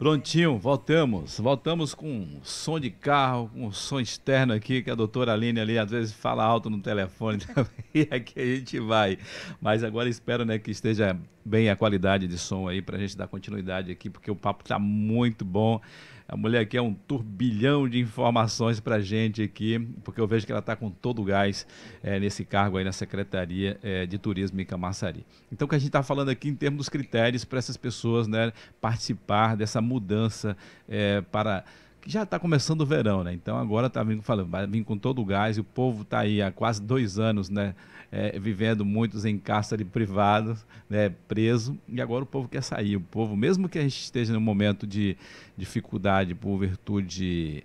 Prontinho, 0.00 0.56
voltamos. 0.56 1.38
Voltamos 1.38 1.94
com 1.94 2.26
som 2.42 2.80
de 2.80 2.88
carro, 2.88 3.50
com 3.52 3.70
som 3.70 4.00
externo 4.00 4.54
aqui, 4.54 4.82
que 4.82 4.90
a 4.90 4.94
doutora 4.94 5.34
Aline 5.34 5.60
ali 5.60 5.78
às 5.78 5.90
vezes 5.90 6.14
fala 6.14 6.42
alto 6.42 6.70
no 6.70 6.80
telefone 6.80 7.40
e 7.94 8.08
aqui 8.10 8.40
a 8.40 8.46
gente 8.46 8.80
vai. 8.80 9.18
Mas 9.60 9.84
agora 9.84 10.08
espero 10.08 10.42
né, 10.42 10.58
que 10.58 10.70
esteja 10.70 11.14
bem 11.44 11.68
a 11.68 11.76
qualidade 11.76 12.26
de 12.26 12.38
som 12.38 12.66
aí 12.66 12.80
para 12.80 12.96
a 12.96 12.98
gente 12.98 13.14
dar 13.14 13.28
continuidade 13.28 13.92
aqui, 13.92 14.08
porque 14.08 14.30
o 14.30 14.34
papo 14.34 14.62
está 14.62 14.78
muito 14.78 15.44
bom. 15.44 15.82
A 16.30 16.36
mulher 16.36 16.60
aqui 16.60 16.76
é 16.76 16.82
um 16.82 16.94
turbilhão 16.94 17.88
de 17.88 17.98
informações 17.98 18.78
para 18.78 18.96
a 18.96 19.00
gente 19.00 19.42
aqui, 19.42 19.80
porque 20.04 20.20
eu 20.20 20.28
vejo 20.28 20.46
que 20.46 20.52
ela 20.52 20.60
está 20.60 20.76
com 20.76 20.88
todo 20.88 21.20
o 21.20 21.24
gás 21.24 21.66
é, 22.04 22.20
nesse 22.20 22.44
cargo 22.44 22.76
aí 22.76 22.84
na 22.84 22.92
Secretaria 22.92 23.80
é, 23.82 24.06
de 24.06 24.16
Turismo 24.16 24.60
em 24.60 24.64
Camaçari. 24.64 25.26
Então, 25.50 25.66
o 25.66 25.68
que 25.68 25.74
a 25.74 25.78
gente 25.78 25.88
está 25.88 26.04
falando 26.04 26.28
aqui 26.28 26.48
em 26.48 26.54
termos 26.54 26.78
dos 26.78 26.88
critérios 26.88 27.44
para 27.44 27.58
essas 27.58 27.76
pessoas 27.76 28.28
né, 28.28 28.52
participar 28.80 29.56
dessa 29.56 29.80
mudança 29.80 30.56
é, 30.88 31.20
para 31.20 31.64
que 32.00 32.08
já 32.08 32.22
está 32.22 32.38
começando 32.38 32.82
o 32.82 32.86
verão, 32.86 33.22
né? 33.24 33.32
Então 33.34 33.58
agora 33.58 33.88
está 33.88 34.02
vindo 34.02 34.22
falando, 34.22 34.48
com 34.84 34.96
todo 34.96 35.20
o 35.20 35.24
gás 35.24 35.58
e 35.58 35.60
o 35.60 35.64
povo 35.64 36.02
está 36.02 36.20
aí 36.20 36.40
há 36.40 36.50
quase 36.50 36.80
dois 36.80 37.18
anos, 37.18 37.50
né? 37.50 37.74
É, 38.12 38.36
vivendo 38.40 38.84
muitos 38.84 39.24
em 39.24 39.38
cárcere 39.38 39.84
privado, 39.84 40.58
né? 40.88 41.10
Preso 41.28 41.78
e 41.88 42.00
agora 42.00 42.24
o 42.24 42.26
povo 42.26 42.48
quer 42.48 42.62
sair. 42.62 42.96
O 42.96 43.00
povo, 43.00 43.36
mesmo 43.36 43.68
que 43.68 43.78
a 43.78 43.82
gente 43.82 44.00
esteja 44.00 44.32
num 44.32 44.40
momento 44.40 44.84
de 44.86 45.16
dificuldade 45.56 46.34
por 46.34 46.58
virtude 46.58 47.64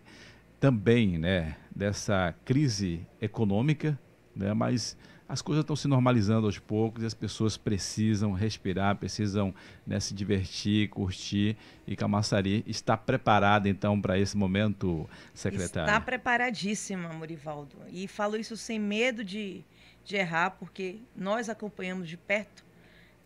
também, 0.60 1.18
né? 1.18 1.56
Dessa 1.76 2.36
crise 2.46 3.06
econômica, 3.20 4.00
né? 4.36 4.54
Mas 4.54 4.96
as 5.28 5.42
coisas 5.42 5.64
estão 5.64 5.76
se 5.76 5.88
normalizando 5.88 6.46
aos 6.46 6.60
poucos 6.60 7.02
e 7.02 7.06
as 7.06 7.14
pessoas 7.14 7.58
precisam 7.58 8.32
respirar, 8.32 8.96
precisam 8.96 9.54
né, 9.86 10.00
se 10.00 10.14
divertir, 10.14 10.90
curtir. 10.90 11.58
E 11.88 11.96
Camaçari 11.96 12.64
está 12.68 12.96
preparada, 12.96 13.68
então, 13.68 14.00
para 14.00 14.20
esse 14.20 14.38
momento, 14.38 15.10
secretária? 15.34 15.90
Está 15.90 16.00
preparadíssima, 16.00 17.10
Morivaldo. 17.10 17.76
E 17.92 18.08
falo 18.08 18.38
isso 18.38 18.56
sem 18.56 18.80
medo 18.80 19.24
de, 19.24 19.64
de 20.06 20.16
errar, 20.16 20.52
porque 20.52 21.00
nós 21.16 21.50
acompanhamos 21.50 22.08
de 22.08 22.16
perto. 22.16 22.64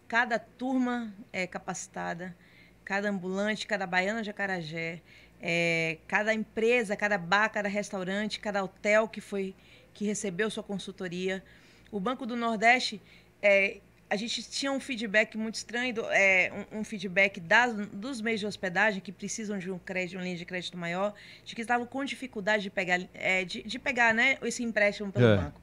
Cada 0.08 0.40
turma 0.40 1.14
é 1.32 1.46
capacitada, 1.46 2.36
cada 2.84 3.10
ambulante, 3.10 3.68
cada 3.68 3.86
baiana 3.86 4.24
de 4.24 4.30
Acarajé, 4.30 5.02
é, 5.42 5.98
cada 6.08 6.34
empresa, 6.34 6.96
cada 6.96 7.18
bar, 7.18 7.50
cada 7.50 7.70
restaurante, 7.70 8.40
cada 8.40 8.64
hotel 8.64 9.08
que 9.08 9.22
foi 9.22 9.54
que 9.94 10.06
recebeu 10.06 10.50
sua 10.50 10.64
consultoria 10.64 11.44
o 11.92 12.00
Banco 12.00 12.26
do 12.26 12.36
Nordeste, 12.36 13.02
é, 13.42 13.78
a 14.10 14.16
gente 14.16 14.44
tinha 14.44 14.72
um 14.72 14.80
feedback 14.80 15.38
muito 15.38 15.56
estranho, 15.56 15.96
é, 16.12 16.52
um, 16.72 16.80
um, 16.80 16.84
feedback 16.84 17.40
das, 17.40 17.74
dos 17.88 18.22
meios 18.22 18.40
de 18.40 18.46
hospedagem 18.46 19.02
que 19.02 19.12
precisam 19.12 19.58
de 19.58 19.70
um 19.72 19.78
crédito, 19.78 20.18
uma 20.18 20.24
linha 20.24 20.36
de 20.36 20.46
crédito 20.46 20.78
maior, 20.78 21.14
de 21.44 21.56
que 21.56 21.62
estavam 21.62 21.86
com 21.86 22.04
dificuldade 22.04 22.64
de 22.64 22.70
pegar, 22.70 23.00
é, 23.14 23.44
de, 23.44 23.62
de, 23.64 23.80
pegar 23.80 24.14
né, 24.14 24.38
esse 24.44 24.64
empréstimo 24.64 25.12
pelo 25.12 25.28
é. 25.28 25.38
banco. 25.38 25.62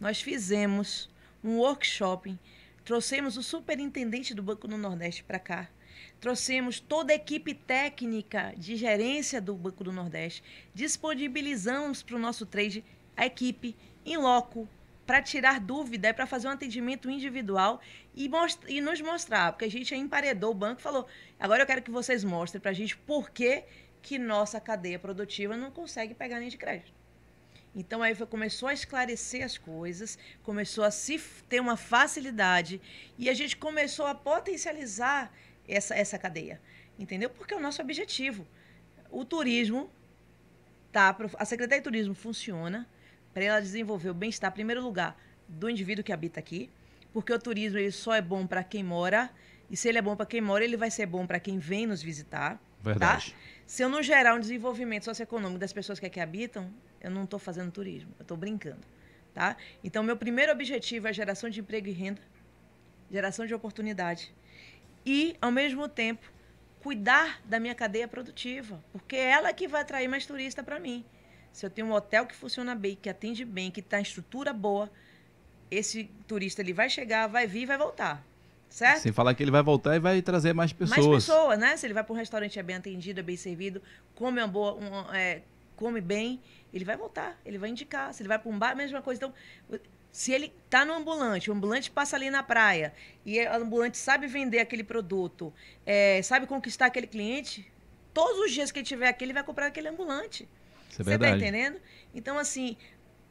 Nós 0.00 0.20
fizemos 0.20 1.08
um 1.42 1.58
workshop, 1.58 2.36
trouxemos 2.84 3.36
o 3.36 3.42
superintendente 3.42 4.34
do 4.34 4.42
Banco 4.42 4.66
do 4.66 4.76
Nordeste 4.76 5.22
para 5.22 5.38
cá, 5.38 5.68
trouxemos 6.20 6.80
toda 6.80 7.12
a 7.12 7.16
equipe 7.16 7.54
técnica 7.54 8.52
de 8.56 8.74
gerência 8.76 9.40
do 9.40 9.54
Banco 9.54 9.84
do 9.84 9.92
Nordeste, 9.92 10.42
disponibilizamos 10.74 12.02
para 12.02 12.16
o 12.16 12.18
nosso 12.18 12.44
trade 12.44 12.84
a 13.16 13.24
equipe 13.24 13.76
em 14.04 14.16
loco, 14.16 14.68
para 15.06 15.22
tirar 15.22 15.60
dúvida, 15.60 16.08
é 16.08 16.12
para 16.12 16.26
fazer 16.26 16.48
um 16.48 16.52
atendimento 16.52 17.08
individual 17.08 17.80
e, 18.16 18.28
e, 18.66 18.80
nos 18.80 19.00
mostrar, 19.00 19.52
porque 19.52 19.66
a 19.66 19.70
gente 19.70 19.94
emparedou 19.94 20.50
o 20.50 20.54
banco 20.54 20.80
e 20.80 20.82
falou: 20.82 21.06
agora 21.38 21.62
eu 21.62 21.66
quero 21.66 21.82
que 21.82 21.90
vocês 21.90 22.24
mostrem 22.24 22.60
para 22.60 22.70
a 22.70 22.74
gente 22.74 22.96
por 22.96 23.30
que, 23.30 23.62
que 24.02 24.18
nossa 24.18 24.60
cadeia 24.60 24.98
produtiva 24.98 25.56
não 25.56 25.70
consegue 25.70 26.14
pegar 26.14 26.40
nem 26.40 26.48
de 26.48 26.56
crédito. 26.56 27.03
Então 27.74 28.02
aí 28.02 28.14
foi, 28.14 28.26
começou 28.26 28.68
a 28.68 28.72
esclarecer 28.72 29.44
as 29.44 29.58
coisas, 29.58 30.18
começou 30.42 30.84
a 30.84 30.90
se 30.90 31.18
ter 31.48 31.60
uma 31.60 31.76
facilidade 31.76 32.80
e 33.18 33.28
a 33.28 33.34
gente 33.34 33.56
começou 33.56 34.06
a 34.06 34.14
potencializar 34.14 35.32
essa, 35.68 35.94
essa 35.94 36.18
cadeia. 36.18 36.60
Entendeu? 36.98 37.28
Porque 37.28 37.52
é 37.52 37.56
o 37.56 37.60
nosso 37.60 37.82
objetivo. 37.82 38.46
O 39.10 39.24
turismo, 39.24 39.90
tá, 40.92 41.16
a 41.36 41.44
Secretaria 41.44 41.80
de 41.80 41.84
Turismo 41.84 42.14
funciona, 42.14 42.86
para 43.32 43.44
ela 43.44 43.60
desenvolver 43.60 44.10
o 44.10 44.14
bem-estar, 44.14 44.50
em 44.50 44.54
primeiro 44.54 44.80
lugar, 44.80 45.20
do 45.48 45.68
indivíduo 45.68 46.04
que 46.04 46.12
habita 46.12 46.38
aqui, 46.38 46.70
porque 47.12 47.32
o 47.32 47.38
turismo 47.38 47.78
ele 47.78 47.90
só 47.90 48.14
é 48.14 48.22
bom 48.22 48.46
para 48.46 48.62
quem 48.62 48.84
mora, 48.84 49.30
e 49.68 49.76
se 49.76 49.88
ele 49.88 49.98
é 49.98 50.02
bom 50.02 50.14
para 50.14 50.26
quem 50.26 50.40
mora, 50.40 50.64
ele 50.64 50.76
vai 50.76 50.90
ser 50.90 51.06
bom 51.06 51.26
para 51.26 51.40
quem 51.40 51.58
vem 51.58 51.86
nos 51.86 52.00
visitar. 52.00 52.54
Tá? 52.54 52.60
Verdade. 52.80 53.32
Tá? 53.32 53.36
Se 53.66 53.82
eu 53.82 53.88
não 53.88 54.02
gerar 54.02 54.34
um 54.34 54.40
desenvolvimento 54.40 55.04
socioeconômico 55.04 55.58
das 55.58 55.72
pessoas 55.72 55.98
que 55.98 56.06
aqui 56.06 56.20
habitam, 56.20 56.72
eu 57.00 57.10
não 57.10 57.24
estou 57.24 57.38
fazendo 57.38 57.70
turismo, 57.70 58.12
eu 58.18 58.22
estou 58.22 58.36
brincando. 58.36 58.86
Tá? 59.32 59.56
Então, 59.82 60.02
meu 60.02 60.16
primeiro 60.16 60.52
objetivo 60.52 61.08
é 61.08 61.12
geração 61.12 61.50
de 61.50 61.60
emprego 61.60 61.88
e 61.88 61.92
renda, 61.92 62.22
geração 63.10 63.46
de 63.46 63.54
oportunidade. 63.54 64.32
E, 65.04 65.36
ao 65.40 65.50
mesmo 65.50 65.88
tempo, 65.88 66.30
cuidar 66.80 67.40
da 67.44 67.58
minha 67.58 67.74
cadeia 67.74 68.06
produtiva, 68.06 68.82
porque 68.92 69.16
é 69.16 69.30
ela 69.30 69.52
que 69.52 69.66
vai 69.66 69.80
atrair 69.80 70.06
mais 70.06 70.26
turista 70.26 70.62
para 70.62 70.78
mim. 70.78 71.04
Se 71.52 71.64
eu 71.64 71.70
tenho 71.70 71.88
um 71.88 71.92
hotel 71.92 72.26
que 72.26 72.34
funciona 72.34 72.74
bem, 72.74 72.96
que 73.00 73.08
atende 73.08 73.44
bem, 73.44 73.70
que 73.70 73.80
está 73.80 73.98
em 73.98 74.02
estrutura 74.02 74.52
boa, 74.52 74.90
esse 75.70 76.04
turista 76.26 76.60
ele 76.60 76.72
vai 76.72 76.90
chegar, 76.90 77.26
vai 77.26 77.46
vir 77.46 77.66
vai 77.66 77.78
voltar. 77.78 78.24
Certo? 78.68 79.02
Sem 79.02 79.12
falar 79.12 79.34
que 79.34 79.42
ele 79.42 79.50
vai 79.50 79.62
voltar 79.62 79.94
e 79.94 80.00
vai 80.00 80.20
trazer 80.20 80.52
mais 80.52 80.72
pessoas. 80.72 81.06
Mais 81.06 81.24
pessoas, 81.24 81.58
né? 81.58 81.76
Se 81.76 81.86
ele 81.86 81.94
vai 81.94 82.02
para 82.02 82.12
um 82.12 82.16
restaurante 82.16 82.58
é 82.58 82.62
bem 82.62 82.76
atendido, 82.76 83.20
é 83.20 83.22
bem 83.22 83.36
servido, 83.36 83.80
come 84.14 84.40
uma 84.40 84.48
boa, 84.48 84.74
um, 84.74 85.14
é, 85.14 85.42
come 85.76 86.00
bem, 86.00 86.40
ele 86.72 86.84
vai 86.84 86.96
voltar, 86.96 87.38
ele 87.44 87.56
vai 87.56 87.70
indicar. 87.70 88.12
Se 88.12 88.22
ele 88.22 88.28
vai 88.28 88.38
para 88.38 88.50
um 88.50 88.58
bar, 88.58 88.72
a 88.72 88.74
mesma 88.74 89.00
coisa. 89.00 89.18
Então, 89.18 89.80
se 90.10 90.32
ele 90.32 90.52
está 90.64 90.84
no 90.84 90.92
ambulante, 90.92 91.50
o 91.50 91.54
ambulante 91.54 91.90
passa 91.90 92.16
ali 92.16 92.30
na 92.30 92.42
praia 92.42 92.92
e 93.26 93.40
o 93.40 93.54
ambulante 93.54 93.98
sabe 93.98 94.26
vender 94.26 94.60
aquele 94.60 94.84
produto, 94.84 95.52
é, 95.84 96.22
sabe 96.22 96.46
conquistar 96.46 96.86
aquele 96.86 97.06
cliente, 97.06 97.68
todos 98.12 98.38
os 98.38 98.52
dias 98.52 98.70
que 98.70 98.78
ele 98.78 98.86
tiver 98.86 99.08
aqui, 99.08 99.24
ele 99.24 99.32
vai 99.32 99.42
comprar 99.42 99.66
aquele 99.66 99.88
ambulante. 99.88 100.48
Isso 100.88 101.02
é 101.02 101.04
Você 101.04 101.14
está 101.14 101.30
entendendo? 101.30 101.80
Então, 102.14 102.38
assim, 102.38 102.76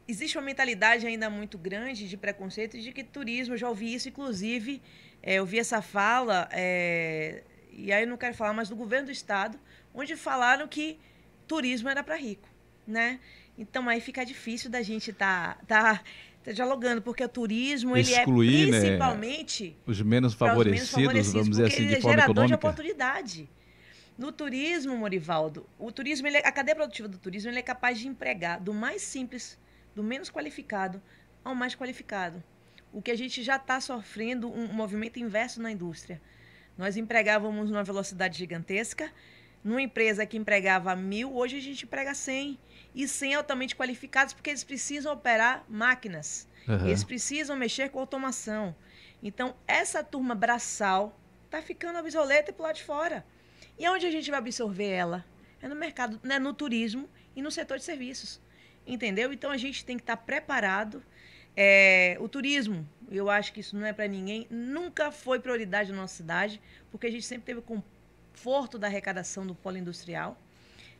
existe 0.05 0.37
uma 0.37 0.43
mentalidade 0.43 1.07
ainda 1.07 1.29
muito 1.29 1.57
grande 1.57 2.07
de 2.07 2.17
preconceito 2.17 2.77
de 2.77 2.91
que 2.91 3.03
turismo, 3.03 3.53
eu 3.53 3.57
já 3.57 3.69
ouvi 3.69 3.93
isso, 3.93 4.09
inclusive, 4.09 4.81
é, 5.23 5.35
eu 5.35 5.45
vi 5.45 5.57
essa 5.57 5.81
fala, 5.81 6.49
é, 6.51 7.43
e 7.71 7.93
aí 7.93 8.03
eu 8.03 8.07
não 8.07 8.17
quero 8.17 8.35
falar 8.35 8.51
mais 8.51 8.67
do 8.67 8.75
governo 8.75 9.05
do 9.05 9.11
estado, 9.11 9.57
onde 9.93 10.17
falaram 10.17 10.67
que 10.67 10.99
turismo 11.47 11.87
era 11.87 12.03
para 12.03 12.15
rico, 12.17 12.47
né? 12.85 13.21
Então 13.57 13.87
aí 13.87 14.01
fica 14.01 14.25
difícil 14.25 14.69
da 14.69 14.81
gente 14.81 15.11
estar 15.11 15.59
tá, 15.65 15.95
tá, 15.95 16.03
tá, 16.43 16.51
dialogando, 16.51 17.01
porque 17.01 17.23
o 17.23 17.29
turismo 17.29 17.95
Excluir, 17.95 18.63
ele 18.63 18.75
é 18.75 18.79
principalmente 18.81 19.69
né, 19.69 19.75
os 19.85 20.01
menos 20.01 20.33
favorecidos, 20.33 20.89
os 20.89 20.95
menos 20.97 21.07
favorecidos 21.07 21.33
vamos 21.33 21.49
dizer 21.49 21.67
assim, 21.67 21.87
de 21.87 21.95
é 21.95 22.01
forma 22.01 22.11
gerador 22.11 22.31
econômica. 22.31 22.47
de 22.47 22.53
oportunidade. 22.53 23.49
No 24.17 24.31
turismo, 24.31 24.95
Morivaldo, 24.97 25.65
o 25.79 25.91
turismo, 25.91 26.27
ele, 26.27 26.37
é, 26.37 26.47
a 26.47 26.51
cadeia 26.51 26.75
produtiva 26.75 27.07
do 27.07 27.17
turismo 27.17 27.49
ele 27.49 27.59
é 27.59 27.63
capaz 27.63 27.97
de 27.97 28.07
empregar 28.07 28.59
do 28.59 28.73
mais 28.73 29.01
simples, 29.01 29.57
do 29.95 30.03
menos 30.03 30.29
qualificado, 30.29 31.01
ao 31.43 31.55
mais 31.55 31.75
qualificado. 31.75 32.43
O 32.93 33.01
que 33.01 33.11
a 33.11 33.17
gente 33.17 33.43
já 33.43 33.57
está 33.57 33.81
sofrendo 33.81 34.47
um 34.47 34.71
movimento 34.71 35.19
inverso 35.19 35.61
na 35.61 35.71
indústria. 35.71 36.21
Nós 36.77 36.95
empregávamos 36.95 37.69
numa 37.69 37.83
velocidade 37.83 38.37
gigantesca, 38.37 39.11
numa 39.63 39.81
empresa 39.81 40.25
que 40.25 40.37
empregava 40.37 40.95
mil, 40.95 41.35
hoje 41.35 41.57
a 41.57 41.61
gente 41.61 41.85
emprega 41.85 42.13
100. 42.13 42.59
E 42.93 43.07
100 43.07 43.35
altamente 43.35 43.75
qualificados, 43.75 44.33
porque 44.33 44.49
eles 44.49 44.63
precisam 44.63 45.13
operar 45.13 45.63
máquinas. 45.67 46.47
Uhum. 46.67 46.85
Eles 46.85 47.03
precisam 47.03 47.55
mexer 47.55 47.89
com 47.89 47.99
automação. 47.99 48.75
Então, 49.21 49.55
essa 49.67 50.03
turma 50.03 50.35
braçal 50.35 51.17
está 51.45 51.61
ficando 51.61 51.97
obsoleta 51.97 52.51
e 52.51 52.53
para 52.53 52.67
lado 52.67 52.75
de 52.75 52.83
fora. 52.83 53.25
E 53.79 53.87
onde 53.87 54.05
a 54.05 54.11
gente 54.11 54.29
vai 54.29 54.39
absorver 54.39 54.89
ela? 54.89 55.25
É 55.61 55.67
no 55.67 55.75
mercado, 55.75 56.19
né, 56.23 56.37
no 56.37 56.53
turismo 56.53 57.09
e 57.35 57.41
no 57.41 57.49
setor 57.49 57.77
de 57.77 57.83
serviços. 57.83 58.41
Entendeu? 58.85 59.31
Então, 59.31 59.49
a 59.49 59.57
gente 59.57 59.85
tem 59.85 59.97
que 59.97 60.03
estar 60.03 60.17
tá 60.17 60.21
preparado. 60.21 61.01
É, 61.55 62.17
o 62.19 62.27
turismo, 62.27 62.87
eu 63.11 63.29
acho 63.29 63.53
que 63.53 63.59
isso 63.59 63.77
não 63.77 63.85
é 63.85 63.93
para 63.93 64.07
ninguém, 64.07 64.47
nunca 64.49 65.11
foi 65.11 65.39
prioridade 65.39 65.91
na 65.91 65.97
nossa 65.97 66.15
cidade, 66.15 66.61
porque 66.89 67.07
a 67.07 67.11
gente 67.11 67.25
sempre 67.25 67.45
teve 67.45 67.61
conforto 67.61 68.77
da 68.79 68.87
arrecadação 68.87 69.45
do 69.45 69.53
polo 69.53 69.77
industrial, 69.77 70.37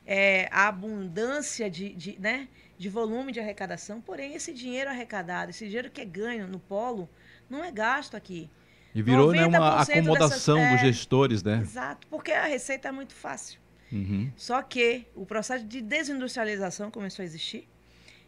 é, 0.05 0.47
a 0.51 0.67
abundância 0.67 1.69
de, 1.69 1.93
de, 1.93 2.19
né, 2.19 2.47
de 2.77 2.89
volume 2.89 3.31
de 3.31 3.39
arrecadação, 3.39 4.01
porém 4.01 4.35
esse 4.35 4.53
dinheiro 4.53 4.89
arrecadado, 4.89 5.49
esse 5.49 5.65
dinheiro 5.65 5.89
que 5.89 6.01
é 6.01 6.05
ganho 6.05 6.47
no 6.47 6.59
polo, 6.59 7.09
não 7.49 7.63
é 7.63 7.71
gasto 7.71 8.15
aqui. 8.15 8.49
E 8.93 9.01
virou 9.01 9.31
né, 9.31 9.47
uma 9.47 9.81
acomodação 9.81 10.55
dessas, 10.55 10.71
é, 10.71 10.71
dos 10.71 10.81
gestores, 10.81 11.41
né? 11.41 11.59
Exato, 11.61 12.07
porque 12.07 12.31
a 12.31 12.45
receita 12.45 12.89
é 12.89 12.91
muito 12.91 13.13
fácil. 13.13 13.59
Uhum. 13.91 14.31
Só 14.35 14.61
que 14.61 15.05
o 15.15 15.25
processo 15.25 15.65
de 15.65 15.81
desindustrialização 15.81 16.91
começou 16.91 17.23
a 17.23 17.25
existir. 17.25 17.67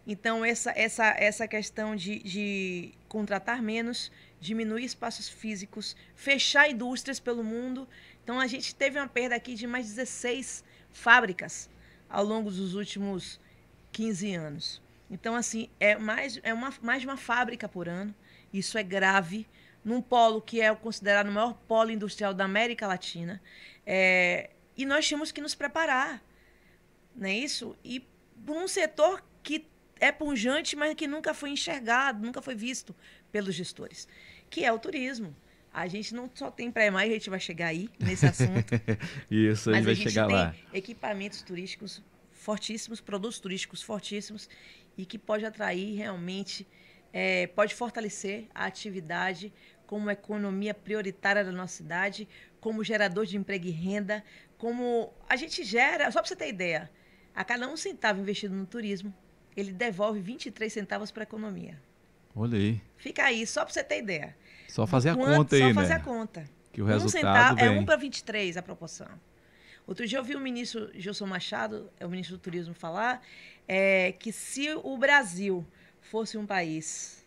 Então, 0.08 0.46
essa, 0.46 0.72
essa, 0.76 1.06
essa 1.18 1.48
questão 1.48 1.96
de, 1.96 2.20
de 2.20 2.94
contratar 3.08 3.62
menos, 3.62 4.12
diminuir 4.40 4.86
espaços 4.86 5.28
físicos, 5.28 5.96
fechar 6.14 6.70
indústrias 6.70 7.20
pelo 7.20 7.44
mundo. 7.44 7.88
Então, 8.24 8.40
a 8.40 8.46
gente 8.46 8.76
teve 8.76 9.00
uma 9.00 9.08
perda 9.08 9.36
aqui 9.36 9.56
de 9.56 9.66
mais 9.66 9.88
16 9.88 10.64
fábricas 10.92 11.70
ao 12.08 12.24
longo 12.24 12.52
dos 12.52 12.76
últimos 12.76 13.40
15 13.92 14.36
anos. 14.36 14.82
Então, 15.10 15.36
assim, 15.36 15.70
é 15.80 15.98
mais, 15.98 16.40
é 16.44 16.54
uma, 16.54 16.74
mais 16.82 17.02
de 17.02 17.08
uma 17.08 17.18
fábrica 17.18 17.68
por 17.68 17.90
ano. 17.90 18.14
Isso 18.54 18.78
é 18.78 18.84
grave. 18.84 19.48
Num 19.84 20.02
polo 20.02 20.42
que 20.42 20.62
é 20.62 20.74
considerado 20.74 21.28
o 21.30 21.32
maior 21.32 21.54
polo 21.68 21.92
industrial 21.92 22.34
da 22.34 22.46
América 22.46 22.88
Latina. 22.88 23.42
É, 23.86 24.50
e 24.76 24.86
nós 24.86 25.08
tínhamos 25.08 25.32
que 25.32 25.40
nos 25.40 25.54
preparar, 25.54 26.24
não 27.16 27.28
é 27.28 27.34
isso? 27.34 27.78
E 27.84 28.00
por 28.46 28.58
um 28.58 28.68
setor 28.68 29.24
que 29.44 29.68
é 30.06 30.12
punjante, 30.12 30.76
mas 30.76 30.94
que 30.94 31.08
nunca 31.08 31.34
foi 31.34 31.50
enxergado, 31.52 32.24
nunca 32.24 32.42
foi 32.42 32.56
visto 32.56 32.96
pelos 33.32 33.54
gestores, 33.56 34.08
que 34.50 34.64
é 34.64 34.72
o 34.72 34.80
turismo. 34.80 35.36
A 35.74 35.88
gente 35.88 36.16
não 36.16 36.30
só 36.34 36.50
tem 36.50 36.72
pré-maio, 36.72 37.12
a 37.12 37.14
gente 37.14 37.30
vai 37.30 37.40
chegar 37.40 37.68
aí 37.68 37.90
nesse 38.00 38.26
assunto. 38.26 38.74
Isso, 39.30 39.70
a 39.70 39.74
gente 39.74 39.86
vai 39.86 39.96
chegar 39.96 40.28
lá. 40.28 40.56
Equipamentos 40.74 41.42
turísticos 41.42 42.02
fortíssimos, 42.32 43.02
produtos 43.02 43.40
turísticos 43.40 43.82
fortíssimos 43.82 44.48
e 44.98 45.06
que 45.06 45.18
pode 45.18 45.46
atrair 45.46 45.98
realmente, 45.98 46.66
é, 47.12 47.48
pode 47.48 47.76
fortalecer 47.76 48.48
a 48.54 48.66
atividade 48.66 49.52
como 49.86 50.10
economia 50.10 50.74
prioritária 50.74 51.44
da 51.44 51.52
nossa 51.52 51.78
cidade, 51.78 52.28
como 52.60 52.84
gerador 52.84 53.26
de 53.26 53.38
emprego 53.38 53.68
e 53.68 53.72
renda, 53.72 54.24
como 54.58 55.14
a 55.28 55.36
gente 55.36 55.64
gera, 55.64 56.10
só 56.12 56.20
para 56.20 56.28
você 56.30 56.36
ter 56.36 56.50
ideia, 56.50 56.90
a 57.36 57.44
cada 57.44 57.68
um 57.68 57.76
centavo 57.76 58.22
investido 58.22 58.56
no 58.56 58.66
turismo, 58.66 59.14
ele 59.56 59.72
devolve 59.72 60.20
23 60.20 60.72
centavos 60.72 61.12
para 61.12 61.24
a 61.24 61.26
economia. 61.26 61.80
Olha 62.36 62.58
aí. 62.58 62.82
Fica 62.98 63.24
aí, 63.24 63.48
só 63.48 63.64
para 63.64 63.74
você 63.74 63.84
ter 63.84 64.00
ideia. 64.00 64.36
Só 64.68 64.86
fazer 64.86 65.10
a 65.10 65.16
conta 65.16 65.56
aí, 65.56 65.62
só 65.62 65.68
né? 65.68 65.74
Só 65.74 65.80
fazer 65.82 65.94
a 65.94 66.00
conta. 66.00 66.50
Que 66.74 66.82
o 66.82 66.86
resultado 66.86 67.08
um 67.08 67.12
centavo, 67.12 67.56
vem. 67.56 67.66
É 67.66 67.70
1 67.70 67.86
para 67.86 67.96
23 67.96 68.58
a 68.58 68.62
proporção. 68.62 69.08
Outro 69.88 70.06
dia 70.06 70.18
eu 70.18 70.24
vi 70.24 70.36
o 70.36 70.40
ministro 70.40 70.90
Gilson 70.94 71.28
Machado, 71.28 71.90
é 72.00 72.06
o 72.06 72.10
ministro 72.10 72.38
do 72.38 72.42
Turismo, 72.42 72.74
falar 72.74 73.22
é, 73.68 74.12
que 74.14 74.32
se 74.32 74.74
o 74.84 74.98
Brasil 74.98 75.66
fosse 76.02 76.38
um 76.38 76.46
país, 76.46 77.26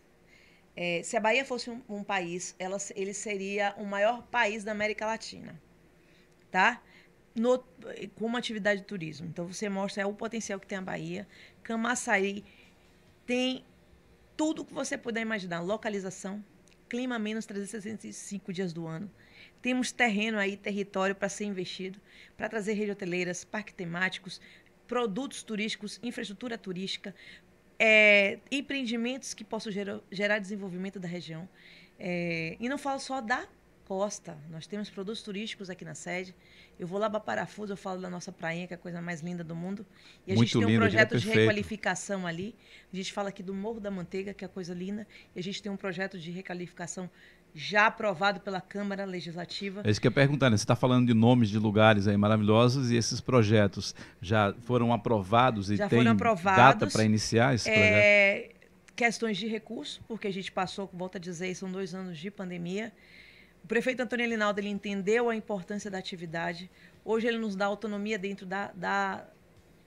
é, 0.75 1.01
se 1.03 1.15
a 1.15 1.19
Bahia 1.19 1.45
fosse 1.45 1.69
um, 1.69 1.81
um 1.87 2.03
país, 2.03 2.55
ela, 2.59 2.77
ele 2.95 3.13
seria 3.13 3.73
o 3.77 3.85
maior 3.85 4.23
país 4.23 4.63
da 4.63 4.71
América 4.71 5.05
Latina, 5.05 5.59
tá? 6.51 6.81
No, 7.35 7.59
com 8.15 8.25
uma 8.25 8.39
atividade 8.39 8.81
de 8.81 8.87
turismo. 8.87 9.27
Então 9.27 9.47
você 9.47 9.69
mostra 9.69 10.03
é, 10.03 10.05
o 10.05 10.13
potencial 10.13 10.59
que 10.59 10.67
tem 10.67 10.77
a 10.77 10.81
Bahia. 10.81 11.27
Camaçari 11.63 12.43
tem 13.25 13.63
tudo 14.35 14.65
que 14.65 14.73
você 14.73 14.97
puder 14.97 15.21
imaginar: 15.21 15.59
localização, 15.61 16.43
clima 16.89 17.19
menos 17.19 17.45
365 17.45 18.51
dias 18.51 18.73
do 18.73 18.87
ano. 18.87 19.09
Temos 19.61 19.91
terreno 19.91 20.37
aí, 20.37 20.55
território 20.57 21.13
para 21.13 21.29
ser 21.29 21.45
investido, 21.45 21.99
para 22.37 22.49
trazer 22.49 22.73
redes 22.73 22.93
hoteleiras, 22.93 23.43
parques 23.43 23.73
temáticos, 23.73 24.41
produtos 24.87 25.43
turísticos, 25.43 25.99
infraestrutura 26.01 26.57
turística, 26.57 27.13
é, 27.77 28.39
empreendimentos 28.51 29.33
que 29.33 29.43
possam 29.43 29.71
gerar, 29.71 29.99
gerar 30.11 30.39
desenvolvimento 30.39 30.99
da 30.99 31.07
região. 31.07 31.47
É, 31.99 32.55
e 32.59 32.69
não 32.69 32.77
falo 32.77 32.99
só 32.99 33.21
da 33.21 33.47
nós 34.51 34.67
temos 34.67 34.87
produtos 34.89 35.23
turísticos 35.23 35.67
aqui 35.67 35.83
na 35.83 35.95
sede. 35.95 36.35
Eu 36.79 36.85
vou 36.85 36.99
lá 36.99 37.09
para 37.09 37.19
Parafuso, 37.19 37.73
eu 37.73 37.77
falo 37.77 37.99
da 37.99 38.09
nossa 38.09 38.31
prainha, 38.31 38.67
que 38.67 38.73
é 38.73 38.75
a 38.75 38.77
coisa 38.77 39.01
mais 39.01 39.21
linda 39.21 39.43
do 39.43 39.55
mundo. 39.55 39.83
E 40.27 40.31
a 40.31 40.35
Muito 40.35 40.47
gente 40.47 40.65
tem 40.65 40.75
um 40.75 40.79
projeto 40.79 41.17
de 41.17 41.27
requalificação 41.27 42.27
ali. 42.27 42.55
A 42.93 42.95
gente 42.95 43.11
fala 43.11 43.29
aqui 43.29 43.41
do 43.41 43.53
Morro 43.53 43.79
da 43.79 43.89
Manteiga, 43.89 44.31
que 44.31 44.45
é 44.45 44.47
a 44.47 44.49
coisa 44.49 44.75
linda. 44.75 45.07
E 45.35 45.39
a 45.39 45.43
gente 45.43 45.61
tem 45.63 45.71
um 45.71 45.75
projeto 45.75 46.19
de 46.19 46.29
requalificação 46.29 47.09
já 47.53 47.87
aprovado 47.87 48.39
pela 48.39 48.61
Câmara 48.61 49.05
Legislativa. 49.05 49.81
É 49.83 49.89
isso 49.89 49.99
que 49.99 50.05
eu 50.05 50.11
ia 50.11 50.15
perguntar, 50.15 50.51
né? 50.51 50.57
Você 50.57 50.63
está 50.63 50.75
falando 50.75 51.07
de 51.07 51.15
nomes 51.15 51.49
de 51.49 51.57
lugares 51.57 52.07
aí 52.07 52.15
maravilhosos 52.15 52.91
e 52.91 52.95
esses 52.95 53.19
projetos 53.19 53.95
já 54.21 54.53
foram 54.65 54.93
aprovados 54.93 55.71
e 55.71 55.75
já 55.75 55.89
tem 55.89 56.03
data 56.03 56.85
para 56.85 57.03
iniciar 57.03 57.55
esse 57.55 57.67
é, 57.67 57.73
projeto? 57.73 58.59
Questões 58.95 59.37
de 59.37 59.47
recurso, 59.47 59.99
porque 60.07 60.27
a 60.27 60.31
gente 60.31 60.51
passou, 60.51 60.87
volta 60.93 61.17
a 61.17 61.21
dizer, 61.21 61.55
são 61.55 61.71
dois 61.71 61.95
anos 61.95 62.17
de 62.17 62.29
pandemia. 62.29 62.93
O 63.63 63.67
prefeito 63.67 64.01
Antônio 64.01 64.27
Linaldo 64.27 64.59
ele 64.59 64.69
entendeu 64.69 65.29
a 65.29 65.35
importância 65.35 65.91
da 65.91 65.97
atividade. 65.97 66.69
Hoje 67.03 67.27
ele 67.27 67.37
nos 67.37 67.55
dá 67.55 67.65
autonomia 67.65 68.17
dentro 68.17 68.45
da, 68.45 68.71
da, 68.73 69.27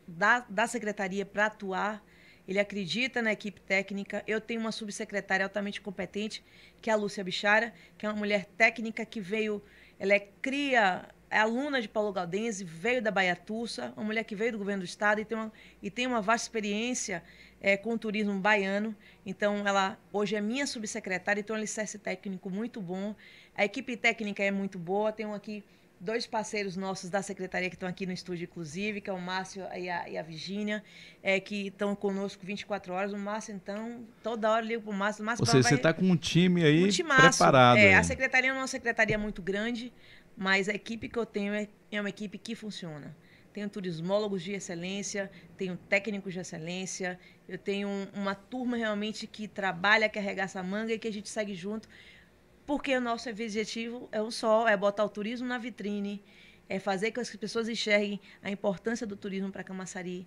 da, 0.06 0.40
da 0.48 0.66
secretaria 0.66 1.26
para 1.26 1.46
atuar 1.46 2.02
ele 2.46 2.58
acredita 2.58 3.22
na 3.22 3.32
equipe 3.32 3.60
técnica. 3.60 4.22
Eu 4.26 4.40
tenho 4.40 4.60
uma 4.60 4.72
subsecretária 4.72 5.44
altamente 5.44 5.80
competente, 5.80 6.44
que 6.80 6.90
é 6.90 6.92
a 6.92 6.96
Lúcia 6.96 7.22
Bichara, 7.22 7.72
que 7.96 8.04
é 8.04 8.08
uma 8.08 8.18
mulher 8.18 8.46
técnica 8.56 9.04
que 9.04 9.20
veio, 9.20 9.62
ela 9.98 10.12
é 10.12 10.18
cria, 10.18 11.08
é 11.30 11.38
aluna 11.38 11.80
de 11.80 11.88
Paulo 11.88 12.12
Galdense, 12.12 12.64
veio 12.64 13.00
da 13.00 13.10
Baiatussa, 13.10 13.92
uma 13.96 14.04
mulher 14.06 14.24
que 14.24 14.34
veio 14.34 14.52
do 14.52 14.58
governo 14.58 14.82
do 14.82 14.86
estado 14.86 15.20
e 15.20 15.24
tem 15.24 15.38
uma, 15.38 15.52
e 15.80 15.90
tem 15.90 16.06
uma 16.06 16.20
vasta 16.20 16.46
experiência 16.46 17.22
é, 17.60 17.76
com 17.76 17.94
o 17.94 17.98
turismo 17.98 18.38
baiano. 18.38 18.94
Então, 19.24 19.66
ela 19.66 19.96
hoje 20.12 20.34
é 20.34 20.40
minha 20.40 20.66
subsecretária, 20.66 21.40
então 21.40 21.54
é 21.54 21.58
um 21.58 21.60
alicerce 21.60 21.98
técnico 21.98 22.50
muito 22.50 22.80
bom. 22.80 23.14
A 23.57 23.64
equipe 23.64 23.96
técnica 23.96 24.42
é 24.42 24.50
muito 24.50 24.78
boa. 24.78 25.12
Tenho 25.12 25.34
aqui 25.34 25.62
dois 26.03 26.26
parceiros 26.26 26.76
nossos 26.76 27.09
da 27.09 27.22
secretaria 27.22 27.70
que 27.70 27.76
estão 27.76 27.88
aqui 27.88 28.05
no 28.05 28.12
estúdio, 28.12 28.44
inclusive, 28.44 29.00
que 29.00 29.09
é 29.09 29.12
o 29.12 29.20
Márcio 29.20 29.62
e 29.74 29.88
a, 29.88 30.09
e 30.09 30.18
a 30.18 30.22
Virgínia, 30.22 30.82
é, 31.22 31.38
que 31.38 31.68
estão 31.68 31.94
conosco 31.94 32.44
24 32.44 32.92
horas. 32.92 33.12
O 33.12 33.18
Márcio, 33.18 33.55
então, 33.55 34.05
toda 34.22 34.50
hora 34.50 34.64
eu 34.64 34.68
ligo 34.68 34.82
para 34.82 34.90
o 34.90 34.94
Márcio. 34.94 35.24
Márcio 35.24 35.42
Ou 35.42 35.46
seja, 35.46 35.68
você 35.68 35.74
está 35.76 35.92
com 35.92 36.05
um 36.05 36.16
time 36.16 36.64
aí 36.64 36.84
um 36.84 36.88
preparado. 36.88 37.78
É, 37.78 37.94
a 37.94 38.03
secretaria 38.03 38.50
não 38.50 38.59
é 38.59 38.62
uma 38.62 38.66
secretaria 38.66 39.16
muito 39.16 39.40
grande, 39.40 39.92
mas 40.36 40.68
a 40.68 40.74
equipe 40.74 41.09
que 41.09 41.18
eu 41.18 41.24
tenho 41.24 41.55
é, 41.55 41.68
é 41.90 42.00
uma 42.00 42.09
equipe 42.09 42.36
que 42.36 42.57
funciona. 42.57 43.14
Tenho 43.53 43.68
turismólogos 43.68 44.42
de 44.42 44.53
excelência, 44.53 45.30
tenho 45.59 45.76
técnicos 45.76 46.32
de 46.32 46.40
excelência, 46.40 47.20
eu 47.46 47.59
tenho 47.59 47.86
um, 47.86 48.07
uma 48.14 48.34
turma 48.34 48.78
realmente 48.78 49.26
que 49.26 49.46
trabalha, 49.46 50.09
que 50.09 50.18
arregaça 50.18 50.59
a 50.59 50.62
manga 50.62 50.94
e 50.94 50.98
que 50.98 51.07
a 51.07 51.12
gente 51.12 51.28
segue 51.28 51.55
junto 51.55 51.86
porque 52.66 52.96
o 52.96 53.00
nosso 53.00 53.28
objetivo 53.28 54.08
é 54.12 54.22
um 54.22 54.30
só, 54.30 54.68
é 54.68 54.76
botar 54.76 55.04
o 55.04 55.08
turismo 55.08 55.46
na 55.46 55.58
vitrine, 55.58 56.22
é 56.68 56.78
fazer 56.78 57.08
com 57.08 57.14
que 57.14 57.20
as 57.20 57.36
pessoas 57.36 57.68
enxerguem 57.68 58.20
a 58.42 58.50
importância 58.50 59.06
do 59.06 59.16
turismo 59.16 59.50
para 59.50 59.64
Camaçari, 59.64 60.26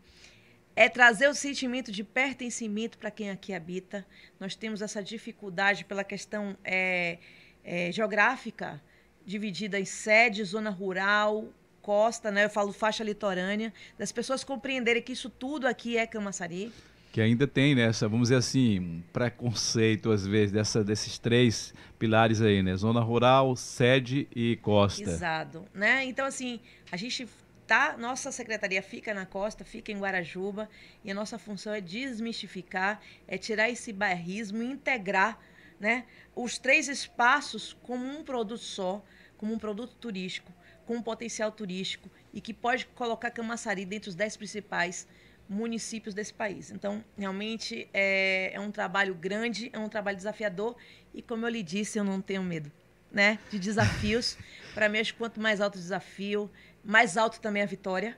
é 0.75 0.89
trazer 0.89 1.27
o 1.27 1.33
sentimento 1.33 1.91
de 1.91 2.03
pertencimento 2.03 2.97
para 2.97 3.09
quem 3.09 3.29
aqui 3.29 3.53
habita. 3.53 4.05
Nós 4.39 4.55
temos 4.55 4.81
essa 4.81 5.01
dificuldade 5.01 5.85
pela 5.85 6.03
questão 6.03 6.57
é, 6.63 7.17
é, 7.63 7.91
geográfica, 7.91 8.81
dividida 9.25 9.79
em 9.79 9.85
sede, 9.85 10.43
zona 10.43 10.69
rural, 10.69 11.47
costa, 11.81 12.29
né? 12.29 12.43
Eu 12.43 12.49
falo 12.49 12.73
faixa 12.73 13.03
litorânea, 13.03 13.73
das 13.97 14.11
pessoas 14.11 14.43
compreenderem 14.43 15.01
que 15.01 15.13
isso 15.13 15.29
tudo 15.29 15.65
aqui 15.65 15.97
é 15.97 16.05
Camaçari 16.05 16.73
que 17.15 17.21
ainda 17.21 17.47
tem 17.47 17.73
nessa, 17.73 18.09
vamos 18.09 18.27
dizer 18.27 18.35
assim, 18.35 18.77
um 18.77 19.01
preconceito 19.13 20.11
às 20.11 20.27
vezes 20.27 20.51
dessa, 20.51 20.83
desses 20.83 21.17
três 21.17 21.73
pilares 21.97 22.41
aí, 22.41 22.61
né? 22.61 22.75
Zona 22.75 22.99
rural, 22.99 23.55
sede 23.55 24.27
e 24.35 24.57
costa. 24.57 25.01
Exato, 25.01 25.63
né? 25.73 26.03
Então 26.03 26.25
assim, 26.25 26.59
a 26.91 26.97
gente 26.97 27.25
tá, 27.65 27.95
nossa 27.97 28.33
secretaria 28.33 28.83
fica 28.83 29.13
na 29.13 29.25
costa, 29.25 29.63
fica 29.63 29.93
em 29.93 29.97
Guarajuba, 29.97 30.69
e 31.05 31.11
a 31.11 31.13
nossa 31.13 31.39
função 31.39 31.73
é 31.73 31.79
desmistificar, 31.79 32.99
é 33.29 33.37
tirar 33.37 33.69
esse 33.69 33.93
bairrismo 33.93 34.61
e 34.61 34.65
integrar, 34.65 35.39
né, 35.79 36.03
os 36.35 36.57
três 36.57 36.89
espaços 36.89 37.77
como 37.81 38.05
um 38.05 38.25
produto 38.25 38.57
só, 38.57 39.01
como 39.37 39.53
um 39.53 39.57
produto 39.57 39.95
turístico, 39.95 40.51
com 40.85 40.97
um 40.97 41.01
potencial 41.01 41.49
turístico 41.49 42.11
e 42.33 42.41
que 42.41 42.53
pode 42.53 42.85
colocar 42.87 43.31
Camaçari 43.31 43.85
dentre 43.85 44.09
os 44.09 44.15
dez 44.15 44.35
principais 44.35 45.07
municípios 45.47 46.13
desse 46.13 46.33
país. 46.33 46.71
Então, 46.71 47.03
realmente 47.17 47.87
é, 47.93 48.51
é 48.53 48.59
um 48.59 48.71
trabalho 48.71 49.13
grande, 49.13 49.69
é 49.71 49.79
um 49.79 49.89
trabalho 49.89 50.17
desafiador 50.17 50.75
e, 51.13 51.21
como 51.21 51.45
eu 51.45 51.49
lhe 51.49 51.63
disse, 51.63 51.97
eu 51.99 52.03
não 52.03 52.21
tenho 52.21 52.43
medo 52.43 52.71
né, 53.11 53.39
de 53.49 53.59
desafios. 53.59 54.37
Para 54.73 54.89
mim, 54.89 54.99
acho 54.99 55.13
que 55.13 55.19
quanto 55.19 55.39
mais 55.39 55.61
alto 55.61 55.75
o 55.75 55.81
desafio, 55.81 56.51
mais 56.83 57.17
alto 57.17 57.39
também 57.39 57.63
a 57.63 57.65
vitória. 57.65 58.17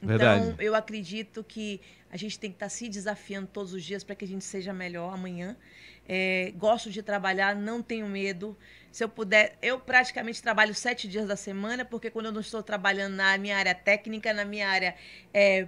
Então, 0.00 0.16
Verdade. 0.16 0.56
eu 0.60 0.74
acredito 0.76 1.42
que 1.42 1.80
a 2.10 2.16
gente 2.16 2.38
tem 2.38 2.50
que 2.50 2.56
estar 2.56 2.66
tá 2.66 2.70
se 2.70 2.88
desafiando 2.88 3.48
todos 3.48 3.72
os 3.72 3.82
dias 3.82 4.04
para 4.04 4.14
que 4.14 4.24
a 4.24 4.28
gente 4.28 4.44
seja 4.44 4.72
melhor 4.72 5.12
amanhã. 5.12 5.56
É, 6.08 6.52
gosto 6.56 6.90
de 6.90 7.02
trabalhar, 7.02 7.56
não 7.56 7.82
tenho 7.82 8.06
medo. 8.06 8.56
Se 8.92 9.02
eu 9.02 9.08
puder, 9.08 9.58
eu 9.60 9.78
praticamente 9.78 10.40
trabalho 10.40 10.74
sete 10.74 11.08
dias 11.08 11.26
da 11.26 11.36
semana, 11.36 11.84
porque 11.84 12.10
quando 12.10 12.26
eu 12.26 12.32
não 12.32 12.40
estou 12.40 12.62
trabalhando 12.62 13.14
na 13.14 13.36
minha 13.36 13.58
área 13.58 13.74
técnica, 13.74 14.32
na 14.32 14.44
minha 14.44 14.68
área 14.68 14.94
é, 15.34 15.66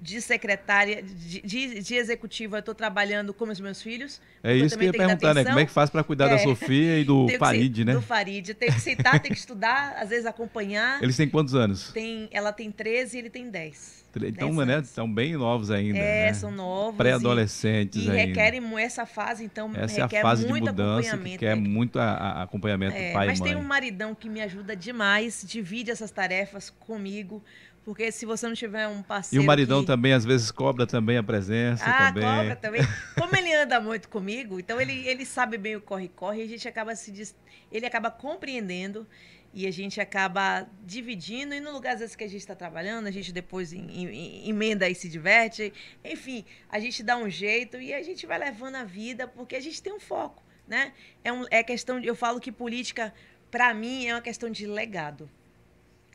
de 0.00 0.20
secretária, 0.20 1.02
de, 1.02 1.42
de, 1.42 1.80
de 1.80 1.94
executiva, 1.94 2.56
eu 2.56 2.60
estou 2.60 2.74
trabalhando 2.74 3.34
com 3.34 3.44
os 3.44 3.60
meus 3.60 3.82
filhos. 3.82 4.20
É 4.42 4.54
isso 4.54 4.76
que 4.76 4.84
eu 4.84 4.86
ia 4.86 4.92
perguntar, 4.92 5.34
né? 5.34 5.44
Como 5.44 5.58
é 5.58 5.66
que 5.66 5.72
faz 5.72 5.90
para 5.90 6.02
cuidar 6.02 6.26
é. 6.26 6.30
da 6.30 6.38
Sofia 6.38 6.98
e 6.98 7.04
do 7.04 7.26
Farid, 7.38 7.84
né? 7.84 7.92
Do 7.92 8.02
Farid. 8.02 8.54
Tem 8.54 8.72
que 8.72 8.80
sentar, 8.80 9.20
tem 9.20 9.30
que 9.30 9.38
estudar, 9.38 9.96
às 9.98 10.08
vezes 10.08 10.24
acompanhar. 10.24 11.02
Eles 11.02 11.16
têm 11.16 11.28
quantos 11.28 11.54
anos? 11.54 11.92
Tem, 11.92 12.28
ela 12.32 12.52
tem 12.52 12.70
13 12.70 13.16
e 13.16 13.20
ele 13.20 13.30
tem 13.30 13.50
10. 13.50 14.00
Então, 14.26 14.52
né, 14.52 14.80
estão 14.80 15.12
bem 15.12 15.36
novos 15.36 15.70
ainda. 15.70 15.98
É, 15.98 16.26
né? 16.26 16.34
são 16.34 16.50
novos. 16.50 16.96
Pré-adolescentes 16.96 18.00
ainda. 18.00 18.14
E 18.14 18.26
requerem 18.26 18.60
essa 18.80 19.06
fase, 19.06 19.44
então 19.44 19.70
Essa 19.74 20.00
é 20.00 20.02
a 20.02 20.22
fase 20.22 20.46
de 20.46 20.52
mudança 20.52 21.16
que 21.16 21.38
quer 21.38 21.52
é. 21.52 21.54
muito 21.54 21.98
a, 21.98 22.10
a 22.10 22.42
acompanhamento 22.42 22.96
é, 22.96 23.08
do 23.08 23.12
pai 23.12 23.26
mas 23.28 23.38
e 23.38 23.42
mãe. 23.42 23.48
Mas 23.50 23.56
tem 23.56 23.64
um 23.64 23.68
maridão 23.68 24.14
que 24.14 24.28
me 24.28 24.40
ajuda 24.40 24.74
demais, 24.74 25.44
divide 25.46 25.90
essas 25.92 26.10
tarefas 26.10 26.70
comigo. 26.70 27.42
Porque 27.84 28.12
se 28.12 28.26
você 28.26 28.46
não 28.46 28.54
tiver 28.54 28.86
um 28.88 29.02
parceiro. 29.02 29.42
E 29.42 29.44
o 29.44 29.46
maridão 29.46 29.80
que... 29.80 29.86
também, 29.86 30.12
às 30.12 30.24
vezes, 30.24 30.50
cobra 30.50 30.86
também 30.86 31.16
a 31.16 31.22
presença. 31.22 31.84
Ah, 31.86 32.12
também. 32.12 32.22
cobra 32.22 32.56
também. 32.56 32.82
Como 33.18 33.34
ele 33.34 33.52
anda 33.54 33.80
muito 33.80 34.08
comigo, 34.08 34.60
então 34.60 34.80
ele, 34.80 35.06
ele 35.08 35.24
sabe 35.24 35.56
bem 35.56 35.76
o 35.76 35.80
corre-corre, 35.80 36.42
e 36.42 36.44
a 36.44 36.48
gente 36.48 36.68
acaba 36.68 36.94
se. 36.94 37.34
Ele 37.72 37.86
acaba 37.86 38.10
compreendendo 38.10 39.06
e 39.54 39.66
a 39.66 39.70
gente 39.70 39.98
acaba 39.98 40.68
dividindo. 40.84 41.54
E 41.54 41.60
no 41.60 41.72
lugar, 41.72 41.94
às 41.94 42.00
vezes, 42.00 42.14
que 42.14 42.24
a 42.24 42.28
gente 42.28 42.40
está 42.40 42.54
trabalhando, 42.54 43.06
a 43.06 43.10
gente 43.10 43.32
depois 43.32 43.72
em, 43.72 43.80
em, 43.80 44.48
emenda 44.48 44.88
e 44.88 44.94
se 44.94 45.08
diverte. 45.08 45.72
Enfim, 46.04 46.44
a 46.68 46.78
gente 46.78 47.02
dá 47.02 47.16
um 47.16 47.30
jeito 47.30 47.80
e 47.80 47.94
a 47.94 48.02
gente 48.02 48.26
vai 48.26 48.38
levando 48.38 48.76
a 48.76 48.84
vida, 48.84 49.26
porque 49.26 49.56
a 49.56 49.60
gente 49.60 49.82
tem 49.82 49.92
um 49.92 50.00
foco. 50.00 50.42
Né? 50.68 50.92
É, 51.24 51.32
um, 51.32 51.46
é 51.50 51.62
questão 51.62 51.98
de. 51.98 52.06
Eu 52.06 52.14
falo 52.14 52.38
que 52.40 52.52
política, 52.52 53.12
para 53.50 53.72
mim, 53.72 54.06
é 54.06 54.14
uma 54.14 54.20
questão 54.20 54.50
de 54.50 54.66
legado 54.66 55.30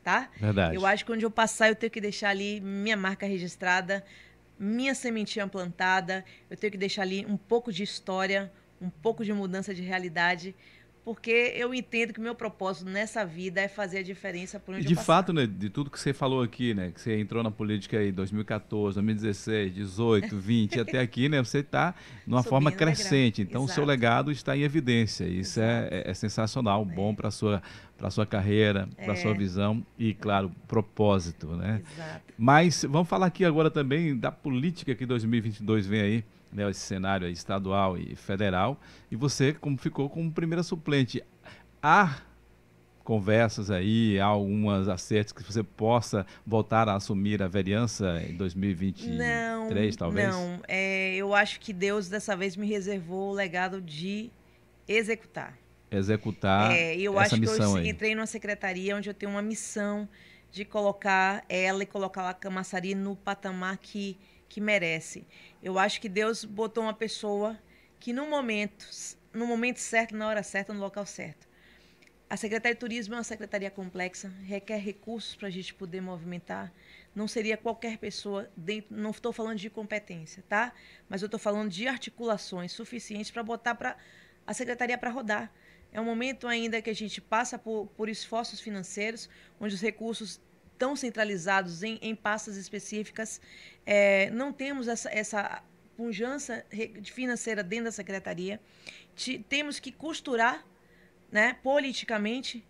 tá? 0.06 0.30
Verdade. 0.40 0.76
Eu 0.76 0.86
acho 0.86 1.04
que 1.04 1.10
onde 1.10 1.26
eu 1.26 1.30
passar, 1.32 1.68
eu 1.68 1.74
tenho 1.74 1.90
que 1.90 2.00
deixar 2.00 2.28
ali 2.28 2.60
minha 2.60 2.96
marca 2.96 3.26
registrada, 3.26 4.04
minha 4.56 4.94
sementinha 4.94 5.48
plantada, 5.48 6.24
eu 6.48 6.56
tenho 6.56 6.70
que 6.70 6.78
deixar 6.78 7.02
ali 7.02 7.26
um 7.26 7.36
pouco 7.36 7.72
de 7.72 7.82
história, 7.82 8.52
um 8.80 8.88
pouco 8.88 9.24
de 9.24 9.32
mudança 9.32 9.74
de 9.74 9.82
realidade, 9.82 10.54
porque 11.06 11.52
eu 11.54 11.72
entendo 11.72 12.12
que 12.12 12.18
o 12.18 12.22
meu 12.22 12.34
propósito 12.34 12.90
nessa 12.90 13.24
vida 13.24 13.60
é 13.60 13.68
fazer 13.68 13.98
a 13.98 14.02
diferença 14.02 14.58
por 14.58 14.74
onde 14.74 14.82
e 14.82 14.88
de 14.88 14.94
eu 14.94 15.00
fato, 15.00 15.32
né, 15.32 15.46
de 15.46 15.70
tudo 15.70 15.88
que 15.88 16.00
você 16.00 16.12
falou 16.12 16.42
aqui, 16.42 16.74
né, 16.74 16.90
que 16.90 17.00
você 17.00 17.20
entrou 17.20 17.44
na 17.44 17.50
política 17.50 17.96
aí 17.96 18.10
2014, 18.10 18.96
2016, 18.96 19.72
18, 19.72 20.36
20 20.36 20.80
até 20.80 20.98
aqui, 20.98 21.28
né, 21.28 21.38
você 21.38 21.60
está 21.60 21.94
numa 22.26 22.42
Subindo 22.42 22.50
forma 22.50 22.72
crescente. 22.72 23.40
Então, 23.40 23.62
o 23.62 23.68
seu 23.68 23.84
legado 23.84 24.32
está 24.32 24.56
em 24.56 24.62
evidência. 24.62 25.26
Isso 25.26 25.60
é, 25.60 25.86
é, 25.92 26.10
é, 26.10 26.14
sensacional, 26.14 26.82
é. 26.82 26.92
bom 26.92 27.14
para 27.14 27.30
sua 27.30 27.62
para 27.96 28.10
sua 28.10 28.26
carreira, 28.26 28.88
para 28.96 29.14
sua 29.14 29.30
é. 29.30 29.34
visão 29.34 29.86
e, 29.98 30.12
claro, 30.12 30.52
propósito, 30.68 31.46
né? 31.56 31.80
Exato. 31.94 32.34
Mas 32.36 32.84
vamos 32.84 33.08
falar 33.08 33.26
aqui 33.26 33.42
agora 33.42 33.70
também 33.70 34.14
da 34.14 34.30
política 34.30 34.94
que 34.94 35.06
2022 35.06 35.86
vem 35.86 36.00
aí 36.00 36.24
né, 36.52 36.68
esse 36.70 36.80
cenário 36.80 37.28
estadual 37.28 37.98
e 37.98 38.16
federal, 38.16 38.80
e 39.10 39.16
você 39.16 39.52
como 39.52 39.76
ficou 39.76 40.08
como 40.08 40.30
primeira 40.32 40.62
suplente. 40.62 41.22
Há 41.82 42.20
conversas 43.06 43.70
aí, 43.70 44.18
há 44.18 44.26
algumas 44.26 44.88
acertos 44.88 45.32
que 45.32 45.42
você 45.42 45.62
possa 45.62 46.26
voltar 46.44 46.88
a 46.88 46.96
assumir 46.96 47.40
a 47.40 47.46
vereança 47.46 48.20
em 48.28 48.36
2023, 48.36 49.94
não, 49.94 49.98
talvez? 49.98 50.28
Não, 50.28 50.60
é, 50.66 51.14
eu 51.14 51.32
acho 51.32 51.60
que 51.60 51.72
Deus 51.72 52.08
dessa 52.08 52.36
vez 52.36 52.56
me 52.56 52.66
reservou 52.66 53.30
o 53.30 53.32
legado 53.32 53.80
de 53.80 54.28
executar. 54.88 55.56
Executar 55.88 56.72
é, 56.72 56.96
eu 56.96 57.12
essa 57.20 57.34
acho 57.34 57.40
missão 57.40 57.74
que 57.74 57.78
eu 57.78 57.82
aí. 57.82 57.88
entrei 57.88 58.14
numa 58.16 58.26
secretaria 58.26 58.96
onde 58.96 59.08
eu 59.08 59.14
tenho 59.14 59.30
uma 59.30 59.42
missão 59.42 60.08
de 60.50 60.64
colocar 60.64 61.44
ela 61.48 61.84
e 61.84 61.86
colocar 61.86 62.28
a 62.28 62.34
Camaçari 62.34 62.94
no 62.94 63.14
patamar 63.14 63.76
que 63.78 64.18
que 64.48 64.60
merece. 64.60 65.26
Eu 65.62 65.78
acho 65.78 66.00
que 66.00 66.08
Deus 66.08 66.44
botou 66.44 66.84
uma 66.84 66.94
pessoa 66.94 67.58
que 67.98 68.12
no 68.12 68.28
momento, 68.28 68.86
no 69.32 69.46
momento 69.46 69.78
certo, 69.78 70.16
na 70.16 70.28
hora 70.28 70.42
certa, 70.42 70.72
no 70.72 70.80
local 70.80 71.06
certo. 71.06 71.46
A 72.28 72.36
Secretaria 72.36 72.74
de 72.74 72.80
Turismo 72.80 73.14
é 73.14 73.18
uma 73.18 73.24
secretaria 73.24 73.70
complexa, 73.70 74.32
requer 74.44 74.78
recursos 74.78 75.36
para 75.36 75.46
a 75.46 75.50
gente 75.50 75.72
poder 75.72 76.00
movimentar. 76.00 76.72
Não 77.14 77.28
seria 77.28 77.56
qualquer 77.56 77.98
pessoa 77.98 78.50
dentro. 78.56 78.96
Não 78.96 79.10
estou 79.10 79.32
falando 79.32 79.58
de 79.58 79.70
competência, 79.70 80.42
tá? 80.48 80.72
Mas 81.08 81.22
eu 81.22 81.26
estou 81.26 81.38
falando 81.38 81.70
de 81.70 81.86
articulações 81.86 82.72
suficientes 82.72 83.30
para 83.30 83.44
botar 83.44 83.76
para 83.76 83.96
a 84.44 84.52
secretaria 84.52 84.98
para 84.98 85.08
rodar. 85.10 85.52
É 85.92 86.00
um 86.00 86.04
momento 86.04 86.48
ainda 86.48 86.82
que 86.82 86.90
a 86.90 86.94
gente 86.94 87.20
passa 87.20 87.58
por, 87.58 87.86
por 87.96 88.08
esforços 88.08 88.60
financeiros, 88.60 89.30
onde 89.60 89.74
os 89.74 89.80
recursos 89.80 90.40
tão 90.78 90.96
centralizados 90.96 91.82
em, 91.82 91.98
em 92.02 92.14
pastas 92.14 92.56
específicas. 92.56 93.40
É, 93.84 94.30
não 94.30 94.52
temos 94.52 94.88
essa, 94.88 95.10
essa 95.10 95.62
pujança 95.96 96.64
financeira 97.04 97.62
dentro 97.62 97.86
da 97.86 97.92
secretaria. 97.92 98.60
Temos 99.48 99.80
que 99.80 99.90
costurar 99.90 100.64
né, 101.30 101.56
politicamente 101.62 102.64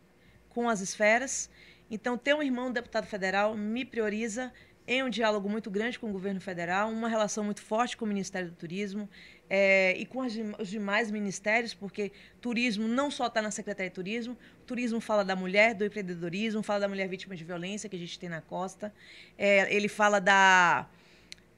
com 0.49 0.69
as 0.69 0.81
esferas. 0.81 1.51
Então, 1.91 2.17
ter 2.17 2.35
um 2.35 2.43
irmão 2.43 2.71
deputado 2.73 3.07
federal 3.07 3.57
me 3.57 3.85
prioriza 3.85 4.53
em 4.87 5.03
um 5.03 5.11
diálogo 5.11 5.49
muito 5.49 5.69
grande 5.71 5.99
com 5.99 6.09
o 6.09 6.13
governo 6.13 6.41
federal, 6.41 6.89
uma 6.91 7.09
relação 7.09 7.43
muito 7.43 7.61
forte 7.61 7.97
com 7.97 8.05
o 8.05 8.09
Ministério 8.09 8.49
do 8.49 8.55
Turismo 8.55 9.09
é, 9.51 9.97
e 9.97 10.07
com 10.07 10.21
os 10.21 10.69
demais 10.69 11.11
ministérios, 11.11 11.75
porque 11.75 12.13
turismo 12.41 12.87
não 12.87 13.11
só 13.11 13.27
está 13.27 13.43
na 13.43 13.51
Secretaria 13.51 13.91
de 13.91 13.95
Turismo, 13.95 14.39
turismo 14.67 15.01
fala 15.01 15.25
da 15.25 15.37
mulher, 15.37 15.75
do 15.75 15.85
empreendedorismo, 15.85 16.63
fala 16.63 16.81
da 16.81 16.89
mulher 16.89 17.09
vítima 17.09 17.37
de 17.37 17.45
violência 17.45 17.89
que 17.89 17.97
a 17.97 17.99
gente 17.99 18.19
tem 18.19 18.29
na 18.29 18.41
costa, 18.41 18.93
é, 19.39 19.73
ele 19.75 19.89
fala 19.89 20.21
da. 20.21 20.87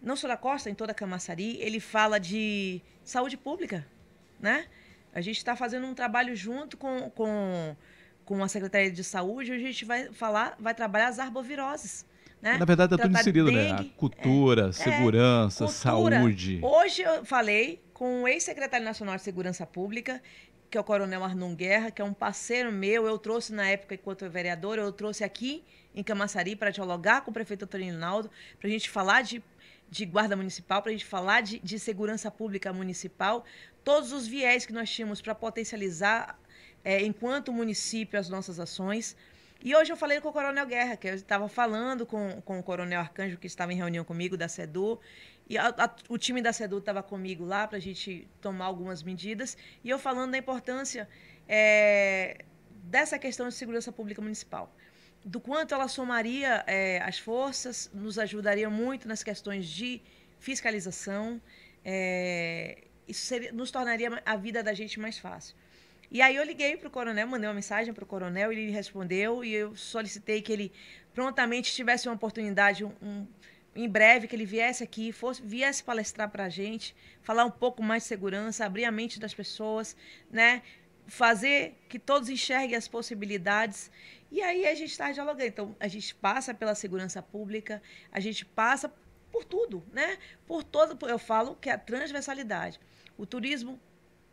não 0.01 0.15
só 0.15 0.29
da 0.29 0.37
costa, 0.37 0.71
em 0.71 0.75
toda 0.75 0.93
a 0.93 0.95
Camaçari, 0.95 1.57
ele 1.61 1.81
fala 1.81 2.19
de 2.21 2.81
saúde 3.03 3.37
pública, 3.37 3.87
né? 4.39 4.67
A 5.13 5.21
gente 5.21 5.39
está 5.39 5.57
fazendo 5.57 5.87
um 5.87 5.95
trabalho 5.95 6.37
junto 6.37 6.77
com, 6.77 7.11
com, 7.11 7.75
com 8.25 8.45
a 8.45 8.49
Secretaria 8.49 8.91
de 8.91 9.03
Saúde, 9.03 9.53
onde 9.53 9.65
a 9.65 9.67
gente 9.67 9.85
vai 9.85 10.13
falar, 10.13 10.55
vai 10.61 10.75
trabalhar 10.75 11.09
as 11.09 11.19
arboviroses. 11.19 12.07
Né? 12.41 12.57
Na 12.57 12.65
verdade, 12.65 12.95
está 12.95 13.05
tudo 13.05 13.19
inserido, 13.19 13.47
dengue, 13.47 13.73
né? 13.73 13.73
A 13.73 13.85
cultura, 13.97 14.69
é, 14.69 14.73
segurança, 14.73 15.65
é, 15.65 15.67
cultura. 15.67 16.19
saúde. 16.21 16.61
Hoje 16.63 17.03
eu 17.03 17.25
falei 17.25 17.83
com 17.93 18.23
o 18.23 18.29
ex-secretário 18.29 18.85
nacional 18.85 19.17
de 19.17 19.23
Segurança 19.23 19.67
Pública, 19.67 20.23
que 20.71 20.77
é 20.77 20.81
o 20.81 20.85
Coronel 20.85 21.25
Arnon 21.25 21.55
Guerra, 21.55 21.91
que 21.91 22.03
é 22.03 22.05
um 22.05 22.13
parceiro 22.13 22.71
meu. 22.71 23.07
Eu 23.07 23.19
trouxe 23.19 23.53
na 23.53 23.69
época, 23.69 23.95
enquanto 23.95 24.29
vereador, 24.29 24.79
eu 24.79 24.93
trouxe 24.93 25.25
aqui 25.25 25.65
em 25.95 26.03
Camaçari 26.03 26.55
para 26.55 26.71
dialogar 26.71 27.23
com 27.23 27.31
o 27.31 27.35
prefeito 27.35 27.65
Antônio 27.65 27.87
Rinaldo, 27.93 28.31
para 28.59 28.69
a 28.69 28.71
gente 28.71 28.91
falar 28.91 29.23
de, 29.23 29.43
de 29.91 30.05
guarda 30.05 30.37
municipal, 30.37 30.83
para 30.83 30.91
a 30.91 30.93
gente 30.93 31.07
falar 31.07 31.41
de, 31.41 31.59
de 31.59 31.79
segurança 31.79 32.31
pública 32.31 32.73
municipal, 32.73 33.45
todos 33.83 34.13
os 34.13 34.27
viés 34.27 34.67
que 34.67 34.73
nós 34.73 34.91
tínhamos 34.91 35.21
para 35.21 35.35
potencializar, 35.35 36.39
é, 36.85 37.03
enquanto 37.03 37.53
município, 37.53 38.19
as 38.19 38.29
nossas 38.29 38.61
ações. 38.61 39.17
E 39.61 39.75
hoje 39.75 39.93
eu 39.93 39.97
falei 39.97 40.21
com 40.21 40.29
o 40.29 40.33
Coronel 40.33 40.67
Guerra, 40.67 40.97
que 40.97 41.09
eu 41.09 41.15
estava 41.15 41.49
falando 41.49 42.07
com, 42.07 42.41
com 42.43 42.61
o 42.61 42.63
Coronel 42.63 43.01
Arcanjo, 43.01 43.39
que 43.39 43.47
estava 43.49 43.73
em 43.73 43.77
reunião 43.77 44.05
comigo, 44.05 44.37
da 44.37 44.47
SEDU, 44.47 45.01
e 45.49 45.57
a, 45.57 45.69
a, 45.69 45.91
o 46.09 46.19
time 46.19 46.43
da 46.43 46.53
SEDU 46.53 46.79
estava 46.79 47.03
comigo 47.03 47.45
lá 47.45 47.67
para 47.67 47.79
a 47.79 47.81
gente 47.81 48.29
tomar 48.41 48.67
algumas 48.67 49.03
medidas, 49.03 49.57
e 49.83 49.89
eu 49.89 49.99
falando 49.99 50.33
da 50.33 50.39
importância 50.39 51.09
é, 51.49 52.45
dessa 52.85 53.19
questão 53.19 53.49
de 53.49 53.55
segurança 53.55 53.91
pública 53.91 54.21
municipal. 54.21 54.75
Do 55.25 55.41
quanto 55.41 55.75
ela 55.75 55.89
somaria 55.89 56.65
é, 56.67 57.01
as 57.03 57.19
forças, 57.19 57.91
nos 57.93 58.19
ajudaria 58.19 58.69
muito 58.69 59.09
nas 59.09 59.23
questões 59.23 59.67
de 59.67 60.03
fiscalização, 60.39 61.41
é, 61.85 62.85
isso 63.07 63.25
seria, 63.25 63.51
nos 63.53 63.71
tornaria 63.71 64.23
a 64.25 64.37
vida 64.37 64.63
da 64.63 64.75
gente 64.75 65.01
mais 65.01 65.19
fácil. 65.19 65.57
E 66.11 66.23
aí 66.23 66.37
eu 66.37 66.45
liguei 66.45 66.77
para 66.77 66.89
o 66.89 66.91
coronel, 66.91 67.27
mandei 67.27 67.49
uma 67.49 67.55
mensagem 67.55 67.93
para 67.93 68.05
o 68.05 68.07
coronel, 68.07 68.51
ele 68.51 68.71
respondeu 68.71 69.45
e 69.45 69.53
eu 69.53 69.77
solicitei 69.77 70.41
que 70.41 70.53
ele 70.53 70.73
prontamente 71.13 71.73
tivesse 71.73 72.09
uma 72.09 72.15
oportunidade, 72.15 72.85
um, 72.85 72.93
um, 73.03 73.27
em 73.75 73.89
breve, 73.89 74.27
que 74.27 74.35
ele 74.35 74.45
viesse 74.45 74.83
aqui, 74.83 75.13
fosse, 75.13 75.41
viesse 75.43 75.85
palestrar 75.85 76.31
para 76.31 76.45
a 76.45 76.49
gente, 76.49 76.95
falar 77.23 77.45
um 77.45 77.51
pouco 77.51 77.83
mais 77.83 78.03
de 78.03 78.09
segurança, 78.09 78.65
abrir 78.65 78.85
a 78.85 78.91
mente 78.91 79.21
das 79.21 79.35
pessoas, 79.35 79.97
né? 80.31 80.63
fazer 81.09 81.75
que 81.89 81.99
todos 81.99 82.29
enxerguem 82.29 82.77
as 82.77 82.87
possibilidades. 82.87 83.91
E 84.31 84.43
aí 84.43 84.67
a 84.67 84.75
gente 84.75 84.91
está 84.91 85.11
dialogando. 85.11 85.47
Então, 85.47 85.77
a 85.81 85.89
gente 85.89 86.15
passa 86.15 86.55
pela 86.55 86.75
segurança 86.75 87.23
pública, 87.23 87.83
a 88.13 88.21
gente 88.21 88.45
passa 88.45 88.93
por 89.33 89.45
tudo, 89.45 89.83
né? 89.93 90.19
Por 90.47 90.63
todo, 90.63 91.09
eu 91.09 91.19
falo 91.19 91.57
que 91.57 91.71
é 91.71 91.73
a 91.73 91.79
transversalidade. 91.79 92.79
O 93.17 93.27
turismo, 93.27 93.81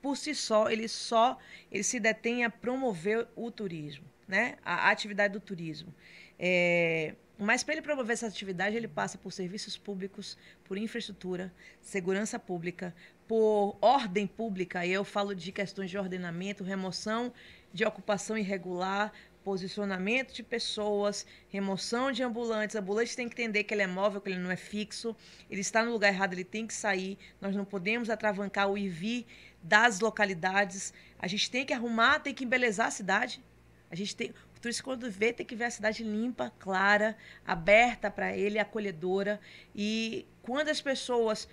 por 0.02 0.18
si 0.18 0.36
só, 0.36 0.70
ele 0.70 0.88
só 0.88 1.38
ele 1.72 1.84
se 1.84 2.00
detém 2.00 2.44
a 2.44 2.50
promover 2.50 3.28
o 3.36 3.50
turismo, 3.50 4.06
né? 4.28 4.58
A 4.64 4.92
atividade 4.92 5.34
do 5.34 5.40
turismo. 5.40 5.96
É, 6.38 7.16
mas 7.38 7.64
para 7.64 7.74
ele 7.74 7.82
promover 7.82 8.14
essa 8.14 8.28
atividade, 8.28 8.76
ele 8.76 8.88
passa 8.88 9.18
por 9.18 9.32
serviços 9.32 9.78
públicos, 9.78 10.38
por 10.64 10.78
infraestrutura, 10.78 11.54
segurança 11.82 12.40
pública, 12.40 12.96
por 13.28 13.78
ordem 13.82 14.26
pública. 14.26 14.86
E 14.86 14.92
eu 14.92 15.04
falo 15.04 15.36
de 15.36 15.52
questões 15.52 15.90
de 15.90 15.98
ordenamento, 15.98 16.64
remoção 16.64 17.34
de 17.74 17.84
ocupação 17.84 18.38
irregular, 18.38 19.12
posicionamento 19.44 20.34
de 20.34 20.42
pessoas, 20.42 21.26
remoção 21.50 22.12
de 22.12 22.24
ambulantes. 22.24 22.76
Ambulante 22.76 23.16
tem 23.16 23.28
que 23.28 23.34
entender 23.34 23.64
que 23.64 23.74
ele 23.74 23.84
é 23.84 23.88
móvel, 23.88 24.22
que 24.22 24.30
ele 24.30 24.40
não 24.40 24.50
é 24.50 24.56
fixo. 24.56 25.16
Ele 25.50 25.62
está 25.62 25.84
no 25.84 25.92
lugar 25.92 26.08
errado, 26.12 26.34
ele 26.34 26.44
tem 26.44 26.66
que 26.66 26.74
sair. 26.74 27.18
Nós 27.40 27.56
não 27.56 27.66
podemos 27.66 28.10
atravancar 28.10 28.72
o 28.72 28.78
IV 28.78 29.26
das 29.62 30.00
localidades. 30.00 30.94
A 31.20 31.28
gente 31.28 31.52
tem 31.52 31.66
que 31.66 31.74
arrumar, 31.74 32.20
tem 32.20 32.34
que 32.34 32.44
embelezar 32.44 32.88
a 32.88 32.92
cidade. 32.92 33.44
A 33.92 33.96
gente 33.96 34.16
tem, 34.16 34.34
o 34.56 34.60
turista 34.60 34.84
quando 34.84 35.10
vê 35.10 35.34
tem 35.34 35.46
que 35.46 35.56
ver 35.56 35.66
a 35.66 35.70
cidade 35.70 36.04
limpa, 36.04 36.52
clara, 36.60 37.16
aberta 37.46 38.10
para 38.10 38.36
ele, 38.36 38.58
acolhedora. 38.60 39.40
E 39.76 40.26
quando 40.42 40.70
as 40.70 40.82
pessoas 40.82 41.48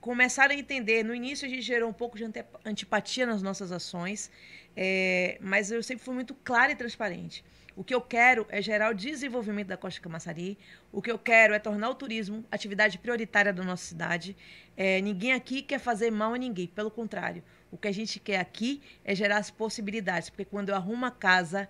começarem 0.00 0.56
a 0.56 0.60
entender, 0.60 1.02
no 1.02 1.14
início 1.14 1.46
a 1.46 1.48
gente 1.48 1.62
gerou 1.62 1.88
um 1.88 1.92
pouco 1.92 2.16
de 2.16 2.24
antipatia 2.64 3.26
nas 3.26 3.42
nossas 3.42 3.72
ações, 3.72 4.30
é, 4.76 5.38
mas 5.40 5.70
eu 5.70 5.82
sempre 5.82 6.04
fui 6.04 6.14
muito 6.14 6.34
clara 6.34 6.72
e 6.72 6.76
transparente. 6.76 7.44
O 7.76 7.82
que 7.82 7.92
eu 7.92 8.00
quero 8.00 8.46
é 8.50 8.62
gerar 8.62 8.92
o 8.92 8.94
desenvolvimento 8.94 9.66
da 9.66 9.76
Costa 9.76 10.00
Camaçari. 10.00 10.56
O 10.92 11.02
que 11.02 11.10
eu 11.10 11.18
quero 11.18 11.54
é 11.54 11.58
tornar 11.58 11.90
o 11.90 11.94
turismo 11.94 12.44
atividade 12.50 12.98
prioritária 12.98 13.52
da 13.52 13.64
nossa 13.64 13.84
cidade. 13.84 14.36
É, 14.76 15.00
ninguém 15.00 15.32
aqui 15.32 15.60
quer 15.60 15.80
fazer 15.80 16.10
mal 16.12 16.34
a 16.34 16.38
ninguém, 16.38 16.68
pelo 16.68 16.90
contrário. 16.90 17.42
O 17.72 17.76
que 17.76 17.88
a 17.88 17.92
gente 17.92 18.20
quer 18.20 18.38
aqui 18.38 18.80
é 19.04 19.12
gerar 19.12 19.38
as 19.38 19.50
possibilidades, 19.50 20.30
porque 20.30 20.44
quando 20.44 20.68
eu 20.68 20.76
arrumo 20.76 21.04
a 21.04 21.10
casa, 21.10 21.68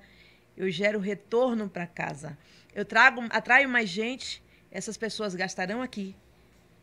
eu 0.56 0.70
gero 0.70 0.98
retorno 0.98 1.68
para 1.68 1.86
casa. 1.86 2.36
Eu 2.74 2.84
trago, 2.84 3.22
atraio 3.30 3.68
mais 3.68 3.88
gente, 3.88 4.42
essas 4.70 4.96
pessoas 4.96 5.34
gastarão 5.34 5.80
aqui, 5.80 6.16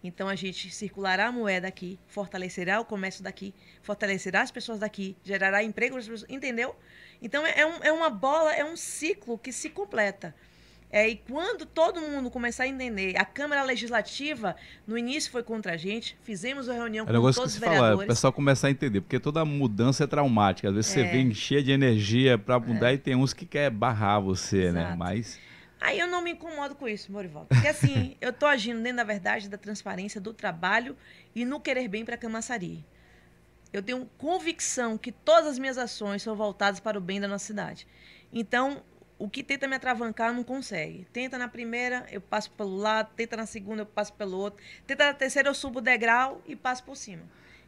então 0.03 0.27
a 0.27 0.35
gente 0.35 0.71
circulará 0.71 1.27
a 1.27 1.31
moeda 1.31 1.67
aqui, 1.67 1.99
fortalecerá 2.07 2.79
o 2.79 2.85
comércio 2.85 3.23
daqui, 3.23 3.53
fortalecerá 3.83 4.41
as 4.41 4.49
pessoas 4.49 4.79
daqui, 4.79 5.15
gerará 5.23 5.63
emprego 5.63 5.97
entendeu? 6.27 6.75
Então 7.21 7.45
é, 7.45 7.65
um, 7.65 7.83
é 7.83 7.91
uma 7.91 8.09
bola, 8.09 8.53
é 8.53 8.65
um 8.65 8.75
ciclo 8.75 9.37
que 9.37 9.53
se 9.53 9.69
completa. 9.69 10.33
É, 10.91 11.07
e 11.07 11.15
quando 11.15 11.65
todo 11.65 12.01
mundo 12.01 12.29
começar 12.29 12.63
a 12.63 12.67
entender, 12.67 13.17
a 13.17 13.23
Câmara 13.23 13.63
Legislativa, 13.63 14.55
no 14.85 14.97
início 14.97 15.31
foi 15.31 15.41
contra 15.41 15.73
a 15.73 15.77
gente, 15.77 16.17
fizemos 16.21 16.67
uma 16.67 16.73
reunião 16.73 17.05
é 17.07 17.13
com 17.13 17.13
todos 17.13 17.37
os 17.37 17.55
vereadores. 17.55 17.91
Fala, 17.93 18.03
o 18.03 18.07
pessoal 18.07 18.33
começar 18.33 18.67
a 18.67 18.71
entender, 18.71 18.99
porque 18.99 19.19
toda 19.19 19.45
mudança 19.45 20.03
é 20.03 20.07
traumática. 20.07 20.67
Às 20.67 20.75
vezes 20.75 20.91
é. 20.91 20.93
você 20.95 21.03
vem 21.07 21.33
cheia 21.33 21.63
de 21.63 21.71
energia 21.71 22.37
para 22.37 22.59
mudar 22.59 22.91
é. 22.91 22.95
e 22.95 22.97
tem 22.97 23.15
uns 23.15 23.33
que 23.33 23.45
quer 23.45 23.69
barrar 23.69 24.19
você, 24.19 24.71
né? 24.71 24.81
Exato. 24.81 24.89
né? 24.89 24.95
Mas 24.97 25.39
Aí 25.81 25.97
eu 25.97 26.07
não 26.07 26.21
me 26.21 26.31
incomodo 26.31 26.75
com 26.75 26.87
isso, 26.87 27.11
Morival. 27.11 27.47
Porque 27.47 27.67
assim, 27.67 28.15
eu 28.21 28.29
estou 28.29 28.47
agindo 28.47 28.79
dentro 28.83 28.97
da 28.97 29.03
verdade, 29.03 29.49
da 29.49 29.57
transparência, 29.57 30.21
do 30.21 30.31
trabalho 30.31 30.95
e 31.33 31.43
no 31.43 31.59
querer 31.59 31.87
bem 31.87 32.05
para 32.05 32.13
a 32.13 32.17
Camaçari. 32.17 32.85
Eu 33.73 33.81
tenho 33.81 34.07
convicção 34.17 34.95
que 34.95 35.11
todas 35.11 35.47
as 35.47 35.59
minhas 35.59 35.79
ações 35.79 36.21
são 36.21 36.35
voltadas 36.35 36.79
para 36.79 36.99
o 36.99 37.01
bem 37.01 37.19
da 37.19 37.27
nossa 37.27 37.45
cidade. 37.45 37.87
Então, 38.31 38.83
o 39.23 39.29
que 39.29 39.43
tenta 39.43 39.67
me 39.67 39.75
atravancar 39.75 40.33
não 40.33 40.43
consegue. 40.43 41.05
Tenta 41.13 41.37
na 41.37 41.47
primeira, 41.47 42.05
eu 42.11 42.21
passo 42.21 42.51
pelo 42.51 42.75
lado, 42.75 43.11
tenta 43.15 43.37
na 43.37 43.45
segunda, 43.45 43.81
eu 43.81 43.85
passo 43.85 44.13
pelo 44.13 44.37
outro. 44.37 44.63
Tenta 44.87 45.05
na 45.05 45.13
terceira, 45.13 45.49
eu 45.49 45.53
subo 45.53 45.79
o 45.79 45.81
degrau 45.81 46.41
e 46.47 46.55
passo 46.55 46.83
por 46.83 46.95
cima. 46.95 47.23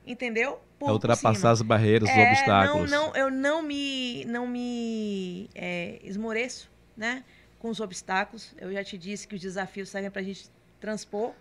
Entendeu? 0.06 0.60
Por, 0.78 0.89
é 0.89 0.91
ultrapassar 0.91 1.51
as 1.51 1.62
barreiras, 1.62 2.10
é, 2.10 2.14
os 2.14 2.39
obstáculos. 2.39 2.91
Não, 2.91 3.08
não, 3.08 3.16
eu 3.16 3.32
não 3.32 3.62
me, 3.62 4.26
não 4.26 4.47
me 4.47 5.49
é, 5.56 5.99
esmoreço, 6.04 6.70
né? 6.95 7.24
com 7.64 7.70
os 7.70 7.80
obstáculos. 7.80 8.54
Eu 8.58 8.74
já 8.74 8.84
te 8.84 8.97
disse 8.97 9.26
que 9.26 9.36
os 9.36 9.41
desafios 9.41 9.88
servem 9.88 10.12
para 10.12 10.20
a 10.20 10.26
gente 10.26 10.49
transpor. 10.82 11.34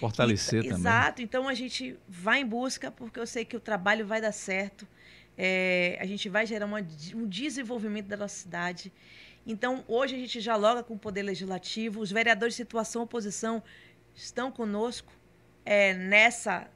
Fortalecer 0.00 0.60
e, 0.60 0.68
também. 0.68 0.80
Exato. 0.80 1.20
Então 1.20 1.46
a 1.46 1.52
gente 1.52 1.98
vai 2.08 2.40
em 2.40 2.46
busca, 2.46 2.90
porque 2.90 3.20
eu 3.20 3.26
sei 3.26 3.44
que 3.44 3.54
o 3.54 3.60
trabalho 3.60 4.06
vai 4.06 4.18
dar 4.18 4.32
certo. 4.32 4.88
É, 5.36 5.98
a 6.00 6.06
gente 6.06 6.30
vai 6.30 6.46
gerar 6.46 6.64
uma, 6.64 6.78
um 7.14 7.28
desenvolvimento 7.28 8.06
da 8.06 8.16
nossa 8.16 8.36
cidade. 8.36 8.90
Então, 9.46 9.84
hoje 9.86 10.16
a 10.16 10.18
gente 10.18 10.42
dialoga 10.42 10.82
com 10.82 10.94
o 10.94 10.98
Poder 10.98 11.22
Legislativo, 11.22 12.00
os 12.00 12.10
vereadores 12.10 12.54
de 12.54 12.56
situação 12.56 13.02
oposição 13.02 13.62
estão 14.12 14.50
conosco 14.50 15.12
é, 15.64 15.94
nessa, 15.94 16.68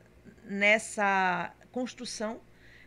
nessa 0.44 1.52
construção, 1.72 2.40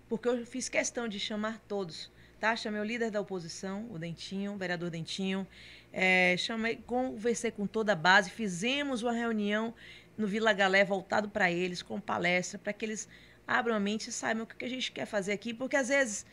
porque 0.08 0.30
eu 0.30 0.46
fiz 0.46 0.70
questão 0.70 1.06
de 1.06 1.20
chamar 1.20 1.60
todos. 1.68 2.10
Tá? 2.40 2.56
Chamei 2.56 2.80
o 2.80 2.84
líder 2.84 3.12
da 3.12 3.20
oposição, 3.20 3.86
o 3.92 4.00
Dentinho, 4.00 4.54
o 4.54 4.58
vereador 4.58 4.90
Dentinho, 4.90 5.46
é, 5.92 6.38
chamei, 6.38 6.78
conversei 6.78 7.52
com 7.52 7.68
toda 7.68 7.92
a 7.92 7.96
base, 7.96 8.30
fizemos 8.30 9.04
uma 9.04 9.12
reunião 9.12 9.74
no 10.18 10.28
Vila 10.28 10.54
Galé 10.54 10.86
voltado 10.86 11.28
para 11.28 11.52
eles, 11.52 11.82
com 11.82 12.00
palestra, 12.00 12.58
para 12.58 12.72
que 12.72 12.86
eles 12.86 13.10
abram 13.46 13.76
a 13.76 13.80
mente 13.82 14.08
e 14.08 14.14
saibam 14.14 14.44
o 14.44 14.48
que 14.48 14.64
a 14.64 14.70
gente 14.70 14.94
quer 14.94 15.06
fazer 15.06 15.34
aqui, 15.34 15.54
porque 15.54 15.76
às 15.76 15.90
vezes 15.90 16.26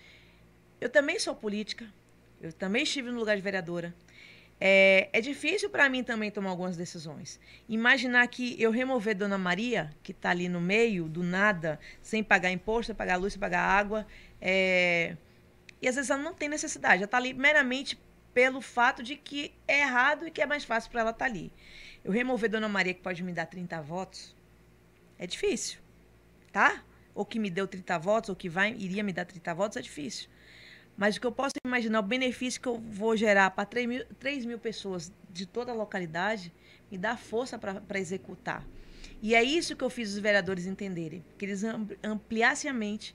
eu 0.81 0.89
também 0.89 1.19
sou 1.19 1.35
política, 1.35 1.87
eu 2.41 2.53
também 2.53 2.83
estive 2.83 3.11
no 3.11 3.19
lugar 3.19 3.37
de 3.37 3.43
vereadora. 3.43 3.95
É, 4.63 5.09
é 5.13 5.21
difícil 5.23 5.71
para 5.71 5.89
mim 5.89 6.05
também 6.05 6.31
tomar 6.31 6.51
algumas 6.51 6.77
decisões. 6.77 7.41
Imaginar 7.69 8.27
que 8.29 8.61
eu 8.61 8.71
remover 8.71 9.17
Dona 9.17 9.39
Maria, 9.39 9.91
que 10.03 10.13
está 10.13 10.31
ali 10.31 10.49
no 10.49 10.61
meio, 10.61 11.09
do 11.09 11.23
nada, 11.23 11.81
sem 12.03 12.23
pagar 12.23 12.51
imposto, 12.51 12.87
sem 12.87 12.95
pagar 12.95 13.17
luz, 13.17 13.33
sem 13.33 13.41
pagar 13.41 13.63
água, 13.63 14.07
é, 14.41 15.17
e 15.81 15.89
às 15.89 15.95
vezes 15.95 16.11
ela 16.11 16.23
não 16.23 16.35
tem 16.35 16.49
necessidade, 16.49 16.97
ela 16.97 17.05
está 17.07 17.17
ali 17.17 17.33
meramente 17.33 17.99
pelo 18.35 18.61
fato 18.61 19.03
de 19.03 19.17
que 19.17 19.53
é 19.67 19.81
errado 19.81 20.27
e 20.27 20.31
que 20.31 20.43
é 20.43 20.47
mais 20.47 20.65
fácil 20.65 20.91
para 20.91 21.01
ela 21.01 21.11
estar 21.11 21.25
tá 21.25 21.31
ali. 21.31 21.51
Eu 22.05 22.13
remover 22.13 22.51
Dona 22.51 22.69
Maria, 22.69 22.93
que 22.93 23.01
pode 23.01 23.23
me 23.23 23.33
dar 23.33 23.47
30 23.47 23.81
votos, 23.81 24.37
é 25.19 25.27
difícil, 25.27 25.81
tá? 26.53 26.85
Ou 27.15 27.25
que 27.25 27.39
me 27.39 27.51
deu 27.51 27.67
30 27.67 27.99
votos, 27.99 28.31
ou 28.31 28.37
que 28.37 28.49
vai, 28.49 28.73
iria 28.79 29.03
me 29.03 29.13
dar 29.13 29.25
30 29.25 29.55
votos, 29.55 29.77
é 29.79 29.81
difícil. 29.81 30.29
Mas 30.97 31.17
o 31.17 31.21
que 31.21 31.27
eu 31.27 31.33
posso 31.33 31.55
imaginar, 31.65 32.01
o 32.01 32.03
benefício 32.03 32.61
que 32.61 32.69
eu 32.69 32.79
vou 32.79 33.17
gerar 33.17 33.51
para 33.51 33.65
3 33.65 33.87
mil, 33.89 34.05
3 34.19 34.45
mil 34.45 34.59
pessoas 34.59 35.13
de 35.31 35.47
toda 35.47 35.73
a 35.73 35.75
localidade, 35.75 36.53
me 36.91 36.99
dá 36.99 37.17
força 37.17 37.59
para 37.59 37.99
executar. 37.99 38.67
E 39.23 39.35
é 39.35 39.43
isso 39.43 39.77
que 39.77 39.85
eu 39.85 39.91
fiz 39.91 40.11
os 40.11 40.19
vereadores 40.19 40.67
entenderem, 40.67 41.25
que 41.39 41.45
eles 41.45 41.63
ampliassem 42.03 42.71
a 42.71 42.75
mente, 42.75 43.15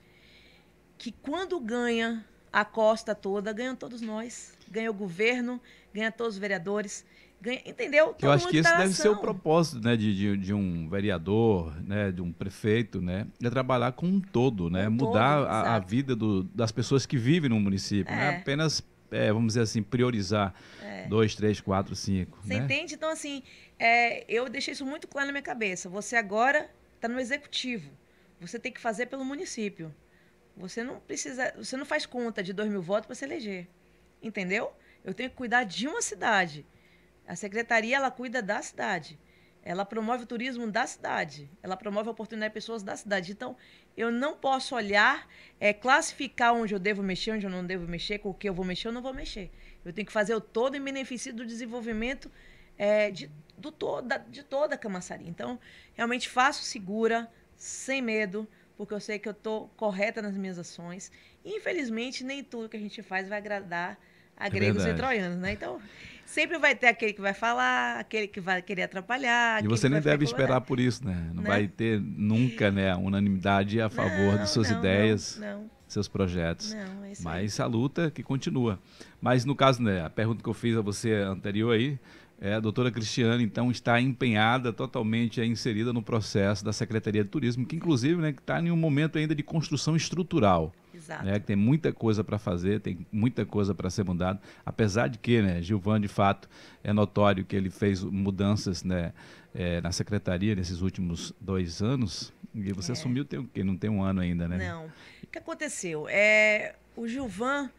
que 0.98 1.12
quando 1.12 1.60
ganha 1.60 2.24
a 2.52 2.64
costa 2.64 3.14
toda, 3.14 3.52
ganham 3.52 3.76
todos 3.76 4.00
nós. 4.00 4.56
Ganha 4.70 4.90
o 4.90 4.94
governo, 4.94 5.60
ganha 5.92 6.10
todos 6.10 6.34
os 6.34 6.38
vereadores. 6.38 7.04
Ganha, 7.40 7.60
entendeu? 7.66 8.08
Todo 8.08 8.24
Eu 8.24 8.32
acho 8.32 8.48
que 8.48 8.56
esse 8.56 8.76
deve 8.76 8.94
ser 8.94 9.08
o 9.08 9.16
propósito 9.16 9.80
né, 9.80 9.96
de, 9.96 10.14
de, 10.14 10.36
de, 10.36 10.54
um 10.54 10.88
vereador, 10.88 11.74
né, 11.82 12.10
de 12.10 12.22
um 12.22 12.32
prefeito, 12.32 13.00
né? 13.00 13.26
É 13.42 13.50
trabalhar 13.50 13.92
com 13.92 14.06
um 14.06 14.20
todo, 14.20 14.70
né? 14.70 14.88
Mudar 14.88 15.38
todo, 15.38 15.48
a, 15.48 15.76
a, 15.76 15.78
vida 15.78 16.16
do, 16.16 16.42
das 16.44 16.72
pessoas 16.72 17.04
que 17.04 17.16
vivem 17.16 17.50
no 17.50 17.60
município. 17.60 18.12
É. 18.12 18.16
Não 18.16 18.22
é 18.22 18.36
apenas, 18.38 18.82
é, 19.10 19.32
vamos 19.32 19.48
dizer 19.48 19.60
assim, 19.60 19.82
priorizar 19.82 20.54
é. 20.82 21.06
dois, 21.06 21.34
três, 21.34 21.60
quatro, 21.60 21.94
cinco. 21.94 22.38
Você 22.42 22.54
né? 22.54 22.64
entende? 22.64 22.94
Então, 22.94 23.10
assim, 23.10 23.42
é, 23.78 24.24
eu 24.32 24.48
deixei 24.48 24.72
isso 24.72 24.86
muito 24.86 25.06
claro 25.06 25.26
na 25.26 25.32
minha 25.32 25.42
cabeça. 25.42 25.88
Você 25.90 26.16
agora 26.16 26.70
está 26.94 27.06
no 27.06 27.20
executivo. 27.20 27.90
Você 28.40 28.58
tem 28.58 28.72
que 28.72 28.80
fazer 28.80 29.06
pelo 29.06 29.24
município. 29.24 29.94
Você 30.56 30.82
não 30.82 30.98
precisa, 31.00 31.52
você 31.56 31.76
não 31.76 31.84
faz 31.84 32.06
conta 32.06 32.42
de 32.42 32.52
dois 32.52 32.70
mil 32.70 32.80
votos 32.80 33.06
para 33.06 33.14
se 33.14 33.24
eleger, 33.24 33.68
entendeu? 34.22 34.72
Eu 35.04 35.12
tenho 35.12 35.28
que 35.28 35.36
cuidar 35.36 35.64
de 35.64 35.86
uma 35.86 36.00
cidade. 36.00 36.64
A 37.26 37.34
secretaria 37.34 37.96
ela 37.96 38.10
cuida 38.10 38.40
da 38.40 38.62
cidade. 38.62 39.18
Ela 39.62 39.84
promove 39.84 40.22
o 40.22 40.26
turismo 40.26 40.70
da 40.70 40.86
cidade. 40.86 41.50
Ela 41.60 41.76
promove 41.76 42.08
a 42.08 42.12
oportunidade 42.12 42.50
de 42.50 42.54
pessoas 42.54 42.84
da 42.84 42.96
cidade. 42.96 43.32
Então, 43.32 43.56
eu 43.96 44.12
não 44.12 44.36
posso 44.36 44.76
olhar, 44.76 45.28
é, 45.58 45.72
classificar 45.72 46.54
onde 46.54 46.72
eu 46.72 46.78
devo 46.78 47.02
mexer, 47.02 47.32
onde 47.32 47.46
eu 47.46 47.50
não 47.50 47.66
devo 47.66 47.84
mexer, 47.88 48.18
com 48.18 48.30
o 48.30 48.34
que 48.34 48.48
eu 48.48 48.54
vou 48.54 48.64
mexer, 48.64 48.86
eu 48.86 48.92
não 48.92 49.02
vou 49.02 49.12
mexer. 49.12 49.50
Eu 49.84 49.92
tenho 49.92 50.06
que 50.06 50.12
fazer 50.12 50.36
o 50.36 50.40
todo 50.40 50.76
em 50.76 50.80
benefício 50.80 51.34
do 51.34 51.44
desenvolvimento 51.44 52.30
é, 52.78 53.10
de, 53.10 53.28
do 53.58 53.72
toda, 53.72 54.18
de 54.18 54.44
toda 54.44 54.76
a 54.76 54.78
Camaçari. 54.78 55.28
Então, 55.28 55.58
realmente 55.94 56.28
faço 56.28 56.62
segura, 56.62 57.28
sem 57.56 58.00
medo, 58.00 58.48
porque 58.76 58.94
eu 58.94 59.00
sei 59.00 59.18
que 59.18 59.28
eu 59.28 59.32
estou 59.32 59.68
correta 59.76 60.22
nas 60.22 60.36
minhas 60.36 60.60
ações. 60.60 61.10
Infelizmente, 61.44 62.22
nem 62.22 62.44
tudo 62.44 62.68
que 62.68 62.76
a 62.76 62.80
gente 62.80 63.02
faz 63.02 63.28
vai 63.28 63.38
agradar 63.38 63.98
a 64.36 64.46
é 64.46 64.50
gregos 64.50 64.84
verdade. 64.84 65.00
e 65.00 65.02
troianos, 65.02 65.38
né? 65.38 65.52
Então, 65.52 65.80
sempre 66.26 66.58
vai 66.58 66.74
ter 66.74 66.88
aquele 66.88 67.12
que 67.12 67.20
vai 67.20 67.32
falar, 67.32 67.98
aquele 67.98 68.26
que 68.26 68.40
vai 68.40 68.60
querer 68.60 68.82
atrapalhar. 68.82 69.64
E 69.64 69.68
você 69.68 69.88
nem 69.88 70.00
deve 70.00 70.24
esperar 70.24 70.60
por 70.60 70.78
isso, 70.78 71.06
né? 71.06 71.30
Não 71.32 71.42
né? 71.42 71.48
vai 71.48 71.68
ter 71.68 72.00
nunca, 72.00 72.70
né, 72.70 72.94
unanimidade 72.94 73.80
a 73.80 73.88
favor 73.88 74.34
não, 74.34 74.42
de 74.42 74.50
suas 74.50 74.70
não, 74.70 74.78
ideias. 74.78 75.38
Não, 75.40 75.60
não. 75.60 75.70
seus 75.86 76.08
projetos. 76.08 76.74
Não, 76.74 77.04
é 77.04 77.12
isso 77.12 77.24
Mas 77.24 77.58
a 77.60 77.66
luta 77.66 78.10
que 78.10 78.22
continua. 78.22 78.78
Mas 79.20 79.44
no 79.44 79.54
caso, 79.54 79.82
né, 79.82 80.04
a 80.04 80.10
pergunta 80.10 80.42
que 80.42 80.48
eu 80.48 80.54
fiz 80.54 80.76
a 80.76 80.82
você 80.82 81.14
anterior 81.14 81.72
aí, 81.72 81.98
é, 82.40 82.54
a 82.54 82.60
doutora 82.60 82.90
Cristiane, 82.90 83.42
então, 83.42 83.70
está 83.70 84.00
empenhada, 84.00 84.72
totalmente 84.72 85.40
é, 85.40 85.46
inserida 85.46 85.92
no 85.92 86.02
processo 86.02 86.64
da 86.64 86.72
Secretaria 86.72 87.24
de 87.24 87.30
Turismo, 87.30 87.64
que 87.66 87.76
inclusive 87.76 88.20
né, 88.20 88.30
está 88.30 88.60
em 88.60 88.70
um 88.70 88.76
momento 88.76 89.18
ainda 89.18 89.34
de 89.34 89.42
construção 89.42 89.96
estrutural. 89.96 90.72
Exato. 90.94 91.24
Né, 91.24 91.38
que 91.38 91.46
tem 91.46 91.56
muita 91.56 91.92
coisa 91.92 92.24
para 92.24 92.38
fazer, 92.38 92.80
tem 92.80 93.06
muita 93.12 93.44
coisa 93.44 93.74
para 93.74 93.88
ser 93.90 94.04
mudada. 94.04 94.40
Apesar 94.64 95.08
de 95.08 95.18
que, 95.18 95.40
né, 95.42 95.60
Gilvan, 95.62 96.00
de 96.00 96.08
fato, 96.08 96.48
é 96.82 96.92
notório 96.92 97.44
que 97.44 97.54
ele 97.54 97.70
fez 97.70 98.02
mudanças 98.02 98.82
né, 98.82 99.12
é, 99.54 99.80
na 99.82 99.92
secretaria 99.92 100.54
nesses 100.54 100.80
últimos 100.80 101.32
dois 101.40 101.82
anos. 101.82 102.32
E 102.54 102.72
você 102.72 102.92
É. 102.92 102.94
assumiu 102.94 103.24
tem 103.24 103.38
o 103.38 103.44
quê? 103.44 103.62
Não 103.62 103.76
tem 103.76 103.90
um 103.90 104.02
ano 104.02 104.20
ainda, 104.20 104.48
né? 104.48 104.56
Não. 104.68 104.86
O 104.86 105.26
que 105.30 105.38
aconteceu? 105.38 106.06
É, 106.08 106.74
o 106.96 107.06
Gilvan, 107.06 107.70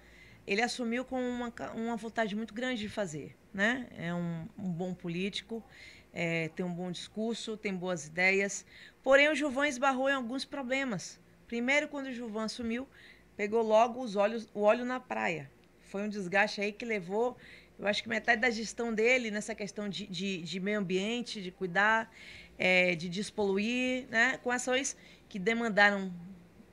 ele 0.48 0.62
assumiu 0.62 1.04
com 1.04 1.20
uma, 1.20 1.54
uma 1.76 1.98
vontade 1.98 2.36
muito 2.36 2.54
grande 2.54 2.82
de 2.82 2.90
fazer. 2.90 3.36
Né? 3.54 3.88
É 3.98 4.14
um, 4.14 4.48
um 4.58 4.72
bom 4.72 4.94
político, 4.94 5.62
é, 6.14 6.48
tem 6.50 6.66
um 6.66 6.74
bom 6.74 6.90
discurso, 6.90 7.58
tem 7.58 7.76
boas 7.76 8.08
ideias. 8.08 8.66
Porém, 9.04 9.30
o 9.30 9.36
Gilvan 9.36 9.68
esbarrou 9.68 10.10
em 10.10 10.14
alguns 10.14 10.46
problemas. 10.46 11.20
Primeiro, 11.48 11.90
quando 11.90 12.08
o 12.08 12.14
Gilvan 12.14 12.46
assumiu, 12.46 12.88
pegou 13.36 13.62
logo 13.62 14.02
os 14.02 14.16
olhos, 14.16 14.50
o 14.54 14.62
óleo 14.62 14.86
na 14.86 15.00
praia. 15.00 15.52
Foi 15.82 16.02
um 16.02 16.10
desgaste 16.10 16.62
aí 16.62 16.72
que 16.72 16.86
levou, 16.86 17.38
eu 17.78 17.86
acho 17.86 18.02
que 18.02 18.10
metade 18.10 18.42
da 18.42 18.50
gestão 18.50 18.94
dele 18.94 19.30
nessa 19.30 19.54
questão 19.54 19.88
de, 19.88 20.08
de, 20.08 20.42
de 20.42 20.60
meio 20.60 20.80
ambiente, 20.80 21.42
de 21.42 21.52
cuidar, 21.52 22.12
é, 22.58 22.96
de 22.96 23.08
despoluir, 23.08 24.08
né? 24.10 24.40
com 24.44 24.50
ações 24.50 24.98
que 25.30 25.38
demandaram 25.38 26.12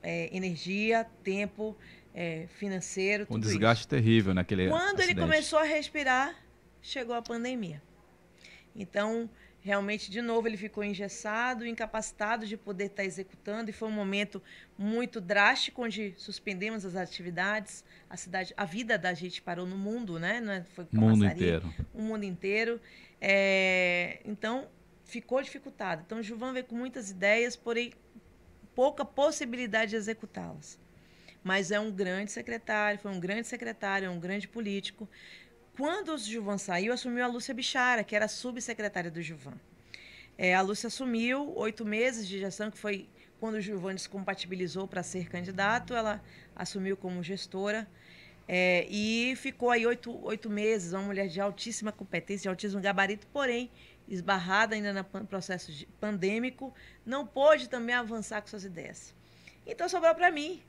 é, 0.01 0.35
energia, 0.35 1.05
tempo, 1.23 1.77
é, 2.17 2.47
financeiro, 2.47 3.23
Um 3.23 3.27
tudo 3.27 3.41
isso. 3.41 3.49
desgaste 3.49 3.87
terrível 3.87 4.33
naquele 4.33 4.69
Quando 4.69 4.99
ele 5.01 5.11
acidente. 5.11 5.19
começou 5.19 5.59
a 5.59 5.63
respirar, 5.63 6.33
chegou 6.81 7.13
a 7.13 7.21
pandemia. 7.21 7.81
Então, 8.73 9.29
realmente, 9.61 10.09
de 10.09 10.21
novo, 10.21 10.47
ele 10.47 10.55
ficou 10.57 10.83
engessado, 10.83 11.65
incapacitado 11.65 12.45
de 12.47 12.55
poder 12.55 12.85
estar 12.85 13.03
executando, 13.03 13.69
e 13.69 13.73
foi 13.73 13.87
um 13.89 13.91
momento 13.91 14.41
muito 14.77 15.19
drástico, 15.19 15.83
onde 15.83 16.13
suspendemos 16.17 16.85
as 16.85 16.95
atividades, 16.95 17.83
a 18.09 18.15
cidade, 18.15 18.53
a 18.55 18.63
vida 18.65 18.97
da 18.97 19.13
gente 19.13 19.41
parou 19.41 19.65
no 19.65 19.77
mundo, 19.77 20.17
né? 20.19 20.39
Não 20.39 20.53
é- 20.53 20.63
Foi 20.63 20.85
O 20.93 20.97
mundo 20.97 21.25
inteiro. 21.25 21.73
o 21.93 22.01
mundo 22.01 22.23
inteiro. 22.23 22.79
É, 23.19 24.19
então, 24.25 24.67
ficou 25.03 25.41
dificultado. 25.41 26.03
Então, 26.05 26.19
o 26.19 26.23
Gilvan 26.23 26.53
veio 26.53 26.65
com 26.65 26.75
muitas 26.75 27.09
ideias, 27.09 27.55
porém, 27.55 27.91
pouca 28.73 29.03
possibilidade 29.03 29.91
de 29.91 29.97
executá-las. 29.97 30.77
Mas 31.45 31.69
é 31.69 31.79
um 31.79 31.91
grande 31.91 32.31
secretário, 32.31 32.97
foi 32.97 33.11
um 33.11 33.19
grande 33.19 33.47
secretário, 33.47 34.07
é 34.07 34.09
um 34.09 34.19
grande 34.19 34.47
político. 34.47 35.07
Quando 35.77 36.11
o 36.11 36.17
Gilvan 36.17 36.57
saiu, 36.57 36.91
assumiu 36.91 37.23
a 37.23 37.27
Lúcia 37.27 37.53
Bichara, 37.53 38.03
que 38.03 38.15
era 38.15 38.27
subsecretária 38.27 39.11
do 39.11 39.21
Gilvan. 39.21 39.53
É, 40.39 40.55
a 40.55 40.61
Lúcia 40.61 40.87
assumiu 40.87 41.55
oito 41.55 41.85
meses 41.85 42.27
de 42.27 42.39
gestão, 42.39 42.71
que 42.71 42.79
foi 42.79 43.07
quando 43.39 43.55
o 43.55 43.61
Gilvan 43.61 43.93
descompatibilizou 43.93 44.87
para 44.87 45.03
ser 45.03 45.29
candidato, 45.29 45.93
ela 45.93 46.19
assumiu 46.55 46.97
como 46.97 47.21
gestora. 47.21 47.87
É, 48.47 48.87
e 48.89 49.35
ficou 49.35 49.69
aí 49.69 49.85
oito, 49.85 50.19
oito 50.25 50.49
meses, 50.49 50.93
uma 50.93 51.03
mulher 51.03 51.27
de 51.27 51.39
altíssima 51.39 51.91
competência, 51.91 52.41
de 52.41 52.49
altíssimo 52.49 52.81
gabarito, 52.81 53.27
porém 53.27 53.69
esbarrada 54.07 54.73
ainda 54.73 54.91
no 54.93 55.27
processo 55.27 55.71
pandêmico, 55.99 56.73
não 57.05 57.23
pôde 57.23 57.69
também 57.69 57.93
avançar 57.93 58.41
com 58.41 58.47
suas 58.47 58.65
ideias. 58.65 59.13
Então 59.65 59.87
sobrou 59.87 60.15
para 60.15 60.31
mim, 60.31 60.63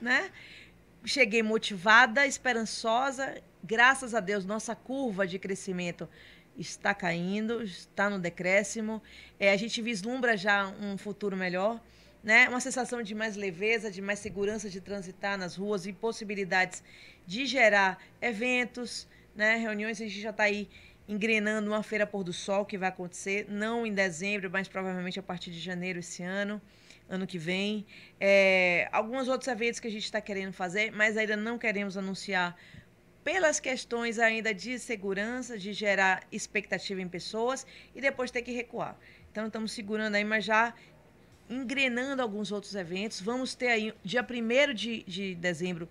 né? 0.00 0.30
Cheguei 1.04 1.42
motivada, 1.42 2.26
esperançosa, 2.26 3.40
graças 3.62 4.14
a 4.14 4.20
Deus 4.20 4.44
nossa 4.44 4.74
curva 4.74 5.26
de 5.26 5.38
crescimento 5.38 6.08
está 6.58 6.94
caindo, 6.94 7.62
está 7.62 8.08
no 8.08 8.18
decréscimo, 8.18 9.02
é, 9.38 9.52
a 9.52 9.56
gente 9.58 9.82
vislumbra 9.82 10.36
já 10.38 10.66
um 10.80 10.96
futuro 10.96 11.36
melhor 11.36 11.80
né? 12.26 12.48
Uma 12.48 12.58
sensação 12.58 13.04
de 13.04 13.14
mais 13.14 13.36
leveza, 13.36 13.88
de 13.88 14.02
mais 14.02 14.18
segurança 14.18 14.68
de 14.68 14.80
transitar 14.80 15.38
nas 15.38 15.54
ruas 15.54 15.86
e 15.86 15.92
possibilidades 15.92 16.82
de 17.24 17.46
gerar 17.46 18.02
eventos, 18.20 19.06
né? 19.32 19.54
Reuniões, 19.54 20.00
a 20.00 20.04
gente 20.04 20.20
já 20.20 20.30
está 20.30 20.42
aí 20.42 20.68
engrenando 21.08 21.70
uma 21.70 21.84
feira 21.84 22.04
pôr 22.04 22.24
do 22.24 22.32
sol 22.32 22.64
que 22.64 22.76
vai 22.76 22.88
acontecer, 22.88 23.46
não 23.48 23.86
em 23.86 23.94
dezembro, 23.94 24.50
mas 24.50 24.66
provavelmente 24.66 25.20
a 25.20 25.22
partir 25.22 25.52
de 25.52 25.60
janeiro 25.60 26.00
esse 26.00 26.20
ano, 26.24 26.60
ano 27.08 27.26
que 27.26 27.38
vem. 27.38 27.86
É, 28.20 28.88
alguns 28.92 29.28
outros 29.28 29.48
eventos 29.48 29.80
que 29.80 29.88
a 29.88 29.90
gente 29.90 30.04
está 30.04 30.20
querendo 30.20 30.52
fazer, 30.52 30.90
mas 30.92 31.16
ainda 31.16 31.36
não 31.36 31.58
queremos 31.58 31.96
anunciar 31.96 32.56
pelas 33.22 33.58
questões 33.58 34.18
ainda 34.18 34.54
de 34.54 34.78
segurança, 34.78 35.58
de 35.58 35.72
gerar 35.72 36.22
expectativa 36.30 37.00
em 37.00 37.08
pessoas 37.08 37.66
e 37.94 38.00
depois 38.00 38.30
ter 38.30 38.42
que 38.42 38.52
recuar. 38.52 38.96
Então 39.32 39.46
estamos 39.46 39.72
segurando 39.72 40.14
aí, 40.14 40.24
mas 40.24 40.44
já 40.44 40.72
engrenando 41.50 42.22
alguns 42.22 42.52
outros 42.52 42.74
eventos. 42.74 43.20
Vamos 43.20 43.54
ter 43.54 43.68
aí, 43.68 43.94
dia 44.04 44.24
1 44.24 44.74
de, 44.74 45.02
de 45.04 45.34
dezembro, 45.34 45.88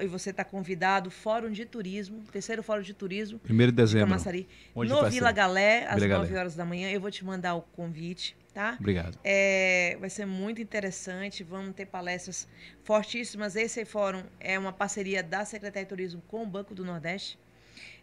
e 0.00 0.06
você 0.06 0.30
está 0.30 0.42
convidado, 0.42 1.10
Fórum 1.10 1.50
de 1.50 1.64
Turismo, 1.64 2.22
terceiro 2.32 2.62
Fórum 2.62 2.82
de 2.82 2.94
Turismo, 2.94 3.38
Primeiro 3.38 3.70
de 3.70 3.76
de 3.76 3.82
dezembro. 3.82 4.08
Camaçari, 4.08 4.48
Onde 4.74 4.90
no 4.90 5.08
Vila? 5.10 5.30
Galé, 5.30 5.86
às 5.86 5.94
Vila 5.96 6.08
Galé. 6.08 6.22
9 6.24 6.36
horas 6.36 6.56
da 6.56 6.64
manhã. 6.64 6.90
Eu 6.90 7.00
vou 7.00 7.10
te 7.10 7.24
mandar 7.24 7.54
o 7.54 7.62
convite, 7.62 8.36
tá? 8.54 8.76
Obrigado. 8.78 9.18
É, 9.24 9.96
vai 10.00 10.08
ser 10.08 10.24
muito 10.24 10.62
interessante. 10.62 11.42
Vamos 11.42 11.74
ter 11.74 11.86
palestras 11.86 12.48
fortíssimas. 12.84 13.56
Esse 13.56 13.84
fórum 13.84 14.22
é 14.40 14.58
uma 14.58 14.72
parceria 14.72 15.22
da 15.22 15.44
Secretaria 15.44 15.84
de 15.84 15.88
Turismo 15.88 16.22
com 16.28 16.42
o 16.42 16.46
Banco 16.46 16.74
do 16.74 16.84
Nordeste. 16.84 17.38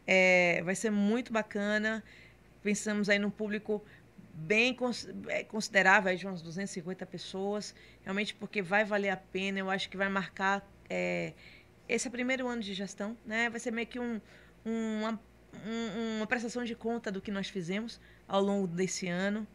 É, 0.06 0.62
vai 0.64 0.76
ser 0.76 0.92
muito 0.92 1.32
bacana. 1.32 2.04
Pensamos 2.62 3.10
aí 3.10 3.18
num 3.18 3.32
público 3.32 3.84
bem 4.34 4.78
é, 5.28 5.44
considerável, 5.44 6.16
de 6.16 6.26
umas 6.26 6.42
250 6.42 7.06
pessoas, 7.06 7.74
realmente 8.04 8.34
porque 8.36 8.62
vai 8.62 8.84
valer 8.86 9.10
a 9.10 9.18
pena. 9.18 9.60
Eu 9.60 9.70
acho 9.70 9.90
que 9.90 9.98
vai 9.98 10.10
marcar. 10.10 10.68
é, 10.90 11.34
esse 11.90 12.08
é 12.08 12.10
o 12.10 12.12
primeiro 12.12 12.48
ano 12.48 12.62
de 12.62 12.74
gestão, 12.74 13.18
né? 13.26 13.50
Vai 13.50 13.60
ser 13.60 13.72
meio 13.72 13.88
que 13.88 14.00
um, 14.00 14.22
um- 14.66 15.00
uma, 15.00 15.20
um- 15.66 16.18
uma 16.18 16.28
prestação 16.28 16.64
de 16.64 16.74
conta 16.76 17.12
do 17.12 17.20
que 17.22 17.32
nós 17.32 17.50
fizemos 17.50 18.00
ao 18.28 18.42
longo 18.42 18.66
desse 18.68 19.08
ano. 19.08 19.46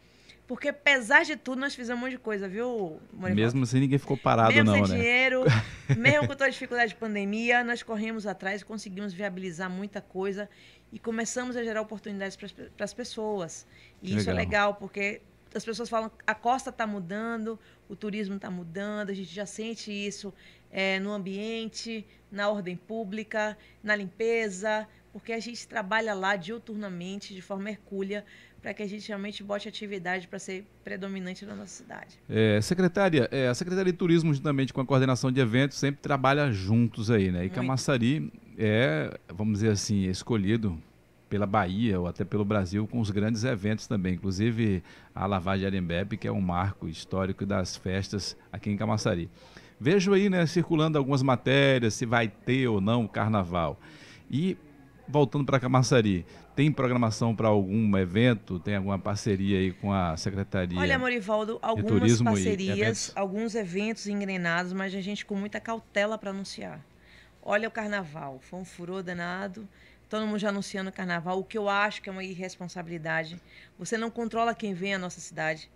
Porque, 0.46 0.68
apesar 0.68 1.24
de 1.24 1.34
tudo, 1.36 1.60
nós 1.60 1.74
fizemos 1.74 2.00
um 2.00 2.04
monte 2.04 2.12
de 2.12 2.18
coisa, 2.18 2.48
viu, 2.48 3.00
Morivaldo? 3.12 3.34
Mesmo 3.34 3.64
assim, 3.64 3.80
ninguém 3.80 3.98
ficou 3.98 4.16
parado, 4.16 4.54
Mesmo 4.54 4.64
não, 4.64 4.86
sem 4.86 4.96
né? 4.96 5.02
dinheiro, 5.02 5.44
mesmo 5.98 6.20
com 6.20 6.28
toda 6.28 6.44
a 6.44 6.48
dificuldade 6.48 6.90
de 6.90 6.96
pandemia, 6.96 7.64
nós 7.64 7.82
corremos 7.82 8.26
atrás 8.26 8.60
e 8.60 8.64
conseguimos 8.64 9.12
viabilizar 9.12 9.68
muita 9.68 10.00
coisa 10.00 10.48
e 10.92 11.00
começamos 11.00 11.56
a 11.56 11.64
gerar 11.64 11.80
oportunidades 11.80 12.36
para 12.36 12.84
as 12.84 12.94
pessoas. 12.94 13.66
E 14.00 14.06
Que 14.06 14.16
isso 14.18 14.30
é 14.30 14.32
legal. 14.32 14.68
legal, 14.68 14.74
porque 14.74 15.20
as 15.52 15.64
pessoas 15.64 15.88
falam 15.88 16.10
a 16.24 16.34
costa 16.34 16.70
está 16.70 16.86
mudando, 16.86 17.58
o 17.88 17.96
turismo 17.96 18.36
está 18.36 18.50
mudando, 18.50 19.10
a 19.10 19.14
gente 19.14 19.34
já 19.34 19.46
sente 19.46 19.90
isso 19.90 20.32
eh, 20.70 21.00
no 21.00 21.12
ambiente, 21.12 22.06
na 22.30 22.48
ordem 22.48 22.76
pública, 22.76 23.56
na 23.82 23.96
limpeza, 23.96 24.86
porque 25.12 25.32
a 25.32 25.40
gente 25.40 25.66
trabalha 25.66 26.12
lá 26.12 26.36
diuturnamente, 26.36 27.34
de 27.34 27.40
forma 27.40 27.70
hercúlea, 27.70 28.24
para 28.62 28.74
que 28.74 28.82
a 28.82 28.86
gente 28.86 29.06
realmente 29.08 29.42
bote 29.42 29.68
atividade 29.68 30.26
para 30.26 30.38
ser 30.38 30.64
predominante 30.82 31.44
na 31.46 31.54
nossa 31.54 31.82
cidade. 31.82 32.18
É, 32.28 32.60
secretária, 32.60 33.28
é, 33.30 33.48
a 33.48 33.54
Secretaria 33.54 33.92
de 33.92 33.98
Turismo, 33.98 34.34
juntamente 34.34 34.72
com 34.72 34.80
a 34.80 34.84
coordenação 34.84 35.30
de 35.30 35.40
eventos, 35.40 35.78
sempre 35.78 36.00
trabalha 36.00 36.50
juntos 36.50 37.10
aí, 37.10 37.30
né? 37.30 37.38
E 37.38 37.40
Muito. 37.42 37.54
Camaçari 37.54 38.32
é, 38.58 39.18
vamos 39.28 39.54
dizer 39.54 39.70
assim, 39.70 40.04
escolhido 40.04 40.78
pela 41.28 41.46
Bahia 41.46 42.00
ou 42.00 42.06
até 42.06 42.24
pelo 42.24 42.44
Brasil 42.44 42.86
com 42.86 43.00
os 43.00 43.10
grandes 43.10 43.44
eventos 43.44 43.86
também, 43.86 44.14
inclusive 44.14 44.82
a 45.14 45.26
Lavagem 45.26 45.60
de 45.60 45.66
Arembebe, 45.66 46.16
que 46.16 46.26
é 46.26 46.32
um 46.32 46.40
marco 46.40 46.88
histórico 46.88 47.44
das 47.44 47.76
festas 47.76 48.36
aqui 48.50 48.70
em 48.70 48.76
Camaçari. 48.76 49.28
Vejo 49.78 50.14
aí, 50.14 50.30
né, 50.30 50.46
circulando 50.46 50.96
algumas 50.96 51.22
matérias, 51.22 51.94
se 51.94 52.06
vai 52.06 52.28
ter 52.28 52.66
ou 52.68 52.80
não 52.80 53.04
o 53.04 53.08
carnaval. 53.08 53.78
E 54.30 54.56
voltando 55.08 55.44
para 55.44 55.60
Camaçari, 55.60 56.26
tem 56.54 56.70
programação 56.72 57.34
para 57.34 57.48
algum 57.48 57.96
evento? 57.96 58.58
Tem 58.58 58.76
alguma 58.76 58.98
parceria 58.98 59.58
aí 59.58 59.72
com 59.72 59.92
a 59.92 60.16
Secretaria? 60.16 60.78
Olha, 60.78 60.98
Morivaldo, 60.98 61.58
algumas 61.62 62.20
parcerias, 62.20 62.78
eventos. 62.78 63.12
alguns 63.14 63.54
eventos 63.54 64.06
engrenados, 64.06 64.72
mas 64.72 64.94
a 64.94 65.00
gente 65.00 65.24
com 65.24 65.34
muita 65.34 65.60
cautela 65.60 66.16
para 66.16 66.30
anunciar. 66.30 66.80
Olha 67.42 67.68
o 67.68 67.70
carnaval, 67.70 68.40
foi 68.40 68.58
um 68.58 68.64
furor 68.64 69.02
danado. 69.02 69.68
Todo 70.08 70.26
mundo 70.26 70.38
já 70.38 70.50
anunciando 70.50 70.90
o 70.90 70.92
carnaval, 70.92 71.38
o 71.40 71.44
que 71.44 71.58
eu 71.58 71.68
acho 71.68 72.00
que 72.00 72.08
é 72.08 72.12
uma 72.12 72.22
irresponsabilidade. 72.22 73.40
Você 73.78 73.98
não 73.98 74.10
controla 74.10 74.54
quem 74.54 74.72
vem 74.72 74.94
à 74.94 74.98
nossa 74.98 75.20
cidade. 75.20 75.68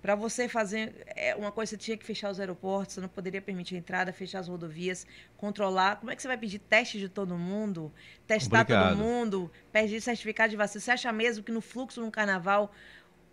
Para 0.00 0.14
você 0.14 0.48
fazer 0.48 0.94
é, 1.06 1.34
uma 1.34 1.50
coisa, 1.50 1.70
você 1.70 1.76
tinha 1.76 1.96
que 1.96 2.04
fechar 2.04 2.30
os 2.30 2.38
aeroportos, 2.38 2.94
você 2.94 3.00
não 3.00 3.08
poderia 3.08 3.42
permitir 3.42 3.74
a 3.74 3.78
entrada, 3.78 4.12
fechar 4.12 4.38
as 4.38 4.48
rodovias, 4.48 5.06
controlar. 5.36 5.96
Como 5.96 6.10
é 6.10 6.16
que 6.16 6.22
você 6.22 6.28
vai 6.28 6.38
pedir 6.38 6.60
teste 6.60 6.98
de 6.98 7.08
todo 7.08 7.36
mundo, 7.36 7.92
testar 8.26 8.60
Complicado. 8.60 8.90
todo 8.90 8.98
mundo, 8.98 9.50
pedir 9.72 10.00
certificado 10.00 10.50
de 10.50 10.56
vacina? 10.56 10.80
Você 10.80 10.90
acha 10.92 11.12
mesmo 11.12 11.42
que 11.42 11.50
no 11.50 11.60
fluxo 11.60 12.00
no 12.00 12.10
carnaval 12.10 12.72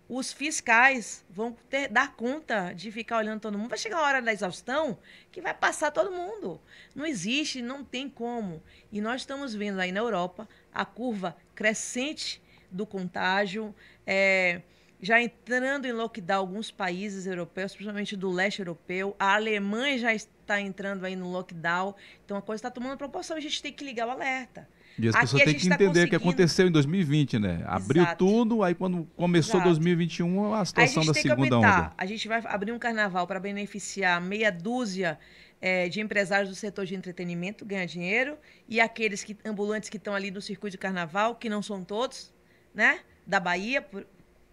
os 0.08 0.32
fiscais 0.32 1.24
vão 1.28 1.56
ter, 1.68 1.88
dar 1.88 2.14
conta 2.14 2.72
de 2.72 2.92
ficar 2.92 3.18
olhando 3.18 3.40
todo 3.40 3.58
mundo. 3.58 3.68
Vai 3.68 3.78
chegar 3.78 3.98
a 3.98 4.02
hora 4.02 4.22
da 4.22 4.32
exaustão 4.32 4.98
que 5.32 5.40
vai 5.40 5.52
passar 5.52 5.90
todo 5.90 6.12
mundo. 6.12 6.60
Não 6.94 7.04
existe, 7.04 7.60
não 7.60 7.84
tem 7.84 8.08
como. 8.08 8.62
E 8.92 9.00
nós 9.00 9.22
estamos 9.22 9.54
vendo 9.54 9.80
aí 9.80 9.90
na 9.90 10.00
Europa 10.00 10.48
a 10.72 10.84
curva 10.84 11.36
crescente 11.54 12.40
do 12.70 12.86
contágio, 12.86 13.74
é, 14.06 14.62
já 15.00 15.20
entrando 15.20 15.86
em 15.86 15.92
lockdown 15.92 16.38
alguns 16.38 16.70
países 16.70 17.26
europeus, 17.26 17.72
principalmente 17.72 18.16
do 18.16 18.30
leste 18.30 18.60
europeu. 18.60 19.14
A 19.18 19.34
Alemanha 19.34 19.98
já 19.98 20.14
está 20.14 20.60
entrando 20.60 21.04
aí 21.04 21.14
no 21.14 21.30
lockdown. 21.30 21.94
Então 22.24 22.36
a 22.36 22.42
coisa 22.42 22.60
está 22.60 22.70
tomando 22.70 22.96
proporção. 22.96 23.36
A 23.36 23.40
gente 23.40 23.62
tem 23.62 23.72
que 23.72 23.84
ligar 23.84 24.06
o 24.06 24.10
alerta. 24.10 24.68
E 24.98 25.08
as 25.08 25.14
Aqui 25.14 25.24
pessoas 25.24 25.42
têm 25.44 25.54
que 25.54 25.68
tá 25.68 25.74
entender 25.74 26.04
o 26.04 26.08
que 26.08 26.16
aconteceu 26.16 26.66
em 26.66 26.72
2020, 26.72 27.38
né? 27.38 27.62
Abriu 27.66 28.02
Exato. 28.02 28.24
tudo, 28.24 28.62
aí 28.62 28.74
quando 28.74 29.06
começou 29.14 29.56
Exato. 29.56 29.68
2021, 29.68 30.54
a 30.54 30.64
situação 30.64 31.02
a 31.02 31.06
da 31.06 31.14
segunda 31.14 31.58
onda. 31.58 31.92
A 31.98 32.06
gente 32.06 32.26
vai 32.26 32.42
abrir 32.46 32.72
um 32.72 32.78
carnaval 32.78 33.26
para 33.26 33.38
beneficiar 33.38 34.20
meia 34.22 34.50
dúzia 34.50 35.18
é, 35.60 35.88
de 35.88 36.00
empresários 36.00 36.48
do 36.48 36.54
setor 36.54 36.86
de 36.86 36.94
entretenimento, 36.94 37.64
ganhar 37.64 37.84
dinheiro, 37.84 38.38
e 38.66 38.80
aqueles 38.80 39.22
que, 39.22 39.36
ambulantes 39.44 39.90
que 39.90 39.98
estão 39.98 40.14
ali 40.14 40.30
no 40.30 40.40
circuito 40.40 40.72
de 40.72 40.78
carnaval, 40.78 41.34
que 41.34 41.50
não 41.50 41.62
são 41.62 41.84
todos, 41.84 42.32
né? 42.74 43.00
Da 43.26 43.38
Bahia, 43.38 43.82
por, 43.82 44.06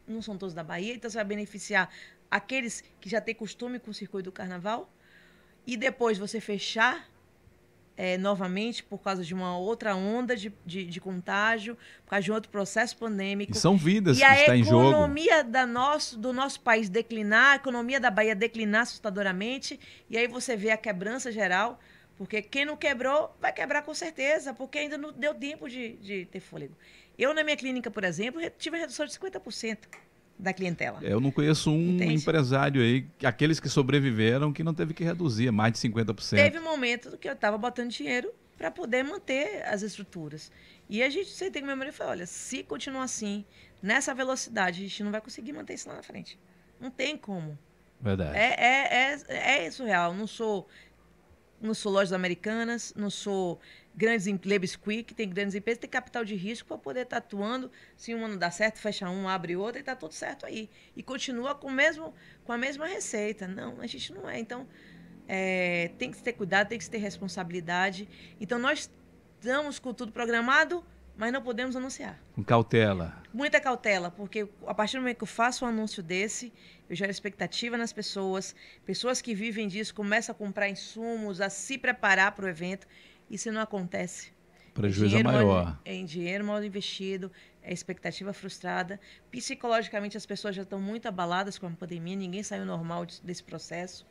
não 0.08 0.22
são 0.22 0.38
todos 0.38 0.54
da 0.54 0.64
Bahia, 0.64 0.94
então 0.94 1.10
você 1.10 1.18
vai 1.18 1.26
beneficiar 1.26 1.90
aqueles 2.30 2.84
que 3.00 3.10
já 3.10 3.22
têm 3.22 3.36
costume 3.36 3.80
com 3.80 3.92
o 3.92 3.94
circuito 3.94 4.30
do 4.30 4.32
carnaval, 4.32 4.92
e 5.66 5.78
depois 5.78 6.18
você 6.18 6.42
fechar 6.42 7.10
é, 7.96 8.18
novamente 8.18 8.84
por 8.84 8.98
causa 9.00 9.24
de 9.24 9.34
uma 9.34 9.58
outra 9.58 9.96
onda 9.96 10.36
de, 10.36 10.52
de, 10.66 10.86
de, 10.86 11.00
contágio, 11.00 11.78
por 12.04 12.12
causa 12.12 12.24
de 12.24 12.32
outro 12.32 12.50
processo 12.50 12.98
pandêmico. 12.98 13.52
E 13.52 13.56
são 13.56 13.78
vidas 13.78 14.18
e 14.18 14.26
que 14.26 14.34
estão 14.34 14.56
em 14.56 14.64
jogo. 14.64 14.84
E 14.84 14.88
a 14.88 14.90
economia 14.90 15.44
da 15.44 15.66
nosso, 15.66 16.18
do 16.18 16.34
nosso 16.34 16.60
país 16.62 16.90
declinar, 16.90 17.54
a 17.54 17.56
economia 17.56 18.00
da 18.00 18.10
Bahia 18.10 18.36
declinar 18.36 18.82
assustadoramente, 18.82 19.80
e 20.10 20.18
aí 20.18 20.28
você 20.28 20.56
vê 20.56 20.72
a 20.72 20.78
quebrança 20.78 21.32
geral, 21.32 21.80
porque 22.18 22.42
quem 22.42 22.66
não 22.66 22.78
quebrou 22.78 23.36
vai 23.40 23.54
quebrar 23.54 23.84
com 23.84 23.94
certeza, 23.94 24.54
porque 24.54 24.80
ainda 24.80 24.98
não 24.98 25.12
deu 25.12 25.34
tempo 25.34 25.70
de, 25.70 25.94
de 25.98 26.26
ter 26.26 26.40
fôlego. 26.40 26.76
Eu, 27.18 27.34
na 27.34 27.44
minha 27.44 27.56
clínica, 27.56 27.92
por 27.92 28.04
exemplo, 28.04 28.42
tive 28.58 28.78
redução 28.78 29.06
de 29.06 29.12
50% 29.14 29.78
da 30.38 30.52
clientela. 30.52 31.00
Eu 31.02 31.20
não 31.20 31.32
conheço 31.32 31.72
um 31.72 31.96
Entende? 31.96 32.16
empresário 32.16 32.82
aí, 32.82 33.06
aqueles 33.24 33.60
que 33.60 33.70
sobreviveram, 33.70 34.52
que 34.52 34.64
não 34.64 34.74
teve 34.74 34.94
que 34.94 35.04
reduzir 35.04 35.52
mais 35.52 35.74
de 35.74 35.80
50%. 35.80 36.36
Teve 36.36 36.60
um 36.60 36.64
momento 36.64 37.18
que 37.18 37.28
eu 37.28 37.34
estava 37.34 37.58
botando 37.58 37.90
dinheiro 37.92 38.34
para 38.58 38.72
poder 38.72 39.04
manter 39.04 39.64
as 39.68 39.82
estruturas. 39.82 40.52
E 40.90 41.02
a 41.02 41.10
gente 41.10 41.30
sentei 41.30 41.62
com 41.62 41.68
meu 41.68 41.78
marido 41.78 41.94
e 41.94 41.98
falou, 41.98 42.12
olha, 42.12 42.26
se 42.26 42.64
continuar 42.64 43.04
assim, 43.04 43.46
nessa 43.82 44.14
velocidade, 44.14 44.80
a 44.80 44.88
gente 44.88 45.04
não 45.04 45.12
vai 45.12 45.22
conseguir 45.22 45.54
manter 45.54 45.76
isso 45.76 45.88
lá 45.88 45.96
na 45.96 46.04
frente. 46.04 46.40
Não 46.80 46.92
tem 46.92 47.18
como. 47.18 47.58
Verdade. 48.02 48.38
É, 48.38 48.56
é, 48.60 49.18
é, 49.28 49.66
é 49.66 49.72
surreal. 49.72 50.14
Não 50.14 50.28
sou, 50.28 50.68
não 51.64 51.74
sou 51.74 51.92
lojas 51.92 52.12
americanas, 52.12 52.94
não 52.96 53.10
sou 53.10 53.60
grandes 53.96 54.28
empresas 54.28 54.76
quick, 54.76 55.14
tem 55.14 55.30
grandes 55.30 55.56
empresas, 55.56 55.80
tem 55.80 55.90
capital 55.90 56.26
de 56.26 56.36
risco 56.36 56.68
para 56.68 56.78
poder 56.78 57.02
estar 57.02 57.22
tá 57.22 57.26
atuando. 57.26 57.72
Se 57.96 58.14
uma 58.14 58.28
não 58.28 58.38
dá 58.38 58.52
certo, 58.52 58.80
fecha 58.80 59.10
um, 59.10 59.30
abre 59.30 59.56
outro 59.56 59.78
e 59.78 59.82
está 59.82 59.96
tudo 59.96 60.14
certo 60.14 60.46
aí. 60.46 60.70
E 60.96 61.02
continua 61.02 61.56
com, 61.56 61.72
mesmo, 61.72 62.14
com 62.44 62.52
a 62.52 62.58
mesma 62.58 62.86
receita. 62.86 63.48
Não, 63.48 63.80
a 63.80 63.88
gente 63.88 64.14
não 64.14 64.30
é. 64.30 64.40
Então, 64.40 64.68
é, 65.28 65.92
tem 65.98 66.12
que 66.12 66.22
ter 66.22 66.34
cuidado, 66.34 66.68
tem 66.68 66.78
que 66.78 66.90
ter 66.90 66.98
responsabilidade. 66.98 68.10
Então, 68.42 68.60
nós 68.60 68.92
estamos 69.40 69.80
com 69.80 69.94
tudo 69.94 70.12
programado, 70.12 70.84
mas 71.16 71.32
não 71.32 71.42
podemos 71.42 71.76
anunciar. 71.76 72.20
Com 72.34 72.44
cautela. 72.44 73.22
Muita 73.34 73.60
cautela, 73.60 74.10
porque 74.10 74.48
a 74.66 74.74
partir 74.74 74.98
do 74.98 75.02
momento 75.02 75.18
que 75.18 75.24
eu 75.24 75.28
faço 75.28 75.66
um 75.66 75.68
anúncio 75.68 76.02
desse, 76.02 76.52
eu 76.90 76.96
gero 76.96 77.12
expectativa 77.12 77.78
nas 77.78 77.94
pessoas, 77.94 78.56
pessoas 78.86 79.22
que 79.22 79.36
vivem 79.36 79.68
disso 79.68 79.94
começam 79.94 80.34
a 80.34 80.38
comprar 80.38 80.70
insumos, 80.70 81.40
a 81.40 81.50
se 81.50 81.78
preparar 81.78 82.32
para 82.34 82.46
o 82.46 82.48
evento. 82.48 82.88
Isso 83.30 83.52
não 83.52 83.62
acontece. 83.62 84.32
Prejuízo 84.74 85.18
é 85.18 85.24
maior. 85.24 85.66
Mal, 85.66 85.80
em 85.86 86.04
dinheiro 86.04 86.44
mal 86.44 86.64
investido, 86.64 87.32
é 87.62 87.72
expectativa 87.72 88.34
frustrada. 88.34 89.00
Psicologicamente, 89.32 90.18
as 90.18 90.26
pessoas 90.26 90.56
já 90.56 90.64
estão 90.64 90.82
muito 90.82 91.08
abaladas 91.08 91.60
com 91.60 91.68
a 91.68 91.70
pandemia, 91.70 92.16
ninguém 92.16 92.42
saiu 92.42 92.66
normal 92.66 93.06
desse 93.24 93.44
processo. 93.44 94.06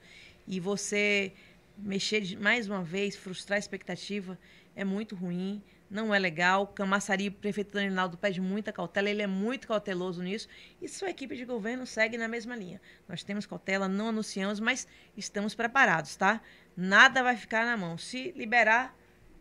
E 0.47 0.61
você 0.61 1.33
mexer 1.77 2.39
mais 2.39 2.69
uma 2.69 2.83
vez, 2.83 3.17
frustrar 3.17 3.57
a 3.57 3.59
expectativa, 3.59 4.39
é 4.75 4.85
muito 4.85 5.15
ruim, 5.17 5.63
não 5.93 6.15
é 6.15 6.19
legal. 6.19 6.67
Camaçari, 6.67 7.29
o 7.29 7.33
prefeito 7.33 7.73
Daniel 7.73 8.11
pede 8.21 8.41
muita 8.41 8.73
cautela, 8.73 9.11
ele 9.11 9.23
é 9.23 9.27
muito 9.27 9.69
cauteloso 9.69 10.23
nisso. 10.23 10.49
E 10.81 10.89
sua 10.89 11.11
equipe 11.11 11.37
de 11.37 11.45
governo 11.45 11.87
segue 11.87 12.17
na 12.17 12.27
mesma 12.27 12.57
linha. 12.57 12.81
Nós 13.07 13.23
temos 13.23 13.45
cautela, 13.45 13.87
não 13.87 14.09
anunciamos, 14.09 14.59
mas 14.59 14.89
estamos 15.17 15.55
preparados, 15.55 16.17
tá? 16.17 16.41
Nada 16.75 17.23
vai 17.23 17.37
ficar 17.37 17.67
na 17.67 17.77
mão. 17.77 17.99
Se 17.99 18.33
liberar, 18.33 18.97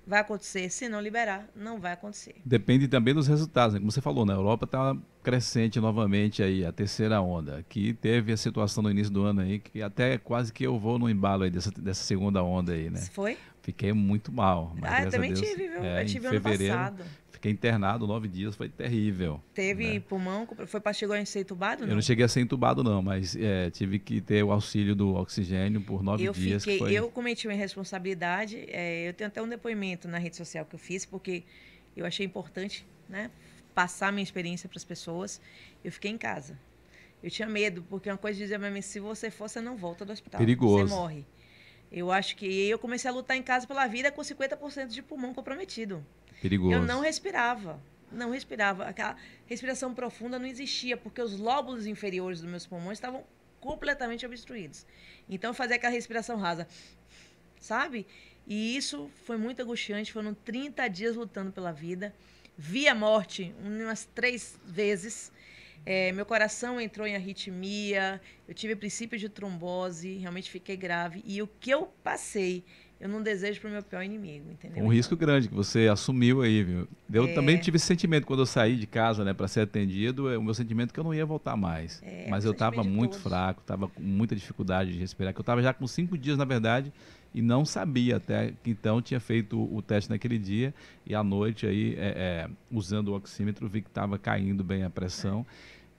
vai 0.06 0.20
acontecer. 0.20 0.70
Se 0.70 0.89
não 0.89 0.99
liberar, 0.99 1.47
não 1.56 1.80
vai 1.80 1.93
acontecer. 1.93 2.36
Depende 2.45 2.88
também 2.88 3.14
dos 3.14 3.28
resultados. 3.28 3.74
Né? 3.74 3.80
Como 3.80 3.91
você 3.91 4.02
falou, 4.02 4.26
na 4.26 4.34
Europa 4.34 4.66
está 4.66 4.95
crescente 5.24 5.80
novamente 5.80 6.43
aí 6.43 6.66
a 6.66 6.72
terceira 6.72 7.22
onda, 7.22 7.64
que 7.70 7.93
teve 7.93 8.34
a 8.34 8.38
situação 8.38 8.84
no 8.84 8.91
início 8.91 9.14
do 9.14 9.24
ano 9.24 9.41
aí, 9.41 9.60
que 9.60 9.82
até 9.82 10.18
quase 10.18 10.52
que 10.52 10.66
eu 10.66 10.78
vou 10.78 10.99
no 10.99 11.10
embalo 11.10 11.43
aí 11.43 11.49
dessa, 11.49 11.72
dessa 11.72 12.04
segunda 12.04 12.43
onda 12.43 12.74
aí, 12.74 12.89
né? 12.89 12.99
Foi? 13.14 13.38
Fiquei 13.62 13.93
muito 13.93 14.32
mal. 14.32 14.76
Mas, 14.80 14.91
ah, 14.91 15.03
eu 15.03 15.12
também 15.12 15.34
Deus, 15.34 15.47
tive, 15.47 15.68
viu? 15.68 15.84
É, 15.84 16.01
eu 16.01 16.05
tive 16.07 16.28
em 16.28 16.32
fevereiro, 16.32 16.74
ano 16.74 16.84
passado. 16.84 17.03
Fiquei 17.32 17.51
internado 17.51 18.07
nove 18.07 18.28
dias, 18.28 18.55
foi 18.55 18.70
terrível. 18.70 19.41
Teve 19.53 19.93
né? 19.93 19.99
pulmão, 19.99 20.47
foi 20.68 20.80
para 20.80 20.93
chegou 20.93 21.16
a 21.16 21.26
ser 21.26 21.41
entubado? 21.41 21.82
Não? 21.82 21.89
Eu 21.89 21.95
não 21.95 22.01
cheguei 22.01 22.26
a 22.26 22.28
ser 22.28 22.41
entubado, 22.41 22.84
não, 22.84 23.01
mas 23.01 23.36
é, 23.36 23.70
tive 23.72 23.97
que 23.97 24.22
ter 24.22 24.43
o 24.43 24.51
auxílio 24.51 24.95
do 24.95 25.16
oxigênio 25.16 25.82
por 25.82 26.03
nove 26.03 26.24
eu 26.24 26.34
dias. 26.34 26.64
Fiquei, 26.64 26.80
foi... 26.80 26.93
Eu 26.93 27.09
cometi 27.09 27.47
uma 27.47 27.53
irresponsabilidade. 27.53 28.66
É, 28.68 29.09
eu 29.09 29.14
tenho 29.14 29.28
até 29.28 29.41
um 29.41 29.47
depoimento 29.47 30.07
na 30.07 30.18
rede 30.18 30.36
social 30.36 30.66
que 30.66 30.76
eu 30.76 30.80
fiz, 30.80 31.05
porque 31.05 31.43
eu 31.95 32.05
achei 32.05 32.26
importante 32.26 32.86
né, 33.09 33.32
passar 33.74 34.12
minha 34.12 34.24
experiência 34.24 34.68
para 34.68 34.78
as 34.78 34.86
pessoas. 34.86 35.41
Eu 35.84 35.91
fiquei 35.91 36.12
em 36.12 36.18
casa. 36.18 36.57
Eu 37.24 37.30
tinha 37.30 37.47
medo, 37.47 37.84
porque 37.89 38.09
uma 38.09 38.18
coisa 38.18 38.38
dizia 38.38 38.57
para 38.57 38.72
mim: 38.72 38.82
se 38.82 38.99
você 38.99 39.30
for, 39.30 39.47
você 39.47 39.62
não 39.62 39.78
volta 39.78 40.03
do 40.03 40.12
hospital. 40.12 40.39
Perigoso. 40.39 40.88
Você 40.88 40.93
morre. 40.93 41.26
Eu 41.92 42.12
acho 42.12 42.36
que 42.38 42.46
eu 42.70 42.80
comecei 42.80 43.10
a 43.10 43.14
lutar 43.14 43.36
em 43.36 43.44
casa 43.44 43.68
pela 43.68 43.86
vida 43.86 44.12
com 44.12 44.22
50% 44.22 44.88
de 44.88 45.02
pulmão 45.02 45.34
comprometido. 45.34 46.06
Perigoso. 46.42 46.74
Eu 46.74 46.82
não 46.82 47.02
respirava. 47.02 47.82
Não 48.12 48.32
respirava. 48.32 48.86
Aquela 48.86 49.18
respiração 49.46 49.94
profunda 49.94 50.39
não 50.39 50.46
existia, 50.46 50.96
porque 50.96 51.22
os 51.22 51.38
lóbulos 51.38 51.86
inferiores 51.86 52.39
dos 52.39 52.50
meus 52.50 52.66
pulmões 52.66 52.98
estavam 52.98 53.24
completamente 53.60 54.26
obstruídos. 54.26 54.86
Então, 55.30 55.52
eu 55.52 55.54
fazia 55.54 55.76
aquela 55.76 55.94
respiração 55.94 56.38
rasa. 56.38 56.68
Sabe? 57.60 58.08
E 58.48 58.76
isso 58.76 59.10
foi 59.26 59.38
muito 59.38 59.62
angustiante. 59.62 60.14
Foram 60.14 60.34
30 60.34 60.88
dias 60.88 61.16
lutando 61.16 61.52
pela 61.52 61.72
vida. 61.72 62.14
Vi 62.58 62.88
a 62.88 62.96
morte 62.96 63.54
umas 63.64 64.06
três 64.16 64.60
vezes. 64.66 65.32
É, 65.86 66.11
meu 66.11 66.25
coração 66.25 66.79
entrou 66.79 67.07
em 67.07 67.15
arritmia, 67.15 68.21
eu 68.47 68.53
tive 68.53 68.75
princípio 68.75 69.17
de 69.17 69.27
trombose, 69.27 70.17
realmente 70.17 70.49
fiquei 70.49 70.77
grave. 70.77 71.23
E 71.25 71.41
o 71.41 71.47
que 71.47 71.71
eu 71.71 71.91
passei 72.03 72.63
eu 73.01 73.09
não 73.09 73.23
desejo 73.23 73.59
para 73.59 73.67
o 73.67 73.73
meu 73.73 73.82
pior 73.82 74.03
inimigo, 74.03 74.51
entendeu? 74.51 74.86
Um 74.86 74.88
risco 74.88 75.15
grande 75.15 75.47
que 75.47 75.55
você 75.55 75.88
assumiu 75.88 76.43
aí, 76.43 76.63
viu? 76.63 76.88
Eu 77.11 77.25
é... 77.25 77.34
também 77.34 77.57
tive 77.57 77.77
esse 77.77 77.86
sentimento 77.88 78.27
quando 78.27 78.41
eu 78.41 78.45
saí 78.45 78.75
de 78.75 78.86
casa, 78.86 79.25
né, 79.25 79.34
para 79.34 79.47
ser 79.47 79.61
atendido, 79.61 80.29
é 80.29 80.38
o 80.38 80.43
meu 80.43 80.53
sentimento 80.53 80.93
que 80.93 80.99
eu 80.99 81.03
não 81.03 81.11
ia 81.11 81.25
voltar 81.25 81.57
mais. 81.57 81.99
É, 82.05 82.27
Mas 82.29 82.45
eu 82.45 82.51
estava 82.51 82.84
muito 82.84 83.17
fraco, 83.17 83.61
estava 83.61 83.88
com 83.88 84.03
muita 84.03 84.36
dificuldade 84.36 84.93
de 84.93 84.99
respirar, 84.99 85.34
que 85.34 85.39
eu 85.39 85.41
estava 85.41 85.63
já 85.63 85.73
com 85.73 85.88
cinco 85.88 86.15
dias, 86.15 86.38
na 86.38 86.45
verdade, 86.45 86.93
e 87.34 87.41
não 87.41 87.65
sabia 87.65 88.17
até 88.17 88.53
que 88.63 88.71
então 88.71 89.01
tinha 89.01 89.19
feito 89.19 89.61
o 89.73 89.82
teste 89.82 90.09
naquele 90.09 90.38
dia 90.38 90.73
e 91.05 91.15
à 91.15 91.23
noite 91.23 91.65
aí, 91.65 91.95
é, 91.97 92.47
é 92.47 92.49
usando 92.69 93.09
o 93.09 93.15
oxímetro, 93.15 93.67
vi 93.67 93.82
que 93.82 93.89
estava 93.89 94.17
caindo 94.17 94.63
bem 94.63 94.84
a 94.84 94.89
pressão. 94.89 95.45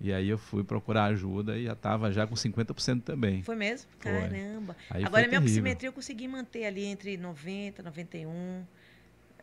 E 0.01 0.13
aí 0.13 0.29
eu 0.29 0.37
fui 0.37 0.65
procurar 0.65 1.05
ajuda 1.05 1.57
e 1.57 1.65
já 1.65 1.75
estava 1.75 2.11
já 2.11 2.27
com 2.27 2.35
50% 2.35 3.03
também. 3.03 3.41
Foi 3.43 3.55
mesmo? 3.55 3.89
Foi. 4.01 4.11
Caramba. 4.11 4.77
Aí 4.91 5.05
Agora, 5.05 5.29
minha 5.29 5.41
oximetria 5.41 5.89
eu 5.89 5.93
consegui 5.93 6.27
manter 6.27 6.65
ali 6.65 6.85
entre 6.85 7.17
90, 7.17 7.85
91. 7.85 8.65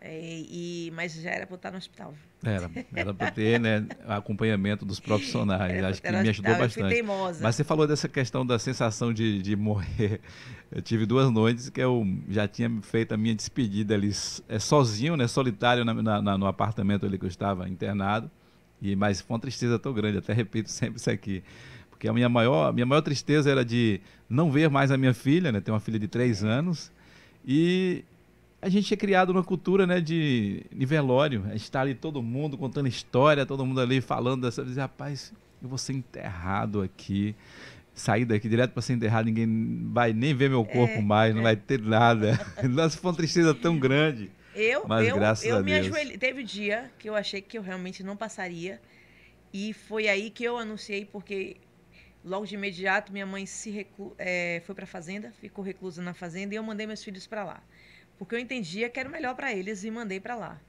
É, 0.02 0.18
e, 0.22 0.94
mas 0.96 1.14
já 1.14 1.30
era 1.30 1.46
para 1.46 1.56
estar 1.56 1.72
no 1.72 1.78
hospital. 1.78 2.14
Era, 2.42 2.72
era 2.96 3.14
para 3.14 3.32
ter 3.32 3.60
né, 3.60 3.86
acompanhamento 4.08 4.86
dos 4.86 4.98
profissionais. 5.00 5.84
Acho 5.84 6.02
que 6.02 6.10
me 6.10 6.30
ajudou 6.30 6.56
bastante. 6.56 7.04
Mas 7.42 7.56
você 7.56 7.66
falou 7.66 7.86
dessa 7.86 8.08
questão 8.08 8.46
da 8.46 8.58
sensação 8.58 9.14
de, 9.14 9.42
de 9.42 9.56
morrer. 9.58 10.22
Eu 10.72 10.82
tive 10.84 11.04
duas 11.04 11.32
noites 11.32 11.68
que 11.68 11.82
eu 11.82 12.06
já 12.30 12.48
tinha 12.48 12.70
feito 12.84 13.12
a 13.12 13.18
minha 13.18 13.34
despedida 13.34 13.96
ali 13.96 14.12
é, 14.48 14.60
sozinho, 14.60 15.18
né, 15.18 15.28
solitário 15.28 15.84
na, 15.84 16.22
na, 16.22 16.38
no 16.38 16.46
apartamento 16.46 17.08
ali 17.08 17.18
que 17.18 17.26
eu 17.26 17.30
estava 17.30 17.68
internado. 17.68 18.30
E, 18.80 18.96
mas 18.96 19.20
foi 19.20 19.34
uma 19.34 19.40
tristeza 19.40 19.80
tão 19.80 19.92
grande, 19.92 20.20
até 20.20 20.32
repito 20.32 20.70
sempre 20.70 20.98
isso 20.98 21.10
aqui. 21.10 21.44
Porque 21.90 22.08
a 22.08 22.14
minha 22.14 22.30
maior, 22.30 22.70
a 22.70 22.72
minha 22.72 22.86
maior 22.86 23.02
tristeza 23.02 23.50
era 23.50 23.66
de 23.66 24.00
não 24.30 24.52
ver 24.52 24.70
mais 24.70 24.92
a 24.92 24.98
minha 24.98 25.14
filha, 25.14 25.52
né? 25.52 25.60
Tenho 25.60 25.74
uma 25.74 25.82
filha 25.82 25.98
de 25.98 26.08
três 26.08 26.44
anos. 26.44 26.92
E 27.44 28.06
a 28.62 28.70
gente 28.70 28.94
é 28.94 28.98
criado 28.98 29.34
numa 29.34 29.44
cultura 29.44 29.88
né, 29.88 30.02
de, 30.02 30.64
de 30.72 30.86
velório. 30.86 31.44
A 31.46 31.52
gente 31.52 31.64
está 31.64 31.82
ali 31.82 31.96
todo 31.96 32.22
mundo 32.22 32.58
contando 32.58 32.88
história, 32.88 33.46
todo 33.46 33.66
mundo 33.66 33.80
ali 33.80 34.02
falando 34.02 34.42
dessa 34.42 34.64
vez, 34.64 34.78
rapaz, 34.78 35.34
eu 35.62 35.70
vou 35.70 35.78
ser 35.78 35.94
enterrado 35.94 36.82
aqui 36.82 37.36
sair 38.00 38.26
daqui 38.26 38.48
direto 38.48 38.72
para 38.72 38.82
ser 38.82 38.94
enterrado, 38.94 39.26
ninguém 39.26 39.92
vai 39.92 40.14
nem 40.14 40.34
ver 40.34 40.50
meu 40.50 40.64
corpo 40.64 40.96
é, 40.96 41.02
mais, 41.02 41.34
não 41.34 41.42
é. 41.42 41.44
vai 41.44 41.56
ter 41.56 41.82
nada. 41.82 42.40
Nossa, 42.64 42.98
foi 42.98 43.12
uma 43.12 43.18
tristeza 43.18 43.54
tão 43.54 43.78
grande. 43.78 44.32
Eu, 44.56 44.88
Mas 44.88 45.08
eu, 45.08 45.16
graças 45.16 45.46
eu 45.46 45.58
a 45.58 45.62
me 45.62 45.72
Deus. 45.72 45.88
ajoelhei. 45.88 46.18
Teve 46.18 46.44
dia 46.44 46.90
que 46.98 47.10
eu 47.10 47.16
achei 47.16 47.42
que 47.42 47.58
eu 47.58 47.62
realmente 47.62 48.04
não 48.04 48.16
passaria. 48.16 48.82
E 49.54 49.74
foi 49.74 50.08
aí 50.08 50.30
que 50.30 50.44
eu 50.44 50.58
anunciei, 50.58 51.06
porque 51.06 51.58
logo 52.24 52.46
de 52.46 52.56
imediato 52.56 53.12
minha 53.12 53.26
mãe 53.26 53.46
se 53.46 53.70
reclu... 53.70 54.16
É, 54.18 54.62
foi 54.66 54.76
para 54.76 54.86
a 54.86 54.88
fazenda, 54.88 55.32
ficou 55.40 55.64
reclusa 55.64 56.02
na 56.02 56.14
fazenda 56.14 56.54
e 56.54 56.58
eu 56.58 56.64
mandei 56.64 56.88
meus 56.88 57.04
filhos 57.04 57.28
para 57.28 57.44
lá. 57.44 57.64
Porque 58.20 58.36
eu 58.36 58.40
entendia 58.40 58.90
que 58.90 59.00
era 59.00 59.10
melhor 59.10 59.34
para 59.34 59.52
eles 59.54 59.84
e 59.84 59.90
mandei 59.90 60.20
para 60.20 60.36
lá. 60.36 60.62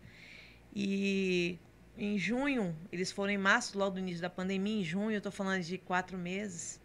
E 0.74 1.58
em 1.98 2.16
junho, 2.16 2.74
eles 2.92 3.10
foram 3.10 3.32
em 3.32 3.38
março, 3.38 3.76
logo 3.76 3.94
do 3.94 3.98
início 3.98 4.22
da 4.22 4.30
pandemia, 4.30 4.80
em 4.80 4.84
junho, 4.84 5.10
eu 5.10 5.18
estou 5.18 5.32
falando 5.32 5.62
de 5.62 5.76
quatro 5.76 6.16
meses, 6.16 6.80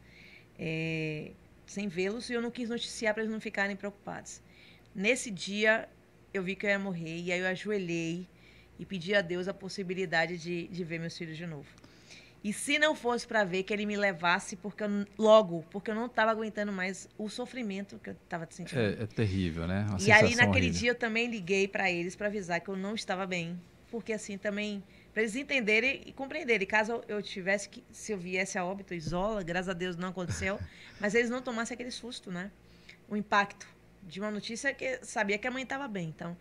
é, 0.57 1.31
sem 1.67 1.87
vê-los, 1.87 2.29
e 2.29 2.33
eu 2.33 2.41
não 2.41 2.49
quis 2.49 2.67
noticiar 2.67 3.13
para 3.13 3.23
eles 3.23 3.31
não 3.31 3.39
ficarem 3.39 3.75
preocupados. 3.75 4.41
Nesse 4.93 5.29
dia, 5.29 5.87
eu 6.33 6.41
vi 6.41 6.55
que 6.55 6.65
eu 6.65 6.69
ia 6.71 6.79
morrer, 6.79 7.19
e 7.21 7.31
aí 7.31 7.39
eu 7.39 7.47
ajoelhei 7.47 8.27
e 8.79 8.85
pedi 8.85 9.13
a 9.15 9.21
Deus 9.21 9.47
a 9.47 9.53
possibilidade 9.53 10.37
de, 10.37 10.67
de 10.67 10.83
ver 10.83 10.99
meus 10.99 11.17
filhos 11.17 11.37
de 11.37 11.45
novo. 11.45 11.67
E 12.45 12.53
se 12.53 12.77
não 12.77 12.93
fosse 12.93 13.25
para 13.25 13.43
ver 13.43 13.63
que 13.63 13.73
ele 13.73 13.87
me 13.87 13.97
levasse, 13.97 14.55
porque 14.55 14.83
eu, 14.83 14.87
logo, 15.17 15.65
porque 15.71 15.89
eu 15.89 15.95
não 15.95 16.05
estava 16.05 16.29
aguentando 16.29 16.71
mais 16.71 17.09
o 17.17 17.27
sofrimento 17.27 17.97
que 17.97 18.11
eu 18.11 18.13
estava 18.13 18.47
sentindo. 18.51 18.79
É, 18.79 19.01
é, 19.01 19.07
terrível, 19.07 19.65
né? 19.65 19.83
Uma 19.89 19.99
e 19.99 20.11
aí 20.11 20.35
naquele 20.35 20.67
horrível. 20.67 20.79
dia 20.79 20.91
eu 20.91 20.95
também 20.95 21.27
liguei 21.27 21.67
para 21.67 21.89
eles 21.89 22.15
para 22.15 22.27
avisar 22.27 22.61
que 22.61 22.69
eu 22.69 22.77
não 22.77 22.93
estava 22.93 23.25
bem, 23.25 23.59
porque 23.89 24.13
assim 24.13 24.37
também 24.37 24.83
para 25.11 25.23
eles 25.23 25.35
entenderem 25.35 26.03
e 26.05 26.13
compreenderem. 26.13 26.67
Caso 26.67 27.03
eu 27.07 27.19
tivesse 27.19 27.67
que, 27.67 27.83
se 27.91 28.11
eu 28.11 28.17
viesse 28.19 28.59
a 28.59 28.63
óbito, 28.63 28.93
isola, 28.93 29.41
graças 29.41 29.69
a 29.69 29.73
Deus 29.73 29.97
não 29.97 30.09
aconteceu, 30.09 30.59
mas 31.01 31.15
eles 31.15 31.31
não 31.31 31.41
tomassem 31.41 31.73
aquele 31.73 31.89
susto, 31.89 32.31
né? 32.31 32.51
O 33.09 33.17
impacto 33.17 33.67
de 34.03 34.19
uma 34.19 34.29
notícia 34.29 34.71
que 34.71 34.99
sabia 35.01 35.39
que 35.39 35.47
a 35.47 35.51
mãe 35.51 35.63
estava 35.63 35.87
bem. 35.87 36.09
Então, 36.15 36.37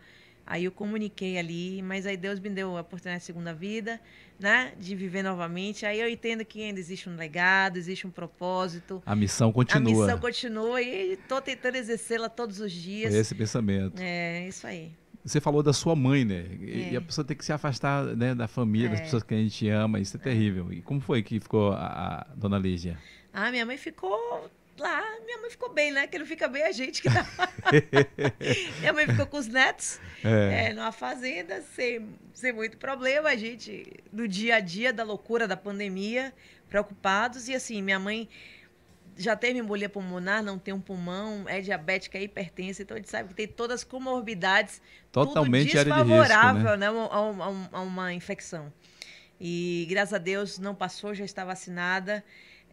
aí 0.47 0.65
eu 0.65 0.73
comuniquei 0.73 1.39
ali, 1.39 1.81
mas 1.81 2.05
aí 2.05 2.19
Deus 2.19 2.39
me 2.39 2.51
deu 2.51 2.77
a 2.77 2.83
oportunidade 2.83 3.21
de 3.21 3.25
segunda 3.25 3.55
vida, 3.55 3.99
né? 4.39 4.73
De 4.79 4.95
viver 4.95 5.23
novamente. 5.23 5.87
Aí 5.87 6.01
eu 6.01 6.09
entendo 6.09 6.45
que 6.45 6.63
ainda 6.63 6.81
existe 6.81 7.09
um 7.09 7.17
legado, 7.17 7.77
existe 7.77 8.07
um 8.07 8.11
propósito. 8.11 9.03
A 9.07 9.15
missão 9.15 9.53
continua. 9.53 10.05
A 10.05 10.07
missão 10.07 10.19
continua 10.19 10.83
e 10.83 11.13
estou 11.15 11.41
tentando 11.41 11.77
exercê-la 11.77 12.29
todos 12.29 12.61
os 12.61 12.73
dias. 12.73 13.11
Foi 13.11 13.21
esse 13.21 13.35
pensamento. 13.35 14.01
É, 14.01 14.47
isso 14.49 14.67
aí. 14.67 14.93
Você 15.25 15.41
falou 15.41 15.63
da 15.63 15.73
sua 15.73 15.97
mãe, 15.97 16.23
né? 16.25 16.47
É. 16.61 16.93
E 16.93 16.97
a 16.97 17.01
pessoa 17.01 17.25
tem 17.25 17.35
que 17.35 17.45
se 17.45 17.53
afastar 17.53 18.05
né, 18.05 18.35
da 18.35 18.47
família, 18.47 18.89
é. 18.89 18.91
das 18.91 19.01
pessoas 19.01 19.23
que 19.23 19.35
a 19.35 19.39
gente 19.39 19.67
ama, 19.71 19.99
isso 19.99 20.17
é, 20.19 20.21
é, 20.21 20.23
terrível. 20.23 20.71
E 20.71 20.83
como 20.83 21.01
foi 21.01 21.23
que 21.23 21.41
ficou 21.41 21.73
a, 21.73 22.27
a, 22.31 22.35
dona 22.37 22.59
Lígia? 22.59 22.99
Ah, 23.33 23.51
minha 23.51 23.65
mãe 23.65 23.79
ficou 23.79 24.51
lá, 24.79 25.03
minha 25.25 25.39
mãe 25.39 25.51
ficou 25.51 25.73
bem, 25.73 25.93
né? 25.93 26.07
Que 26.07 26.19
não 26.19 26.27
fica 26.27 26.49
bem 26.49 26.63
a 26.63 26.73
gente 26.73 27.03
que 27.03 27.09
tá. 27.09 27.27
minha 28.81 28.93
mãe 28.93 29.07
ficou 29.07 29.27
com 29.27 29.37
os 29.37 29.47
netos 29.47 30.01
é. 30.25 30.69
É, 30.69 30.73
numa 30.73 30.93
fazenda, 30.93 31.63
sem, 31.75 32.09
sem 32.33 32.53
muito 32.53 32.77
problema. 32.77 33.29
A 33.29 33.37
gente, 33.37 33.87
no 34.13 34.27
dia 34.27 34.57
a 34.57 34.61
dia 34.61 34.93
da 34.93 35.05
loucura 35.05 35.47
da 35.47 35.57
pandemia, 35.57 36.33
preocupados. 36.69 37.49
E 37.49 37.55
assim, 37.55 37.81
minha 37.83 37.99
mãe 37.99 38.29
já 39.17 39.37
teve 39.37 39.59
embolia 39.59 39.89
pulmonar, 39.89 40.43
não 40.43 40.59
tem 40.59 40.75
um 40.75 40.81
pulmão, 40.81 41.45
é 41.49 41.61
diabética, 41.61 42.19
é 42.19 42.23
hipertensa, 42.23 42.83
então 42.83 42.97
a 42.97 42.99
gente 42.99 43.11
sabe 43.11 43.29
que 43.29 43.35
tem 43.35 43.47
todas 43.47 43.81
as 43.81 43.85
comorbidades, 43.85 44.83
totalmente 45.13 45.71
tudo 45.71 45.85
desfavorável 45.85 46.63
de 46.63 46.69
risco, 46.69 46.77
né? 46.79 46.91
né, 46.91 47.09
a, 47.11 47.77
a, 47.77 47.79
a, 47.79 47.81
uma 47.81 48.13
infecção. 48.13 48.73
E 49.41 49.87
graças 49.89 50.15
a 50.15 50.19
Deus 50.19 50.59
não 50.59 50.75
passou, 50.75 51.15
já 51.15 51.25
está 51.25 51.45
vacinada. 51.45 52.25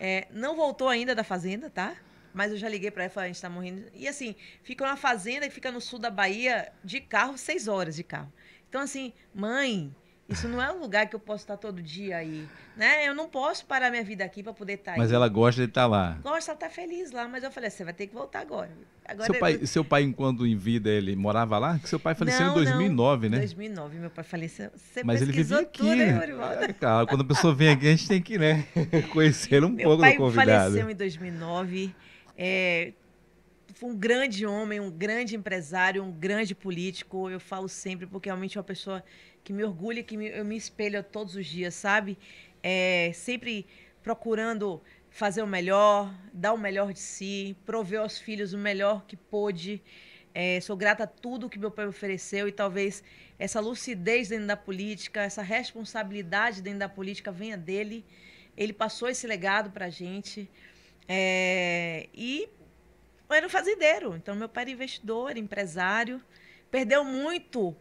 É, 0.04 0.28
não 0.32 0.56
voltou 0.56 0.90
ainda 0.90 1.14
da 1.14 1.24
fazenda, 1.24 1.70
tá? 1.70 1.96
Mas 2.34 2.52
eu 2.52 2.58
já 2.58 2.68
liguei 2.68 2.90
para 2.90 3.04
ela 3.04 3.12
e 3.12 3.14
falei, 3.14 3.26
a 3.26 3.30
gente 3.30 3.36
está 3.36 3.52
morrendo. 3.52 3.86
E 3.94 4.08
assim, 4.08 4.36
fica 4.64 4.84
na 4.84 4.98
fazenda 4.98 5.46
e 5.46 5.52
fica 5.52 5.72
no 5.72 5.80
sul 5.80 6.00
da 6.00 6.10
Bahia 6.10 6.74
de 6.84 7.00
carro, 7.00 7.38
seis 7.38 7.68
horas 7.68 7.96
de 7.96 8.04
carro. 8.04 8.34
Então, 8.68 8.82
assim, 8.82 9.14
mãe, 9.32 9.96
isso 10.32 10.48
não 10.48 10.62
é 10.62 10.72
um 10.72 10.80
lugar 10.80 11.08
que 11.08 11.16
eu 11.16 11.20
posso 11.20 11.44
estar 11.44 11.58
todo 11.58 11.82
dia 11.82 12.18
aí, 12.18 12.48
né? 12.76 13.08
Eu 13.08 13.14
não 13.14 13.28
posso 13.28 13.66
parar 13.66 13.90
minha 13.90 14.04
vida 14.04 14.24
aqui 14.24 14.42
para 14.42 14.54
poder 14.54 14.74
estar 14.74 14.92
mas 14.92 15.00
aí. 15.00 15.06
Mas 15.08 15.12
ela 15.12 15.28
gosta 15.28 15.62
de 15.62 15.68
estar 15.68 15.86
lá. 15.86 16.18
Gosta, 16.24 16.52
ela 16.52 16.60
tá 16.60 16.70
feliz 16.70 17.12
lá, 17.12 17.28
mas 17.28 17.44
eu 17.44 17.52
falei, 17.52 17.70
você 17.70 17.84
vai 17.84 17.94
ter 17.94 18.08
que 18.08 18.14
voltar 18.14 18.40
agora. 18.40 18.72
agora 19.06 19.26
seu, 19.32 19.40
pai, 19.40 19.58
eu... 19.62 19.68
seu 19.68 19.86
pai, 19.86 20.04
enquanto 20.04 20.48
em 20.48 20.56
vida, 20.56 20.90
ele 20.90 21.16
morava 21.16 21.58
lá? 21.58 21.78
Que 21.80 21.90
seu 21.90 22.00
pai 22.00 22.16
faleceu 22.16 22.46
não, 22.46 22.52
em 22.54 22.56
2009, 22.56 23.30
não. 23.30 23.36
né? 23.36 23.40
2009, 23.40 24.00
meu 24.00 24.10
pai 24.10 24.24
faleceu. 24.24 24.72
Você 24.76 25.04
mas 25.04 25.22
ele 25.22 25.32
vivia 25.32 25.60
aqui. 25.60 25.80
Tudo, 25.80 25.94
hein, 25.94 26.10
é, 26.62 26.74
cara, 26.74 27.06
quando 27.06 27.22
a 27.22 27.26
pessoa 27.26 27.54
vem 27.54 27.70
aqui, 27.70 27.88
a 27.88 27.92
gente 27.92 28.08
tem 28.08 28.22
que, 28.22 28.38
né, 28.38 28.66
conhecer 29.12 29.64
um 29.64 29.70
meu 29.70 29.90
pouco 29.90 30.04
do 30.04 30.16
convidado. 30.16 30.72
Meu 30.72 30.86
pai 30.86 30.86
faleceu 30.86 30.90
em 30.90 30.96
2009. 30.96 31.96
É, 32.38 32.94
foi 33.82 33.90
um 33.90 33.96
grande 33.96 34.46
homem, 34.46 34.80
um 34.80 34.92
grande 34.92 35.36
empresário, 35.36 36.04
um 36.04 36.12
grande 36.12 36.54
político. 36.54 37.30
Eu 37.32 37.40
falo 37.40 37.68
sempre 37.68 38.06
porque 38.06 38.30
realmente 38.30 38.56
é 38.56 38.60
uma 38.60 38.64
pessoa 38.64 39.04
que 39.44 39.54
me 39.54 39.64
orgulha, 39.64 40.04
que 40.04 40.18
me, 40.18 40.28
eu 40.28 40.46
me 40.46 40.56
espelho 40.56 41.04
todos 41.04 41.36
os 41.36 41.46
dias, 41.46 41.76
sabe? 41.76 42.18
É, 42.62 43.12
sempre 43.14 43.66
procurando 44.04 44.82
fazer 45.10 45.42
o 45.42 45.48
melhor, 45.48 46.14
dar 46.34 46.54
o 46.54 46.58
melhor 46.58 46.94
de 46.94 47.00
si, 47.00 47.56
prover 47.66 48.00
aos 48.00 48.18
filhos 48.18 48.54
o 48.54 48.58
melhor 48.58 49.06
que 49.06 49.16
pôde. 49.16 49.82
É, 50.34 50.62
sou 50.62 50.78
grata 50.78 51.04
a 51.04 51.08
tudo 51.08 51.50
que 51.50 51.60
meu 51.60 51.70
pai 51.70 51.86
ofereceu 51.86 52.48
e 52.48 52.52
talvez 52.52 53.04
essa 53.38 53.60
lucidez 53.60 54.30
dentro 54.30 54.48
da 54.48 54.56
política, 54.56 55.22
essa 55.22 55.42
responsabilidade 55.42 56.62
dentro 56.62 56.80
da 56.80 56.90
política 56.90 57.32
venha 57.32 57.58
dele. 57.58 58.06
Ele 58.56 58.72
passou 58.72 59.10
esse 59.10 59.28
legado 59.28 59.72
para 59.72 59.88
a 59.88 59.90
gente. 59.90 60.50
É, 61.08 62.08
e 62.14 62.48
era 63.30 63.46
um 63.46 63.50
fazendeiro. 63.50 64.16
Então, 64.16 64.36
meu 64.36 64.48
pai 64.48 64.64
era 64.64 64.72
investidor, 64.72 65.36
empresário. 65.38 66.22
Perdeu 66.70 67.04
muito 67.04 67.76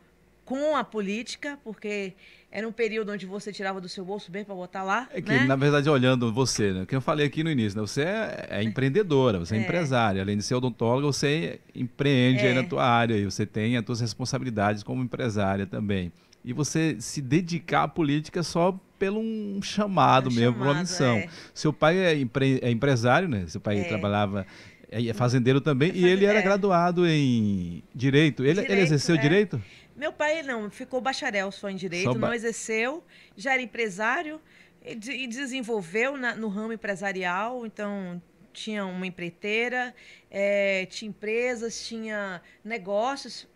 com 0.51 0.75
a 0.75 0.83
política, 0.83 1.57
porque 1.63 2.13
era 2.51 2.67
um 2.67 2.73
período 2.73 3.13
onde 3.13 3.25
você 3.25 3.53
tirava 3.53 3.81
do 3.81 3.89
seu 3.89 4.05
bolso 4.05 4.33
bem 4.33 4.45
para 4.45 4.53
botar 4.53 4.83
lá. 4.83 5.09
É 5.13 5.23
que, 5.23 5.31
né? 5.31 5.45
na 5.45 5.55
verdade, 5.55 5.89
olhando 5.89 6.33
você, 6.33 6.73
né? 6.73 6.85
Que 6.85 6.97
eu 6.97 7.01
falei 7.01 7.25
aqui 7.25 7.45
no 7.45 7.51
início, 7.53 7.81
né? 7.81 7.87
Você 7.87 8.03
é, 8.03 8.49
é 8.51 8.63
empreendedora, 8.65 9.39
você 9.39 9.55
é, 9.55 9.59
é, 9.59 9.63
empresária. 9.63 10.21
Além 10.21 10.37
de 10.37 10.43
ser 10.43 10.57
odontóloga, 10.57 11.07
você 11.07 11.61
empreende 11.73 12.45
é. 12.45 12.53
na 12.53 12.65
tua 12.65 12.85
área 12.85 13.15
e 13.15 13.25
você 13.27 13.47
tem 13.47 13.77
as 13.77 13.87
suas 13.87 14.01
responsabilidades 14.01 14.83
como 14.83 15.05
empresária 15.05 15.67
também. 15.67 16.11
E 16.45 16.53
você 16.53 16.97
se 16.99 17.23
dedicar 17.23 17.85
à 17.85 17.89
política 17.89 18.43
só 18.43 18.77
pelo 18.99 19.21
um 19.21 19.63
chamado 19.63 20.31
é 20.31 20.33
um 20.33 20.35
mesmo, 20.35 20.59
chamado, 20.59 20.73
uma 20.73 20.81
missão. 20.81 21.17
É. 21.17 21.29
Seu 21.55 21.73
pai 21.73 21.97
é, 21.97 22.19
empre, 22.19 22.59
é 22.61 22.73
empresário, 22.73 23.29
né? 23.29 23.45
Seu 23.47 23.61
pai 23.61 23.85
trabalhava 23.85 24.45
é 24.91 25.13
fazendeiro 25.13 25.61
também, 25.61 25.93
e 25.95 26.05
ele 26.05 26.25
era 26.25 26.41
graduado 26.43 27.07
em 27.07 27.81
Direito. 27.95 28.43
Ele, 28.43 28.55
direito, 28.55 28.73
ele 28.73 28.81
exerceu 28.81 29.17
Direito? 29.17 29.63
Meu 30.01 30.15
pai 30.15 30.43
não, 30.43 30.71
ficou 30.71 30.99
bacharel 30.99 31.53
só 31.53 31.69
em 31.69 31.77
direito, 31.77 32.05
só 32.05 32.15
ba... 32.15 32.29
não 32.29 32.35
exerceu, 32.35 33.05
já 33.37 33.53
era 33.53 33.61
empresário 33.61 34.41
e, 34.83 35.27
desenvolveu 35.27 36.17
na, 36.17 36.35
no 36.35 36.49
ramo 36.49 36.73
empresarial, 36.73 37.67
então 37.67 38.23
tinha 38.51 38.87
uma 38.87 39.07
empreiteira, 39.07 39.95
é, 40.31 40.87
tinha 40.87 41.11
empresas, 41.11 41.87
tinha 41.87 42.41
negócios 42.65 43.47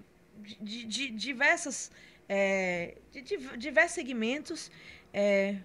de, 0.60 0.84
de 0.84 1.08
diversas, 1.12 1.90
é, 2.28 2.98
de, 3.10 3.22
de, 3.22 3.56
diversos 3.56 3.94
segmentos, 3.94 4.70
é, 5.14 5.56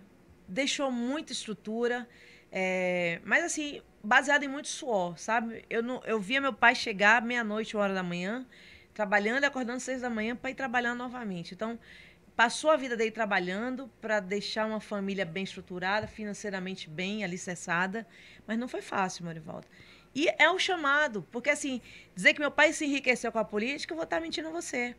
deixou 0.48 0.90
muita 0.90 1.34
estrutura, 1.34 2.08
é, 2.50 3.20
mas 3.26 3.44
assim, 3.44 3.82
baseado 4.02 4.44
em 4.44 4.48
muito 4.48 4.70
suor, 4.70 5.20
sabe? 5.20 5.66
Eu, 5.70 5.84
não, 5.84 6.02
eu 6.06 6.22
via 6.22 6.40
meu 6.40 6.54
pai 6.54 6.74
chegar 6.74 7.22
meia-noite, 7.22 7.76
uma 7.76 7.84
hora 7.84 7.94
da 7.94 8.02
manhã, 8.02 8.48
trabalhando 9.00 9.44
e 9.44 9.46
acordando 9.46 9.80
seis 9.80 10.02
da 10.02 10.10
manhã 10.10 10.36
para 10.36 10.52
ir 10.52 10.56
trabalhar 10.56 10.94
novamente. 10.94 11.54
Então, 11.54 11.80
passou 12.36 12.70
a 12.70 12.76
vida 12.76 12.98
dele 12.98 13.12
trabalhando 13.12 13.90
para 14.02 14.20
deixar 14.20 14.66
uma 14.66 14.82
família 14.82 15.24
bem 15.24 15.46
estruturada, 15.46 16.06
financeiramente 16.06 16.90
bem 16.90 17.24
alicerçada, 17.24 18.06
mas 18.46 18.60
não 18.60 18.68
foi 18.68 18.82
fácil, 18.82 19.24
Morivaldo. 19.24 19.66
E 20.14 20.28
é 20.38 20.52
um 20.52 20.60
chamado, 20.60 21.26
porque 21.32 21.50
assim, 21.50 21.80
dizer 22.14 22.34
que 22.34 22.42
meu 22.42 22.52
pai 22.52 22.74
se 22.74 22.84
enriqueceu 22.84 23.32
com 23.32 23.40
a 23.40 23.46
política, 23.46 23.94
eu 23.94 23.96
vou 23.96 24.04
estar 24.04 24.20
mentindo 24.20 24.50
a 24.50 24.52
você. 24.52 24.94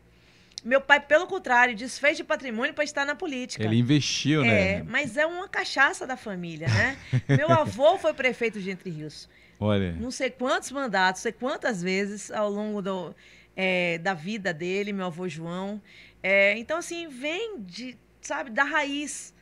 Meu 0.63 0.81
pai, 0.81 0.99
pelo 0.99 1.27
contrário, 1.27 1.75
desfez 1.75 2.17
de 2.17 2.23
patrimônio 2.23 2.73
para 2.73 2.83
estar 2.83 3.05
na 3.05 3.13
política. 3.13 3.63
Ele 3.63 3.77
investiu, 3.77 4.41
né? 4.41 4.77
É, 4.77 4.83
mas 4.83 5.15
é 5.15 5.27
uma 5.27 5.47
cachaça 5.47 6.07
da 6.07 6.17
família, 6.17 6.67
né? 6.67 6.97
meu 7.37 7.51
avô 7.51 7.99
foi 7.99 8.15
prefeito 8.15 8.59
de 8.59 8.71
Entre 8.71 8.89
Rios. 8.89 9.29
Olha. 9.59 9.91
Não 9.91 10.09
sei 10.09 10.31
quantos 10.31 10.71
mandatos, 10.71 11.21
sei 11.21 11.31
quantas 11.31 11.83
vezes 11.83 12.31
ao 12.31 12.49
longo 12.49 12.81
do 12.81 13.15
é, 13.55 13.97
da 13.97 14.13
vida 14.13 14.53
dele, 14.53 14.93
meu 14.93 15.07
avô 15.07 15.27
João. 15.27 15.81
É, 16.21 16.57
então, 16.57 16.77
assim, 16.77 17.07
vem 17.07 17.61
de, 17.61 17.97
sabe, 18.21 18.49
da 18.49 18.63
raiz. 18.63 19.33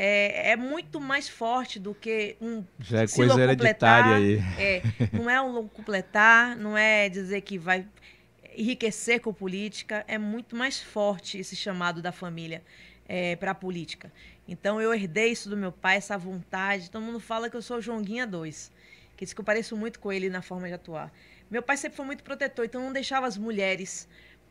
É, 0.00 0.52
é, 0.52 0.56
muito 0.56 1.00
mais 1.00 1.28
forte 1.28 1.80
do 1.80 1.92
que 1.92 2.36
um 2.40 2.62
já 2.78 3.02
é 3.02 3.08
coisa 3.08 3.42
hereditária 3.42 4.14
aí 4.14 4.38
é, 4.56 4.82
não 5.12 5.28
é 5.28 5.40
um 5.40 5.66
completar 5.66 6.54
não 6.54 6.78
é 6.78 7.08
dizer 7.08 7.40
que 7.40 7.58
vai 7.58 7.84
enriquecer 8.58 9.20
com 9.20 9.32
política, 9.32 10.04
é 10.08 10.18
muito 10.18 10.56
mais 10.56 10.82
forte 10.82 11.38
esse 11.38 11.54
chamado 11.54 12.02
da 12.02 12.10
família 12.10 12.62
é, 13.08 13.36
para 13.36 13.52
a 13.52 13.54
política. 13.54 14.12
Então 14.48 14.80
eu 14.80 14.92
herdei 14.92 15.30
isso 15.30 15.48
do 15.48 15.56
meu 15.56 15.70
pai, 15.70 15.96
essa 15.96 16.18
vontade. 16.18 16.90
Todo 16.90 17.02
mundo 17.02 17.20
fala 17.20 17.48
que 17.48 17.56
eu 17.56 17.62
sou 17.62 17.80
Joãoguinha 17.80 18.26
2, 18.26 18.72
que 19.16 19.24
diz 19.24 19.32
que 19.32 19.40
eu 19.40 19.44
pareço 19.44 19.76
muito 19.76 20.00
com 20.00 20.12
ele 20.12 20.28
na 20.28 20.42
forma 20.42 20.66
de 20.66 20.74
atuar. 20.74 21.12
Meu 21.50 21.62
pai 21.62 21.76
sempre 21.76 21.96
foi 21.96 22.06
muito 22.06 22.22
protetor, 22.22 22.64
então 22.64 22.82
não 22.82 22.92
deixava 22.92 23.26
as 23.26 23.36
mulheres 23.36 24.08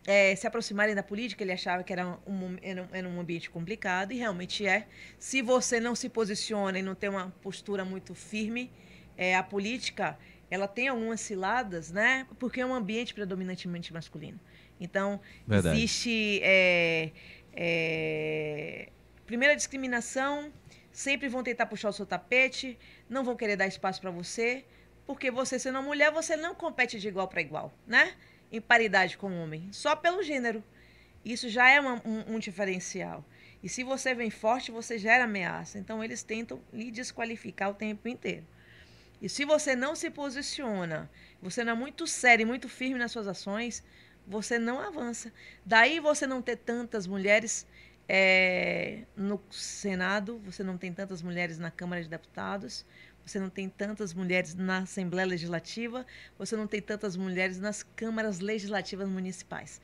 é, 0.07 0.33
se 0.35 0.47
aproximarem 0.47 0.95
da 0.95 1.03
política, 1.03 1.43
ele 1.43 1.51
achava 1.51 1.83
que 1.83 1.91
era 1.91 2.17
um, 2.25 2.57
era, 2.61 3.09
um 3.09 3.19
ambiente 3.19 3.49
complicado, 3.49 4.13
e 4.13 4.17
realmente 4.17 4.65
é. 4.65 4.87
Se 5.19 5.41
você 5.41 5.81
não 5.81 5.95
se 5.95 6.07
posiciona 6.07 6.79
e 6.79 6.81
não 6.81 6.95
tem 6.95 7.09
uma 7.09 7.29
postura 7.41 7.83
muito 7.83 8.15
firme, 8.15 8.71
é, 9.17 9.35
a 9.35 9.43
política 9.43 10.17
ela 10.49 10.65
tem 10.65 10.87
algumas 10.87 11.19
ciladas, 11.19 11.91
né? 11.91 12.25
Porque 12.39 12.61
é 12.61 12.65
um 12.65 12.73
ambiente 12.73 13.13
predominantemente 13.13 13.91
masculino. 13.91 14.39
Então, 14.79 15.19
Verdade. 15.45 15.77
existe. 15.77 16.39
É, 16.41 17.11
é, 17.53 18.89
primeira 19.25 19.57
discriminação, 19.57 20.53
sempre 20.89 21.27
vão 21.27 21.43
tentar 21.43 21.65
puxar 21.65 21.89
o 21.89 21.93
seu 21.93 22.05
tapete, 22.05 22.79
não 23.09 23.25
vão 23.25 23.35
querer 23.35 23.57
dar 23.57 23.67
espaço 23.67 23.99
para 23.99 24.09
você, 24.09 24.63
porque 25.07 25.31
você 25.31 25.57
sendo 25.57 25.81
mulher, 25.81 26.11
você 26.11 26.35
não 26.35 26.53
compete 26.53 26.99
de 26.99 27.07
igual 27.07 27.29
para 27.29 27.41
igual, 27.41 27.73
né? 27.87 28.13
Em 28.51 28.59
paridade 28.59 29.17
com 29.17 29.31
o 29.31 29.41
homem, 29.41 29.69
só 29.71 29.95
pelo 29.95 30.21
gênero. 30.21 30.61
Isso 31.23 31.49
já 31.49 31.69
é 31.69 31.79
uma, 31.79 32.01
um, 32.05 32.35
um 32.35 32.39
diferencial. 32.39 33.25
E 33.63 33.69
se 33.69 33.83
você 33.83 34.13
vem 34.13 34.29
forte, 34.29 34.69
você 34.69 34.97
gera 34.99 35.23
ameaça. 35.23 35.79
Então, 35.79 36.03
eles 36.03 36.23
tentam 36.23 36.61
lhe 36.71 36.91
desqualificar 36.91 37.69
o 37.69 37.73
tempo 37.73 38.07
inteiro. 38.07 38.45
E 39.21 39.27
se 39.27 39.45
você 39.45 39.75
não 39.75 39.95
se 39.95 40.09
posiciona, 40.09 41.09
você 41.41 41.63
não 41.63 41.71
é 41.73 41.75
muito 41.75 42.05
sério 42.05 42.43
e 42.43 42.45
muito 42.45 42.69
firme 42.69 42.99
nas 42.99 43.11
suas 43.11 43.27
ações, 43.27 43.83
você 44.27 44.59
não 44.59 44.79
avança. 44.79 45.33
Daí 45.65 45.99
você 45.99 46.27
não 46.27 46.41
ter 46.41 46.57
tantas 46.57 47.07
mulheres 47.07 47.65
é, 48.07 49.03
no 49.15 49.41
Senado, 49.49 50.39
você 50.45 50.63
não 50.63 50.77
tem 50.77 50.93
tantas 50.93 51.21
mulheres 51.21 51.57
na 51.57 51.71
Câmara 51.71 52.01
de 52.01 52.09
Deputados, 52.09 52.85
você 53.27 53.39
não 53.39 53.49
tem 53.49 53.67
tantas 53.67 54.13
mulheres 54.13 54.55
na 54.55 54.79
Assembleia 54.79 55.27
Legislativa, 55.27 56.05
você 56.37 56.55
não 56.55 56.65
tem 56.65 56.81
tantas 56.81 57.17
mulheres 57.17 57.59
nas 57.59 57.83
câmaras 57.83 58.39
legislativas 58.39 59.09
municipais. 59.09 59.81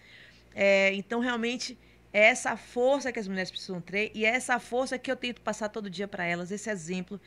É, 0.56 0.94
então, 0.94 1.20
realmente, 1.20 1.78
é 2.14 2.26
essa 2.26 2.56
força 2.56 3.12
que 3.12 3.20
as 3.20 3.28
mulheres 3.28 3.52
precisam 3.52 3.82
ter 3.82 4.12
e 4.14 4.26
é 4.26 4.30
essa 4.30 4.60
força 4.60 4.98
que 4.98 5.12
eu 5.12 5.16
tento 5.16 5.42
passar 5.42 5.68
todo 5.70 5.90
dia 5.90 6.08
para 6.08 6.24
elas, 6.24 6.52
esse 6.52 6.70
exemplo 6.70 7.20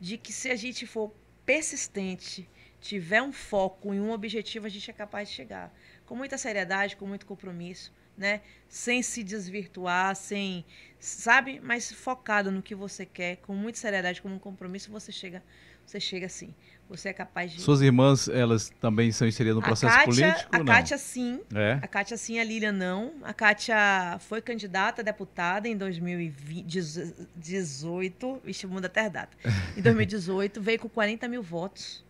de 0.00 0.16
que 0.18 0.32
se 0.32 0.50
a 0.50 0.56
gente 0.56 0.86
for 0.86 1.14
persistente, 1.44 2.48
tiver 2.80 3.22
um 3.22 3.32
foco 3.32 3.92
em 3.94 4.00
um 4.00 4.10
objetivo, 4.10 4.66
a 4.66 4.70
gente 4.70 4.90
é 4.90 4.94
capaz 4.94 5.28
de 5.28 5.34
chegar. 5.34 5.72
Com 6.06 6.16
muita 6.16 6.38
seriedade, 6.38 6.96
com 6.96 7.06
muito 7.06 7.26
compromisso, 7.26 7.92
né? 8.20 8.42
Sem 8.68 9.02
se 9.02 9.24
desvirtuar, 9.24 10.14
sem, 10.14 10.64
sabe? 11.00 11.58
Mas 11.60 11.90
focado 11.90 12.52
no 12.52 12.62
que 12.62 12.74
você 12.74 13.06
quer, 13.06 13.38
com 13.38 13.54
muita 13.54 13.78
seriedade, 13.78 14.20
com 14.20 14.28
um 14.28 14.38
compromisso, 14.38 14.92
você 14.92 15.10
chega, 15.10 15.42
você 15.84 15.98
chega 15.98 16.26
assim. 16.26 16.54
Você 16.90 17.08
é 17.08 17.12
capaz 17.12 17.52
de. 17.52 17.60
Suas 17.60 17.80
irmãs, 17.80 18.28
elas 18.28 18.72
também 18.80 19.12
são 19.12 19.28
inseridas 19.28 19.54
no 19.54 19.62
processo 19.62 19.94
Kátia, 19.94 20.06
político? 20.06 20.48
A 20.50 20.58
não? 20.58 20.64
Kátia, 20.64 20.98
sim. 20.98 21.40
É? 21.54 21.78
A 21.80 21.86
Kátia, 21.86 22.16
sim, 22.16 22.40
a 22.40 22.44
Lília, 22.44 22.72
não. 22.72 23.12
A 23.22 23.32
Kátia 23.32 24.18
foi 24.18 24.42
candidata 24.42 25.00
a 25.00 25.04
deputada 25.04 25.68
em 25.68 25.76
2018. 25.76 28.40
Vixe, 28.44 28.66
muda 28.66 28.88
até 28.88 29.06
a 29.06 29.08
data. 29.08 29.36
Em 29.76 29.82
2018, 29.82 30.60
veio 30.60 30.80
com 30.80 30.88
40 30.88 31.28
mil 31.28 31.44
votos. 31.44 32.04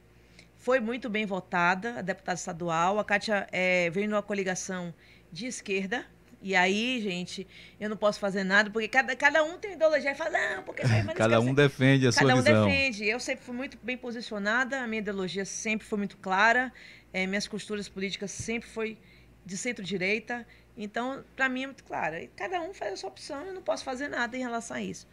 Foi 0.57 0.81
muito 0.81 1.11
bem 1.11 1.27
votada, 1.27 1.99
a 1.99 2.03
deputada 2.03 2.39
estadual. 2.39 2.99
A 2.99 3.05
Kátia 3.05 3.47
é, 3.53 3.91
veio 3.91 4.09
numa 4.09 4.23
coligação 4.23 4.95
de 5.33 5.47
esquerda, 5.47 6.07
e 6.43 6.57
aí, 6.57 7.01
gente, 7.03 7.47
eu 7.79 7.91
não 7.91 7.97
posso 7.99 8.19
fazer 8.19 8.45
nada, 8.45 8.71
porque 8.71 8.89
cada, 8.89 9.15
cada 9.15 9.45
um 9.45 9.59
tem 9.59 9.75
ideologia 9.75 10.13
e 10.13 10.15
fala, 10.15 10.31
não, 10.31 10.63
porque 10.63 10.83
Cada 11.15 11.39
um 11.39 11.53
defende 11.53 12.07
a 12.07 12.13
cada 12.13 12.33
sua 12.33 12.35
um 12.35 12.43
visão. 12.43 12.67
defende. 12.67 13.05
Eu 13.07 13.21
sempre 13.21 13.45
fui 13.45 13.55
muito 13.55 13.79
bem 13.83 13.97
posicionada, 13.97 14.81
a 14.81 14.87
minha 14.87 15.01
ideologia 15.01 15.45
sempre 15.45 15.87
foi 15.87 15.99
muito 15.99 16.17
clara, 16.17 16.73
é, 17.13 17.27
minhas 17.27 17.47
costuras 17.47 17.91
políticas 17.91 18.31
sempre 18.31 18.69
foi 18.71 18.97
de 19.45 19.55
centro-direita. 19.55 20.47
Então, 20.79 21.23
para 21.37 21.47
mim 21.47 21.65
é 21.65 21.67
muito 21.67 21.85
clara. 21.85 22.23
E 22.23 22.29
cada 22.29 22.59
um 22.63 22.73
faz 22.73 22.95
a 22.95 22.97
sua 22.97 23.11
opção, 23.11 23.45
eu 23.45 23.53
não 23.53 23.63
posso 23.63 23.85
fazer 23.85 24.09
nada 24.09 24.35
em 24.35 24.41
relação 24.41 24.79
a 24.79 24.83
isso. 24.83 25.07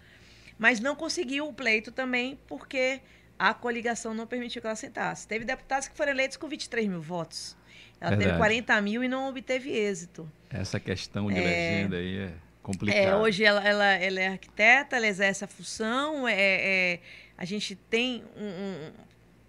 Mas 0.57 0.79
não 0.79 0.95
conseguiu 0.95 1.49
o 1.49 1.53
pleito 1.53 1.91
também, 1.91 2.39
porque 2.47 3.01
a 3.37 3.53
coligação 3.53 4.13
não 4.13 4.25
permitiu 4.25 4.61
que 4.61 4.67
ela 4.67 4.77
sentasse. 4.77 5.27
Teve 5.27 5.43
deputados 5.43 5.89
que 5.89 5.97
foram 5.97 6.13
eleitos 6.13 6.37
com 6.37 6.47
23 6.47 6.87
mil 6.87 7.01
votos. 7.01 7.56
Ela 7.99 8.11
Verdade. 8.11 8.25
teve 8.25 8.37
40 8.37 8.81
mil 8.81 9.03
e 9.03 9.07
não 9.07 9.27
obteve 9.27 9.71
êxito. 9.71 10.31
Essa 10.49 10.79
questão 10.79 11.27
de 11.27 11.39
é, 11.39 11.43
legenda 11.43 11.97
aí 11.97 12.17
é 12.19 12.33
complicada. 12.61 12.99
É, 12.99 13.15
hoje 13.15 13.43
ela, 13.43 13.63
ela, 13.67 13.85
ela, 13.85 14.19
é 14.19 14.27
arquiteta, 14.27 14.95
ela 14.95 15.07
exerce 15.07 15.43
a 15.43 15.47
função. 15.47 16.27
É, 16.27 16.35
é 16.35 16.99
a 17.37 17.45
gente 17.45 17.75
tem 17.75 18.23
um, 18.35 18.45
um, 18.45 18.91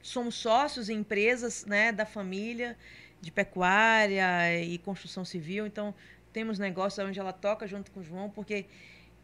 somos 0.03 0.35
sócios 0.35 0.89
em 0.89 0.99
empresas 0.99 1.65
né, 1.65 1.93
da 1.93 2.05
família 2.05 2.77
de 3.20 3.31
pecuária 3.31 4.62
e 4.62 4.79
construção 4.79 5.25
civil. 5.25 5.66
Então 5.66 5.95
temos 6.33 6.59
negócios 6.59 7.05
onde 7.07 7.19
ela 7.19 7.33
toca 7.33 7.66
junto 7.66 7.91
com 7.91 8.01
o 8.01 8.03
João, 8.05 8.31
porque 8.31 8.66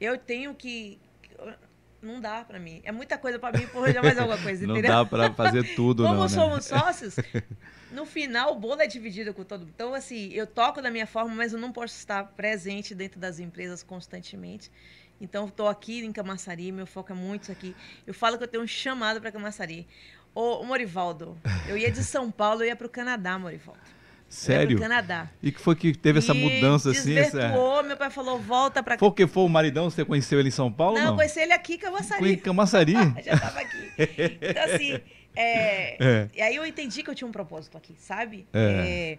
eu 0.01 0.19
tenho 0.19 0.55
que 0.55 0.99
não 2.05 2.21
dá 2.21 2.45
para 2.45 2.59
mim. 2.59 2.81
É 2.85 2.93
muita 2.93 3.19
coisa 3.19 3.39
para 3.39 3.59
mim 3.59 3.67
por 3.67 3.83
mais 3.83 4.19
alguma 4.19 4.39
coisa, 4.39 4.65
não 4.67 4.75
entendeu? 4.75 4.91
dá 4.91 5.05
para 5.05 5.33
fazer 5.33 5.75
tudo, 5.75 6.05
Como 6.05 6.15
não, 6.15 6.29
somos 6.29 6.71
né? 6.71 6.79
sócios, 6.79 7.17
no 7.91 8.05
final 8.05 8.53
o 8.53 8.55
bolo 8.59 8.81
é 8.81 8.87
dividido 8.87 9.33
com 9.33 9.45
todo 9.45 9.61
mundo. 9.61 9.73
Então, 9.75 9.95
assim, 9.95 10.33
eu 10.33 10.47
toco 10.47 10.83
da 10.83 10.91
minha 10.91 11.07
forma, 11.07 11.35
mas 11.35 11.53
eu 11.53 11.59
não 11.59 11.73
posso 11.73 11.97
estar 11.97 12.25
presente 12.25 12.95
dentro 12.95 13.19
das 13.19 13.39
empresas 13.39 13.83
constantemente. 13.83 14.71
Então, 15.21 15.47
estou 15.47 15.69
aqui 15.69 16.05
em 16.05 16.13
Camaçari, 16.13 16.71
meu 16.73 16.87
foco 16.87 17.13
é 17.13 17.15
muito 17.15 17.45
isso 17.45 17.53
aqui. 17.53 17.75
Eu 18.07 18.13
falo 18.13 18.37
que 18.37 18.45
eu 18.45 18.49
tenho 18.49 18.63
um 18.63 18.67
chamado 18.67 19.21
para 19.21 19.31
Camaçari. 19.33 19.87
Ô, 20.35 20.65
Morivaldo, 20.65 21.39
eu 21.69 21.77
ia 21.79 21.91
de 21.91 22.03
São 22.03 22.31
Paulo, 22.31 22.63
eu 22.63 22.67
ia 22.67 22.77
para 22.77 22.87
o 22.89 22.91
Canadá, 22.91 23.39
Morivaldo. 23.39 23.94
Sério? 24.35 24.79
Canadá. 24.81 25.31
E 25.41 25.53
que 25.53 25.61
foi 25.61 25.77
que 25.77 25.97
teve 25.97 26.19
essa 26.19 26.35
mudança 26.35 26.91
assim? 26.91 27.17
Essa... 27.17 27.53
meu 27.85 27.97
pai 27.97 28.11
falou, 28.11 28.41
volta 28.41 28.83
pra 28.83 28.97
cá. 28.97 28.99
Foi 28.99 29.13
que 29.13 29.29
foi 29.29 29.45
o 29.45 29.49
maridão? 29.49 29.89
Você 29.89 30.05
conheceu 30.05 30.41
ele 30.41 30.49
em 30.49 30.53
São 30.53 30.73
Paulo? 30.73 30.99
Não, 30.99 31.07
não? 31.07 31.17
conheci 31.17 31.39
ele 31.39 31.53
aqui 31.53 31.75
em 31.75 31.79
Camaçari. 31.79 32.21
Foi 32.21 32.33
em 32.33 32.37
Camaçari? 32.37 32.95
Já 33.25 33.39
tava 33.39 33.61
aqui. 33.61 33.93
Então, 34.43 34.65
assim, 34.65 35.01
é... 35.37 36.05
é... 36.05 36.29
e 36.35 36.43
aí 36.43 36.57
eu 36.57 36.67
entendi 36.67 37.05
que 37.05 37.09
eu 37.11 37.15
tinha 37.15 37.29
um 37.29 37.33
propósito 37.33 37.79
aqui, 37.79 37.95
sabe? 37.97 38.45
É. 38.53 38.59
É... 38.59 39.19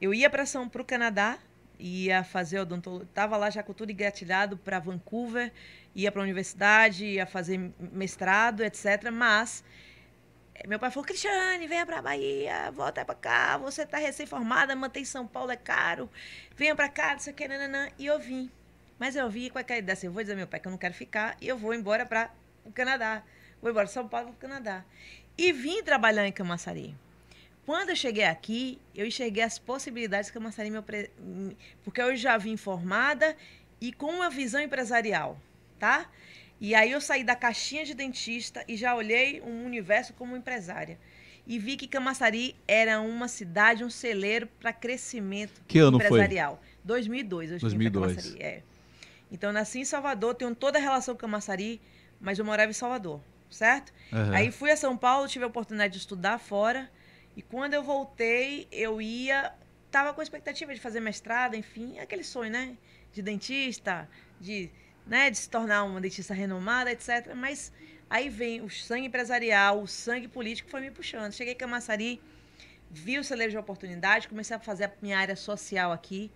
Eu 0.00 0.14
ia 0.14 0.30
para 0.30 0.46
São 0.46 0.66
pro 0.66 0.82
Canadá, 0.86 1.38
ia 1.78 2.24
fazer 2.24 2.60
odontologia, 2.60 3.08
tava 3.12 3.36
lá 3.36 3.50
já 3.50 3.62
com 3.62 3.74
tudo 3.74 3.92
engatilhado 3.92 4.56
para 4.56 4.78
Vancouver, 4.78 5.52
ia 5.94 6.10
para 6.10 6.22
a 6.22 6.24
universidade, 6.24 7.04
ia 7.04 7.26
fazer 7.26 7.60
mestrado, 7.92 8.62
etc. 8.62 9.10
Mas 9.12 9.62
meu 10.66 10.78
pai 10.78 10.90
falou, 10.90 11.06
Cristiane, 11.06 11.66
venha 11.66 11.86
pra 11.86 12.02
Bahia, 12.02 12.70
volta 12.70 13.04
pra 13.04 13.14
cá, 13.14 13.56
você 13.56 13.86
tá 13.86 13.98
recém-formada, 13.98 14.76
mantém 14.76 15.04
São 15.04 15.26
Paulo 15.26 15.50
é 15.50 15.56
caro, 15.56 16.08
venha 16.56 16.74
pra 16.74 16.88
cá, 16.88 17.12
não 17.12 17.18
sei 17.18 17.32
o 17.32 17.36
que, 17.36 17.48
nananã. 17.48 17.88
E 17.98 18.06
eu 18.06 18.18
vim. 18.18 18.50
Mas 18.98 19.16
eu 19.16 19.28
vim 19.30 19.48
com 19.48 19.58
aquela 19.58 19.78
ideia 19.78 19.94
assim, 19.94 20.06
eu 20.06 20.12
vou 20.12 20.22
dizer 20.22 20.34
ao 20.34 20.38
meu 20.38 20.46
pai 20.46 20.60
que 20.60 20.68
eu 20.68 20.70
não 20.70 20.78
quero 20.78 20.92
ficar 20.92 21.36
e 21.40 21.48
eu 21.48 21.56
vou 21.56 21.72
embora 21.72 22.04
para 22.04 22.30
o 22.64 22.70
Canadá. 22.70 23.22
Vou 23.62 23.70
embora 23.70 23.86
de 23.86 23.92
São 23.92 24.06
Paulo 24.06 24.28
para 24.28 24.34
o 24.34 24.38
Canadá. 24.38 24.84
E 25.38 25.52
vim 25.52 25.82
trabalhar 25.82 26.26
em 26.26 26.32
Camaçari. 26.32 26.94
Quando 27.64 27.90
eu 27.90 27.96
cheguei 27.96 28.24
aqui, 28.24 28.78
eu 28.94 29.06
enxerguei 29.06 29.42
as 29.42 29.58
possibilidades 29.58 30.30
que 30.30 30.34
Camaçari 30.34 30.70
me 30.70 31.56
porque 31.84 32.02
eu 32.02 32.14
já 32.16 32.36
vim 32.36 32.56
formada 32.56 33.36
e 33.80 33.92
com 33.92 34.06
uma 34.06 34.28
visão 34.28 34.60
empresarial, 34.60 35.38
tá? 35.78 36.10
E 36.60 36.74
aí 36.74 36.90
eu 36.90 37.00
saí 37.00 37.24
da 37.24 37.34
caixinha 37.34 37.84
de 37.84 37.94
dentista 37.94 38.62
e 38.68 38.76
já 38.76 38.94
olhei 38.94 39.40
um 39.40 39.64
universo 39.64 40.12
como 40.12 40.36
empresária. 40.36 40.98
E 41.46 41.58
vi 41.58 41.76
que 41.76 41.88
Camaçari 41.88 42.54
era 42.68 43.00
uma 43.00 43.26
cidade, 43.26 43.82
um 43.82 43.90
celeiro 43.90 44.46
para 44.60 44.72
crescimento 44.72 45.62
que 45.66 45.78
ano 45.78 45.96
empresarial. 45.96 46.56
Foi? 46.56 46.78
2002, 46.84 47.52
eu 47.52 47.58
2002. 47.58 48.14
Camaçari, 48.14 48.42
é. 48.42 48.62
Então, 49.32 49.52
nasci 49.52 49.80
em 49.80 49.84
Salvador, 49.84 50.34
tenho 50.34 50.54
toda 50.54 50.78
a 50.78 50.80
relação 50.80 51.14
com 51.14 51.20
Camaçari, 51.20 51.80
mas 52.20 52.38
eu 52.38 52.44
morava 52.44 52.70
em 52.70 52.74
Salvador, 52.74 53.20
certo? 53.48 53.92
Uhum. 54.12 54.32
Aí 54.34 54.52
fui 54.52 54.70
a 54.70 54.76
São 54.76 54.96
Paulo, 54.96 55.26
tive 55.28 55.44
a 55.44 55.48
oportunidade 55.48 55.94
de 55.94 55.98
estudar 55.98 56.38
fora. 56.38 56.90
E 57.36 57.42
quando 57.42 57.74
eu 57.74 57.82
voltei, 57.82 58.68
eu 58.70 59.00
ia... 59.00 59.52
Tava 59.90 60.12
com 60.12 60.20
a 60.20 60.22
expectativa 60.22 60.74
de 60.74 60.80
fazer 60.80 61.00
mestrado, 61.00 61.56
enfim, 61.56 61.98
aquele 61.98 62.22
sonho, 62.22 62.50
né? 62.50 62.76
De 63.12 63.22
dentista, 63.22 64.08
de 64.40 64.70
né, 65.10 65.28
de 65.28 65.36
se 65.36 65.50
tornar 65.50 65.82
uma 65.82 66.00
dentista 66.00 66.32
renomada, 66.32 66.92
etc. 66.92 67.34
Mas 67.34 67.72
aí 68.08 68.28
vem 68.28 68.62
o 68.62 68.70
sangue 68.70 69.08
empresarial, 69.08 69.82
o 69.82 69.86
sangue 69.88 70.28
político 70.28 70.70
foi 70.70 70.80
me 70.80 70.90
puxando. 70.92 71.32
Cheguei 71.32 71.52
em 71.52 71.56
Camaçari, 71.56 72.20
vi 72.88 73.18
o 73.18 73.24
celeiro 73.24 73.50
de 73.50 73.58
oportunidade, 73.58 74.28
comecei 74.28 74.54
a 74.56 74.60
fazer 74.60 74.84
a 74.84 74.92
minha 75.02 75.18
área 75.18 75.34
social 75.34 75.90
aqui. 75.90 76.30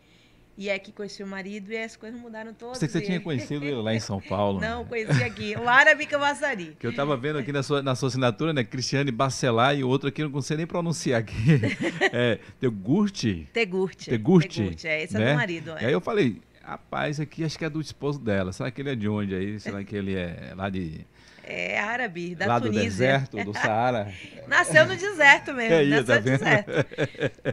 E 0.56 0.68
é 0.68 0.78
que 0.78 0.92
conheci 0.92 1.20
o 1.20 1.26
marido 1.26 1.72
e 1.72 1.76
as 1.76 1.96
coisas 1.96 2.18
mudaram 2.18 2.55
todas. 2.55 2.78
Você 2.78 2.86
que 2.86 2.92
você 2.92 3.01
tinha 3.01 3.20
conhecido 3.20 3.64
ele 3.64 3.74
lá 3.74 3.92
em 3.92 3.98
São 3.98 4.20
Paulo. 4.20 4.60
Não, 4.60 4.84
né? 4.84 4.88
conheci 4.88 5.22
aqui. 5.24 5.56
O 5.56 5.68
árabe 5.68 6.06
Camaçari. 6.06 6.76
Que 6.78 6.86
eu 6.86 6.94
tava 6.94 7.16
vendo 7.16 7.40
aqui 7.40 7.51
na 7.51 7.60
sua, 7.60 7.82
na 7.82 7.96
sua 7.96 8.09
assinatura, 8.09 8.52
né? 8.52 8.62
Cristiane 8.62 9.10
Bacelar 9.10 9.76
e 9.76 9.82
outro 9.82 10.09
aqui, 10.09 10.22
eu 10.22 10.28
não 10.28 10.40
sei 10.40 10.56
nem 10.56 10.66
pronunciar 10.66 11.20
aqui. 11.20 11.34
É, 12.16 12.38
Tegurti. 12.60 13.48
Tegurte. 13.52 14.10
Tegurte. 14.10 14.62
Tegurte, 14.62 14.86
é. 14.86 15.02
Esse 15.02 15.16
é 15.16 15.18
né? 15.18 15.32
do 15.32 15.36
marido. 15.36 15.74
E 15.80 15.86
aí 15.86 15.92
eu 15.92 16.01
falei, 16.01 16.40
rapaz, 16.66 17.20
aqui 17.20 17.45
acho 17.45 17.59
que 17.59 17.65
é 17.65 17.70
do 17.70 17.81
esposo 17.81 18.19
dela. 18.19 18.53
Será 18.53 18.70
que 18.70 18.81
ele 18.81 18.91
é 18.91 18.95
de 18.95 19.09
onde 19.09 19.35
aí? 19.35 19.61
Será 19.61 19.82
que 19.85 19.95
ele 19.95 20.15
é 20.16 20.53
lá 20.57 20.69
de 20.70 21.07
É 21.43 21.78
árabe, 21.78 22.35
da 22.35 22.47
lá 22.47 22.59
do 22.59 22.66
Tunísia. 22.69 22.85
deserto, 22.91 23.45
do 23.45 23.53
Saara? 23.53 24.12
Nasceu 24.49 24.86
no 24.86 24.97
deserto 24.97 25.53
mesmo. 25.53 25.74
É 25.74 25.78
aí, 25.78 25.91
nasceu 25.91 26.07
tá 26.07 26.15
no 26.16 26.23
deserto. 26.23 26.70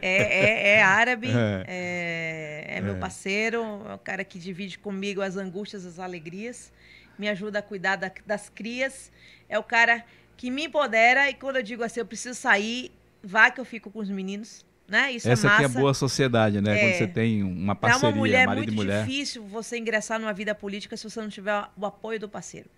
é- 0.02 0.68
é 0.76 0.82
árabe, 0.82 1.28
É. 1.68 2.66
é, 2.68 2.78
é 2.78 2.80
meu 2.80 2.94
É. 2.94 2.98
parceiro, 2.98 3.62
é 3.88 3.94
o 3.94 3.98
cara 3.98 4.24
que 4.24 4.38
divide 4.38 4.78
comigo 4.78 5.20
as 5.20 5.36
angústias, 5.36 5.84
as 5.84 5.98
alegrias, 5.98 6.72
me 7.18 7.28
ajuda 7.28 7.58
a 7.58 7.62
cuidar 7.62 7.96
da- 7.96 8.10
das 8.26 8.48
crias. 8.48 9.12
É 9.48 9.58
o 9.58 9.62
cara 9.62 10.04
que 10.36 10.50
me 10.50 10.64
empodera 10.64 11.28
e 11.30 11.34
quando 11.34 11.56
eu 11.56 11.62
digo 11.62 11.84
assim, 11.84 12.00
eu 12.00 12.06
preciso 12.06 12.34
sair, 12.38 12.90
vá 13.22 13.50
que 13.50 13.60
eu 13.60 13.64
fico 13.64 13.90
com 13.90 13.98
os 14.00 14.08
meninos. 14.10 14.64
Né? 14.92 15.12
Isso 15.12 15.26
Essa 15.26 15.46
é 15.46 15.50
aqui 15.50 15.62
massa. 15.62 15.78
é 15.78 15.80
boa 15.80 15.94
sociedade, 15.94 16.60
né? 16.60 16.76
É. 16.76 16.80
Quando 16.82 16.98
você 16.98 17.06
tem 17.06 17.42
uma 17.42 17.74
parceria, 17.74 18.08
uma 18.10 18.14
mulher 18.14 18.42
é 18.42 18.46
marido 18.46 18.66
muito 18.66 18.72
e 18.74 18.76
mulher. 18.76 19.06
difícil 19.06 19.42
você 19.46 19.78
ingressar 19.78 20.20
numa 20.20 20.34
vida 20.34 20.54
política 20.54 20.98
se 20.98 21.08
você 21.08 21.18
não 21.18 21.30
tiver 21.30 21.64
o 21.74 21.86
apoio 21.86 22.20
do 22.20 22.28
parceiro. 22.28 22.68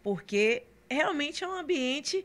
Porque 0.00 0.62
realmente 0.88 1.42
é 1.42 1.48
um 1.48 1.52
ambiente 1.58 2.24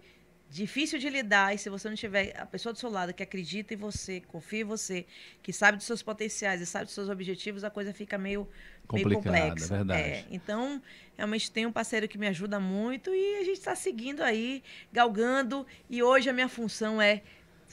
difícil 0.51 0.99
de 0.99 1.09
lidar 1.09 1.55
e 1.55 1.57
se 1.57 1.67
você 1.67 1.89
não 1.89 1.95
tiver 1.95 2.31
a 2.39 2.45
pessoa 2.45 2.73
do 2.73 2.77
seu 2.77 2.91
lado 2.91 3.11
que 3.11 3.23
acredita 3.23 3.73
em 3.73 3.77
você, 3.77 4.21
confia 4.27 4.61
em 4.61 4.63
você, 4.63 5.07
que 5.41 5.51
sabe 5.51 5.77
dos 5.77 5.87
seus 5.87 6.03
potenciais 6.03 6.61
e 6.61 6.65
sabe 6.67 6.85
dos 6.85 6.93
seus 6.93 7.09
objetivos, 7.09 7.63
a 7.63 7.71
coisa 7.71 7.91
fica 7.91 8.19
meio, 8.19 8.47
meio 8.93 9.03
Complicada, 9.03 9.49
complexa. 9.49 9.75
verdade. 9.77 10.01
É, 10.01 10.25
então, 10.29 10.79
realmente 11.17 11.49
tem 11.49 11.65
um 11.65 11.71
parceiro 11.71 12.07
que 12.07 12.19
me 12.19 12.27
ajuda 12.27 12.59
muito 12.59 13.09
e 13.15 13.37
a 13.37 13.43
gente 13.43 13.57
está 13.57 13.73
seguindo 13.75 14.21
aí, 14.21 14.61
galgando. 14.93 15.65
E 15.89 16.03
hoje 16.03 16.29
a 16.29 16.33
minha 16.33 16.49
função 16.49 17.01
é 17.01 17.23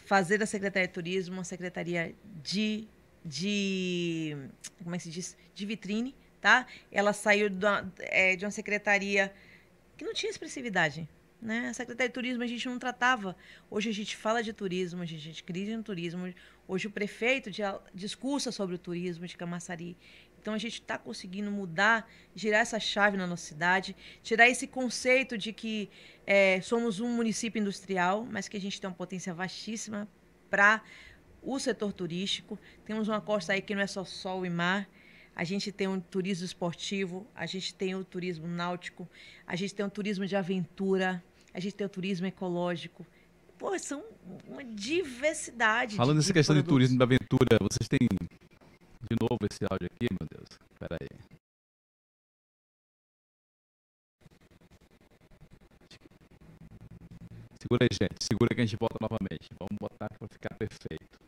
fazer 0.07 0.39
da 0.39 0.47
Secretaria 0.47 0.89
de 0.89 0.95
Turismo 0.95 1.35
uma 1.35 1.45
secretaria 1.45 2.15
de, 2.43 2.89
de 3.25 4.37
como 4.83 4.95
é 4.95 4.99
que 4.99 5.05
se 5.05 5.11
diz? 5.11 5.37
De 5.55 5.67
vitrine, 5.67 6.15
tá? 6.41 6.67
Ela 6.91 7.13
saiu 7.13 7.51
da- 7.51 7.85
é, 7.99 8.35
de 8.37 8.45
uma 8.45 8.51
secretaria 8.51 9.33
que 9.97 10.05
não 10.05 10.15
tinha 10.15 10.31
expressividade. 10.31 11.09
Né? 11.43 11.69
A 11.69 11.75
Secretaria 11.75 12.09
de 12.09 12.15
Turismo 12.15 12.43
a 12.43 12.47
gente 12.47 12.67
não 12.67 12.79
tratava. 12.79 13.37
Hoje 13.71 13.91
a 13.91 13.93
gente 13.93 14.17
fala 14.17 14.43
de 14.43 14.53
turismo, 14.53 15.03
a 15.03 15.07
gente 15.07 15.45
crise 15.45 15.77
no 15.77 15.83
turismo. 15.83 16.33
Hoje 16.67 16.87
o 16.87 16.91
prefeito 16.91 17.51
discursa 17.95 18.51
sobre 18.51 18.75
o 18.75 18.79
turismo 18.79 19.27
de 19.27 19.37
Camaçari. 19.37 19.97
Então 20.47 20.55
a 20.55 20.59
gente 20.59 20.75
está 20.75 20.97
conseguindo 20.97 21.51
mudar, 21.51 22.09
girar 22.33 22.61
essa 22.61 22.79
chave 22.79 23.17
na 23.17 23.27
nossa 23.27 23.45
cidade, 23.45 23.97
tirar 24.23 24.49
esse 24.49 24.69
conceito 24.69 25.37
de 25.37 25.53
que 25.53 25.91
é, 26.25 26.61
somos 26.61 27.01
um 27.01 27.09
município 27.17 27.59
industrial, 27.61 28.25
mas 28.31 28.47
que 28.47 28.57
a 28.57 28.61
gente 28.61 28.81
tem 28.81 28.89
uma 28.89 28.95
potência 28.95 29.35
vastíssima 29.35 30.07
para 30.49 30.85
o 31.43 31.59
setor 31.59 31.93
turístico. 31.93 32.57
Temos 32.85 33.09
uma 33.09 33.21
costa 33.21 33.55
aí 33.55 33.61
que 33.61 33.75
não 33.75 33.83
é 33.83 33.89
só 33.89 34.05
sol 34.05 34.47
e 34.47 34.49
mar. 34.49 34.89
A 35.35 35.43
gente 35.43 35.73
tem 35.73 35.89
um 35.89 35.99
turismo 35.99 36.45
esportivo, 36.47 37.27
a 37.35 37.45
gente 37.45 37.75
tem 37.75 37.97
o 37.97 38.05
turismo 38.05 38.47
náutico, 38.47 39.09
a 39.45 39.57
gente 39.57 39.75
tem 39.75 39.85
o 39.85 39.91
turismo 39.91 40.27
de 40.27 40.37
aventura, 40.37 41.21
a 41.53 41.59
gente 41.59 41.75
tem 41.75 41.85
o 41.85 41.91
turismo 41.91 42.25
ecológico. 42.29 43.05
Pô, 43.59 43.77
são 43.81 44.01
uma 44.47 44.63
diversidade. 44.63 45.91
de- 45.91 45.97
Falando 45.97 46.19
nessa 46.19 46.29
de 46.29 46.35
questão 46.35 46.55
de 46.55 46.61
produtos. 46.63 46.73
turismo 46.87 46.99
da 47.01 47.05
aventura, 47.05 47.59
vocês 47.61 47.89
têm 47.89 47.99
de 49.09 49.17
novo 49.21 49.39
esse 49.49 49.65
áudio 49.71 49.87
aqui, 49.87 50.09
meu 50.11 50.29
Deus. 50.29 50.49
Espera 50.73 50.97
aí. 51.01 51.37
Segura 57.61 57.85
aí, 57.85 57.89
gente. 57.93 58.25
Segura 58.25 58.55
que 58.55 58.61
a 58.61 58.65
gente 58.65 58.77
volta 58.77 58.97
novamente. 59.01 59.51
Vamos 59.59 59.77
botar 59.81 60.09
para 60.09 60.29
ficar 60.29 60.55
perfeito. 60.57 61.26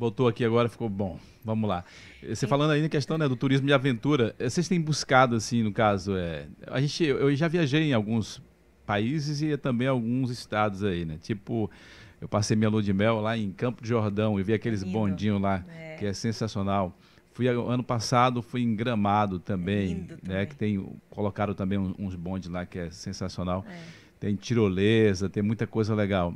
Voltou 0.00 0.26
aqui 0.28 0.42
agora, 0.46 0.66
ficou 0.66 0.88
bom. 0.88 1.18
Vamos 1.44 1.68
lá. 1.68 1.84
Você 2.26 2.46
falando 2.46 2.70
aí 2.70 2.80
na 2.80 2.88
questão 2.88 3.18
né, 3.18 3.28
do 3.28 3.36
turismo 3.36 3.66
de 3.66 3.72
aventura, 3.74 4.34
eh, 4.38 4.48
vocês 4.48 4.66
têm 4.66 4.80
buscado, 4.80 5.36
assim, 5.36 5.62
no 5.62 5.70
caso, 5.72 6.16
é, 6.16 6.46
a 6.68 6.80
gente, 6.80 7.04
eu 7.04 7.36
já 7.36 7.46
viajei 7.48 7.82
em 7.82 7.92
alguns 7.92 8.42
países 8.86 9.42
e 9.42 9.54
também 9.58 9.86
alguns 9.86 10.30
estados 10.30 10.82
aí, 10.82 11.04
né? 11.04 11.18
Tipo, 11.20 11.70
eu 12.18 12.26
passei 12.26 12.56
minha 12.56 12.70
lua 12.70 12.82
de 12.82 12.94
mel 12.94 13.20
lá 13.20 13.36
em 13.36 13.52
Campo 13.52 13.82
de 13.82 13.88
Jordão 13.90 14.40
e 14.40 14.42
vi 14.42 14.54
aqueles 14.54 14.80
Lindo. 14.80 14.94
bondinhos 14.98 15.38
lá, 15.38 15.62
É. 15.68 15.96
que 15.96 16.06
é 16.06 16.14
sensacional. 16.14 16.96
Fui 17.34 17.46
ano 17.46 17.82
passado, 17.84 18.40
fui 18.40 18.62
em 18.62 18.74
Gramado 18.74 19.38
também, 19.38 19.88
Lindo 19.88 20.14
né? 20.14 20.18
também. 20.24 20.46
Que 20.46 20.56
tem, 20.56 20.86
colocaram 21.10 21.52
também 21.52 21.78
uns, 21.78 21.94
uns 21.98 22.14
bondes 22.14 22.48
lá 22.48 22.64
que 22.64 22.78
é 22.78 22.90
sensacional. 22.90 23.66
É. 23.68 23.78
Tem 24.18 24.34
tirolesa, 24.34 25.28
tem 25.28 25.42
muita 25.42 25.66
coisa 25.66 25.94
legal. 25.94 26.34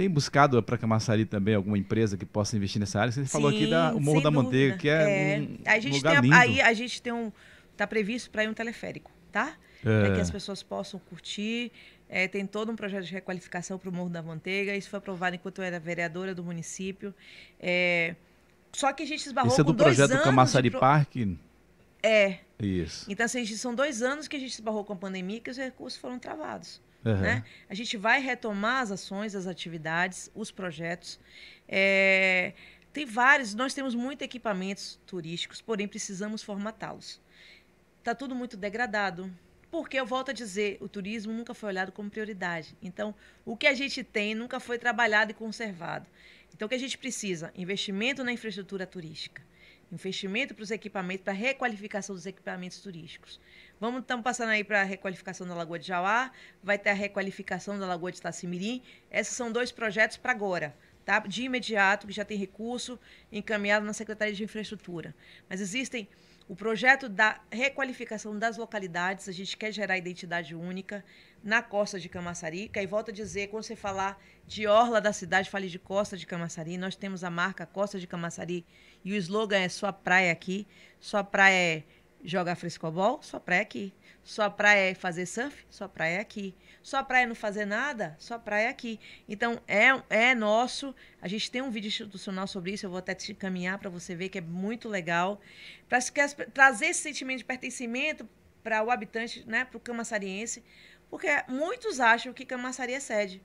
Tem 0.00 0.08
buscado 0.08 0.62
para 0.62 0.78
Camaçari 0.78 1.26
também 1.26 1.54
alguma 1.54 1.76
empresa 1.76 2.16
que 2.16 2.24
possa 2.24 2.56
investir 2.56 2.80
nessa 2.80 2.98
área? 2.98 3.12
Você 3.12 3.26
falou 3.26 3.50
aqui 3.50 3.66
da 3.66 3.90
Sim, 3.90 3.98
o 3.98 4.00
Morro 4.00 4.22
da 4.22 4.30
Manteiga, 4.30 4.72
dúvida. 4.74 4.78
que 4.78 4.88
é, 4.88 5.40
um 5.42 5.58
a 5.66 5.78
gente 5.78 5.96
lugar 5.98 6.12
tem 6.22 6.30
lindo. 6.30 6.34
aí 6.36 6.60
a 6.62 6.72
gente 6.72 7.02
tem 7.02 7.12
um 7.12 7.30
tá 7.76 7.86
previsto 7.86 8.30
para 8.30 8.44
ir 8.44 8.48
um 8.48 8.54
teleférico, 8.54 9.10
tá? 9.30 9.54
Para 9.82 10.08
É. 10.08 10.14
que 10.14 10.20
as 10.22 10.30
pessoas 10.30 10.62
possam 10.62 10.98
curtir. 11.00 11.70
É, 12.08 12.26
tem 12.26 12.46
todo 12.46 12.72
um 12.72 12.76
projeto 12.76 13.04
de 13.04 13.12
requalificação 13.12 13.78
para 13.78 13.90
o 13.90 13.92
Morro 13.92 14.08
da 14.08 14.22
Manteiga. 14.22 14.74
Isso 14.74 14.88
foi 14.88 14.96
aprovado 15.00 15.36
enquanto 15.36 15.58
eu 15.58 15.64
era 15.64 15.78
vereadora 15.78 16.34
do 16.34 16.42
município. 16.42 17.14
É, 17.60 18.14
só 18.72 18.94
que 18.94 19.02
a 19.02 19.06
gente 19.06 19.26
esbarrou 19.26 19.52
Esse 19.52 19.60
é 19.60 19.64
com 19.64 19.70
do 19.70 19.76
projeto 19.76 20.18
Camaçari 20.22 20.70
pro- 20.70 20.80
Park? 20.80 21.14
É. 22.02 22.38
Isso. 22.58 23.04
Então, 23.06 23.26
assim, 23.26 23.44
são 23.44 23.74
dois 23.74 24.00
anos 24.00 24.26
que 24.28 24.36
a 24.36 24.40
gente 24.40 24.52
esbarrou 24.52 24.82
com 24.82 24.94
a 24.94 24.96
pandemia 24.96 25.40
que 25.40 25.50
os 25.50 25.58
recursos 25.58 26.00
foram 26.00 26.18
travados. 26.18 26.80
Aham. 27.04 27.20
né? 27.20 27.44
A 27.68 27.74
gente 27.74 27.96
vai 27.96 28.20
retomar 28.20 28.82
as 28.82 28.90
ações, 28.90 29.34
as 29.34 29.46
atividades, 29.46 30.30
os 30.34 30.50
projetos. 30.50 31.18
É, 31.68 32.52
tem 32.92 33.06
vários, 33.06 33.54
nós 33.54 33.72
temos 33.72 33.94
muitos 33.94 34.24
equipamentos 34.24 34.98
turísticos, 35.06 35.60
porém 35.60 35.86
precisamos 35.86 36.42
formatá-los. 36.42 37.20
Está 37.98 38.14
tudo 38.14 38.34
muito 38.34 38.56
degradado. 38.56 39.30
Porque 39.70 40.00
eu 40.00 40.04
volto 40.04 40.30
a 40.30 40.34
dizer, 40.34 40.78
o 40.80 40.88
turismo 40.88 41.32
nunca 41.32 41.54
foi 41.54 41.68
olhado 41.68 41.92
como 41.92 42.10
prioridade. 42.10 42.76
Então, 42.82 43.14
o 43.44 43.56
que 43.56 43.68
a 43.68 43.74
gente 43.74 44.02
tem 44.02 44.34
nunca 44.34 44.58
foi 44.58 44.78
trabalhado 44.78 45.30
e 45.30 45.34
conservado. 45.34 46.08
Então, 46.52 46.66
o 46.66 46.68
que 46.68 46.74
a 46.74 46.78
gente 46.78 46.98
precisa? 46.98 47.52
Investimento 47.54 48.24
na 48.24 48.32
infraestrutura 48.32 48.84
turística. 48.84 49.40
Investimento 49.92 50.54
para 50.54 50.64
os 50.64 50.72
equipamentos, 50.72 51.22
para 51.22 51.32
a 51.32 51.36
requalificação 51.36 52.16
dos 52.16 52.26
equipamentos 52.26 52.80
turísticos. 52.80 53.40
Vamos, 53.80 54.02
estamos 54.02 54.22
passando 54.22 54.50
aí 54.50 54.62
para 54.62 54.82
a 54.82 54.84
requalificação 54.84 55.48
da 55.48 55.54
Lagoa 55.54 55.78
de 55.78 55.86
Jauá, 55.86 56.30
vai 56.62 56.78
ter 56.78 56.90
a 56.90 56.92
requalificação 56.92 57.78
da 57.78 57.86
Lagoa 57.86 58.12
de 58.12 58.18
Itacimirim. 58.18 58.82
Esses 59.10 59.34
são 59.34 59.50
dois 59.50 59.72
projetos 59.72 60.18
para 60.18 60.32
agora, 60.32 60.76
tá? 61.02 61.18
De 61.20 61.44
imediato, 61.44 62.06
que 62.06 62.12
já 62.12 62.22
tem 62.22 62.36
recurso 62.36 63.00
encaminhado 63.32 63.86
na 63.86 63.94
Secretaria 63.94 64.34
de 64.34 64.44
Infraestrutura. 64.44 65.14
Mas 65.48 65.62
existem 65.62 66.06
o 66.46 66.54
projeto 66.54 67.08
da 67.08 67.40
requalificação 67.50 68.38
das 68.38 68.58
localidades, 68.58 69.30
a 69.30 69.32
gente 69.32 69.56
quer 69.56 69.72
gerar 69.72 69.96
identidade 69.96 70.54
única 70.54 71.02
na 71.42 71.62
costa 71.62 71.98
de 71.98 72.08
Camaçari, 72.08 72.68
que 72.68 72.78
aí 72.78 72.86
volta 72.86 73.10
a 73.10 73.14
dizer, 73.14 73.48
quando 73.48 73.62
você 73.62 73.76
falar 73.76 74.20
de 74.46 74.66
orla 74.66 75.00
da 75.00 75.12
cidade, 75.12 75.48
fale 75.48 75.68
de 75.68 75.78
costa 75.78 76.18
de 76.18 76.26
Camaçari, 76.26 76.76
nós 76.76 76.96
temos 76.96 77.24
a 77.24 77.30
marca 77.30 77.64
Costa 77.64 77.98
de 77.98 78.06
Camaçari 78.06 78.66
e 79.02 79.12
o 79.12 79.16
slogan 79.16 79.60
é 79.60 79.70
sua 79.70 79.90
praia 79.90 80.32
aqui, 80.32 80.66
sua 80.98 81.24
praia 81.24 81.78
é 81.78 81.82
jogar 82.24 82.56
frescobol, 82.56 83.22
sua 83.22 83.40
praia 83.40 83.60
é 83.60 83.62
aqui. 83.62 83.92
Sua 84.22 84.50
praia 84.50 84.90
é 84.90 84.94
fazer 84.94 85.26
surf, 85.26 85.64
sua 85.70 85.88
praia 85.88 86.16
é 86.16 86.20
aqui. 86.20 86.54
Sua 86.82 87.02
praia 87.02 87.24
é 87.24 87.26
não 87.26 87.34
fazer 87.34 87.64
nada, 87.64 88.16
sua 88.18 88.38
praia 88.38 88.66
é 88.66 88.68
aqui. 88.68 88.98
Então, 89.28 89.60
é, 89.66 89.88
é 90.08 90.34
nosso. 90.34 90.94
A 91.20 91.28
gente 91.28 91.50
tem 91.50 91.60
um 91.60 91.70
vídeo 91.70 91.88
institucional 91.88 92.46
sobre 92.46 92.72
isso, 92.72 92.86
eu 92.86 92.90
vou 92.90 92.98
até 92.98 93.14
te 93.14 93.32
encaminhar 93.32 93.78
para 93.78 93.90
você 93.90 94.14
ver 94.14 94.28
que 94.28 94.38
é 94.38 94.42
muito 94.42 94.88
legal. 94.88 95.40
Para 95.88 95.98
trazer 96.52 96.86
esse 96.86 97.00
sentimento 97.00 97.38
de 97.38 97.44
pertencimento 97.44 98.28
para 98.62 98.82
o 98.82 98.90
habitante, 98.90 99.44
né, 99.46 99.64
para 99.64 99.76
o 99.76 99.80
camaçariense, 99.80 100.62
porque 101.10 101.28
muitos 101.48 101.98
acham 101.98 102.32
que 102.32 102.46
Camaçari 102.46 102.94
é 102.94 103.00
sede. 103.00 103.42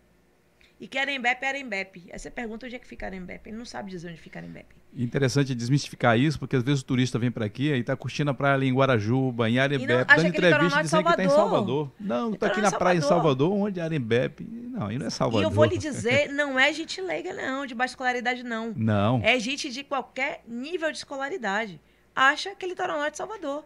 E 0.80 0.88
que 0.88 0.98
Arembepe 0.98 1.46
é 1.46 1.50
Arembepe. 1.50 2.10
Aí 2.12 2.20
você 2.20 2.30
pergunta 2.30 2.66
onde 2.66 2.76
é 2.76 2.80
que 2.80 2.88
fica 2.88 3.06
Arembepe. 3.06 3.50
Ele 3.50 3.58
não 3.58 3.66
sabe 3.66 3.90
dizer 3.90 4.10
onde 4.10 4.20
fica 4.20 4.40
Arembepe. 4.40 4.76
Interessante 4.94 5.56
desmistificar 5.56 6.18
isso, 6.20 6.38
porque 6.38 6.56
às 6.56 6.64
vezes 6.64 6.82
o 6.82 6.86
turista 6.86 7.18
vem 7.18 7.32
para 7.32 7.46
aqui 7.46 7.72
e 7.72 7.80
está 7.80 7.96
curtindo 7.96 8.32
a 8.32 8.34
praia 8.34 8.56
ali 8.56 8.68
em 8.68 8.74
Guarajuba, 8.74 9.50
em 9.50 9.58
Arembepe, 9.58 9.94
acha 9.94 10.16
dando 10.16 10.26
é 10.26 10.30
entrevista 10.30 10.64
litoral 10.64 10.84
dizendo 10.84 11.04
que 11.04 11.10
está 11.12 11.24
em 11.24 11.30
Salvador. 11.30 11.88
Salvador. 11.88 11.92
Não, 12.00 12.34
está 12.34 12.48
aqui 12.48 12.62
na 12.62 12.72
praia 12.72 12.98
em 12.98 13.02
Salvador. 13.02 13.48
Salvador, 13.48 13.68
onde 13.68 13.80
é 13.80 13.84
Arembepe. 13.84 14.44
Não, 14.44 14.88
aí 14.88 14.98
não 14.98 15.06
é 15.06 15.10
Salvador. 15.10 15.42
E 15.42 15.46
eu 15.46 15.52
vou 15.52 15.66
lhe 15.66 15.78
dizer, 15.80 16.30
não 16.30 16.60
é 16.60 16.72
gente 16.74 17.02
leiga, 17.02 17.34
não, 17.34 17.66
de 17.66 17.74
baixa 17.74 17.94
escolaridade, 17.94 18.44
não. 18.44 18.74
Não. 18.76 19.22
É 19.24 19.40
gente 19.40 19.72
de 19.72 19.84
qualquer 19.84 20.44
nível 20.46 20.92
de 20.92 20.98
escolaridade. 20.98 21.80
Acha 22.14 22.54
que 22.54 22.66
é 22.66 22.70
litoral 22.70 22.98
norte 22.98 23.12
de 23.12 23.18
Salvador. 23.18 23.66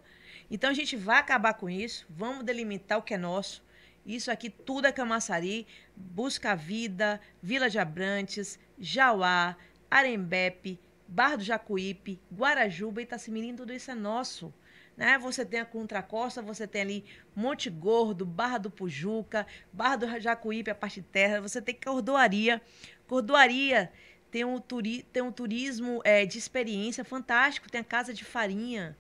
Então 0.50 0.70
a 0.70 0.74
gente 0.74 0.96
vai 0.96 1.18
acabar 1.18 1.54
com 1.54 1.70
isso, 1.70 2.06
vamos 2.10 2.44
delimitar 2.44 2.98
o 2.98 3.02
que 3.02 3.14
é 3.14 3.18
nosso. 3.18 3.64
Isso 4.10 4.32
aqui 4.32 4.50
tudo 4.50 4.88
é 4.88 4.92
Camaçari, 4.92 5.68
Busca 5.96 6.56
Vida, 6.56 7.22
Vila 7.44 7.70
de 7.70 7.78
Abrantes, 7.78 8.58
Jauá, 8.80 9.56
Arembepe, 9.88 10.80
Barra 11.08 11.36
do 11.36 11.44
Jacuípe, 11.44 12.20
Guarajuba 12.34 13.04
Itacimirim, 13.04 13.56
tudo 13.56 13.72
isso 13.72 13.92
é 13.92 13.94
nosso. 13.94 14.52
Né? 14.98 15.20
Você 15.20 15.46
tem 15.46 15.60
a 15.60 15.66
Contracosta, 15.66 16.42
você 16.42 16.66
tem 16.66 16.82
ali 16.82 17.06
Monte 17.36 17.70
Gordo, 17.70 18.26
Barra 18.26 18.58
do 18.58 18.72
Pujuca, 18.72 19.46
Barra 19.72 19.98
do 19.98 20.20
Jacuípe, 20.20 20.72
a 20.72 20.76
parte 20.76 21.04
terra, 21.04 21.40
você 21.40 21.62
tem 21.62 21.76
Cordoaria. 21.76 22.60
Cordoaria 23.08 23.92
tem 24.32 24.44
um, 24.44 24.60
turi 24.60 25.04
tem 25.14 25.22
um 25.22 25.32
turismo 25.32 26.02
é, 26.04 26.26
de 26.26 26.40
experiência 26.40 27.06
fantástico, 27.06 27.70
tem 27.70 27.82
a 27.82 27.84
Casa 27.84 28.12
de 28.12 28.26
Farinha. 28.26 28.98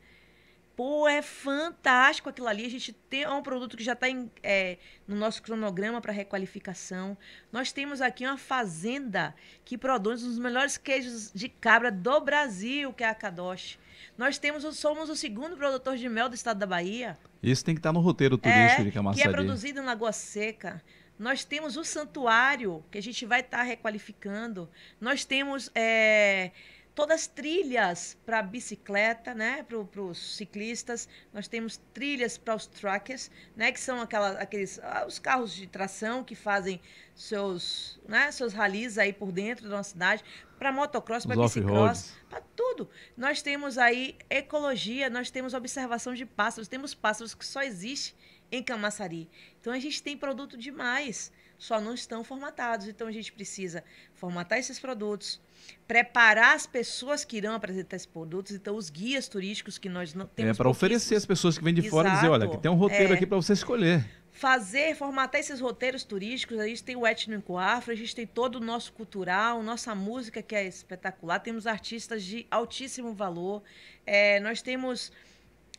Pô, 0.80 1.10
é 1.10 1.22
fantástico 1.22 2.30
aquilo 2.30 2.48
ali. 2.48 2.66
A 2.66 2.70
gente 2.70 2.94
tem 2.94 3.24
é 3.24 3.30
um 3.30 3.44
produto 3.44 3.76
que 3.76 3.84
já 3.84 3.92
está 3.92 4.08
é, 4.42 4.78
no 5.06 5.14
nosso 5.14 5.44
cronograma 5.44 6.00
para 6.00 6.14
requalificação. 6.14 7.18
Nós 7.52 7.74
temos 7.74 8.00
aqui 8.00 8.26
uma 8.26 8.38
fazenda 8.38 9.36
que 9.66 9.78
produz 9.78 10.24
um 10.24 10.30
dos 10.30 10.40
melhores 10.40 10.78
queijos 10.78 11.34
de 11.36 11.50
cabra 11.50 11.92
do 11.92 12.22
Brasil, 12.22 12.94
que 12.94 13.04
é 13.04 13.10
a 13.10 13.14
Kadosh. 13.14 13.78
Nós 14.18 14.38
temos, 14.38 14.64
somos 14.78 15.10
o 15.10 15.18
segundo 15.18 15.58
produtor 15.58 15.98
de 15.98 16.08
mel 16.08 16.30
do 16.30 16.36
estado 16.36 16.60
da 16.60 16.66
Bahia. 16.66 17.18
Isso 17.44 17.66
tem 17.66 17.76
que 17.76 17.80
estar 17.80 17.90
tá 17.90 17.94
no 17.94 18.00
roteiro 18.00 18.38
turístico 18.38 18.82
é, 18.82 18.86
de 18.86 18.92
Camaçari. 18.94 19.22
Que 19.22 19.28
é 19.28 19.32
produzido 19.34 19.82
em 19.82 19.84
Lagoa 19.84 20.14
Seca. 20.14 20.82
Nós 21.20 21.44
temos 21.44 21.76
o 21.76 21.84
santuário, 21.84 22.82
que 22.90 22.98
a 22.98 23.02
gente 23.02 23.26
vai 23.26 23.42
estar 23.42 23.58
tá 23.58 23.64
requalificando. 23.64 24.70
Nós 25.02 25.26
temos 25.26 25.70
é, 25.76 26.52
todas 27.00 27.22
as 27.22 27.28
trilhas 27.28 28.18
para 28.26 28.42
bicicleta, 28.42 29.34
né, 29.34 29.64
para 29.64 30.02
os 30.02 30.36
ciclistas. 30.36 31.08
Nós 31.32 31.48
temos 31.48 31.78
trilhas 31.94 32.38
para 32.38 32.54
os 32.54 32.68
truckers, 32.68 33.32
né, 33.56 33.72
que 33.72 33.80
são 33.80 34.02
aquela, 34.02 34.32
aqueles 34.32 34.82
ah, 34.84 35.06
os 35.08 35.18
carros 35.18 35.54
de 35.54 35.66
tração 35.66 36.26
que 36.26 36.36
fazem 36.36 36.82
seus, 37.16 38.02
né, 38.06 38.30
seus 38.34 38.52
ralis 38.52 38.98
aí 38.98 39.14
por 39.14 39.32
dentro 39.32 39.70
da 39.70 39.82
cidade, 39.82 40.26
para 40.58 40.74
motocross, 40.74 41.26
para 41.26 41.42
bicicross, 41.42 42.14
para 42.30 42.42
tudo. 42.54 42.90
Nós 43.16 43.42
temos 43.42 43.78
aí 43.78 44.18
ecologia, 44.30 45.10
nós 45.10 45.32
temos 45.32 45.54
observação 45.54 46.14
de 46.14 46.26
pássaros, 46.26 46.68
temos 46.68 46.94
pássaros 46.94 47.34
que 47.34 47.46
só 47.46 47.62
existem 47.62 48.14
em 48.52 48.62
Camaçari. 48.62 49.30
Então 49.62 49.72
a 49.72 49.80
gente 49.80 50.04
tem 50.04 50.18
produto 50.18 50.58
demais, 50.58 51.32
só 51.60 51.80
não 51.80 51.94
estão 51.94 52.24
formatados. 52.24 52.88
Então 52.88 53.08
a 53.08 53.12
gente 53.12 53.32
precisa 53.32 53.84
formatar 54.16 54.58
esses 54.58 54.80
produtos, 54.80 55.40
preparar 55.86 56.56
as 56.56 56.66
pessoas 56.66 57.26
que 57.26 57.38
irão 57.38 57.54
apresentar 57.54 57.98
esses 57.98 58.06
produtos, 58.06 58.54
então 58.54 58.76
os 58.76 58.90
guias 58.90 59.28
turísticos 59.28 59.78
que 59.78 59.90
nós 59.90 60.14
não 60.14 60.26
temos. 60.26 60.52
É 60.52 60.58
para 60.58 60.70
oferecer 60.70 61.16
as 61.16 61.26
pessoas 61.26 61.58
que 61.58 61.64
vêm 61.64 61.74
de 61.74 61.82
Exato. 61.82 61.92
fora 61.92 62.10
e 62.10 62.12
dizer, 62.14 62.30
olha, 62.30 62.48
que 62.48 62.58
tem 62.58 62.72
um 62.72 62.76
roteiro 62.76 63.14
é, 63.14 63.16
aqui 63.18 63.28
para 63.28 63.36
você 63.36 63.54
escolher. 63.54 64.04
Fazer, 64.32 64.96
formatar 64.96 65.42
esses 65.42 65.60
roteiros 65.60 66.06
turísticos, 66.06 66.60
a 66.60 66.68
gente 66.68 66.82
tem 66.82 66.96
o 66.96 67.06
étnico 67.06 67.58
afro, 67.58 67.92
a 67.92 67.96
gente 67.96 68.16
tem 68.16 68.26
todo 68.26 68.56
o 68.56 68.60
nosso 68.62 68.94
cultural, 68.94 69.62
nossa 69.62 69.94
música 69.94 70.42
que 70.42 70.56
é 70.56 70.66
espetacular, 70.66 71.40
temos 71.40 71.68
artistas 71.68 72.24
de 72.24 72.48
altíssimo 72.50 73.14
valor, 73.14 73.62
é, 74.06 74.40
nós 74.40 74.62
temos 74.62 75.12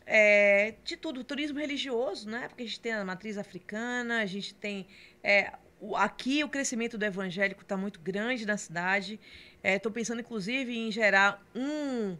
é, 0.05 0.75
de 0.83 0.97
tudo, 0.97 1.23
turismo 1.23 1.59
religioso, 1.59 2.29
né? 2.29 2.47
Porque 2.47 2.63
a 2.63 2.65
gente 2.65 2.79
tem 2.79 2.91
a 2.91 3.05
matriz 3.05 3.37
africana, 3.37 4.21
a 4.21 4.25
gente 4.25 4.53
tem. 4.53 4.85
É, 5.23 5.53
o, 5.81 5.95
aqui 5.97 6.43
o 6.43 6.47
crescimento 6.47 6.97
do 6.97 7.03
evangélico 7.03 7.63
está 7.63 7.75
muito 7.75 7.99
grande 7.99 8.45
na 8.45 8.55
cidade. 8.55 9.19
Estou 9.63 9.91
é, 9.91 9.93
pensando, 9.93 10.21
inclusive, 10.21 10.77
em 10.77 10.91
gerar 10.91 11.43
um 11.53 12.15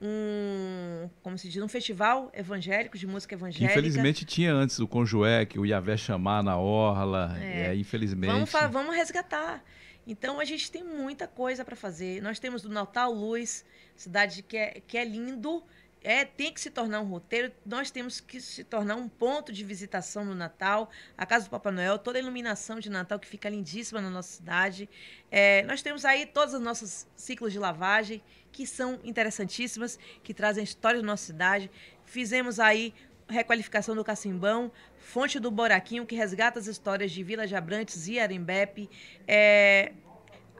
um, 0.00 1.08
como 1.22 1.38
se 1.38 1.48
diz, 1.48 1.62
um 1.62 1.68
festival 1.68 2.30
evangélico, 2.34 2.98
de 2.98 3.06
música 3.06 3.34
evangélica. 3.34 3.72
Que 3.72 3.78
infelizmente 3.78 4.24
tinha 4.24 4.52
antes 4.52 4.78
o 4.78 4.86
Conjué, 4.86 5.46
que 5.46 5.58
o 5.58 5.64
Iavé 5.64 5.96
chamar 5.96 6.42
na 6.42 6.58
orla, 6.58 7.34
é, 7.40 7.68
é 7.68 7.74
infelizmente. 7.74 8.30
Vamos, 8.30 8.50
vamos 8.70 8.94
resgatar. 8.94 9.64
Então 10.06 10.38
a 10.38 10.44
gente 10.44 10.70
tem 10.70 10.84
muita 10.84 11.26
coisa 11.26 11.64
para 11.64 11.74
fazer. 11.74 12.22
Nós 12.22 12.38
temos 12.38 12.62
do 12.62 12.68
Natal 12.68 13.12
Luz, 13.12 13.64
cidade 13.96 14.42
que 14.42 14.56
é, 14.56 14.82
que 14.86 14.98
é 14.98 15.04
lindo, 15.04 15.62
é, 16.06 16.24
tem 16.24 16.52
que 16.52 16.60
se 16.60 16.70
tornar 16.70 17.00
um 17.00 17.04
roteiro, 17.04 17.52
nós 17.66 17.90
temos 17.90 18.20
que 18.20 18.40
se 18.40 18.62
tornar 18.62 18.94
um 18.94 19.08
ponto 19.08 19.52
de 19.52 19.64
visitação 19.64 20.24
no 20.24 20.36
Natal, 20.36 20.88
a 21.18 21.26
Casa 21.26 21.46
do 21.46 21.50
Papai 21.50 21.72
Noel, 21.72 21.98
toda 21.98 22.16
a 22.16 22.22
iluminação 22.22 22.78
de 22.78 22.88
Natal 22.88 23.18
que 23.18 23.26
fica 23.26 23.48
lindíssima 23.48 24.00
na 24.00 24.08
nossa 24.08 24.36
cidade. 24.36 24.88
É, 25.32 25.64
nós 25.64 25.82
temos 25.82 26.04
aí 26.04 26.24
todos 26.24 26.54
os 26.54 26.60
nossos 26.60 27.08
ciclos 27.16 27.52
de 27.52 27.58
lavagem, 27.58 28.22
que 28.52 28.64
são 28.68 29.00
interessantíssimas, 29.02 29.98
que 30.22 30.32
trazem 30.32 30.62
história 30.62 31.00
da 31.00 31.06
nossa 31.06 31.24
cidade. 31.24 31.68
Fizemos 32.04 32.60
aí 32.60 32.94
requalificação 33.28 33.96
do 33.96 34.04
Cacimbão, 34.04 34.70
Fonte 35.00 35.40
do 35.40 35.50
Boraquinho, 35.50 36.06
que 36.06 36.14
resgata 36.14 36.60
as 36.60 36.68
histórias 36.68 37.10
de 37.10 37.24
Vila 37.24 37.48
de 37.48 37.56
Abrantes 37.56 38.06
e 38.06 38.20
Arembepe. 38.20 38.88
É, 39.26 39.92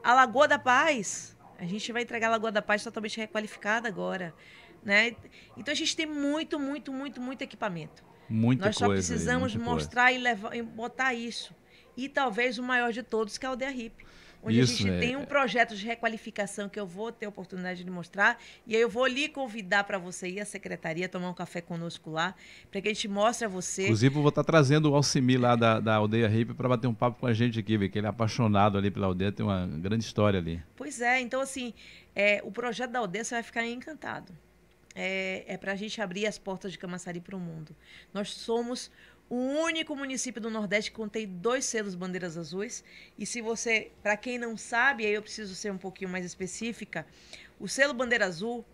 a 0.03 0.13
Lagoa 0.13 0.45
da 0.45 0.59
Paz, 0.59 1.37
a 1.57 1.63
gente 1.63 1.89
vai 1.93 2.01
entregar 2.01 2.27
a 2.27 2.31
Lagoa 2.31 2.51
da 2.51 2.61
Paz 2.61 2.83
totalmente 2.83 3.17
requalificada 3.17 3.87
agora. 3.87 4.33
Né? 4.83 5.15
Então 5.55 5.71
a 5.71 5.75
gente 5.75 5.95
tem 5.95 6.05
muito, 6.05 6.59
muito, 6.59 6.91
muito, 6.93 7.21
muito 7.21 7.41
equipamento. 7.41 8.03
Muita 8.29 8.65
Nós 8.65 8.75
só 8.75 8.87
coisa 8.87 9.07
precisamos 9.07 9.55
mostrar 9.55 10.11
e, 10.11 10.17
levar, 10.17 10.55
e 10.55 10.61
botar 10.61 11.13
isso. 11.13 11.55
E 11.95 12.07
talvez 12.07 12.57
o 12.57 12.63
maior 12.63 12.91
de 12.91 13.01
todos, 13.01 13.37
que 13.37 13.45
é 13.45 13.49
o 13.49 13.51
Aldeia 13.51 13.71
Hip. 13.71 14.05
Onde 14.43 14.59
isso, 14.59 14.73
a 14.73 14.75
gente 14.77 14.89
é... 14.91 14.99
tem 14.99 15.15
um 15.15 15.25
projeto 15.25 15.75
de 15.75 15.85
requalificação 15.85 16.69
que 16.69 16.79
eu 16.79 16.85
vou 16.85 17.11
ter 17.11 17.25
a 17.25 17.29
oportunidade 17.29 17.83
de 17.83 17.89
mostrar. 17.89 18.39
E 18.65 18.75
aí 18.75 18.81
eu 18.81 18.89
vou 18.89 19.07
lhe 19.07 19.27
convidar 19.27 19.83
para 19.83 19.97
você 19.97 20.29
ir 20.29 20.39
à 20.39 20.45
secretaria, 20.45 21.09
tomar 21.09 21.29
um 21.29 21.33
café 21.33 21.59
conosco 21.59 22.11
lá, 22.11 22.35
para 22.71 22.79
que 22.79 22.87
a 22.87 22.93
gente 22.93 23.07
mostre 23.07 23.45
a 23.45 23.49
você. 23.49 23.83
Inclusive, 23.83 24.15
eu 24.15 24.21
vou 24.21 24.29
estar 24.29 24.43
tá 24.43 24.51
trazendo 24.51 24.91
o 24.91 24.95
Alcimi 24.95 25.37
lá 25.37 25.55
da, 25.55 25.79
da 25.79 25.95
Aldeia 25.95 26.27
Hip 26.27 26.53
para 26.53 26.69
bater 26.69 26.87
um 26.87 26.93
papo 26.93 27.19
com 27.19 27.27
a 27.27 27.33
gente 27.33 27.59
aqui, 27.59 27.77
porque 27.77 27.97
ele 27.97 28.07
é 28.07 28.09
apaixonado 28.09 28.77
ali 28.77 28.91
pela 28.91 29.07
aldeia, 29.07 29.31
tem 29.31 29.45
uma 29.45 29.65
grande 29.65 30.05
história 30.05 30.39
ali. 30.39 30.61
Pois 30.75 31.01
é, 31.01 31.19
então 31.19 31.41
assim, 31.41 31.73
é, 32.15 32.41
o 32.43 32.51
projeto 32.51 32.91
da 32.91 32.99
aldeia 32.99 33.23
você 33.23 33.35
vai 33.35 33.43
ficar 33.43 33.65
encantado 33.65 34.33
é, 34.99 35.43
é 35.47 35.57
para 35.57 35.73
a 35.73 35.75
gente 35.75 36.01
abrir 36.01 36.25
as 36.25 36.39
portas 36.39 36.71
de 36.71 36.79
Camaçari 36.79 37.21
para 37.21 37.35
o 37.35 37.39
mundo. 37.39 37.75
Nós 38.11 38.33
somos 38.33 38.91
o 39.29 39.35
único 39.35 39.95
município 39.95 40.41
do 40.41 40.49
Nordeste 40.49 40.89
que 40.89 40.97
contém 40.97 41.27
dois 41.27 41.65
selos 41.65 41.93
bandeiras 41.93 42.35
azuis. 42.35 42.83
E 43.15 43.23
se 43.23 43.39
você, 43.39 43.91
para 44.01 44.17
quem 44.17 44.39
não 44.39 44.57
sabe, 44.57 45.05
aí 45.05 45.13
eu 45.13 45.21
preciso 45.21 45.53
ser 45.53 45.71
um 45.71 45.77
pouquinho 45.77 46.09
mais 46.09 46.25
específica, 46.25 47.05
o 47.59 47.67
selo 47.67 47.93
bandeira 47.93 48.25
azul, 48.25 48.65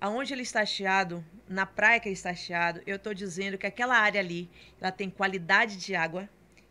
aonde 0.00 0.32
ele 0.32 0.42
está 0.42 0.60
hasteado, 0.60 1.24
na 1.48 1.66
praia 1.66 1.98
que 1.98 2.08
ele 2.08 2.14
está 2.14 2.30
hasteado, 2.30 2.80
eu 2.86 2.94
estou 2.94 3.12
dizendo 3.12 3.58
que 3.58 3.66
aquela 3.66 3.96
área 3.96 4.20
ali, 4.20 4.48
ela 4.80 4.92
tem 4.92 5.10
qualidade 5.10 5.76
de 5.76 5.96
água, 5.96 6.28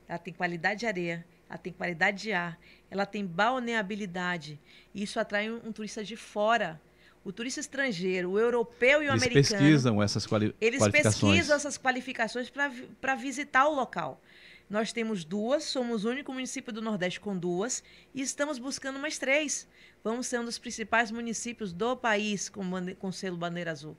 ela 0.07 0.19
tem 0.19 0.33
qualidade 0.33 0.81
de 0.81 0.85
areia, 0.85 1.25
ela 1.49 1.57
tem 1.57 1.73
qualidade 1.73 2.21
de 2.21 2.31
ar, 2.31 2.57
ela 2.89 3.05
tem 3.05 3.25
balneabilidade. 3.25 4.57
E 4.93 5.03
isso 5.03 5.19
atrai 5.19 5.51
um, 5.51 5.59
um 5.67 5.73
turista 5.73 6.03
de 6.03 6.15
fora 6.15 6.79
o 7.23 7.31
turista 7.31 7.59
estrangeiro, 7.59 8.31
o 8.31 8.39
europeu 8.39 9.01
e 9.01 9.07
o 9.07 9.11
eles 9.11 9.23
americano. 9.23 9.37
Eles 9.37 9.49
pesquisam 9.49 10.03
essas 10.03 10.25
quali 10.25 10.55
eles 10.59 10.79
qualificações. 10.79 11.23
Eles 11.23 11.35
pesquisam 11.37 11.55
essas 11.55 11.77
qualificações 11.77 12.51
para 12.99 13.15
visitar 13.15 13.67
o 13.67 13.73
local. 13.73 14.21
Nós 14.69 14.91
temos 14.91 15.23
duas, 15.23 15.63
somos 15.63 16.03
o 16.05 16.09
único 16.09 16.33
município 16.33 16.73
do 16.73 16.81
Nordeste 16.81 17.19
com 17.19 17.37
duas 17.37 17.83
e 18.13 18.21
estamos 18.21 18.57
buscando 18.57 18.99
mais 18.99 19.17
três. 19.17 19.67
Vamos 20.03 20.27
ser 20.27 20.39
um 20.39 20.45
dos 20.45 20.57
principais 20.57 21.11
municípios 21.11 21.71
do 21.71 21.95
país 21.95 22.49
com, 22.49 22.63
com 22.95 23.11
selo 23.11 23.37
bandeira 23.37 23.71
azul. 23.71 23.97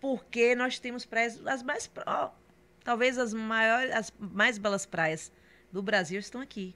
Porque 0.00 0.54
nós 0.54 0.78
temos 0.78 1.04
praias, 1.04 1.44
as 1.46 1.62
mais. 1.62 1.90
Oh, 2.06 2.30
talvez 2.84 3.18
as 3.18 3.34
maiores, 3.34 3.92
as 3.92 4.12
mais 4.18 4.56
belas 4.56 4.86
praias 4.86 5.32
do 5.72 5.82
Brasil 5.82 6.20
estão 6.20 6.40
aqui. 6.40 6.74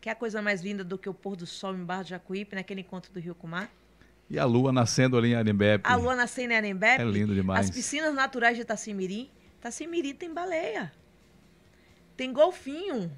Que 0.00 0.08
é 0.08 0.12
a 0.12 0.14
coisa 0.14 0.42
mais 0.42 0.60
linda 0.60 0.84
do 0.84 0.98
que 0.98 1.08
o 1.08 1.14
pôr 1.14 1.34
do 1.34 1.46
sol 1.46 1.74
em 1.74 1.84
Barra 1.84 2.02
do 2.02 2.08
Jacuípe, 2.08 2.54
naquele 2.54 2.82
encontro 2.82 3.12
do 3.12 3.18
Rio 3.18 3.34
Comar? 3.34 3.70
E 4.30 4.38
a 4.38 4.44
lua 4.44 4.72
nascendo 4.72 5.16
ali 5.16 5.32
em 5.32 5.34
Arembepe. 5.34 5.88
A 5.88 5.96
lua 5.96 6.14
nascendo 6.14 6.52
em 6.52 6.56
Arembepe. 6.56 7.02
É 7.02 7.04
lindo 7.04 7.34
demais. 7.34 7.66
As 7.66 7.74
piscinas 7.74 8.14
naturais 8.14 8.56
de 8.56 8.62
Itacimirim. 8.62 9.30
Itacimirim 9.58 10.14
tem 10.14 10.32
baleia. 10.32 10.92
Tem 12.16 12.32
golfinho. 12.32 13.10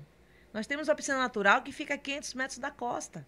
Nós 0.52 0.66
temos 0.66 0.88
uma 0.88 0.94
piscina 0.94 1.18
natural 1.18 1.62
que 1.62 1.72
fica 1.72 1.94
a 1.94 1.98
500 1.98 2.34
metros 2.34 2.58
da 2.58 2.70
costa. 2.70 3.26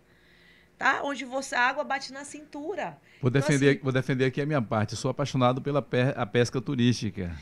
Tá? 0.79 1.03
Onde 1.03 1.25
você, 1.25 1.55
a 1.55 1.61
água 1.61 1.85
bate 1.85 2.13
na 2.13 2.25
cintura. 2.25 2.99
Vou, 3.21 3.29
então, 3.29 3.41
defender, 3.41 3.71
assim, 3.71 3.81
vou 3.83 3.93
defender 3.93 4.25
aqui 4.27 4.41
a 4.41 4.47
minha 4.47 4.63
parte. 4.63 4.97
Sou 4.97 5.11
apaixonado 5.11 5.61
pela 5.61 5.83
pe 5.83 6.13
a 6.17 6.27
pesca 6.27 6.61
turística. 6.61 7.37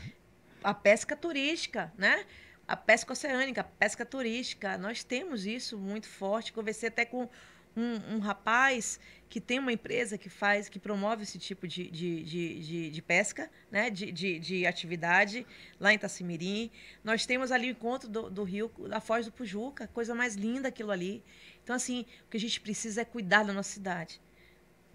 A 0.63 0.73
pesca 0.73 1.15
turística, 1.15 1.91
né? 1.97 2.25
A 2.67 2.75
pesca 2.75 3.13
oceânica, 3.13 3.61
a 3.61 3.63
pesca 3.63 4.05
turística. 4.05 4.77
Nós 4.77 5.03
temos 5.03 5.45
isso 5.45 5.77
muito 5.77 6.07
forte. 6.07 6.53
Conversei 6.53 6.89
até 6.89 7.05
com 7.05 7.27
um, 7.75 8.15
um, 8.15 8.19
rapaz 8.19 8.99
que 9.29 9.39
tem 9.39 9.59
uma 9.59 9.71
empresa 9.71 10.17
que 10.17 10.29
faz, 10.29 10.67
que 10.67 10.77
promove 10.77 11.23
esse 11.23 11.39
tipo 11.39 11.67
de, 11.67 11.89
de, 11.89 12.23
de, 12.23 12.59
de, 12.59 12.89
de 12.91 13.01
pesca, 13.01 13.49
né? 13.71 13.89
de, 13.89 14.11
de, 14.11 14.39
de, 14.39 14.67
atividade 14.67 15.45
lá 15.79 15.91
em 15.91 15.95
Itacimirim. 15.95 16.69
Nós 17.03 17.25
temos 17.25 17.51
ali 17.51 17.69
o 17.69 17.71
encontro 17.71 18.09
do, 18.09 18.29
do 18.29 18.43
rio, 18.43 18.69
da 18.89 18.99
Foz 18.99 19.25
do 19.25 19.31
Pujuca, 19.31 19.87
coisa 19.87 20.13
mais 20.13 20.35
linda 20.35 20.67
aquilo 20.67 20.91
ali. 20.91 21.23
Então, 21.63 21.75
assim, 21.75 22.05
o 22.25 22.29
que 22.29 22.37
a 22.37 22.39
gente 22.39 22.59
precisa 22.59 23.01
é 23.01 23.05
cuidar 23.05 23.43
da 23.43 23.53
nossa 23.53 23.69
cidade, 23.69 24.19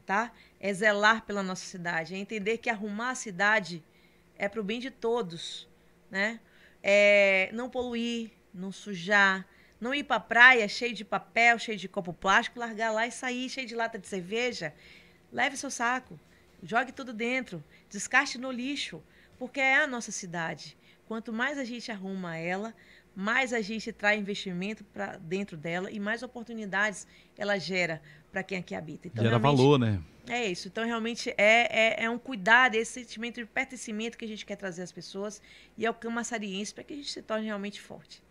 tá? 0.05 0.33
É 0.61 0.73
zelar 0.73 1.25
pela 1.25 1.43
nossa 1.43 1.65
cidade, 1.65 2.15
é 2.15 2.19
entender 2.19 2.59
que 2.59 2.69
arrumar 2.69 3.11
a 3.11 3.15
cidade 3.15 3.83
é 4.37 4.49
para 4.49 4.61
o 4.61 4.65
bem 4.65 4.81
de 4.81 4.91
todos, 4.91 5.67
né? 6.11 6.41
É, 6.83 7.51
não 7.53 7.71
poluir, 7.71 8.31
não 8.53 8.71
sujar, 8.71 9.47
não 9.81 9.95
ir 9.95 10.05
para 10.05 10.17
a 10.17 10.21
praia 10.21 10.69
cheio 10.69 10.95
de 10.95 11.05
papel, 11.05 11.59
cheio 11.59 11.79
de 11.79 11.89
copo 11.89 12.13
plástico, 12.13 12.59
largar 12.59 12.93
lá 12.93 13.07
e 13.07 13.11
sair 13.11 13.49
cheio 13.49 13.67
de 13.67 13.75
lata 13.75 13.99
de 13.99 14.07
cerveja. 14.07 14.75
Leve 15.33 15.57
seu 15.57 15.71
saco, 15.71 16.19
jogue 16.63 16.93
tudo 16.93 17.13
dentro, 17.13 17.63
descarte 17.91 18.39
no 18.39 18.51
lixo, 18.51 19.03
porque 19.39 19.61
é 19.61 19.77
a 19.77 19.87
nossa 19.87 20.13
cidade. 20.13 20.77
Quanto 21.07 21.33
mais 21.33 21.59
a 21.59 21.65
gente 21.65 21.91
arruma 21.91 22.37
ela, 22.37 22.75
mais 23.15 23.53
a 23.53 23.61
gente 23.61 23.93
traz 23.93 24.21
investimento 24.21 24.85
para 24.85 25.17
dentro 25.17 25.57
dela 25.57 25.91
e 25.91 25.99
mais 25.99 26.23
oportunidades 26.23 27.07
ela 27.37 27.59
gera 27.59 28.03
para 28.31 28.43
quem 28.43 28.59
aqui 28.59 28.75
habita. 28.75 29.09
Então, 29.09 29.25
gera 29.25 29.39
valor, 29.39 29.79
né? 29.79 30.03
É 30.29 30.45
isso. 30.47 30.69
Então, 30.69 30.85
realmente, 30.85 31.31
é, 31.31 31.95
é, 31.99 32.05
é, 32.05 32.11
um 32.11 32.19
cuidado, 32.19 32.75
esse 32.75 32.93
sentimento 32.93 33.37
de 33.37 33.47
pertencimento 33.47 34.19
que 34.19 34.25
a 34.25 34.29
gente 34.29 34.45
quer 34.45 34.57
trazer 34.57 34.83
às 34.83 34.93
pessoas 34.93 35.41
e 35.79 35.87
ao 35.87 35.95
camaçariense 35.95 36.75
para 36.75 36.85
que 36.85 36.93
a 36.93 36.97
gente 36.97 37.11
se 37.11 37.23
torne 37.23 37.47
realmente 37.47 37.81
forte. 37.81 38.23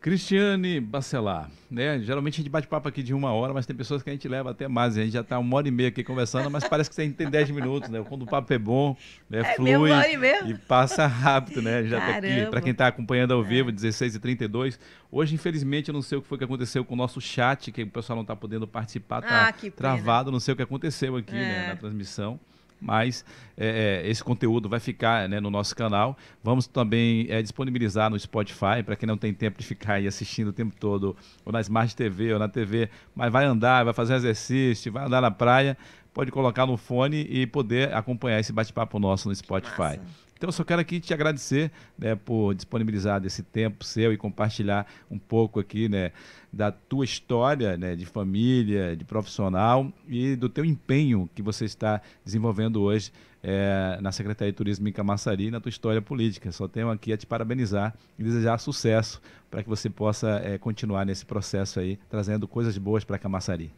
Cristiane 0.00 0.80
Bacelar, 0.80 1.50
né? 1.68 1.98
Geralmente 1.98 2.34
a 2.34 2.36
gente 2.38 2.50
bate 2.50 2.68
papo 2.68 2.88
aqui 2.88 3.02
de 3.02 3.12
uma 3.12 3.32
hora, 3.32 3.52
mas 3.52 3.66
tem 3.66 3.74
pessoas 3.74 4.00
que 4.00 4.08
a 4.08 4.12
gente 4.12 4.28
leva 4.28 4.52
até 4.52 4.68
mais. 4.68 4.96
A 4.96 5.02
gente 5.02 5.12
já 5.12 5.22
está 5.22 5.36
uma 5.40 5.56
hora 5.56 5.66
e 5.66 5.72
meia 5.72 5.88
aqui 5.88 6.04
conversando, 6.04 6.48
mas 6.48 6.68
parece 6.68 6.88
que 6.88 6.94
você 6.94 7.08
tem 7.10 7.28
dez 7.28 7.50
minutos, 7.50 7.88
né? 7.90 8.04
Quando 8.08 8.22
o 8.22 8.26
papo 8.26 8.52
é 8.52 8.58
bom, 8.58 8.96
né? 9.28 9.40
É 9.40 9.54
flui 9.56 9.90
e, 9.90 10.50
e 10.50 10.54
passa 10.54 11.04
rápido, 11.04 11.60
né? 11.60 11.82
Já 11.84 12.00
tá 12.00 12.16
aqui. 12.18 12.46
Para 12.48 12.60
quem 12.60 12.70
está 12.70 12.86
acompanhando 12.86 13.34
ao 13.34 13.42
vivo, 13.42 13.70
é. 13.70 13.72
16h32. 13.72 14.78
Hoje, 15.10 15.34
infelizmente, 15.34 15.88
eu 15.88 15.94
não 15.94 16.02
sei 16.02 16.18
o 16.18 16.22
que 16.22 16.28
foi 16.28 16.38
que 16.38 16.44
aconteceu 16.44 16.84
com 16.84 16.94
o 16.94 16.96
nosso 16.96 17.20
chat, 17.20 17.72
que 17.72 17.82
o 17.82 17.90
pessoal 17.90 18.14
não 18.14 18.22
está 18.22 18.36
podendo 18.36 18.68
participar, 18.68 19.22
tá 19.22 19.48
ah, 19.48 19.70
travado, 19.74 20.30
não 20.30 20.38
sei 20.38 20.54
o 20.54 20.56
que 20.56 20.62
aconteceu 20.62 21.16
aqui 21.16 21.32
né, 21.32 21.42
é. 21.42 21.62
né, 21.62 21.68
na 21.70 21.76
transmissão 21.76 22.38
mas 22.80 23.24
é, 23.56 24.02
é, 24.04 24.08
esse 24.08 24.22
conteúdo 24.22 24.68
vai 24.68 24.80
ficar 24.80 25.28
né, 25.28 25.40
no 25.40 25.50
nosso 25.50 25.74
canal. 25.74 26.16
Vamos 26.42 26.66
também 26.66 27.26
é, 27.28 27.42
disponibilizar 27.42 28.10
no 28.10 28.18
Spotify, 28.18 28.82
para 28.84 28.96
quem 28.96 29.06
não 29.06 29.16
tem 29.16 29.32
tempo 29.34 29.58
de 29.58 29.66
ficar 29.66 29.94
aí 29.94 30.06
assistindo 30.06 30.48
o 30.48 30.52
tempo 30.52 30.74
todo, 30.78 31.16
ou 31.44 31.52
na 31.52 31.60
Smart 31.60 31.94
TV, 31.94 32.32
ou 32.32 32.38
na 32.38 32.48
TV, 32.48 32.88
mas 33.14 33.32
vai 33.32 33.44
andar, 33.44 33.84
vai 33.84 33.94
fazer 33.94 34.14
exercício, 34.14 34.92
vai 34.92 35.04
andar 35.04 35.20
na 35.20 35.30
praia, 35.30 35.76
pode 36.12 36.30
colocar 36.30 36.66
no 36.66 36.76
fone 36.76 37.26
e 37.28 37.46
poder 37.46 37.94
acompanhar 37.94 38.40
esse 38.40 38.52
bate-papo 38.52 38.98
nosso 38.98 39.28
no 39.28 39.34
Spotify. 39.34 40.00
Então, 40.38 40.46
eu 40.46 40.52
só 40.52 40.62
quero 40.62 40.80
aqui 40.80 41.00
te 41.00 41.12
agradecer 41.12 41.68
né, 41.98 42.14
por 42.14 42.54
disponibilizar 42.54 43.20
esse 43.26 43.42
tempo 43.42 43.84
seu 43.84 44.12
e 44.12 44.16
compartilhar 44.16 44.86
um 45.10 45.18
pouco 45.18 45.58
aqui 45.58 45.88
né, 45.88 46.12
da 46.52 46.70
tua 46.70 47.04
história 47.04 47.76
né, 47.76 47.96
de 47.96 48.06
família, 48.06 48.96
de 48.96 49.04
profissional 49.04 49.92
e 50.08 50.36
do 50.36 50.48
teu 50.48 50.64
empenho 50.64 51.28
que 51.34 51.42
você 51.42 51.64
está 51.64 52.00
desenvolvendo 52.24 52.80
hoje 52.80 53.10
é, 53.42 53.98
na 54.00 54.12
Secretaria 54.12 54.52
de 54.52 54.56
Turismo 54.56 54.86
em 54.86 54.92
Camaçari 54.92 55.46
e 55.46 55.50
na 55.50 55.60
tua 55.60 55.70
história 55.70 56.00
política. 56.00 56.52
Só 56.52 56.68
tenho 56.68 56.88
aqui 56.88 57.12
a 57.12 57.16
te 57.16 57.26
parabenizar 57.26 57.92
e 58.16 58.22
desejar 58.22 58.58
sucesso 58.58 59.20
para 59.50 59.64
que 59.64 59.68
você 59.68 59.90
possa 59.90 60.40
é, 60.44 60.56
continuar 60.56 61.04
nesse 61.04 61.26
processo 61.26 61.80
aí, 61.80 61.98
trazendo 62.08 62.46
coisas 62.46 62.78
boas 62.78 63.02
para 63.02 63.18
Camaçari. 63.18 63.72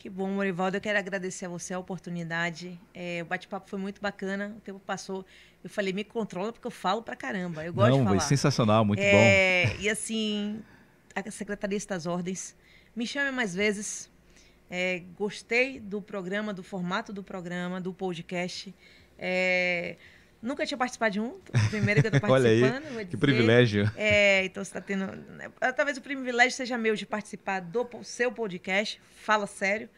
Que 0.00 0.08
bom, 0.08 0.28
Morivaldo. 0.28 0.78
Eu 0.78 0.80
quero 0.80 0.98
agradecer 0.98 1.44
a 1.44 1.48
você 1.50 1.74
a 1.74 1.78
oportunidade. 1.78 2.80
É, 2.94 3.20
o 3.20 3.26
bate-papo 3.26 3.68
foi 3.68 3.78
muito 3.78 4.00
bacana. 4.00 4.54
O 4.56 4.60
tempo 4.62 4.78
passou. 4.78 5.26
Eu 5.62 5.68
falei, 5.68 5.92
me 5.92 6.04
controla, 6.04 6.54
porque 6.54 6.66
eu 6.66 6.70
falo 6.70 7.02
pra 7.02 7.14
caramba. 7.14 7.62
Eu 7.66 7.74
gosto 7.74 7.90
Não, 7.90 7.98
de 7.98 8.04
falar. 8.04 8.18
Foi 8.18 8.26
sensacional, 8.26 8.82
muito 8.82 8.98
é, 8.98 9.66
bom. 9.66 9.82
E 9.82 9.90
assim, 9.90 10.62
a 11.14 11.30
Secretaria 11.30 11.78
das 11.86 12.06
Ordens, 12.06 12.56
me 12.96 13.06
chame 13.06 13.30
mais 13.30 13.54
vezes. 13.54 14.10
É, 14.70 15.02
gostei 15.18 15.78
do 15.78 16.00
programa, 16.00 16.54
do 16.54 16.62
formato 16.62 17.12
do 17.12 17.22
programa, 17.22 17.78
do 17.78 17.92
podcast. 17.92 18.74
É, 19.18 19.98
Nunca 20.42 20.64
tinha 20.64 20.78
participado 20.78 21.12
de 21.12 21.20
um, 21.20 21.38
primeiro 21.68 22.00
que 22.00 22.06
eu 22.06 22.14
estou 22.14 22.28
participando. 22.28 22.86
Olha 22.86 22.98
aí, 23.00 23.06
que 23.06 23.16
privilégio. 23.16 23.90
É, 23.94 24.44
então 24.44 24.64
você 24.64 24.70
está 24.70 24.80
tendo. 24.80 25.06
Né, 25.06 25.50
talvez 25.76 25.98
o 25.98 26.00
privilégio 26.00 26.52
seja 26.56 26.78
meu 26.78 26.94
de 26.94 27.04
participar 27.04 27.60
do 27.60 27.86
seu 28.02 28.32
podcast, 28.32 29.00
fala 29.16 29.46
sério. 29.46 29.88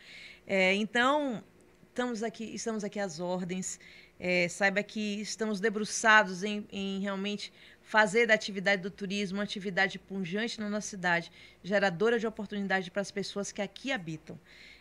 É, 0.47 0.75
então, 0.75 1.45
estamos 1.89 2.23
aqui, 2.23 2.45
estamos 2.55 2.83
aqui 2.83 2.99
às 2.99 3.21
ordens. 3.21 3.79
É, 4.19 4.49
saiba 4.49 4.83
que 4.83 5.21
estamos 5.21 5.61
debruçados 5.61 6.45
em, 6.45 6.67
em, 6.71 7.01
realmente 7.01 7.53
fazer 7.81 8.27
da 8.27 8.35
atividade 8.35 8.81
do 8.81 8.91
turismo 8.91 9.39
uma 9.39 9.45
atividade 9.45 9.99
punjante 9.99 10.61
na 10.61 10.71
nossa 10.71 10.89
cidade, 10.89 11.31
geradora 11.63 12.19
de 12.19 12.27
oportunidade 12.27 12.91
para 12.91 13.03
as 13.03 13.11
pessoas 13.11 13.51
que 13.51 13.61
aqui 13.61 13.91
habitam. 13.91 14.39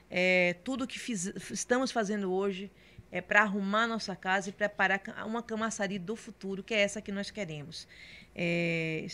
É, 0.09 0.55
tudo 0.63 0.85
que 0.85 0.99
fiz, 0.99 1.25
estamos 1.49 1.91
fazendo 1.91 2.31
hoje 2.31 2.69
é 3.11 3.19
para 3.21 3.41
arrumar 3.41 3.87
nossa 3.87 4.15
casa 4.15 4.49
e 4.49 4.51
preparar 4.51 5.01
uma 5.25 5.43
camaçaria 5.43 5.99
do 5.99 6.15
futuro, 6.15 6.63
que 6.63 6.73
é 6.73 6.81
essa 6.81 7.01
que 7.01 7.11
nós 7.11 7.29
queremos. 7.29 7.87
É, 8.33 9.05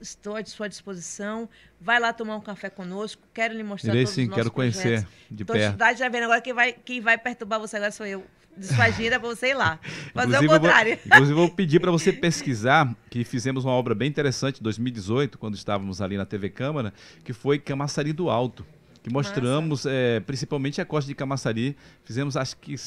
estou 0.00 0.36
à 0.36 0.44
sua 0.44 0.68
disposição. 0.68 1.48
Vai 1.80 1.98
lá 1.98 2.12
tomar 2.12 2.36
um 2.36 2.40
café 2.40 2.68
conosco. 2.68 3.22
Quero 3.32 3.54
lhe 3.54 3.62
mostrar 3.62 3.92
Irei, 3.92 4.04
todos 4.04 4.14
sim, 4.14 4.22
os 4.22 4.28
nossos 4.28 4.42
quero 4.42 4.52
projetos. 4.52 4.82
conhecer 4.82 5.08
de 5.30 5.44
Tô 5.44 5.52
perto. 5.52 5.72
Estou 5.72 5.96
já 5.96 6.08
vendo 6.08 6.24
agora 6.24 6.40
quem 6.40 6.52
vai, 6.52 6.72
quem 6.72 7.00
vai 7.00 7.18
perturbar 7.18 7.58
você 7.58 7.76
agora 7.76 7.92
sou 7.92 8.06
eu. 8.06 8.24
De 8.56 8.66
sua 8.68 8.88
gira 8.90 9.20
para 9.20 9.28
você 9.28 9.48
ir 9.48 9.54
lá. 9.54 9.78
Fazer 10.14 10.38
o 10.38 10.48
contrário. 10.48 10.96
Vou, 10.96 11.06
inclusive, 11.06 11.34
vou 11.34 11.50
pedir 11.50 11.78
para 11.78 11.90
você 11.90 12.10
pesquisar, 12.10 12.96
que 13.10 13.22
fizemos 13.22 13.66
uma 13.66 13.74
obra 13.74 13.94
bem 13.94 14.08
interessante 14.08 14.60
em 14.60 14.62
2018, 14.62 15.36
quando 15.36 15.54
estávamos 15.56 16.00
ali 16.00 16.16
na 16.16 16.24
TV 16.24 16.48
Câmara, 16.48 16.94
que 17.22 17.34
foi 17.34 17.58
Camaçari 17.58 18.14
do 18.14 18.30
Alto. 18.30 18.64
Que 19.02 19.12
mostramos 19.12 19.84
é, 19.84 20.20
principalmente 20.20 20.80
a 20.80 20.86
costa 20.86 21.06
de 21.06 21.14
Camaçari. 21.14 21.76
Fizemos, 22.02 22.34
acho 22.34 22.56
que 22.56 22.78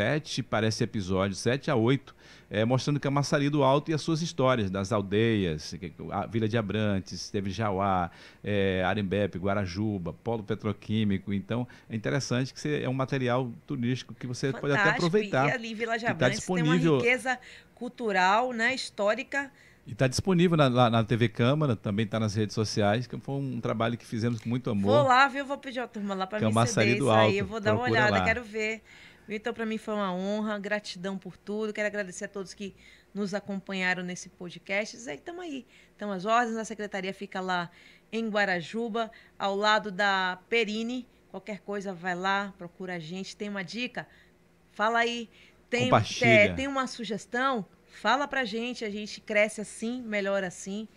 sete, 0.00 0.42
parece 0.42 0.82
episódios, 0.82 1.38
sete 1.38 1.70
a 1.70 1.76
oito, 1.76 2.16
é, 2.50 2.64
mostrando 2.64 2.98
que 2.98 3.06
a 3.06 3.10
Maçari 3.10 3.50
do 3.50 3.62
Alto 3.62 3.90
e 3.90 3.94
as 3.94 4.00
suas 4.00 4.22
histórias 4.22 4.70
das 4.70 4.92
aldeias, 4.92 5.74
a 6.10 6.26
Vila 6.26 6.48
de 6.48 6.56
Abrantes, 6.56 7.28
teve 7.28 7.50
Jauá, 7.50 8.10
é, 8.42 8.82
Arembepe, 8.86 9.38
Guarajuba, 9.38 10.14
Polo 10.24 10.42
Petroquímico. 10.42 11.34
Então, 11.34 11.68
é 11.88 11.94
interessante 11.94 12.54
que 12.54 12.58
você, 12.58 12.82
é 12.82 12.88
um 12.88 12.94
material 12.94 13.52
turístico 13.66 14.14
que 14.14 14.26
você 14.26 14.46
Fantástico. 14.52 14.68
pode 14.68 14.80
até 14.80 14.96
aproveitar. 14.96 15.48
E 15.48 15.52
ali, 15.52 15.74
Vila 15.74 15.98
de 15.98 16.06
tá 16.06 16.12
Abrantes 16.12 16.38
tá 16.38 16.40
disponível... 16.40 16.80
tem 16.80 16.88
uma 16.88 16.98
riqueza 16.98 17.38
cultural, 17.74 18.52
né, 18.52 18.74
histórica, 18.74 19.50
e 19.86 19.92
está 19.92 20.06
disponível 20.06 20.56
na, 20.56 20.68
na, 20.68 20.90
na, 20.90 21.04
TV 21.04 21.28
Câmara, 21.28 21.74
também 21.74 22.04
está 22.04 22.20
nas 22.20 22.34
redes 22.34 22.54
sociais, 22.54 23.06
que 23.06 23.18
foi 23.18 23.34
um 23.36 23.60
trabalho 23.60 23.96
que 23.96 24.04
fizemos 24.04 24.38
com 24.38 24.48
muito 24.48 24.70
amor. 24.70 24.92
Vou 24.92 25.02
lá, 25.02 25.26
viu? 25.26 25.44
Vou 25.44 25.56
pedir 25.56 25.80
a 25.80 25.88
turma 25.88 26.14
lá 26.14 26.26
para 26.26 26.38
me 26.38 26.66
ceder 26.66 26.96
isso 26.96 27.08
Alto. 27.10 27.30
aí. 27.30 27.38
Eu 27.38 27.46
vou 27.46 27.60
dar 27.60 27.74
uma 27.74 27.84
olhada, 27.84 28.18
lá. 28.18 28.24
quero 28.24 28.44
ver. 28.44 28.82
Então, 29.34 29.54
para 29.54 29.64
mim 29.64 29.78
foi 29.78 29.94
uma 29.94 30.12
honra, 30.12 30.58
gratidão 30.58 31.16
por 31.16 31.36
tudo. 31.36 31.72
Quero 31.72 31.86
agradecer 31.86 32.24
a 32.24 32.28
todos 32.28 32.52
que 32.52 32.74
nos 33.14 33.34
acompanharam 33.34 34.02
nesse 34.02 34.28
podcast. 34.28 34.96
E 34.96 35.14
estamos 35.14 35.42
aí. 35.42 35.66
Então, 35.94 36.10
as 36.10 36.24
ordens 36.24 36.56
da 36.56 36.64
secretaria 36.64 37.14
fica 37.14 37.40
lá 37.40 37.70
em 38.12 38.28
Guarajuba, 38.28 39.10
ao 39.38 39.54
lado 39.54 39.90
da 39.90 40.38
Perini. 40.48 41.06
Qualquer 41.30 41.60
coisa, 41.60 41.92
vai 41.92 42.14
lá, 42.14 42.52
procura 42.58 42.96
a 42.96 42.98
gente. 42.98 43.36
Tem 43.36 43.48
uma 43.48 43.62
dica? 43.62 44.06
Fala 44.72 45.00
aí. 45.00 45.28
Tem, 45.68 45.88
é, 46.22 46.52
tem 46.52 46.66
uma 46.66 46.88
sugestão? 46.88 47.64
Fala 47.86 48.26
pra 48.26 48.44
gente. 48.44 48.84
A 48.84 48.90
gente 48.90 49.20
cresce 49.20 49.60
assim, 49.60 50.02
melhora 50.02 50.48
assim. 50.48 50.88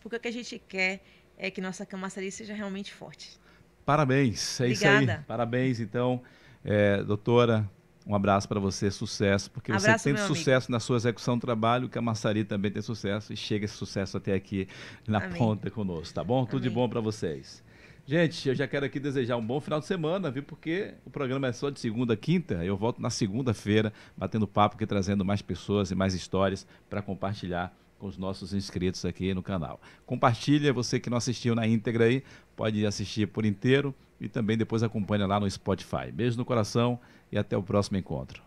Porque 0.00 0.16
o 0.16 0.20
que 0.20 0.28
a 0.28 0.32
gente 0.32 0.58
quer 0.58 1.02
é 1.36 1.50
que 1.50 1.60
nossa 1.60 1.84
camaçaria 1.84 2.30
seja 2.30 2.54
realmente 2.54 2.92
forte. 2.92 3.38
Parabéns, 3.84 4.60
é 4.60 4.64
Obrigada. 4.64 5.02
isso 5.02 5.10
aí. 5.12 5.24
Parabéns, 5.26 5.80
então, 5.80 6.22
é, 6.64 7.02
doutora 7.02 7.68
um 8.06 8.14
abraço 8.14 8.48
para 8.48 8.58
você, 8.58 8.90
sucesso, 8.90 9.50
porque 9.50 9.72
abraço, 9.72 10.04
você 10.04 10.12
tem 10.12 10.26
sucesso 10.26 10.66
amigo. 10.66 10.72
na 10.72 10.80
sua 10.80 10.96
execução 10.96 11.36
do 11.36 11.40
trabalho, 11.40 11.88
que 11.88 11.98
a 11.98 12.02
Massari 12.02 12.44
também 12.44 12.70
tem 12.70 12.82
sucesso 12.82 13.32
e 13.32 13.36
chega 13.36 13.64
esse 13.64 13.74
sucesso 13.74 14.16
até 14.16 14.34
aqui 14.34 14.68
na 15.06 15.18
Amém. 15.18 15.38
ponta 15.38 15.70
conosco, 15.70 16.14
tá 16.14 16.24
bom? 16.24 16.44
Tudo 16.44 16.58
Amém. 16.58 16.68
de 16.68 16.74
bom 16.74 16.88
para 16.88 17.00
vocês. 17.00 17.62
Gente, 18.04 18.48
eu 18.48 18.54
já 18.54 18.66
quero 18.66 18.84
aqui 18.84 18.98
desejar 18.98 19.36
um 19.36 19.46
bom 19.46 19.60
final 19.60 19.78
de 19.78 19.86
semana, 19.86 20.28
viu? 20.28 20.42
Porque 20.42 20.94
o 21.04 21.10
programa 21.10 21.46
é 21.46 21.52
só 21.52 21.70
de 21.70 21.78
segunda 21.78 22.14
a 22.14 22.16
quinta. 22.16 22.54
Eu 22.64 22.76
volto 22.76 23.00
na 23.00 23.10
segunda-feira, 23.10 23.92
batendo 24.16 24.46
papo 24.48 24.74
aqui, 24.74 24.84
trazendo 24.84 25.24
mais 25.24 25.40
pessoas 25.40 25.92
e 25.92 25.94
mais 25.94 26.12
histórias 26.12 26.66
para 26.90 27.00
compartilhar 27.00 27.72
com 28.00 28.08
os 28.08 28.18
nossos 28.18 28.52
inscritos 28.52 29.04
aqui 29.04 29.32
no 29.32 29.44
canal. 29.44 29.80
Compartilha, 30.04 30.72
você 30.72 30.98
que 30.98 31.08
não 31.08 31.16
assistiu 31.16 31.54
na 31.54 31.64
íntegra 31.68 32.06
aí, 32.06 32.24
pode 32.62 32.86
assistir 32.86 33.26
por 33.26 33.44
inteiro 33.44 33.92
e 34.20 34.28
também 34.28 34.56
depois 34.56 34.84
acompanha 34.84 35.26
lá 35.26 35.40
no 35.40 35.50
Spotify. 35.50 36.12
Beijo 36.12 36.38
no 36.38 36.44
coração 36.44 36.96
e 37.32 37.36
até 37.36 37.56
o 37.56 37.62
próximo 37.62 37.96
encontro. 37.96 38.40